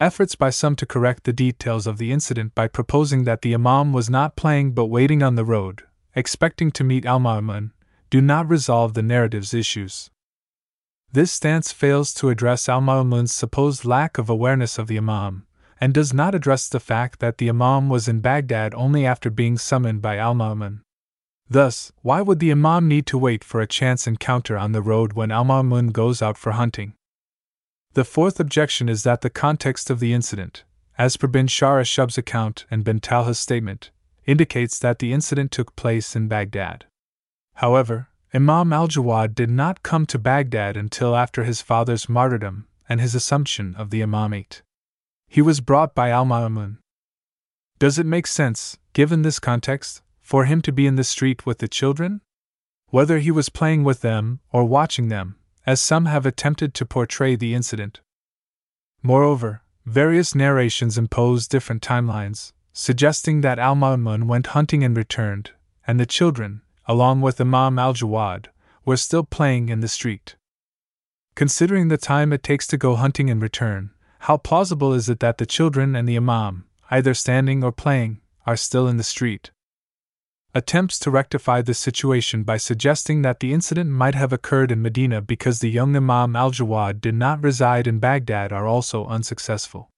Efforts 0.00 0.34
by 0.34 0.50
some 0.50 0.76
to 0.76 0.86
correct 0.86 1.24
the 1.24 1.32
details 1.32 1.86
of 1.86 1.98
the 1.98 2.10
incident 2.10 2.54
by 2.54 2.66
proposing 2.66 3.24
that 3.24 3.42
the 3.42 3.54
Imam 3.54 3.92
was 3.92 4.08
not 4.08 4.36
playing 4.36 4.72
but 4.72 4.86
waiting 4.86 5.22
on 5.22 5.34
the 5.34 5.44
road, 5.44 5.82
expecting 6.14 6.70
to 6.72 6.84
meet 6.84 7.04
Al 7.06 7.20
Ma'mun, 7.20 7.72
do 8.08 8.20
not 8.20 8.48
resolve 8.48 8.94
the 8.94 9.02
narrative's 9.02 9.54
issues. 9.54 10.10
This 11.12 11.32
stance 11.32 11.72
fails 11.72 12.14
to 12.14 12.28
address 12.28 12.68
Al 12.68 12.80
Ma'mun's 12.80 13.32
supposed 13.32 13.84
lack 13.84 14.18
of 14.18 14.30
awareness 14.30 14.78
of 14.78 14.86
the 14.86 14.96
Imam, 14.96 15.46
and 15.80 15.94
does 15.94 16.12
not 16.12 16.34
address 16.34 16.68
the 16.68 16.78
fact 16.78 17.20
that 17.20 17.38
the 17.38 17.48
Imam 17.48 17.88
was 17.88 18.06
in 18.06 18.20
Baghdad 18.20 18.74
only 18.74 19.06
after 19.06 19.30
being 19.30 19.56
summoned 19.56 20.02
by 20.02 20.18
Al 20.18 20.34
Ma'mun. 20.34 20.80
Thus, 21.48 21.90
why 22.02 22.20
would 22.20 22.38
the 22.38 22.52
Imam 22.52 22.86
need 22.86 23.06
to 23.06 23.18
wait 23.18 23.42
for 23.42 23.60
a 23.60 23.66
chance 23.66 24.06
encounter 24.06 24.56
on 24.56 24.72
the 24.72 24.82
road 24.82 25.14
when 25.14 25.32
Al 25.32 25.44
Ma'mun 25.44 25.90
goes 25.92 26.20
out 26.20 26.36
for 26.36 26.52
hunting? 26.52 26.94
The 27.94 28.04
fourth 28.04 28.38
objection 28.38 28.88
is 28.88 29.02
that 29.02 29.22
the 29.22 29.30
context 29.30 29.90
of 29.90 29.98
the 29.98 30.12
incident, 30.12 30.62
as 30.96 31.16
per 31.16 31.26
bin 31.26 31.48
Shahr 31.48 31.80
Ashub's 31.80 32.18
account 32.18 32.66
and 32.70 32.84
bin 32.84 33.00
Talha's 33.00 33.40
statement, 33.40 33.90
indicates 34.26 34.78
that 34.78 35.00
the 35.00 35.12
incident 35.12 35.50
took 35.50 35.74
place 35.74 36.14
in 36.14 36.28
Baghdad. 36.28 36.84
However, 37.54 38.08
Imam 38.32 38.72
al 38.72 38.86
Jawad 38.86 39.34
did 39.34 39.50
not 39.50 39.82
come 39.82 40.06
to 40.06 40.18
Baghdad 40.18 40.76
until 40.76 41.16
after 41.16 41.42
his 41.42 41.62
father's 41.62 42.08
martyrdom 42.08 42.68
and 42.88 43.00
his 43.00 43.16
assumption 43.16 43.74
of 43.74 43.90
the 43.90 44.02
imamate. 44.02 44.62
He 45.32 45.40
was 45.40 45.60
brought 45.60 45.94
by 45.94 46.10
Al 46.10 46.26
Ma'mun. 46.26 46.78
Does 47.78 48.00
it 48.00 48.04
make 48.04 48.26
sense, 48.26 48.78
given 48.94 49.22
this 49.22 49.38
context, 49.38 50.02
for 50.20 50.44
him 50.44 50.60
to 50.62 50.72
be 50.72 50.88
in 50.88 50.96
the 50.96 51.04
street 51.04 51.46
with 51.46 51.58
the 51.58 51.68
children? 51.68 52.20
Whether 52.88 53.20
he 53.20 53.30
was 53.30 53.48
playing 53.48 53.84
with 53.84 54.00
them 54.00 54.40
or 54.50 54.64
watching 54.64 55.06
them, 55.06 55.36
as 55.64 55.80
some 55.80 56.06
have 56.06 56.26
attempted 56.26 56.74
to 56.74 56.84
portray 56.84 57.36
the 57.36 57.54
incident. 57.54 58.00
Moreover, 59.04 59.62
various 59.86 60.34
narrations 60.34 60.98
impose 60.98 61.46
different 61.46 61.80
timelines, 61.80 62.50
suggesting 62.72 63.40
that 63.42 63.60
Al 63.60 63.76
Ma'mun 63.76 64.24
went 64.24 64.48
hunting 64.48 64.82
and 64.82 64.96
returned, 64.96 65.52
and 65.86 66.00
the 66.00 66.06
children, 66.06 66.62
along 66.86 67.20
with 67.20 67.40
Imam 67.40 67.78
al 67.78 67.94
Jawad, 67.94 68.46
were 68.84 68.96
still 68.96 69.22
playing 69.22 69.68
in 69.68 69.78
the 69.78 69.86
street. 69.86 70.34
Considering 71.36 71.86
the 71.86 71.96
time 71.96 72.32
it 72.32 72.42
takes 72.42 72.66
to 72.66 72.76
go 72.76 72.96
hunting 72.96 73.30
and 73.30 73.40
return, 73.40 73.92
how 74.20 74.36
plausible 74.36 74.92
is 74.92 75.08
it 75.08 75.20
that 75.20 75.38
the 75.38 75.46
children 75.46 75.94
and 75.94 76.08
the 76.08 76.16
Imam, 76.16 76.64
either 76.90 77.14
standing 77.14 77.62
or 77.64 77.72
playing, 77.72 78.20
are 78.46 78.56
still 78.56 78.88
in 78.88 78.96
the 78.96 79.04
street? 79.04 79.50
attempts 80.52 80.98
to 80.98 81.10
rectify 81.10 81.62
this 81.62 81.78
situation 81.78 82.42
by 82.42 82.56
suggesting 82.56 83.22
that 83.22 83.38
the 83.38 83.52
incident 83.52 83.88
might 83.88 84.16
have 84.16 84.32
occurred 84.32 84.72
in 84.72 84.82
Medina 84.82 85.20
because 85.20 85.60
the 85.60 85.70
young 85.70 85.94
Imam 85.94 86.34
al 86.34 86.50
Jawad 86.50 87.00
did 87.00 87.14
not 87.14 87.42
reside 87.42 87.86
in 87.86 88.00
Baghdad 88.00 88.52
are 88.52 88.66
also 88.66 89.06
unsuccessful. 89.06 89.90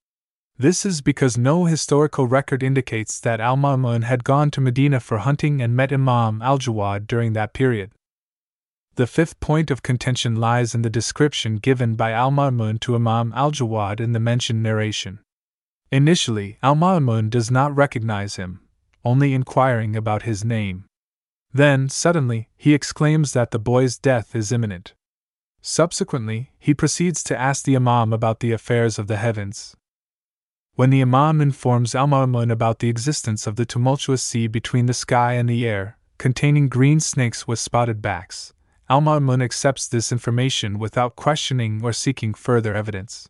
This 0.58 0.84
is 0.84 1.00
because 1.00 1.38
no 1.38 1.64
historical 1.64 2.26
record 2.26 2.62
indicates 2.62 3.18
that 3.20 3.40
al 3.40 3.56
Ma'mun 3.56 4.04
had 4.04 4.24
gone 4.24 4.50
to 4.50 4.60
Medina 4.60 5.00
for 5.00 5.18
hunting 5.18 5.62
and 5.62 5.74
met 5.74 5.92
Imam 5.92 6.42
al 6.42 6.58
Jawad 6.58 7.06
during 7.06 7.32
that 7.32 7.54
period. 7.54 7.90
The 8.96 9.06
fifth 9.06 9.40
point 9.40 9.70
of 9.70 9.82
contention 9.82 10.36
lies 10.36 10.74
in 10.74 10.82
the 10.82 10.90
description 10.90 11.56
given 11.56 11.94
by 11.94 12.12
al 12.12 12.30
Ma'mun 12.30 12.78
to 12.80 12.94
Imam 12.94 13.32
al 13.34 13.50
Jawad 13.50 14.00
in 14.00 14.12
the 14.12 14.20
mentioned 14.20 14.62
narration. 14.62 15.20
Initially, 15.90 16.58
al 16.62 16.76
Ma'mun 16.76 17.30
does 17.30 17.50
not 17.50 17.74
recognize 17.74 18.36
him, 18.36 18.60
only 19.02 19.32
inquiring 19.32 19.96
about 19.96 20.22
his 20.22 20.44
name. 20.44 20.84
Then, 21.54 21.88
suddenly, 21.88 22.50
he 22.56 22.74
exclaims 22.74 23.32
that 23.32 23.50
the 23.50 23.58
boy's 23.58 23.96
death 23.96 24.36
is 24.36 24.52
imminent. 24.52 24.92
Subsequently, 25.62 26.50
he 26.58 26.74
proceeds 26.74 27.22
to 27.24 27.38
ask 27.38 27.64
the 27.64 27.76
Imam 27.76 28.12
about 28.12 28.40
the 28.40 28.52
affairs 28.52 28.98
of 28.98 29.06
the 29.06 29.16
heavens. 29.16 29.74
When 30.74 30.90
the 30.90 31.00
Imam 31.00 31.40
informs 31.40 31.94
Al 31.94 32.08
Ma'mun 32.08 32.50
about 32.50 32.80
the 32.80 32.88
existence 32.88 33.46
of 33.46 33.56
the 33.56 33.66
tumultuous 33.66 34.22
sea 34.22 34.48
between 34.48 34.86
the 34.86 34.94
sky 34.94 35.34
and 35.34 35.48
the 35.48 35.66
air, 35.66 35.98
containing 36.18 36.68
green 36.68 37.00
snakes 37.00 37.46
with 37.46 37.58
spotted 37.58 38.02
backs, 38.02 38.52
Al 38.88 39.00
Ma'mun 39.00 39.42
accepts 39.42 39.88
this 39.88 40.12
information 40.12 40.78
without 40.78 41.16
questioning 41.16 41.80
or 41.82 41.92
seeking 41.92 42.34
further 42.34 42.74
evidence. 42.74 43.28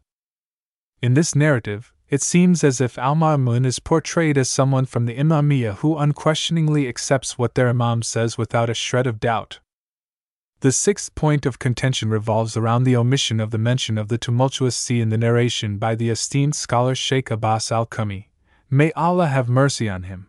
In 1.01 1.15
this 1.15 1.35
narrative, 1.35 1.93
it 2.09 2.23
seems 2.23 2.63
as 2.63 2.81
if 2.81 2.99
Al 2.99 3.17
Ma'mun 3.17 3.65
is 3.65 3.79
portrayed 3.79 4.37
as 4.37 4.49
someone 4.49 4.85
from 4.85 5.07
the 5.07 5.17
Imamiyya 5.17 5.77
who 5.77 5.97
unquestioningly 5.97 6.87
accepts 6.87 7.39
what 7.39 7.55
their 7.55 7.71
Imam 7.71 8.03
says 8.03 8.37
without 8.37 8.69
a 8.69 8.75
shred 8.75 9.07
of 9.07 9.19
doubt. 9.19 9.61
The 10.61 10.73
sixth 10.73 11.15
point 11.15 11.47
of 11.47 11.59
contention 11.59 12.11
revolves 12.11 12.57
around 12.57 12.85
the 12.85 12.97
omission 12.97 13.41
of 13.41 13.51
the 13.51 13.59
mention 13.59 13.99
of 13.99 14.09
the 14.09 14.19
tumultuous 14.19 14.77
sea 14.77 15.01
in 15.01 15.09
the 15.09 15.19
narration 15.19 15.79
by 15.79 15.95
the 15.95 16.11
esteemed 16.11 16.55
scholar 16.55 16.95
Sheikh 16.95 17.31
Abbas 17.31 17.73
al 17.73 17.87
Qummi. 17.87 18.27
May 18.71 18.93
Allah 18.93 19.27
have 19.27 19.49
mercy 19.49 19.89
on 19.89 20.05
him. 20.05 20.29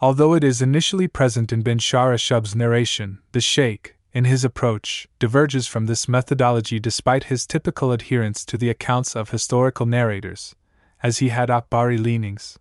Although 0.00 0.34
it 0.34 0.42
is 0.44 0.60
initially 0.60 1.08
present 1.08 1.52
in 1.52 1.62
bin 1.62 1.78
Shahr 1.78 2.12
Ashub's 2.12 2.54
narration, 2.56 3.20
the 3.30 3.40
Sheikh, 3.40 3.96
in 4.12 4.24
his 4.24 4.44
approach, 4.44 5.08
diverges 5.18 5.66
from 5.66 5.86
this 5.86 6.08
methodology 6.08 6.78
despite 6.78 7.24
his 7.24 7.46
typical 7.46 7.92
adherence 7.92 8.44
to 8.44 8.56
the 8.58 8.70
accounts 8.70 9.16
of 9.16 9.30
historical 9.30 9.86
narrators, 9.86 10.54
as 11.02 11.18
he 11.18 11.30
had 11.30 11.48
Akhbari 11.48 11.98
leanings. 11.98 12.58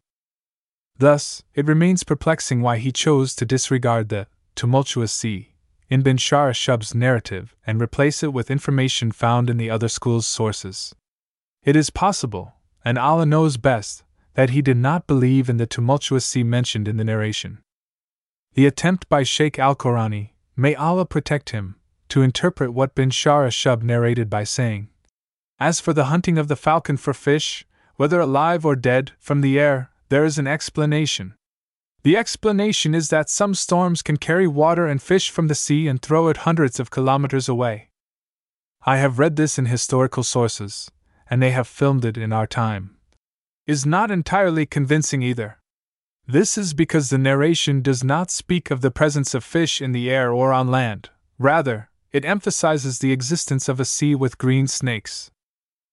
Thus, 0.98 1.44
it 1.54 1.66
remains 1.66 2.04
perplexing 2.04 2.62
why 2.62 2.78
he 2.78 2.92
chose 2.92 3.36
to 3.36 3.46
disregard 3.46 4.10
the 4.10 4.28
tumultuous 4.56 5.12
sea 5.12 5.52
in 5.90 6.02
Bin 6.04 6.16
Shahr 6.16 6.50
Ashub's 6.50 6.96
narrative 6.96 7.54
and 7.68 7.82
replace 7.82 8.24
it 8.24 8.32
with 8.32 8.50
information 8.50 9.12
found 9.12 9.50
in 9.50 9.58
the 9.58 9.70
other 9.70 9.90
school's 9.90 10.26
sources. 10.26 10.96
It 11.64 11.76
is 11.76 11.90
possible, 11.90 12.54
and 12.86 12.98
Allah 12.98 13.26
knows 13.26 13.58
best, 13.58 14.04
that 14.36 14.52
he 14.52 14.62
did 14.62 14.78
not 14.78 15.06
believe 15.06 15.50
in 15.50 15.58
the 15.58 15.66
tumultuous 15.66 16.26
sea 16.26 16.44
mentioned 16.44 16.88
in 16.88 16.96
the 16.96 17.04
narration. 17.04 17.60
The 18.54 18.66
attempt 18.66 19.10
by 19.10 19.24
Sheikh 19.24 19.60
Al 19.60 19.76
Qurani, 19.76 20.30
may 20.62 20.76
Allah 20.76 21.08
protect 21.08 21.50
him, 21.50 21.76
to 22.08 22.22
interpret 22.22 22.72
what 22.72 22.94
Bin 22.94 23.10
Shahr 23.10 23.48
Ashub 23.48 23.82
narrated 23.82 24.30
by 24.30 24.44
saying, 24.44 24.90
As 25.60 25.80
for 25.80 25.92
the 25.92 26.06
hunting 26.06 26.38
of 26.38 26.50
the 26.50 26.56
falcon 26.56 26.98
for 26.98 27.16
fish, 27.16 27.66
whether 27.96 28.20
alive 28.20 28.64
or 28.64 28.76
dead, 28.76 29.14
from 29.18 29.42
the 29.42 29.60
air, 29.60 29.90
there 30.10 30.24
is 30.24 30.38
an 30.38 30.46
explanation. 30.46 31.34
The 32.04 32.16
explanation 32.16 32.94
is 32.94 33.10
that 33.10 33.28
some 33.28 33.56
storms 33.56 34.04
can 34.04 34.18
carry 34.18 34.46
water 34.46 34.86
and 34.86 35.02
fish 35.02 35.32
from 35.32 35.48
the 35.48 35.56
sea 35.56 35.88
and 35.88 36.00
throw 36.00 36.28
it 36.28 36.46
hundreds 36.46 36.80
of 36.80 36.92
kilometers 36.92 37.50
away. 37.50 37.90
I 38.86 38.98
have 38.98 39.18
read 39.18 39.38
this 39.38 39.58
in 39.58 39.66
historical 39.66 40.22
sources, 40.22 40.92
and 41.28 41.42
they 41.42 41.52
have 41.52 41.68
filmed 41.68 42.06
it 42.06 42.18
in 42.18 42.32
our 42.32 42.46
time. 42.46 42.98
Is 43.66 43.84
not 43.84 44.12
entirely 44.12 44.68
convincing 44.68 45.24
either. 45.24 45.58
This 46.32 46.58
is 46.58 46.74
because 46.74 47.10
the 47.10 47.18
narration 47.18 47.82
does 47.82 48.06
not 48.06 48.32
speak 48.32 48.72
of 48.72 48.80
the 48.80 48.90
presence 48.90 49.34
of 49.34 49.44
fish 49.44 49.82
in 49.82 49.92
the 49.92 50.10
air 50.10 50.32
or 50.32 50.54
on 50.54 50.72
land, 50.72 51.10
rather, 51.38 51.90
it 52.14 52.24
emphasizes 52.24 53.00
the 53.00 53.12
existence 53.12 53.68
of 53.68 53.82
a 53.82 53.84
sea 53.84 54.16
with 54.16 54.38
green 54.38 54.66
snakes. 54.66 55.30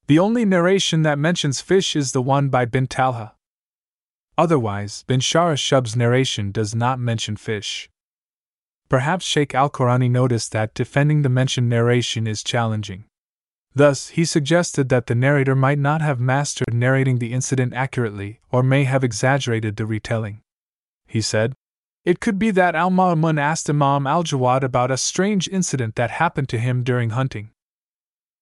The 0.06 0.20
only 0.20 0.44
narration 0.44 1.02
that 1.02 1.18
mentions 1.18 1.60
fish 1.60 1.96
is 1.96 2.12
the 2.12 2.22
one 2.22 2.50
by 2.50 2.66
Bin 2.66 2.86
Talha. 2.86 3.34
Otherwise, 4.36 5.02
Bin 5.08 5.18
Shub's 5.18 5.96
narration 5.96 6.52
does 6.52 6.72
not 6.72 7.00
mention 7.00 7.34
fish. 7.36 7.90
Perhaps 8.88 9.26
Sheikh 9.26 9.56
Al 9.56 9.68
Qurani 9.68 10.08
noticed 10.08 10.52
that 10.52 10.72
defending 10.72 11.22
the 11.22 11.28
mentioned 11.28 11.68
narration 11.68 12.28
is 12.28 12.44
challenging. 12.44 13.06
Thus, 13.74 14.08
he 14.08 14.24
suggested 14.24 14.88
that 14.88 15.06
the 15.06 15.14
narrator 15.14 15.54
might 15.54 15.78
not 15.78 16.00
have 16.00 16.18
mastered 16.18 16.74
narrating 16.74 17.18
the 17.18 17.32
incident 17.32 17.74
accurately 17.74 18.40
or 18.50 18.62
may 18.62 18.84
have 18.84 19.04
exaggerated 19.04 19.76
the 19.76 19.86
retelling. 19.86 20.40
He 21.06 21.20
said, 21.20 21.54
It 22.04 22.20
could 22.20 22.38
be 22.38 22.50
that 22.52 22.74
Al 22.74 22.90
Ma'mun 22.90 23.38
asked 23.38 23.70
Imam 23.70 24.06
Al 24.06 24.24
Jawad 24.24 24.62
about 24.62 24.90
a 24.90 24.96
strange 24.96 25.48
incident 25.48 25.94
that 25.96 26.10
happened 26.10 26.48
to 26.50 26.58
him 26.58 26.82
during 26.82 27.10
hunting. 27.10 27.50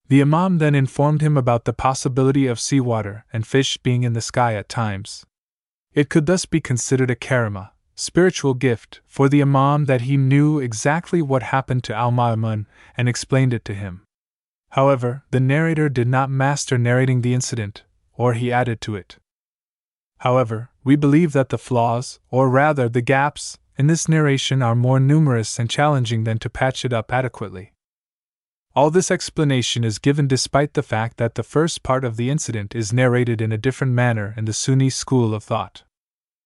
The 0.08 0.20
Imam 0.20 0.58
then 0.58 0.74
informed 0.74 1.20
him 1.20 1.36
about 1.36 1.64
the 1.64 1.72
possibility 1.72 2.46
of 2.46 2.60
seawater 2.60 3.24
and 3.32 3.46
fish 3.46 3.76
being 3.76 4.04
in 4.04 4.12
the 4.12 4.20
sky 4.20 4.54
at 4.54 4.68
times. 4.68 5.26
It 5.92 6.08
could 6.08 6.26
thus 6.26 6.46
be 6.46 6.60
considered 6.60 7.10
a 7.10 7.16
karama, 7.16 7.70
spiritual 7.96 8.54
gift, 8.54 9.00
for 9.06 9.28
the 9.28 9.42
Imam 9.42 9.86
that 9.86 10.02
he 10.02 10.16
knew 10.16 10.60
exactly 10.60 11.20
what 11.20 11.42
happened 11.42 11.82
to 11.84 11.94
Al 11.94 12.12
Ma'mun 12.12 12.66
and 12.96 13.08
explained 13.08 13.52
it 13.52 13.64
to 13.64 13.74
him. 13.74 14.05
However, 14.76 15.24
the 15.30 15.40
narrator 15.40 15.88
did 15.88 16.06
not 16.06 16.28
master 16.28 16.76
narrating 16.76 17.22
the 17.22 17.32
incident, 17.32 17.84
or 18.12 18.34
he 18.34 18.52
added 18.52 18.82
to 18.82 18.94
it. 18.94 19.16
However, 20.18 20.68
we 20.84 20.96
believe 20.96 21.32
that 21.32 21.48
the 21.48 21.56
flaws, 21.56 22.20
or 22.30 22.50
rather 22.50 22.86
the 22.86 23.00
gaps, 23.00 23.56
in 23.78 23.86
this 23.86 24.06
narration 24.06 24.60
are 24.60 24.74
more 24.74 25.00
numerous 25.00 25.58
and 25.58 25.70
challenging 25.70 26.24
than 26.24 26.38
to 26.40 26.50
patch 26.50 26.84
it 26.84 26.92
up 26.92 27.10
adequately. 27.10 27.72
All 28.74 28.90
this 28.90 29.10
explanation 29.10 29.82
is 29.82 29.98
given 29.98 30.28
despite 30.28 30.74
the 30.74 30.82
fact 30.82 31.16
that 31.16 31.36
the 31.36 31.42
first 31.42 31.82
part 31.82 32.04
of 32.04 32.18
the 32.18 32.28
incident 32.28 32.74
is 32.74 32.92
narrated 32.92 33.40
in 33.40 33.52
a 33.52 33.58
different 33.58 33.94
manner 33.94 34.34
in 34.36 34.44
the 34.44 34.52
Sunni 34.52 34.90
school 34.90 35.34
of 35.34 35.42
thought. 35.42 35.84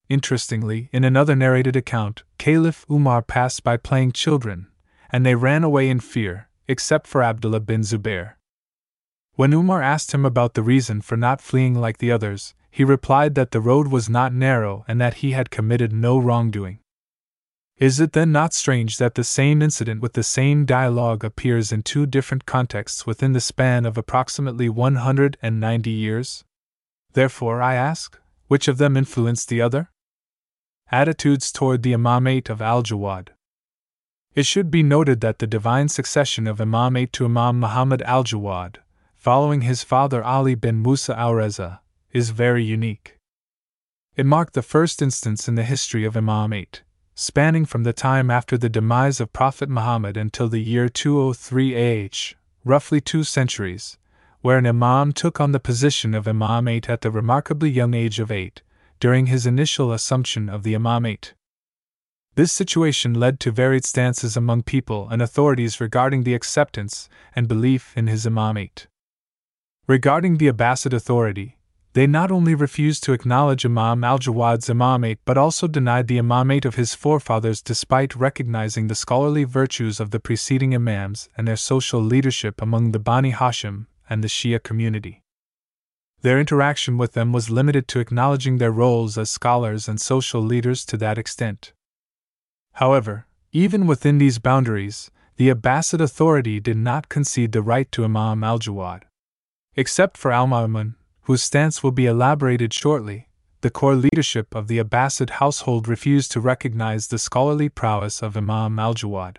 Interestingly, 0.09 0.89
in 0.93 1.03
another 1.03 1.35
narrated 1.35 1.75
account, 1.75 2.23
Caliph 2.39 2.87
Umar 2.89 3.23
passed 3.23 3.65
by 3.65 3.77
playing 3.77 4.13
children, 4.13 4.69
and 5.11 5.27
they 5.27 5.35
ran 5.35 5.65
away 5.65 5.89
in 5.89 5.99
fear, 5.99 6.47
except 6.71 7.09
for 7.09 7.21
Abdullah 7.21 7.61
bin 7.61 7.81
Zubair. 7.81 8.35
When 9.35 9.53
Umar 9.53 9.83
asked 9.83 10.13
him 10.13 10.25
about 10.25 10.55
the 10.55 10.63
reason 10.63 11.01
for 11.01 11.17
not 11.17 11.41
fleeing 11.41 11.75
like 11.75 11.99
the 11.99 12.13
others, 12.13 12.55
he 12.71 12.85
replied 12.85 13.35
that 13.35 13.51
the 13.51 13.61
road 13.61 13.89
was 13.89 14.09
not 14.09 14.33
narrow 14.33 14.85
and 14.87 15.01
that 15.01 15.15
he 15.15 15.33
had 15.33 15.51
committed 15.51 15.93
no 15.93 16.17
wrongdoing. 16.17 16.79
Is 17.77 17.99
it 17.99 18.13
then 18.13 18.31
not 18.31 18.55
strange 18.55 18.99
that 18.99 19.17
the 19.17 19.25
same 19.25 19.63
incident 19.63 20.01
with 20.01 20.13
the 20.13 20.23
same 20.23 20.65
dialogue 20.65 21.25
appears 21.25 21.73
in 21.73 21.83
two 21.83 22.07
different 22.07 22.47
contexts 22.47 23.05
within 23.07 23.33
the 23.33 23.41
span 23.41 23.85
of 23.85 23.99
approximately 23.99 24.69
190 24.69 25.91
years? 25.91 26.45
Therefore, 27.15 27.61
I 27.61 27.75
ask, 27.75 28.17
which 28.47 28.69
of 28.69 28.79
them 28.79 28.97
influenced 28.97 29.49
the 29.49 29.61
other? 29.61 29.91
Attitudes 30.93 31.51
toward 31.51 31.83
the 31.83 31.95
Imamate 31.95 32.51
of 32.51 32.63
Al 32.63 32.83
Jawad. 32.83 33.31
It 34.41 34.47
should 34.47 34.71
be 34.71 34.83
noted 34.83 35.21
that 35.21 35.39
the 35.39 35.47
divine 35.47 35.91
succession 35.91 36.47
of 36.47 36.61
Imamate 36.61 37.13
to 37.13 37.27
Imam 37.27 37.61
Muhammad 37.61 38.01
al 38.07 38.25
Jawad, 38.25 38.77
following 39.15 39.61
his 39.61 39.85
father 39.85 40.25
Ali 40.25 40.55
bin 40.55 40.81
Musa 40.83 41.15
al 41.15 41.35
Reza, 41.35 41.83
is 42.11 42.31
very 42.31 42.65
unique. 42.65 43.19
It 44.17 44.25
marked 44.25 44.55
the 44.55 44.63
first 44.63 45.03
instance 45.03 45.47
in 45.47 45.57
the 45.57 45.63
history 45.63 46.07
of 46.07 46.15
Imamate, 46.15 46.81
spanning 47.15 47.67
from 47.67 47.83
the 47.83 47.93
time 47.93 48.31
after 48.31 48.57
the 48.57 48.71
demise 48.71 49.21
of 49.21 49.35
Prophet 49.35 49.69
Muhammad 49.69 50.17
until 50.17 50.49
the 50.49 50.63
year 50.63 50.89
203 50.89 52.07
AH, 52.07 52.33
roughly 52.65 53.03
two 53.03 53.25
centuries, 53.25 53.99
where 54.41 54.57
an 54.57 54.67
Imam 54.67 55.13
took 55.13 55.39
on 55.39 55.53
the 55.53 55.61
position 55.61 56.15
of 56.15 56.25
Imamate 56.25 56.89
at 56.89 57.03
the 57.03 57.11
remarkably 57.11 57.69
young 57.69 57.93
age 57.93 58.19
of 58.19 58.33
eight, 58.33 58.63
during 59.01 59.27
his 59.27 59.45
initial 59.45 59.93
assumption 59.93 60.49
of 60.49 60.63
the 60.63 60.73
imamate. 60.73 61.35
This 62.41 62.53
situation 62.53 63.13
led 63.13 63.39
to 63.41 63.51
varied 63.51 63.85
stances 63.85 64.35
among 64.35 64.63
people 64.63 65.11
and 65.11 65.21
authorities 65.21 65.79
regarding 65.79 66.23
the 66.23 66.33
acceptance 66.33 67.07
and 67.37 67.47
belief 67.47 67.93
in 67.99 68.07
his 68.07 68.25
imamate. 68.25 68.87
Regarding 69.87 70.39
the 70.39 70.51
Abbasid 70.51 70.95
authority, 70.95 71.59
they 71.93 72.07
not 72.07 72.31
only 72.33 72.55
refused 72.55 73.05
to 73.05 73.13
acknowledge 73.13 73.67
Imam 73.67 74.03
al 74.05 74.19
Jawad's 74.19 74.71
imamate 74.71 75.19
but 75.27 75.37
also 75.37 75.67
denied 75.67 76.07
the 76.07 76.17
imamate 76.17 76.65
of 76.65 76.77
his 76.77 76.95
forefathers 76.95 77.61
despite 77.61 78.17
recognizing 78.17 78.87
the 78.87 78.95
scholarly 78.95 79.45
virtues 79.45 80.01
of 80.01 80.11
the 80.11 80.19
preceding 80.19 80.75
imams 80.75 81.29
and 81.37 81.47
their 81.47 81.57
social 81.57 82.01
leadership 82.01 82.63
among 82.63 82.93
the 82.93 82.99
Bani 82.99 83.33
Hashim 83.33 83.85
and 84.09 84.25
the 84.25 84.29
Shia 84.29 84.63
community. 84.63 85.23
Their 86.23 86.41
interaction 86.41 86.97
with 86.97 87.13
them 87.13 87.35
was 87.35 87.51
limited 87.51 87.87
to 87.89 88.01
acknowledging 88.01 88.57
their 88.57 88.73
roles 88.73 89.19
as 89.19 89.29
scholars 89.29 89.89
and 89.89 90.01
social 90.01 90.41
leaders 90.41 90.87
to 90.87 90.97
that 90.97 91.19
extent. 91.19 91.75
However, 92.75 93.27
even 93.53 93.87
within 93.87 94.19
these 94.19 94.39
boundaries, 94.39 95.11
the 95.37 95.49
Abbasid 95.49 96.01
authority 96.01 96.61
did 96.61 96.77
not 96.77 97.09
concede 97.09 97.53
the 97.53 97.63
right 97.63 97.91
to 97.93 98.05
Imam 98.05 98.45
al 98.45 98.59
Jawad. 98.59 99.03
Except 99.75 100.17
for 100.17 100.33
al 100.33 100.47
Ma'mun, 100.47 100.95
whose 101.23 101.43
stance 101.43 101.83
will 101.83 101.93
be 101.93 102.07
elaborated 102.07 102.73
shortly, 102.73 103.29
the 103.63 103.71
core 103.71 103.95
leadership 103.95 104.55
of 104.55 104.69
the 104.69 104.79
Abbasid 104.79 105.31
household 105.31 105.89
refused 105.89 106.33
to 106.33 106.41
recognize 106.41 107.09
the 107.09 107.19
scholarly 107.19 107.69
prowess 107.69 108.23
of 108.23 108.37
Imam 108.37 108.79
al 108.79 108.95
Jawad. 108.95 109.37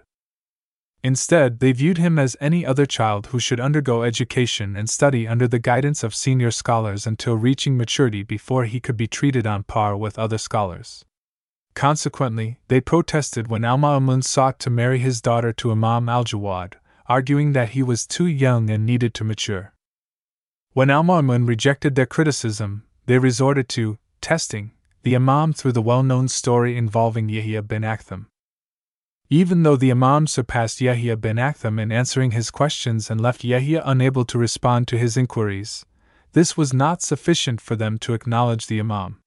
Instead, 1.03 1.59
they 1.59 1.71
viewed 1.71 1.97
him 1.97 2.19
as 2.19 2.37
any 2.39 2.63
other 2.63 2.85
child 2.85 3.27
who 3.27 3.39
should 3.39 3.59
undergo 3.59 4.03
education 4.03 4.75
and 4.75 4.87
study 4.89 5.27
under 5.27 5.47
the 5.47 5.57
guidance 5.57 6.03
of 6.03 6.13
senior 6.13 6.51
scholars 6.51 7.07
until 7.07 7.35
reaching 7.35 7.75
maturity 7.75 8.21
before 8.21 8.65
he 8.65 8.79
could 8.79 8.97
be 8.97 9.07
treated 9.07 9.47
on 9.47 9.63
par 9.63 9.97
with 9.97 10.19
other 10.19 10.37
scholars. 10.37 11.03
Consequently, 11.73 12.59
they 12.67 12.81
protested 12.81 13.47
when 13.47 13.63
Al 13.63 13.77
Ma'mun 13.77 14.23
sought 14.23 14.59
to 14.59 14.69
marry 14.69 14.99
his 14.99 15.21
daughter 15.21 15.53
to 15.53 15.71
Imam 15.71 16.09
al 16.09 16.23
Jawad, 16.23 16.73
arguing 17.07 17.53
that 17.53 17.69
he 17.69 17.83
was 17.83 18.05
too 18.05 18.27
young 18.27 18.69
and 18.69 18.85
needed 18.85 19.13
to 19.15 19.23
mature. 19.23 19.73
When 20.73 20.89
Al 20.89 21.03
Ma'mun 21.03 21.47
rejected 21.47 21.95
their 21.95 22.05
criticism, 22.05 22.83
they 23.05 23.17
resorted 23.17 23.67
to 23.69 23.97
testing 24.21 24.71
the 25.03 25.15
Imam 25.15 25.51
through 25.51 25.71
the 25.71 25.81
well 25.81 26.03
known 26.03 26.27
story 26.27 26.77
involving 26.77 27.27
Yahya 27.27 27.63
bin 27.63 27.81
Aktham. 27.81 28.27
Even 29.29 29.63
though 29.63 29.75
the 29.75 29.91
Imam 29.91 30.27
surpassed 30.27 30.81
Yahya 30.81 31.17
bin 31.17 31.37
Aktham 31.37 31.79
in 31.79 31.91
answering 31.91 32.31
his 32.31 32.51
questions 32.51 33.09
and 33.09 33.19
left 33.19 33.43
Yahya 33.43 33.81
unable 33.85 34.25
to 34.25 34.37
respond 34.37 34.87
to 34.87 34.97
his 34.97 35.17
inquiries, 35.17 35.85
this 36.33 36.55
was 36.55 36.73
not 36.73 37.01
sufficient 37.01 37.59
for 37.59 37.75
them 37.75 37.97
to 37.97 38.13
acknowledge 38.13 38.67
the 38.67 38.79
Imam. 38.79 39.19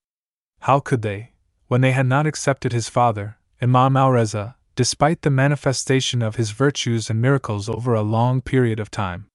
How 0.61 0.81
could 0.81 1.03
they, 1.03 1.34
when 1.75 1.81
they 1.81 1.91
had 1.91 2.07
not 2.07 2.25
accepted 2.25 2.73
his 2.73 2.89
father, 2.89 3.37
Imam 3.61 3.97
al 3.97 4.13
Reza, 4.13 4.55
despite 4.77 5.23
the 5.23 5.29
manifestation 5.29 6.23
of 6.23 6.37
his 6.37 6.53
virtues 6.53 7.11
and 7.11 7.21
miracles 7.21 7.69
over 7.69 7.95
a 7.95 8.01
long 8.01 8.41
period 8.41 8.79
of 8.79 8.93
time? 8.93 9.27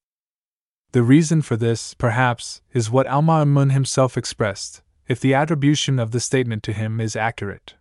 The 0.93 1.03
reason 1.03 1.41
for 1.41 1.57
this, 1.57 1.93
perhaps, 1.93 2.61
is 2.71 2.89
what 2.89 3.07
Al 3.07 3.23
Ma'mun 3.23 3.73
himself 3.73 4.15
expressed, 4.17 4.81
if 5.05 5.19
the 5.19 5.33
attribution 5.33 5.99
of 5.99 6.11
the 6.11 6.21
statement 6.21 6.63
to 6.63 6.71
him 6.71 7.01
is 7.01 7.17
accurate. 7.17 7.73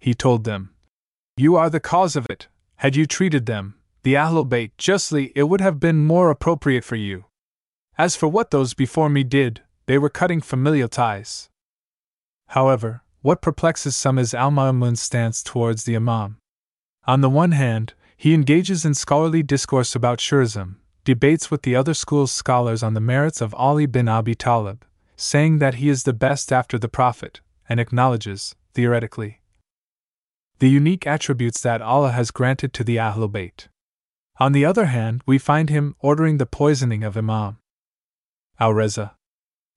He 0.00 0.12
told 0.12 0.42
them, 0.42 0.74
you 1.36 1.54
are 1.54 1.70
the 1.70 1.78
cause 1.78 2.16
of 2.16 2.26
it. 2.28 2.48
Had 2.78 2.96
you 2.96 3.06
treated 3.06 3.46
them, 3.46 3.76
the 4.02 4.14
Ahlul 4.14 4.48
Bayt, 4.48 4.72
justly, 4.76 5.30
it 5.36 5.44
would 5.44 5.60
have 5.60 5.78
been 5.78 6.04
more 6.04 6.30
appropriate 6.30 6.82
for 6.82 6.96
you. 6.96 7.26
As 7.96 8.16
for 8.16 8.26
what 8.26 8.50
those 8.50 8.74
before 8.74 9.08
me 9.08 9.22
did, 9.22 9.62
they 9.86 9.98
were 9.98 10.10
cutting 10.10 10.40
familial 10.40 10.88
ties. 10.88 11.48
However, 12.48 13.03
what 13.24 13.40
perplexes 13.40 13.96
some 13.96 14.18
is 14.18 14.34
Al 14.34 14.50
Ma'mun's 14.50 15.00
stance 15.00 15.42
towards 15.42 15.84
the 15.84 15.96
Imam. 15.96 16.36
On 17.06 17.22
the 17.22 17.30
one 17.30 17.52
hand, 17.52 17.94
he 18.18 18.34
engages 18.34 18.84
in 18.84 18.92
scholarly 18.92 19.42
discourse 19.42 19.94
about 19.94 20.18
Shurism, 20.18 20.74
debates 21.04 21.50
with 21.50 21.62
the 21.62 21.74
other 21.74 21.94
school's 21.94 22.30
scholars 22.30 22.82
on 22.82 22.92
the 22.92 23.00
merits 23.00 23.40
of 23.40 23.54
Ali 23.54 23.86
bin 23.86 24.08
Abi 24.08 24.34
Talib, 24.34 24.84
saying 25.16 25.58
that 25.58 25.76
he 25.76 25.88
is 25.88 26.02
the 26.02 26.12
best 26.12 26.52
after 26.52 26.78
the 26.78 26.86
Prophet, 26.86 27.40
and 27.66 27.80
acknowledges, 27.80 28.56
theoretically, 28.74 29.40
the 30.58 30.68
unique 30.68 31.06
attributes 31.06 31.62
that 31.62 31.80
Allah 31.80 32.12
has 32.12 32.30
granted 32.30 32.74
to 32.74 32.84
the 32.84 32.96
Ahlul 32.96 33.32
Bayt. 33.32 33.68
On 34.38 34.52
the 34.52 34.66
other 34.66 34.84
hand, 34.84 35.22
we 35.24 35.38
find 35.38 35.70
him 35.70 35.96
ordering 35.98 36.36
the 36.36 36.44
poisoning 36.44 37.02
of 37.02 37.16
Imam 37.16 37.56
Al 38.60 38.74
Reza. 38.74 39.16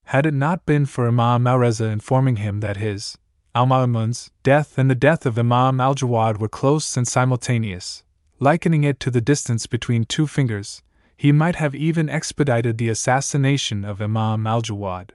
Had 0.08 0.26
it 0.26 0.34
not 0.34 0.66
been 0.66 0.86
for 0.86 1.08
Imam 1.08 1.48
Al 1.48 1.60
Reza 1.60 1.86
informing 1.86 2.36
him 2.38 2.60
that 2.60 2.76
his, 2.76 3.18
Al 3.58 3.66
Ma'mun's, 3.66 4.30
death 4.44 4.78
and 4.78 4.88
the 4.88 4.94
death 4.94 5.26
of 5.26 5.40
Imam 5.40 5.82
Al 5.82 5.96
Jawad 5.96 6.38
were 6.38 6.48
close 6.48 6.96
and 6.96 7.08
simultaneous, 7.08 8.04
likening 8.40 8.84
it 8.84 9.00
to 9.00 9.10
the 9.10 9.20
distance 9.20 9.66
between 9.66 10.04
two 10.04 10.28
fingers, 10.28 10.84
he 11.16 11.32
might 11.32 11.56
have 11.56 11.74
even 11.74 12.08
expedited 12.08 12.78
the 12.78 12.88
assassination 12.88 13.84
of 13.84 14.00
Imam 14.00 14.46
al 14.46 14.62
Jawad. 14.62 15.10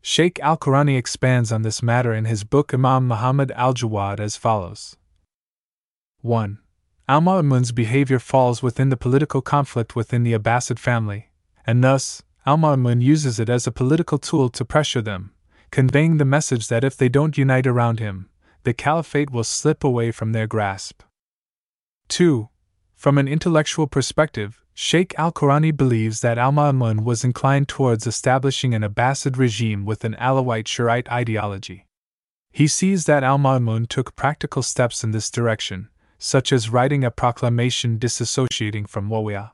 Sheikh 0.00 0.40
al 0.40 0.56
Qurani 0.56 0.96
expands 0.96 1.52
on 1.52 1.60
this 1.60 1.82
matter 1.82 2.14
in 2.14 2.24
his 2.24 2.44
book 2.44 2.72
Imam 2.72 3.06
Muhammad 3.06 3.52
al 3.54 3.74
Jawad 3.74 4.20
as 4.20 4.38
follows 4.38 4.96
1. 6.22 6.58
Al 7.08 7.20
Ma'mun's 7.20 7.72
behavior 7.72 8.18
falls 8.18 8.62
within 8.62 8.88
the 8.88 8.96
political 8.96 9.42
conflict 9.42 9.94
within 9.94 10.22
the 10.22 10.32
Abbasid 10.32 10.78
family, 10.78 11.28
and 11.66 11.84
thus, 11.84 12.22
Al 12.46 12.56
Ma'mun 12.56 13.02
uses 13.02 13.38
it 13.38 13.50
as 13.50 13.66
a 13.66 13.70
political 13.70 14.16
tool 14.16 14.48
to 14.48 14.64
pressure 14.64 15.02
them, 15.02 15.33
conveying 15.74 16.18
the 16.18 16.24
message 16.24 16.68
that 16.68 16.84
if 16.84 16.96
they 16.96 17.08
don't 17.08 17.36
unite 17.36 17.66
around 17.66 17.98
him, 17.98 18.30
the 18.62 18.72
caliphate 18.72 19.30
will 19.30 19.42
slip 19.42 19.82
away 19.82 20.12
from 20.12 20.30
their 20.30 20.46
grasp. 20.46 21.02
2. 22.06 22.48
From 22.94 23.18
an 23.18 23.26
intellectual 23.26 23.88
perspective, 23.88 24.62
Sheikh 24.72 25.12
al 25.18 25.32
Qurani 25.32 25.76
believes 25.76 26.20
that 26.20 26.38
Al 26.38 26.52
Ma'mun 26.52 27.02
was 27.02 27.24
inclined 27.24 27.66
towards 27.66 28.06
establishing 28.06 28.72
an 28.72 28.82
Abbasid 28.82 29.36
regime 29.36 29.84
with 29.84 30.04
an 30.04 30.14
Alawite 30.14 30.68
Shiite 30.68 31.10
ideology. 31.10 31.86
He 32.52 32.68
sees 32.68 33.06
that 33.06 33.24
Al 33.24 33.38
Ma'mun 33.38 33.88
took 33.88 34.14
practical 34.14 34.62
steps 34.62 35.02
in 35.02 35.10
this 35.10 35.28
direction, 35.28 35.88
such 36.18 36.52
as 36.52 36.70
writing 36.70 37.02
a 37.02 37.10
proclamation 37.10 37.98
disassociating 37.98 38.88
from 38.88 39.08
Muawiyah. 39.08 39.50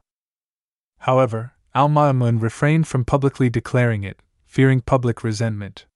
However, 0.99 1.55
Al 1.75 1.89
Ma'mun 1.89 2.43
refrained 2.43 2.87
from 2.87 3.07
publicly 3.07 3.49
declaring 3.49 4.05
it, 4.05 4.21
fearing 4.45 4.83
public 4.83 5.25
resentment. 5.25 5.87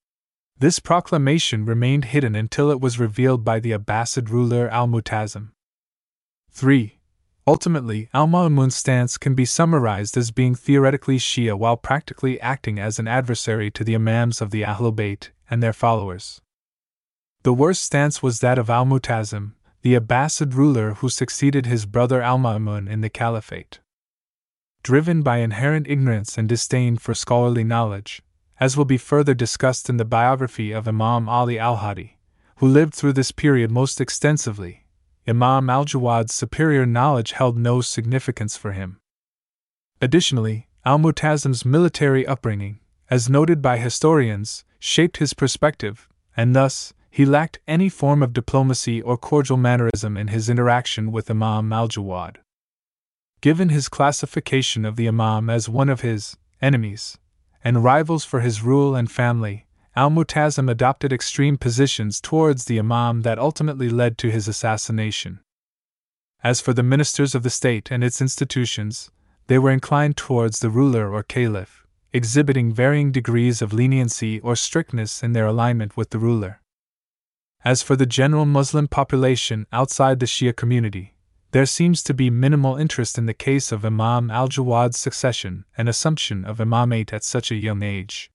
This 0.58 0.78
proclamation 0.78 1.64
remained 1.64 2.06
hidden 2.06 2.36
until 2.36 2.70
it 2.70 2.80
was 2.80 2.98
revealed 2.98 3.44
by 3.44 3.58
the 3.58 3.72
Abbasid 3.72 4.30
ruler 4.30 4.68
Al 4.68 4.86
Mutasim. 4.86 5.50
3. 6.52 7.00
Ultimately, 7.46 8.08
Al 8.14 8.26
Ma'mun's 8.26 8.76
stance 8.76 9.18
can 9.18 9.34
be 9.34 9.44
summarized 9.44 10.16
as 10.16 10.30
being 10.30 10.54
theoretically 10.54 11.18
Shia 11.18 11.58
while 11.58 11.76
practically 11.76 12.40
acting 12.40 12.78
as 12.78 12.98
an 12.98 13.08
adversary 13.08 13.70
to 13.72 13.84
the 13.84 13.94
Imams 13.94 14.40
of 14.40 14.50
the 14.50 14.62
Ahlul 14.62 14.94
Bayt 14.94 15.30
and 15.50 15.62
their 15.62 15.72
followers. 15.72 16.40
The 17.42 17.52
worst 17.52 17.82
stance 17.82 18.22
was 18.22 18.40
that 18.40 18.58
of 18.58 18.70
Al 18.70 18.86
Mutasim, 18.86 19.52
the 19.82 19.94
Abbasid 19.94 20.54
ruler 20.54 20.94
who 20.94 21.10
succeeded 21.10 21.66
his 21.66 21.84
brother 21.84 22.22
Al 22.22 22.38
Ma'mun 22.38 22.88
in 22.88 23.02
the 23.02 23.10
Caliphate. 23.10 23.80
Driven 24.82 25.20
by 25.20 25.38
inherent 25.38 25.86
ignorance 25.86 26.38
and 26.38 26.48
disdain 26.48 26.96
for 26.96 27.12
scholarly 27.12 27.64
knowledge, 27.64 28.22
as 28.60 28.76
will 28.76 28.84
be 28.84 28.96
further 28.96 29.34
discussed 29.34 29.88
in 29.88 29.96
the 29.96 30.04
biography 30.04 30.72
of 30.72 30.86
Imam 30.86 31.28
Ali 31.28 31.58
al 31.58 31.76
Hadi, 31.76 32.18
who 32.56 32.68
lived 32.68 32.94
through 32.94 33.12
this 33.12 33.32
period 33.32 33.70
most 33.70 34.00
extensively, 34.00 34.84
Imam 35.26 35.70
al 35.70 35.84
Jawad's 35.84 36.34
superior 36.34 36.84
knowledge 36.86 37.32
held 37.32 37.56
no 37.56 37.80
significance 37.80 38.56
for 38.56 38.72
him. 38.72 38.98
Additionally, 40.00 40.68
al 40.84 40.98
Mutasim's 40.98 41.64
military 41.64 42.26
upbringing, 42.26 42.80
as 43.10 43.30
noted 43.30 43.62
by 43.62 43.78
historians, 43.78 44.64
shaped 44.78 45.16
his 45.16 45.34
perspective, 45.34 46.08
and 46.36 46.54
thus, 46.54 46.92
he 47.10 47.24
lacked 47.24 47.60
any 47.66 47.88
form 47.88 48.22
of 48.22 48.32
diplomacy 48.32 49.00
or 49.00 49.16
cordial 49.16 49.56
mannerism 49.56 50.16
in 50.16 50.28
his 50.28 50.50
interaction 50.50 51.12
with 51.12 51.30
Imam 51.30 51.72
al 51.72 51.88
Jawad. 51.88 52.36
Given 53.40 53.68
his 53.68 53.88
classification 53.88 54.84
of 54.84 54.96
the 54.96 55.08
Imam 55.08 55.48
as 55.48 55.68
one 55.68 55.88
of 55.88 56.00
his 56.00 56.36
enemies, 56.60 57.16
and 57.64 57.82
rivals 57.82 58.24
for 58.24 58.40
his 58.40 58.62
rule 58.62 58.94
and 58.94 59.10
family, 59.10 59.66
Al 59.96 60.10
Mutasim 60.10 60.70
adopted 60.70 61.12
extreme 61.12 61.56
positions 61.56 62.20
towards 62.20 62.66
the 62.66 62.78
Imam 62.78 63.22
that 63.22 63.38
ultimately 63.38 63.88
led 63.88 64.18
to 64.18 64.30
his 64.30 64.46
assassination. 64.46 65.40
As 66.42 66.60
for 66.60 66.74
the 66.74 66.82
ministers 66.82 67.34
of 67.34 67.42
the 67.42 67.50
state 67.50 67.90
and 67.90 68.04
its 68.04 68.20
institutions, 68.20 69.10
they 69.46 69.58
were 69.58 69.70
inclined 69.70 70.16
towards 70.16 70.60
the 70.60 70.68
ruler 70.68 71.10
or 71.10 71.22
caliph, 71.22 71.86
exhibiting 72.12 72.72
varying 72.72 73.12
degrees 73.12 73.62
of 73.62 73.72
leniency 73.72 74.40
or 74.40 74.56
strictness 74.56 75.22
in 75.22 75.32
their 75.32 75.46
alignment 75.46 75.96
with 75.96 76.10
the 76.10 76.18
ruler. 76.18 76.60
As 77.64 77.82
for 77.82 77.96
the 77.96 78.04
general 78.04 78.44
Muslim 78.44 78.88
population 78.88 79.66
outside 79.72 80.20
the 80.20 80.26
Shia 80.26 80.54
community, 80.54 81.13
there 81.54 81.66
seems 81.66 82.02
to 82.02 82.12
be 82.12 82.30
minimal 82.30 82.74
interest 82.74 83.16
in 83.16 83.26
the 83.26 83.32
case 83.32 83.70
of 83.70 83.84
Imam 83.84 84.28
al 84.28 84.48
Jawad's 84.48 84.98
succession 84.98 85.64
and 85.78 85.88
assumption 85.88 86.44
of 86.44 86.58
imamate 86.58 87.12
at 87.12 87.22
such 87.22 87.52
a 87.52 87.54
young 87.54 87.80
age. 87.80 88.28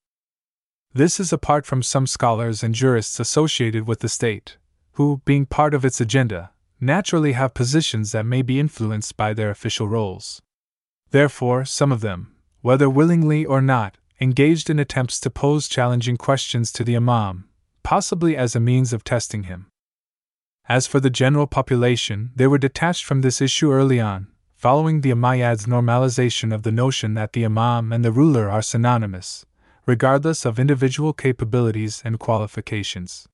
This 0.94 1.20
is 1.20 1.34
apart 1.34 1.66
from 1.66 1.84
some 1.84 2.08
scholars 2.08 2.64
and 2.64 2.74
jurists 2.74 3.20
associated 3.20 3.86
with 3.86 4.00
the 4.00 4.08
state, 4.08 4.56
who, 4.94 5.22
being 5.26 5.46
part 5.46 5.74
of 5.74 5.84
its 5.84 6.00
agenda, 6.00 6.52
naturally 6.80 7.34
have 7.34 7.54
positions 7.54 8.14
that 8.14 8.26
may 8.26 8.42
be 8.42 8.58
influenced 8.58 9.18
by 9.18 9.34
their 9.34 9.50
official 9.50 9.90
roles. 9.90 10.42
Therefore, 11.12 11.66
some 11.66 11.92
of 11.92 12.00
them, 12.00 12.34
whether 12.62 12.90
willingly 12.90 13.44
or 13.44 13.62
not, 13.62 13.98
engaged 14.22 14.70
in 14.70 14.80
attempts 14.80 15.20
to 15.20 15.30
pose 15.30 15.68
challenging 15.68 16.16
questions 16.16 16.72
to 16.72 16.86
the 16.86 16.96
Imam, 16.96 17.50
possibly 17.84 18.38
as 18.38 18.56
a 18.56 18.62
means 18.62 18.94
of 18.94 19.04
testing 19.04 19.44
him. 19.44 19.69
As 20.70 20.86
for 20.86 21.00
the 21.00 21.10
general 21.10 21.48
population, 21.48 22.30
they 22.36 22.46
were 22.46 22.60
detached 22.60 23.04
from 23.04 23.22
this 23.22 23.42
issue 23.42 23.72
early 23.72 24.00
on, 24.00 24.28
following 24.56 25.02
the 25.02 25.10
Umayyads' 25.10 25.66
normalization 25.66 26.54
of 26.54 26.62
the 26.62 26.72
notion 26.72 27.16
that 27.16 27.34
the 27.34 27.44
Imam 27.44 27.92
and 27.92 28.06
the 28.06 28.12
ruler 28.12 28.52
are 28.52 28.62
synonymous, 28.62 29.48
regardless 29.88 30.46
of 30.46 30.60
individual 30.60 31.12
capabilities 31.12 32.04
and 32.06 32.20
qualifications. 32.20 33.28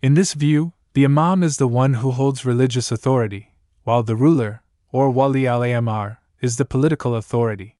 In 0.00 0.14
this 0.14 0.32
view, 0.32 0.72
the 0.94 1.04
Imam 1.04 1.42
is 1.42 1.58
the 1.58 1.68
one 1.68 1.94
who 1.94 2.10
holds 2.10 2.46
religious 2.46 2.90
authority, 2.90 3.52
while 3.84 4.02
the 4.02 4.16
ruler, 4.16 4.62
or 4.92 5.10
Wali 5.10 5.46
al 5.46 5.62
Amr, 5.62 6.20
is 6.40 6.56
the 6.56 6.64
political 6.64 7.14
authority. 7.14 7.76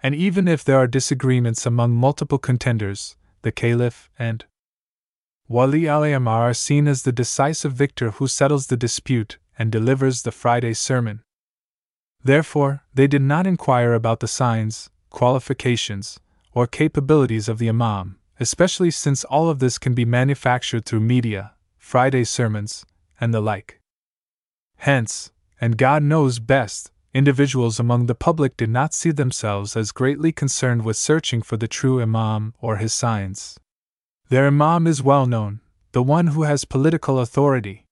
And 0.00 0.14
even 0.14 0.46
if 0.46 0.62
there 0.62 0.78
are 0.78 0.86
disagreements 0.86 1.66
among 1.66 1.96
multiple 1.96 2.38
contenders, 2.38 3.16
the 3.42 3.50
Caliph 3.50 4.08
and 4.16 4.44
Wali 5.50 5.88
al 5.88 6.04
Amr 6.04 6.30
are 6.30 6.52
seen 6.52 6.86
as 6.86 7.02
the 7.04 7.12
decisive 7.12 7.72
victor 7.72 8.10
who 8.10 8.28
settles 8.28 8.66
the 8.66 8.76
dispute 8.76 9.38
and 9.58 9.72
delivers 9.72 10.20
the 10.20 10.30
Friday 10.30 10.74
sermon. 10.74 11.22
Therefore, 12.22 12.82
they 12.92 13.06
did 13.06 13.22
not 13.22 13.46
inquire 13.46 13.94
about 13.94 14.20
the 14.20 14.28
signs, 14.28 14.90
qualifications, 15.08 16.20
or 16.52 16.66
capabilities 16.66 17.48
of 17.48 17.56
the 17.56 17.68
Imam, 17.70 18.18
especially 18.38 18.90
since 18.90 19.24
all 19.24 19.48
of 19.48 19.58
this 19.58 19.78
can 19.78 19.94
be 19.94 20.04
manufactured 20.04 20.84
through 20.84 21.00
media, 21.00 21.54
Friday 21.78 22.24
sermons, 22.24 22.84
and 23.18 23.32
the 23.32 23.40
like. 23.40 23.80
Hence, 24.76 25.32
and 25.62 25.78
God 25.78 26.02
knows 26.02 26.40
best, 26.40 26.90
individuals 27.14 27.80
among 27.80 28.04
the 28.04 28.14
public 28.14 28.54
did 28.58 28.68
not 28.68 28.92
see 28.92 29.12
themselves 29.12 29.76
as 29.78 29.92
greatly 29.92 30.30
concerned 30.30 30.84
with 30.84 30.98
searching 30.98 31.40
for 31.40 31.56
the 31.56 31.68
true 31.68 32.02
Imam 32.02 32.52
or 32.60 32.76
his 32.76 32.92
signs. 32.92 33.58
Their 34.30 34.46
Imam 34.48 34.86
is 34.86 35.02
well 35.02 35.24
known, 35.24 35.60
the 35.92 36.02
one 36.02 36.28
who 36.28 36.42
has 36.42 36.66
political 36.66 37.18
authority. 37.18 37.86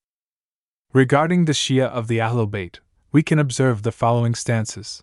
Regarding 0.93 1.47
the 1.47 1.53
Shia 1.53 1.87
of 1.87 2.09
the 2.09 2.19
Ahlul 2.19 2.51
Bayt, 2.51 2.81
we 3.11 3.23
can 3.23 3.39
observe 3.39 3.83
the 3.83 3.93
following 3.93 4.35
stances. 4.35 5.03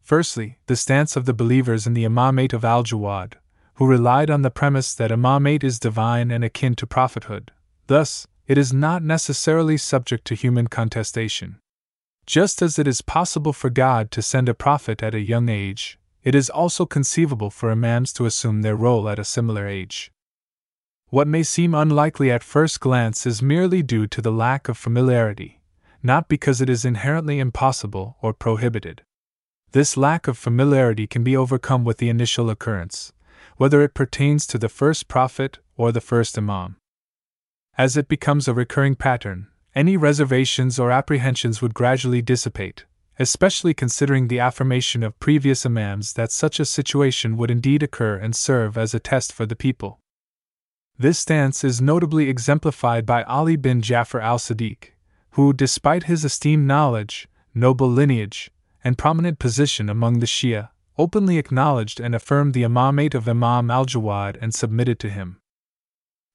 Firstly, 0.00 0.58
the 0.66 0.76
stance 0.76 1.16
of 1.16 1.24
the 1.24 1.34
believers 1.34 1.84
in 1.84 1.94
the 1.94 2.04
Imamate 2.04 2.52
of 2.52 2.64
Al 2.64 2.84
Jawad, 2.84 3.32
who 3.74 3.86
relied 3.86 4.30
on 4.30 4.42
the 4.42 4.52
premise 4.52 4.94
that 4.94 5.10
Imamate 5.10 5.64
is 5.64 5.80
divine 5.80 6.30
and 6.30 6.44
akin 6.44 6.76
to 6.76 6.86
prophethood. 6.86 7.50
Thus, 7.88 8.28
it 8.46 8.56
is 8.56 8.72
not 8.72 9.02
necessarily 9.02 9.76
subject 9.76 10.24
to 10.26 10.36
human 10.36 10.68
contestation. 10.68 11.58
Just 12.24 12.62
as 12.62 12.78
it 12.78 12.86
is 12.86 13.02
possible 13.02 13.52
for 13.52 13.68
God 13.68 14.12
to 14.12 14.22
send 14.22 14.48
a 14.48 14.54
prophet 14.54 15.02
at 15.02 15.14
a 15.14 15.20
young 15.20 15.48
age, 15.48 15.98
it 16.24 16.34
is 16.34 16.48
also 16.48 16.86
conceivable 16.86 17.50
for 17.50 17.70
imams 17.70 18.12
to 18.14 18.24
assume 18.24 18.62
their 18.62 18.74
role 18.74 19.08
at 19.08 19.18
a 19.18 19.24
similar 19.24 19.68
age. 19.68 20.10
What 21.10 21.28
may 21.28 21.42
seem 21.42 21.74
unlikely 21.74 22.32
at 22.32 22.42
first 22.42 22.80
glance 22.80 23.26
is 23.26 23.42
merely 23.42 23.82
due 23.82 24.06
to 24.06 24.22
the 24.22 24.32
lack 24.32 24.68
of 24.68 24.78
familiarity, 24.78 25.60
not 26.02 26.28
because 26.28 26.60
it 26.60 26.70
is 26.70 26.84
inherently 26.84 27.38
impossible 27.38 28.16
or 28.22 28.32
prohibited. 28.32 29.02
This 29.72 29.96
lack 29.96 30.26
of 30.26 30.38
familiarity 30.38 31.06
can 31.06 31.22
be 31.22 31.36
overcome 31.36 31.84
with 31.84 31.98
the 31.98 32.08
initial 32.08 32.48
occurrence, 32.48 33.12
whether 33.58 33.82
it 33.82 33.94
pertains 33.94 34.46
to 34.46 34.58
the 34.58 34.68
first 34.68 35.08
prophet 35.08 35.58
or 35.76 35.92
the 35.92 36.00
first 36.00 36.38
imam. 36.38 36.76
As 37.76 37.96
it 37.96 38.08
becomes 38.08 38.48
a 38.48 38.54
recurring 38.54 38.94
pattern, 38.94 39.48
any 39.74 39.96
reservations 39.96 40.78
or 40.78 40.90
apprehensions 40.90 41.60
would 41.60 41.74
gradually 41.74 42.22
dissipate, 42.22 42.86
especially 43.18 43.74
considering 43.74 44.28
the 44.28 44.40
affirmation 44.40 45.02
of 45.02 45.18
previous 45.20 45.64
imams 45.64 46.14
that 46.14 46.32
such 46.32 46.58
a 46.58 46.64
situation 46.64 47.36
would 47.36 47.50
indeed 47.50 47.82
occur 47.82 48.16
and 48.16 48.34
serve 48.34 48.76
as 48.76 48.94
a 48.94 49.00
test 49.00 49.32
for 49.32 49.46
the 49.46 49.56
people. 49.56 50.00
This 50.98 51.18
stance 51.18 51.64
is 51.64 51.80
notably 51.80 52.28
exemplified 52.28 53.04
by 53.04 53.22
Ali 53.24 53.56
bin 53.56 53.80
Jafar 53.80 54.20
al 54.20 54.38
Sadiq, 54.38 54.90
who, 55.32 55.52
despite 55.52 56.04
his 56.04 56.24
esteemed 56.24 56.66
knowledge, 56.66 57.28
noble 57.54 57.88
lineage, 57.88 58.50
and 58.84 58.98
prominent 58.98 59.38
position 59.38 59.88
among 59.88 60.20
the 60.20 60.26
Shia, 60.26 60.70
openly 60.96 61.38
acknowledged 61.38 61.98
and 61.98 62.14
affirmed 62.14 62.54
the 62.54 62.62
imamate 62.62 63.14
of 63.14 63.28
Imam 63.28 63.70
al 63.70 63.86
Jawad 63.86 64.36
and 64.40 64.54
submitted 64.54 64.98
to 65.00 65.10
him. 65.10 65.40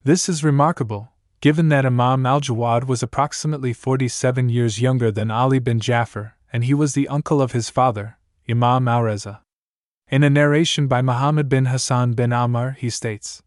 This 0.03 0.27
is 0.27 0.43
remarkable, 0.43 1.14
given 1.41 1.69
that 1.69 1.85
Imam 1.85 2.26
al 2.26 2.41
Jawad 2.41 2.85
was 2.85 3.01
approximately 3.01 3.72
47 3.72 4.49
years 4.49 4.81
younger 4.81 5.11
than 5.11 5.31
Ali 5.31 5.60
bin 5.60 5.80
Jafar, 5.80 6.35
and 6.51 6.63
he 6.63 6.73
was 6.73 6.93
the 6.93 7.07
uncle 7.07 7.41
of 7.41 7.51
his 7.51 7.69
father, 7.69 8.17
Imam 8.49 8.88
al 8.88 9.03
Reza. 9.03 9.41
In 10.09 10.23
a 10.23 10.30
narration 10.30 10.88
by 10.88 11.01
Muhammad 11.01 11.49
bin 11.49 11.65
Hassan 11.65 12.13
bin 12.13 12.34
Amr, 12.34 12.71
he 12.71 12.89
states 12.89 13.43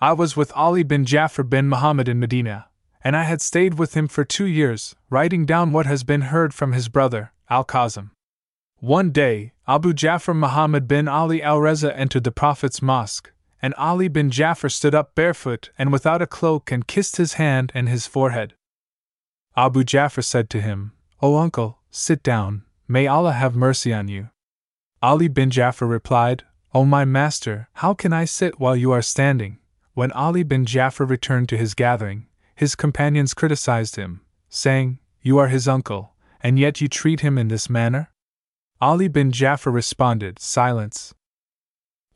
I 0.00 0.12
was 0.12 0.36
with 0.36 0.52
Ali 0.54 0.82
bin 0.82 1.04
Jafar 1.04 1.44
bin 1.44 1.68
Muhammad 1.68 2.08
in 2.08 2.18
Medina, 2.18 2.68
and 3.02 3.14
I 3.14 3.24
had 3.24 3.42
stayed 3.42 3.78
with 3.78 3.94
him 3.94 4.08
for 4.08 4.24
two 4.24 4.46
years, 4.46 4.96
writing 5.10 5.44
down 5.44 5.72
what 5.72 5.86
has 5.86 6.02
been 6.02 6.22
heard 6.22 6.54
from 6.54 6.72
his 6.72 6.88
brother, 6.88 7.32
Al 7.50 7.64
Qasim. 7.64 8.10
One 8.80 9.10
day, 9.10 9.52
Abu 9.68 9.92
Jafar 9.92 10.34
Muhammad 10.34 10.88
bin 10.88 11.08
Ali 11.08 11.42
al 11.42 11.60
Reza 11.60 11.94
entered 11.96 12.24
the 12.24 12.32
Prophet's 12.32 12.82
mosque, 12.82 13.30
and 13.60 13.74
Ali 13.74 14.08
bin 14.08 14.30
Jafar 14.30 14.70
stood 14.70 14.94
up 14.94 15.14
barefoot 15.14 15.70
and 15.78 15.92
without 15.92 16.20
a 16.20 16.26
cloak 16.26 16.72
and 16.72 16.86
kissed 16.86 17.16
his 17.16 17.34
hand 17.34 17.70
and 17.74 17.88
his 17.88 18.06
forehead. 18.06 18.54
Abu 19.56 19.84
Jafar 19.84 20.22
said 20.22 20.50
to 20.50 20.60
him, 20.60 20.92
O 21.24 21.38
uncle, 21.38 21.78
sit 21.90 22.22
down, 22.22 22.64
may 22.86 23.06
Allah 23.06 23.32
have 23.32 23.56
mercy 23.56 23.94
on 23.94 24.08
you. 24.08 24.28
Ali 25.00 25.26
bin 25.26 25.48
Jafar 25.48 25.88
replied, 25.88 26.42
O 26.74 26.84
my 26.84 27.06
master, 27.06 27.70
how 27.76 27.94
can 27.94 28.12
I 28.12 28.26
sit 28.26 28.60
while 28.60 28.76
you 28.76 28.92
are 28.92 29.00
standing? 29.00 29.56
When 29.94 30.12
Ali 30.12 30.42
bin 30.42 30.66
Jafar 30.66 31.06
returned 31.06 31.48
to 31.48 31.56
his 31.56 31.72
gathering, 31.72 32.26
his 32.54 32.74
companions 32.74 33.32
criticized 33.32 33.96
him, 33.96 34.20
saying, 34.50 34.98
You 35.22 35.38
are 35.38 35.48
his 35.48 35.66
uncle, 35.66 36.12
and 36.42 36.58
yet 36.58 36.82
you 36.82 36.88
treat 36.88 37.20
him 37.20 37.38
in 37.38 37.48
this 37.48 37.70
manner? 37.70 38.10
Ali 38.82 39.08
bin 39.08 39.32
Jafar 39.32 39.72
responded, 39.72 40.38
Silence. 40.38 41.14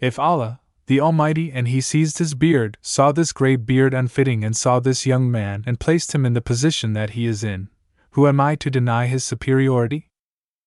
If 0.01 0.19
Allah, 0.19 0.61
the 0.85 1.01
Almighty 1.01 1.51
and 1.51 1.69
he 1.69 1.81
seized 1.81 2.19
his 2.19 2.35
beard, 2.35 2.77
saw 2.83 3.13
this 3.13 3.33
grey 3.33 3.57
beard 3.57 3.95
unfitting, 3.95 4.45
and 4.45 4.55
saw 4.55 4.81
this 4.81 5.07
young 5.07 5.31
man, 5.31 5.65
and 5.67 5.81
placed 5.81 6.15
him 6.15 6.27
in 6.27 6.35
the 6.35 6.43
position 6.43 6.93
that 6.93 7.17
he 7.17 7.25
is 7.25 7.43
in. 7.43 7.71
Who 8.19 8.27
am 8.27 8.41
I 8.41 8.57
to 8.57 8.69
deny 8.69 9.07
his 9.07 9.23
superiority? 9.23 10.09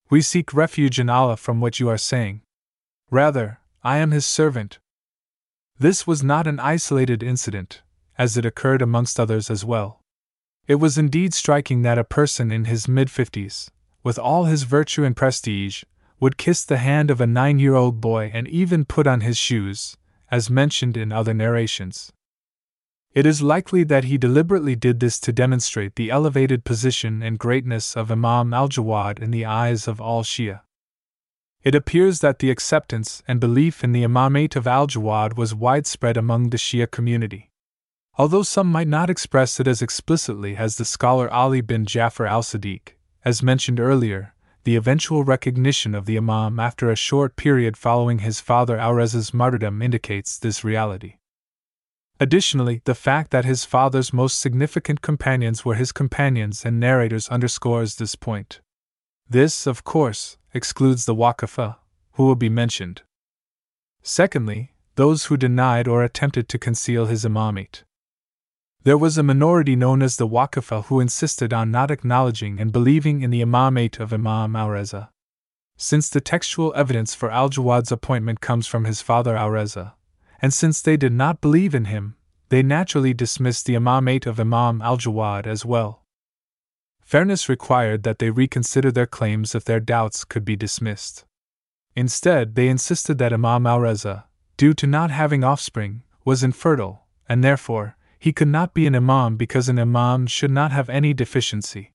We 0.10 0.22
seek 0.22 0.54
refuge 0.54 1.02
in 1.02 1.10
Allah 1.10 1.36
from 1.36 1.60
what 1.60 1.82
you 1.82 1.90
are 1.90 1.98
saying. 1.98 2.44
Rather, 3.10 3.60
I 3.84 3.98
am 3.98 4.12
his 4.12 4.26
servant. 4.26 4.80
This 5.78 6.08
was 6.08 6.24
not 6.24 6.48
an 6.48 6.62
isolated 6.62 7.22
incident, 7.22 7.82
as 8.18 8.38
it 8.38 8.46
occurred 8.46 8.82
amongst 8.82 9.20
others 9.20 9.50
as 9.50 9.66
well. 9.66 10.00
It 10.66 10.76
was 10.76 10.98
indeed 10.98 11.34
striking 11.34 11.82
that 11.82 11.98
a 11.98 12.06
person 12.06 12.54
in 12.54 12.64
his 12.72 12.88
mid 12.88 13.12
fifties, 13.12 13.70
with 14.02 14.18
all 14.18 14.46
his 14.46 14.64
virtue 14.64 15.04
and 15.04 15.14
prestige, 15.14 15.84
would 16.22 16.38
kiss 16.38 16.64
the 16.64 16.78
hand 16.78 17.12
of 17.12 17.20
a 17.20 17.28
nine 17.28 17.60
year 17.60 17.76
old 17.76 18.00
boy 18.00 18.32
and 18.34 18.48
even 18.48 18.86
put 18.86 19.08
on 19.08 19.20
his 19.20 19.36
shoes, 19.36 19.98
as 20.32 20.50
mentioned 20.50 20.96
in 20.96 21.12
other 21.12 21.34
narrations. 21.34 22.14
It 23.14 23.26
is 23.26 23.42
likely 23.42 23.84
that 23.84 24.06
he 24.06 24.18
deliberately 24.18 24.74
did 24.76 25.02
this 25.02 25.20
to 25.20 25.34
demonstrate 25.34 25.96
the 25.98 26.10
elevated 26.10 26.64
position 26.64 27.22
and 27.22 27.38
greatness 27.38 27.98
of 27.98 28.10
Imam 28.10 28.54
al 28.54 28.70
Jawad 28.70 29.20
in 29.20 29.32
the 29.32 29.44
eyes 29.46 29.86
of 29.86 30.00
all 30.00 30.24
Shia. 30.24 30.62
It 31.62 31.76
appears 31.76 32.22
that 32.22 32.40
the 32.40 32.50
acceptance 32.50 33.22
and 33.28 33.42
belief 33.42 33.84
in 33.84 33.92
the 33.92 34.04
imamate 34.04 34.56
of 34.56 34.66
al 34.66 34.88
Jawad 34.88 35.36
was 35.36 35.54
widespread 35.54 36.16
among 36.16 36.52
the 36.52 36.58
Shia 36.58 36.90
community. 36.90 37.52
Although 38.18 38.44
some 38.44 38.68
might 38.68 38.88
not 38.88 39.10
express 39.10 39.60
it 39.60 39.68
as 39.68 39.82
explicitly 39.82 40.56
as 40.56 40.78
the 40.78 40.86
scholar 40.86 41.30
Ali 41.32 41.60
bin 41.60 41.86
Jafar 41.86 42.28
al 42.28 42.44
Sadiq, 42.44 42.96
as 43.26 43.44
mentioned 43.44 43.82
earlier, 43.82 44.34
the 44.64 44.78
eventual 44.78 45.26
recognition 45.26 45.94
of 45.94 46.06
the 46.06 46.18
Imam 46.18 46.62
after 46.62 46.90
a 46.90 46.96
short 46.96 47.36
period 47.36 47.76
following 47.76 48.20
his 48.20 48.40
father 48.40 48.78
Al-Reza's 48.78 49.34
martyrdom 49.34 49.82
indicates 49.82 50.40
this 50.40 50.64
reality. 50.64 51.16
Additionally, 52.22 52.84
the 52.86 52.94
fact 52.94 53.32
that 53.32 53.46
his 53.46 53.66
father's 53.66 54.14
most 54.14 54.40
significant 54.40 55.02
companions 55.02 55.66
were 55.66 55.74
his 55.74 55.92
companions 55.92 56.64
and 56.64 56.80
narrators 56.80 57.28
underscores 57.30 57.96
this 57.96 58.14
point. 58.14 58.62
This, 59.28 59.66
of 59.66 59.84
course, 59.84 60.38
excludes 60.54 61.06
the 61.06 61.16
Waqafa, 61.16 61.78
who 62.12 62.26
will 62.28 62.36
be 62.36 62.48
mentioned. 62.48 63.02
Secondly, 64.04 64.76
those 64.98 65.26
who 65.26 65.36
denied 65.36 65.88
or 65.88 66.04
attempted 66.04 66.48
to 66.50 66.60
conceal 66.60 67.08
his 67.08 67.26
imamate. 67.26 67.82
There 68.84 69.00
was 69.00 69.18
a 69.18 69.24
minority 69.24 69.76
known 69.76 70.04
as 70.04 70.18
the 70.18 70.28
Waqafa 70.28 70.86
who 70.86 71.00
insisted 71.00 71.52
on 71.52 71.72
not 71.72 71.90
acknowledging 71.90 72.60
and 72.60 72.72
believing 72.72 73.22
in 73.24 73.32
the 73.32 73.42
imamate 73.42 74.00
of 74.00 74.14
Imam 74.14 74.56
al 74.56 74.70
Reza. 74.70 75.10
Since 75.76 76.12
the 76.12 76.22
textual 76.22 76.72
evidence 76.76 77.16
for 77.16 77.32
al 77.32 77.50
Jawad's 77.50 77.92
appointment 77.92 78.42
comes 78.42 78.68
from 78.68 78.86
his 78.86 79.02
father 79.02 79.36
al 79.36 79.50
Reza, 79.50 79.96
and 80.42 80.54
since 80.54 80.82
they 80.82 80.98
did 80.98 81.14
not 81.14 81.42
believe 81.42 81.76
in 81.76 81.86
him, 81.86 82.16
they 82.50 82.64
naturally 82.64 83.14
dismissed 83.14 83.66
the 83.66 83.76
imamate 83.76 84.26
of 84.26 84.40
Imam 84.40 84.82
al 84.82 84.98
Jawad 84.98 85.48
as 85.48 85.66
well. 85.66 86.04
Fairness 87.02 87.48
required 87.48 88.04
that 88.04 88.20
they 88.20 88.30
reconsider 88.30 88.92
their 88.92 89.06
claims 89.06 89.54
if 89.54 89.64
their 89.64 89.80
doubts 89.80 90.24
could 90.24 90.44
be 90.44 90.56
dismissed. 90.56 91.26
Instead, 91.96 92.56
they 92.56 92.68
insisted 92.68 93.18
that 93.18 93.34
Imam 93.34 93.68
al 93.68 93.80
Reza, 93.80 94.26
due 94.58 94.74
to 94.74 94.88
not 94.88 95.12
having 95.12 95.44
offspring, 95.44 96.04
was 96.24 96.44
infertile, 96.44 97.06
and 97.28 97.44
therefore, 97.44 97.96
he 98.22 98.32
could 98.32 98.48
not 98.48 98.74
be 98.74 98.86
an 98.86 98.96
imam 98.96 99.36
because 99.36 99.68
an 99.68 99.80
imam 99.80 100.28
should 100.28 100.52
not 100.52 100.72
have 100.72 100.90
any 100.90 101.12
deficiency. 101.14 101.92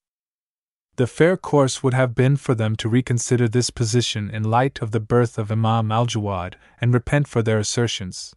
The 0.97 1.07
fair 1.07 1.37
course 1.37 1.83
would 1.83 1.93
have 1.93 2.15
been 2.15 2.37
for 2.37 2.55
them 2.55 2.75
to 2.77 2.89
reconsider 2.89 3.49
this 3.49 3.69
position 3.69 4.31
in 4.31 4.45
light 4.45 4.81
of 4.81 4.93
the 4.93 5.01
birth 5.01 5.37
of 5.37 5.53
Imam 5.53 5.93
al 5.93 6.07
Jawad 6.07 6.55
and 6.81 6.95
repent 6.95 7.29
for 7.29 7.43
their 7.43 7.59
assertions. 7.59 8.35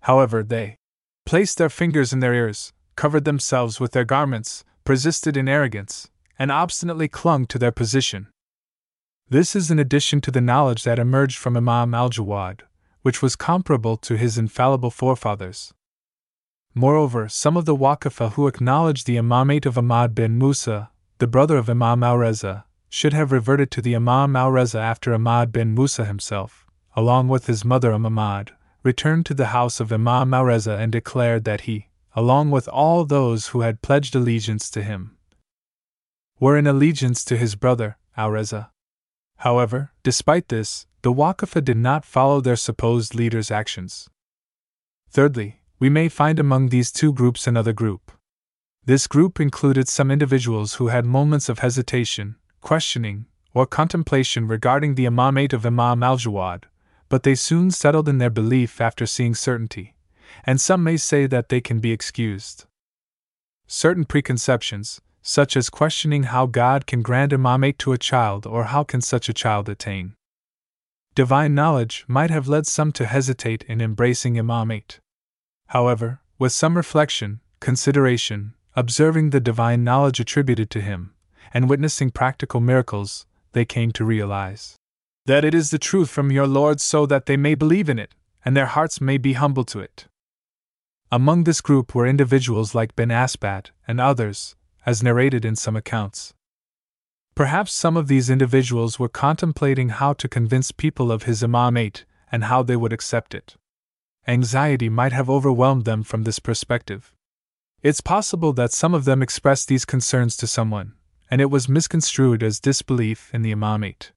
However, 0.00 0.42
they 0.42 0.76
placed 1.24 1.56
their 1.56 1.68
fingers 1.68 2.12
in 2.12 2.18
their 2.18 2.34
ears, 2.34 2.72
covered 2.96 3.24
themselves 3.24 3.78
with 3.78 3.92
their 3.92 4.04
garments, 4.04 4.64
persisted 4.84 5.36
in 5.36 5.48
arrogance, 5.48 6.10
and 6.36 6.50
obstinately 6.50 7.06
clung 7.06 7.46
to 7.46 7.58
their 7.60 7.70
position. 7.70 8.26
This 9.28 9.54
is 9.54 9.70
in 9.70 9.78
addition 9.78 10.20
to 10.22 10.32
the 10.32 10.40
knowledge 10.40 10.82
that 10.82 10.98
emerged 10.98 11.38
from 11.38 11.56
Imam 11.56 11.94
al 11.94 12.10
Jawad, 12.10 12.62
which 13.02 13.22
was 13.22 13.36
comparable 13.36 13.96
to 13.98 14.16
his 14.16 14.36
infallible 14.36 14.90
forefathers. 14.90 15.72
Moreover, 16.74 17.28
some 17.28 17.56
of 17.56 17.66
the 17.66 17.76
Waqafa 17.76 18.32
who 18.32 18.48
acknowledged 18.48 19.06
the 19.06 19.16
imamate 19.16 19.64
of 19.64 19.78
Ahmad 19.78 20.12
bin 20.12 20.36
Musa, 20.38 20.90
the 21.18 21.26
brother 21.26 21.56
of 21.56 21.70
Imam 21.70 22.02
al 22.02 22.18
Reza, 22.18 22.64
should 22.88 23.12
have 23.12 23.32
reverted 23.32 23.70
to 23.70 23.82
the 23.82 23.94
Imam 23.94 24.34
al 24.36 24.50
Reza 24.50 24.78
after 24.78 25.14
Ahmad 25.14 25.52
bin 25.52 25.74
Musa 25.74 26.04
himself, 26.04 26.66
along 26.96 27.28
with 27.28 27.46
his 27.46 27.64
mother 27.64 27.92
Ahmad, 27.92 28.52
returned 28.82 29.26
to 29.26 29.34
the 29.34 29.46
house 29.46 29.80
of 29.80 29.92
Imam 29.92 30.34
al 30.34 30.44
Reza 30.44 30.76
and 30.76 30.90
declared 30.90 31.44
that 31.44 31.62
he, 31.62 31.88
along 32.16 32.50
with 32.50 32.68
all 32.68 33.04
those 33.04 33.48
who 33.48 33.60
had 33.60 33.82
pledged 33.82 34.14
allegiance 34.14 34.70
to 34.70 34.82
him, 34.82 35.16
were 36.40 36.58
in 36.58 36.66
allegiance 36.66 37.24
to 37.24 37.36
his 37.36 37.54
brother, 37.54 37.96
al 38.16 38.30
Reza. 38.30 38.70
However, 39.38 39.92
despite 40.02 40.48
this, 40.48 40.86
the 41.02 41.12
Waqafa 41.12 41.62
did 41.62 41.76
not 41.76 42.04
follow 42.04 42.40
their 42.40 42.56
supposed 42.56 43.14
leader's 43.14 43.50
actions. 43.50 44.08
Thirdly, 45.10 45.60
we 45.78 45.88
may 45.88 46.08
find 46.08 46.38
among 46.38 46.68
these 46.68 46.90
two 46.90 47.12
groups 47.12 47.46
another 47.46 47.72
group. 47.72 48.12
This 48.86 49.06
group 49.06 49.40
included 49.40 49.88
some 49.88 50.10
individuals 50.10 50.74
who 50.74 50.88
had 50.88 51.06
moments 51.06 51.48
of 51.48 51.60
hesitation, 51.60 52.36
questioning, 52.60 53.24
or 53.54 53.66
contemplation 53.66 54.46
regarding 54.46 54.94
the 54.94 55.06
imamate 55.06 55.54
of 55.54 55.64
Imam 55.64 56.02
al 56.02 56.18
Jawad, 56.18 56.64
but 57.08 57.22
they 57.22 57.34
soon 57.34 57.70
settled 57.70 58.10
in 58.10 58.18
their 58.18 58.28
belief 58.28 58.82
after 58.82 59.06
seeing 59.06 59.34
certainty, 59.34 59.94
and 60.44 60.60
some 60.60 60.84
may 60.84 60.98
say 60.98 61.26
that 61.26 61.48
they 61.48 61.62
can 61.62 61.80
be 61.80 61.92
excused. 61.92 62.66
Certain 63.66 64.04
preconceptions, 64.04 65.00
such 65.22 65.56
as 65.56 65.70
questioning 65.70 66.24
how 66.24 66.44
God 66.44 66.86
can 66.86 67.00
grant 67.00 67.32
imamate 67.32 67.78
to 67.78 67.92
a 67.92 67.98
child 67.98 68.44
or 68.44 68.64
how 68.64 68.84
can 68.84 69.00
such 69.00 69.30
a 69.30 69.34
child 69.34 69.68
attain 69.70 70.14
divine 71.14 71.54
knowledge, 71.54 72.04
might 72.06 72.30
have 72.30 72.48
led 72.48 72.66
some 72.66 72.92
to 72.92 73.06
hesitate 73.06 73.62
in 73.62 73.80
embracing 73.80 74.34
imamate. 74.34 74.98
However, 75.68 76.20
with 76.38 76.52
some 76.52 76.76
reflection, 76.76 77.40
consideration, 77.60 78.52
observing 78.76 79.30
the 79.30 79.40
divine 79.40 79.84
knowledge 79.84 80.20
attributed 80.20 80.70
to 80.70 80.80
him, 80.80 81.14
and 81.52 81.68
witnessing 81.68 82.10
practical 82.10 82.60
miracles, 82.60 83.26
they 83.52 83.64
came 83.64 83.92
to 83.92 84.04
realize 84.04 84.76
that 85.26 85.44
it 85.44 85.54
is 85.54 85.70
the 85.70 85.78
truth 85.78 86.10
from 86.10 86.30
your 86.30 86.46
Lord 86.46 86.80
so 86.80 87.06
that 87.06 87.26
they 87.26 87.36
may 87.36 87.54
believe 87.54 87.88
in 87.88 87.98
it, 87.98 88.14
and 88.44 88.56
their 88.56 88.66
hearts 88.66 89.00
may 89.00 89.16
be 89.16 89.32
humble 89.32 89.64
to 89.64 89.80
it. 89.80 90.06
Among 91.10 91.44
this 91.44 91.60
group 91.60 91.94
were 91.94 92.06
individuals 92.06 92.74
like 92.74 92.96
Ben 92.96 93.08
Asbat 93.08 93.70
and 93.88 94.00
others, 94.00 94.54
as 94.84 95.02
narrated 95.02 95.44
in 95.44 95.56
some 95.56 95.76
accounts. 95.76 96.34
Perhaps 97.34 97.72
some 97.72 97.96
of 97.96 98.06
these 98.06 98.28
individuals 98.28 98.98
were 98.98 99.08
contemplating 99.08 99.88
how 99.88 100.12
to 100.12 100.28
convince 100.28 100.72
people 100.72 101.10
of 101.10 101.22
his 101.22 101.42
imamate 101.42 102.04
and 102.30 102.44
how 102.44 102.62
they 102.62 102.76
would 102.76 102.92
accept 102.92 103.34
it. 103.34 103.54
Anxiety 104.26 104.88
might 104.88 105.12
have 105.12 105.30
overwhelmed 105.30 105.84
them 105.84 106.02
from 106.02 106.24
this 106.24 106.38
perspective. 106.38 107.12
It's 107.84 108.00
possible 108.00 108.54
that 108.54 108.72
some 108.72 108.94
of 108.94 109.04
them 109.04 109.22
expressed 109.22 109.68
these 109.68 109.84
concerns 109.84 110.38
to 110.38 110.46
someone, 110.46 110.94
and 111.30 111.38
it 111.42 111.50
was 111.50 111.68
misconstrued 111.68 112.42
as 112.42 112.58
disbelief 112.58 113.30
in 113.34 113.42
the 113.42 113.52
imamate. 113.52 114.12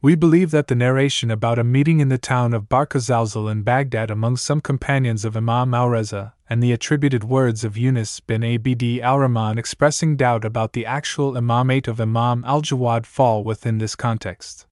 We 0.00 0.14
believe 0.14 0.52
that 0.52 0.68
the 0.68 0.74
narration 0.74 1.30
about 1.30 1.58
a 1.58 1.64
meeting 1.64 2.00
in 2.00 2.08
the 2.08 2.16
town 2.16 2.54
of 2.54 2.70
Birkat 2.70 3.02
Zalzal 3.02 3.52
in 3.52 3.60
Baghdad 3.62 4.10
among 4.10 4.38
some 4.38 4.62
companions 4.62 5.26
of 5.26 5.36
Imam 5.36 5.74
al 5.74 5.90
Reza 5.90 6.32
and 6.48 6.62
the 6.62 6.72
attributed 6.72 7.24
words 7.24 7.62
of 7.62 7.76
Yunus 7.76 8.20
bin 8.20 8.42
Abd 8.42 9.00
al 9.02 9.18
Rahman 9.18 9.58
expressing 9.58 10.16
doubt 10.16 10.42
about 10.42 10.72
the 10.72 10.86
actual 10.86 11.34
imamate 11.34 11.88
of 11.88 12.00
Imam 12.00 12.42
al 12.46 12.62
Jawad 12.62 13.04
fall 13.04 13.44
within 13.44 13.78
this 13.78 13.94
context. 13.94 14.66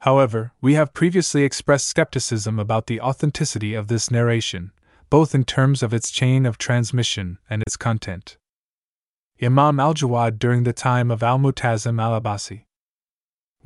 However, 0.00 0.50
we 0.60 0.74
have 0.74 0.92
previously 0.92 1.44
expressed 1.44 1.86
skepticism 1.86 2.58
about 2.58 2.88
the 2.88 3.00
authenticity 3.00 3.74
of 3.74 3.86
this 3.86 4.10
narration, 4.10 4.72
both 5.10 5.34
in 5.34 5.44
terms 5.44 5.82
of 5.82 5.94
its 5.94 6.10
chain 6.10 6.46
of 6.46 6.58
transmission 6.58 7.38
and 7.48 7.62
its 7.62 7.76
content. 7.76 8.36
Imam 9.42 9.78
al 9.80 9.94
Jawad 9.94 10.38
during 10.38 10.64
the 10.64 10.72
time 10.72 11.10
of 11.10 11.22
al 11.22 11.38
Mutasim 11.38 12.00
al 12.00 12.20
Abbasi 12.20 12.66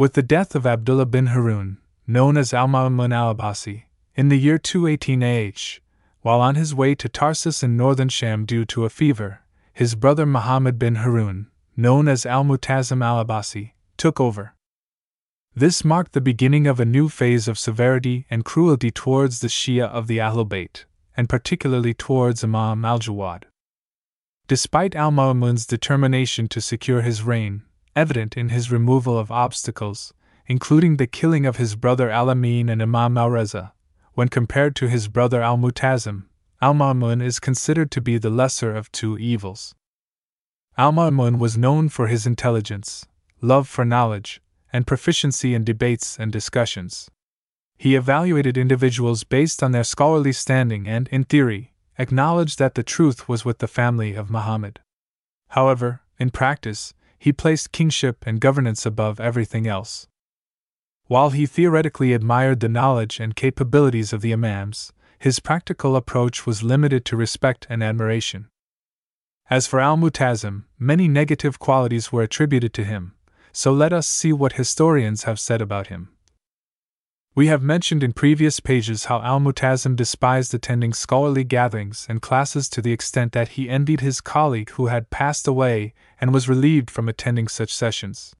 with 0.01 0.15
the 0.15 0.23
death 0.23 0.55
of 0.55 0.67
Abdullah 0.67 1.05
bin 1.05 1.27
Harun, 1.27 1.77
known 2.07 2.39
as 2.39 2.55
Al 2.55 2.69
Ma'mun 2.69 3.13
al 3.13 3.35
Abbasi, 3.35 3.83
in 4.15 4.31
the 4.31 4.39
year 4.39 4.57
218 4.57 5.23
AH, 5.23 5.81
while 6.23 6.41
on 6.41 6.55
his 6.55 6.75
way 6.75 6.95
to 6.95 7.07
Tarsus 7.07 7.63
in 7.63 7.77
northern 7.77 8.09
Sham 8.09 8.47
due 8.47 8.65
to 8.65 8.87
a 8.87 8.89
fever, 8.89 9.41
his 9.75 9.95
brother 9.95 10.25
Muhammad 10.25 10.79
bin 10.79 10.95
Harun, 10.95 11.49
known 11.77 12.09
as 12.09 12.25
Al 12.25 12.45
Mutasim 12.45 13.05
al 13.05 13.23
Abbasi, 13.23 13.73
took 13.99 14.19
over. 14.19 14.55
This 15.55 15.85
marked 15.85 16.13
the 16.13 16.23
beginning 16.23 16.67
of 16.67 16.81
a 16.81 16.87
new 16.87 17.11
phase 17.11 17.47
of 17.47 17.59
severity 17.59 18.25
and 18.31 18.43
cruelty 18.43 18.91
towards 18.91 19.41
the 19.41 19.49
Shia 19.49 19.85
of 19.85 20.07
the 20.07 20.17
Ahlul 20.17 20.49
Bayt, 20.49 20.87
and 21.21 21.29
particularly 21.29 21.93
towards 21.93 22.43
Imam 22.43 22.83
al 22.83 22.99
Jawad. 22.99 23.43
Despite 24.49 24.95
al 24.95 25.11
Ma'mun's 25.11 25.67
determination 25.67 26.49
to 26.49 26.63
secure 26.63 27.03
his 27.03 27.23
reign, 27.23 27.61
evident 27.95 28.39
in 28.39 28.49
his 28.49 28.73
removal 28.73 29.19
of 29.19 29.31
obstacles, 29.31 30.15
including 30.47 30.97
the 30.97 31.07
killing 31.07 31.45
of 31.45 31.59
his 31.59 31.77
brother 31.77 32.09
Al 32.09 32.31
Amin 32.31 32.71
and 32.71 32.81
Imam 32.81 33.19
al 33.19 33.29
Reza. 33.29 33.75
When 34.15 34.29
compared 34.29 34.75
to 34.77 34.89
his 34.89 35.09
brother 35.09 35.43
Al 35.43 35.59
Mutasim, 35.59 36.23
Al 36.63 36.73
Ma'mun 36.73 37.23
is 37.23 37.39
considered 37.39 37.91
to 37.91 38.01
be 38.01 38.17
the 38.17 38.31
lesser 38.31 38.75
of 38.75 38.91
two 38.91 39.19
evils. 39.19 39.75
Al 40.79 40.91
Ma'mun 40.91 41.39
was 41.39 41.59
known 41.59 41.91
for 41.91 42.07
his 42.07 42.27
intelligence, 42.27 43.05
love 43.43 43.69
for 43.69 43.85
knowledge, 43.85 44.41
and 44.73 44.87
proficiency 44.87 45.53
in 45.53 45.65
debates 45.65 46.19
and 46.19 46.33
discussions. 46.33 47.11
He 47.81 47.95
evaluated 47.95 48.59
individuals 48.59 49.25
based 49.25 49.63
on 49.63 49.73
their 49.73 49.85
scholarly 49.85 50.33
standing 50.33 50.87
and, 50.87 51.09
in 51.09 51.25
theory, 51.25 51.73
acknowledged 51.99 52.59
that 52.59 52.75
the 52.75 52.83
truth 52.83 53.27
was 53.27 53.47
with 53.47 53.57
the 53.57 53.67
family 53.67 54.13
of 54.15 54.29
Muhammad. 54.29 54.81
However, 55.49 56.03
in 56.19 56.29
practice, 56.29 56.93
he 57.19 57.33
placed 57.33 57.73
kingship 57.73 58.27
and 58.27 58.39
governance 58.39 58.85
above 58.85 59.19
everything 59.19 59.67
else. 59.67 60.07
While 61.07 61.31
he 61.31 61.47
theoretically 61.47 62.13
admired 62.13 62.61
the 62.61 62.69
knowledge 62.69 63.19
and 63.19 63.35
capabilities 63.35 64.13
of 64.13 64.21
the 64.21 64.35
Imams, 64.35 64.93
his 65.19 65.41
practical 65.41 65.97
approach 65.97 66.45
was 66.45 66.63
limited 66.63 67.07
to 67.07 67.17
respect 67.17 67.67
and 67.71 67.83
admiration. 67.83 68.49
As 69.49 69.67
for 69.67 69.81
Al 69.81 69.97
Mutasim, 69.97 70.65
many 70.79 71.09
negative 71.09 71.59
qualities 71.59 72.13
were 72.13 72.25
attributed 72.25 72.75
to 72.75 72.85
him, 72.85 73.15
so 73.53 73.73
let 73.73 73.95
us 73.95 74.07
see 74.07 74.35
what 74.35 74.61
historians 74.61 75.23
have 75.23 75.41
said 75.41 75.63
about 75.63 75.87
him. 75.87 76.11
We 77.33 77.47
have 77.47 77.63
mentioned 77.63 78.03
in 78.03 78.13
previous 78.13 78.59
pages 78.59 79.05
how 79.05 79.23
Al 79.23 79.39
Mutasim 79.39 79.95
despised 79.95 80.53
attending 80.53 80.93
scholarly 80.93 81.45
gatherings 81.45 82.05
and 82.09 82.21
classes 82.21 82.69
to 82.71 82.83
the 82.83 82.93
extent 82.93 83.33
that 83.33 83.51
he 83.51 83.71
envied 83.71 84.01
his 84.01 84.21
colleague 84.21 84.71
who 84.71 84.89
had 84.89 85.11
passed 85.11 85.47
away 85.47 85.95
and 86.21 86.35
was 86.35 86.49
relieved 86.49 86.91
from 86.91 87.09
attending 87.09 87.47
such 87.47 87.73
sessions. 87.73 88.35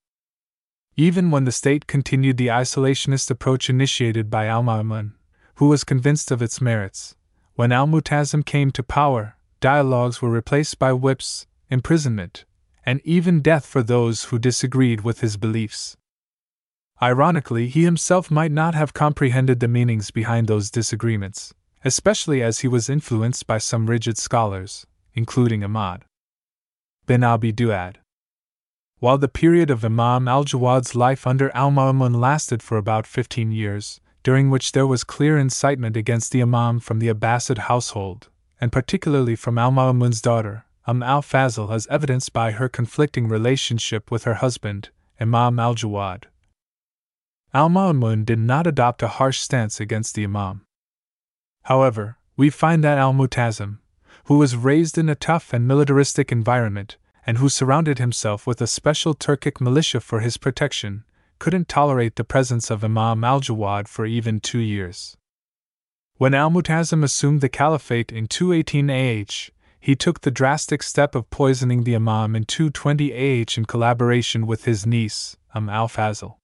Even 0.97 1.31
when 1.31 1.45
the 1.45 1.53
state 1.53 1.87
continued 1.87 2.37
the 2.37 2.49
isolationist 2.49 3.31
approach 3.31 3.71
initiated 3.71 4.29
by 4.29 4.47
Al 4.47 4.65
Ma'mun, 4.65 5.13
who 5.55 5.69
was 5.69 5.85
convinced 5.85 6.33
of 6.33 6.43
its 6.43 6.61
merits, 6.61 7.15
when 7.55 7.71
Al 7.71 7.87
Mutasim 7.87 8.45
came 8.45 8.73
to 8.73 8.83
power, 8.83 9.37
dialogues 9.61 10.21
were 10.21 10.31
replaced 10.31 10.81
by 10.81 10.93
whips, 10.93 11.47
imprisonment, 11.71 12.45
and 12.85 13.01
even 13.05 13.41
death 13.41 13.67
for 13.67 13.85
those 13.85 14.25
who 14.25 14.39
disagreed 14.39 15.03
with 15.03 15.21
his 15.21 15.37
beliefs. 15.37 15.97
Ironically, 17.03 17.69
he 17.69 17.85
himself 17.85 18.31
might 18.31 18.53
not 18.53 18.75
have 18.75 18.93
comprehended 18.93 19.61
the 19.61 19.69
meanings 19.69 20.11
behind 20.11 20.47
those 20.47 20.71
disagreements, 20.71 21.55
especially 21.85 22.43
as 22.43 22.59
he 22.61 22.69
was 22.69 22.91
influenced 22.91 23.47
by 23.47 23.57
some 23.57 23.87
rigid 23.87 24.19
scholars, 24.19 24.87
including 25.15 25.65
Ahmad 25.65 26.05
bin 27.07 27.25
Abi 27.25 27.53
Duad. 27.53 27.97
While 29.01 29.19
the 29.19 29.29
period 29.29 29.71
of 29.71 29.85
Imam 29.85 30.29
al 30.29 30.45
Jawad's 30.45 30.95
life 30.95 31.27
under 31.27 31.51
al 31.57 31.71
Ma'mun 31.73 32.15
lasted 32.15 32.63
for 32.63 32.77
about 32.77 33.07
15 33.07 33.51
years, 33.51 34.01
during 34.23 34.51
which 34.51 34.73
there 34.73 34.87
was 34.87 35.03
clear 35.03 35.39
incitement 35.39 35.97
against 35.97 36.31
the 36.31 36.43
Imam 36.43 36.79
from 36.79 36.99
the 36.99 37.09
Abbasid 37.09 37.59
household, 37.59 38.29
and 38.61 38.71
particularly 38.71 39.35
from 39.35 39.59
al 39.59 39.73
Ma'mun's 39.73 40.21
daughter, 40.21 40.67
Umm 40.87 41.03
al 41.03 41.23
Fazl, 41.23 41.75
as 41.75 41.87
evidenced 41.87 42.33
by 42.33 42.53
her 42.53 42.69
conflicting 42.69 43.27
relationship 43.27 44.11
with 44.11 44.25
her 44.25 44.35
husband, 44.35 44.91
Imam 45.19 45.59
al 45.59 45.75
Jawad, 45.75 46.25
Al 47.53 47.69
Ma'mun 47.69 48.25
did 48.25 48.39
not 48.39 48.69
adopt 48.69 49.03
a 49.03 49.09
harsh 49.09 49.41
stance 49.41 49.81
against 49.81 50.15
the 50.15 50.23
Imam. 50.23 50.65
However, 51.65 52.17
we 52.37 52.49
find 52.49 52.85
that 52.85 52.99
Al 52.99 53.13
Mutasim, 53.13 53.79
who 54.27 54.39
was 54.39 54.55
raised 54.55 54.97
in 54.97 55.09
a 55.09 55.17
tough 55.17 55.53
and 55.53 55.67
militaristic 55.67 56.31
environment, 56.31 56.97
and 57.27 57.39
who 57.39 57.49
surrounded 57.49 57.99
himself 57.99 58.47
with 58.47 58.61
a 58.61 58.69
special 58.69 59.15
Turkic 59.15 59.61
militia 59.61 60.01
for 60.01 60.21
his 60.21 60.37
protection, 60.37 61.05
couldn't 61.41 61.69
tolerate 61.69 62.17
the 62.17 62.25
presence 62.25 62.71
of 62.71 62.85
Imam 62.85 63.25
al 63.25 63.41
Jawad 63.41 63.89
for 63.89 64.07
even 64.07 64.39
two 64.39 64.59
years. 64.59 65.17
When 66.19 66.35
Al 66.35 66.51
Mutasim 66.51 67.03
assumed 67.03 67.41
the 67.41 67.49
caliphate 67.49 68.13
in 68.13 68.27
218 68.27 68.91
AH, 68.91 69.51
he 69.81 69.97
took 69.97 70.21
the 70.21 70.31
drastic 70.31 70.83
step 70.83 71.15
of 71.15 71.31
poisoning 71.31 71.83
the 71.83 71.97
Imam 71.97 72.37
in 72.37 72.45
220 72.45 73.13
AH 73.13 73.57
in 73.57 73.65
collaboration 73.65 74.47
with 74.47 74.67
his 74.67 74.87
niece, 74.87 75.37
Umm 75.55 75.69
al 75.69 75.89
Fazl. 75.89 76.40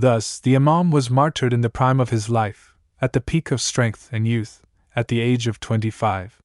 Thus, 0.00 0.40
the 0.40 0.56
Imam 0.56 0.90
was 0.90 1.10
martyred 1.10 1.52
in 1.52 1.60
the 1.60 1.68
prime 1.68 2.00
of 2.00 2.08
his 2.08 2.30
life, 2.30 2.72
at 3.02 3.12
the 3.12 3.20
peak 3.20 3.50
of 3.50 3.60
strength 3.60 4.08
and 4.10 4.26
youth, 4.26 4.62
at 4.96 5.08
the 5.08 5.20
age 5.20 5.46
of 5.46 5.60
25. 5.60 6.39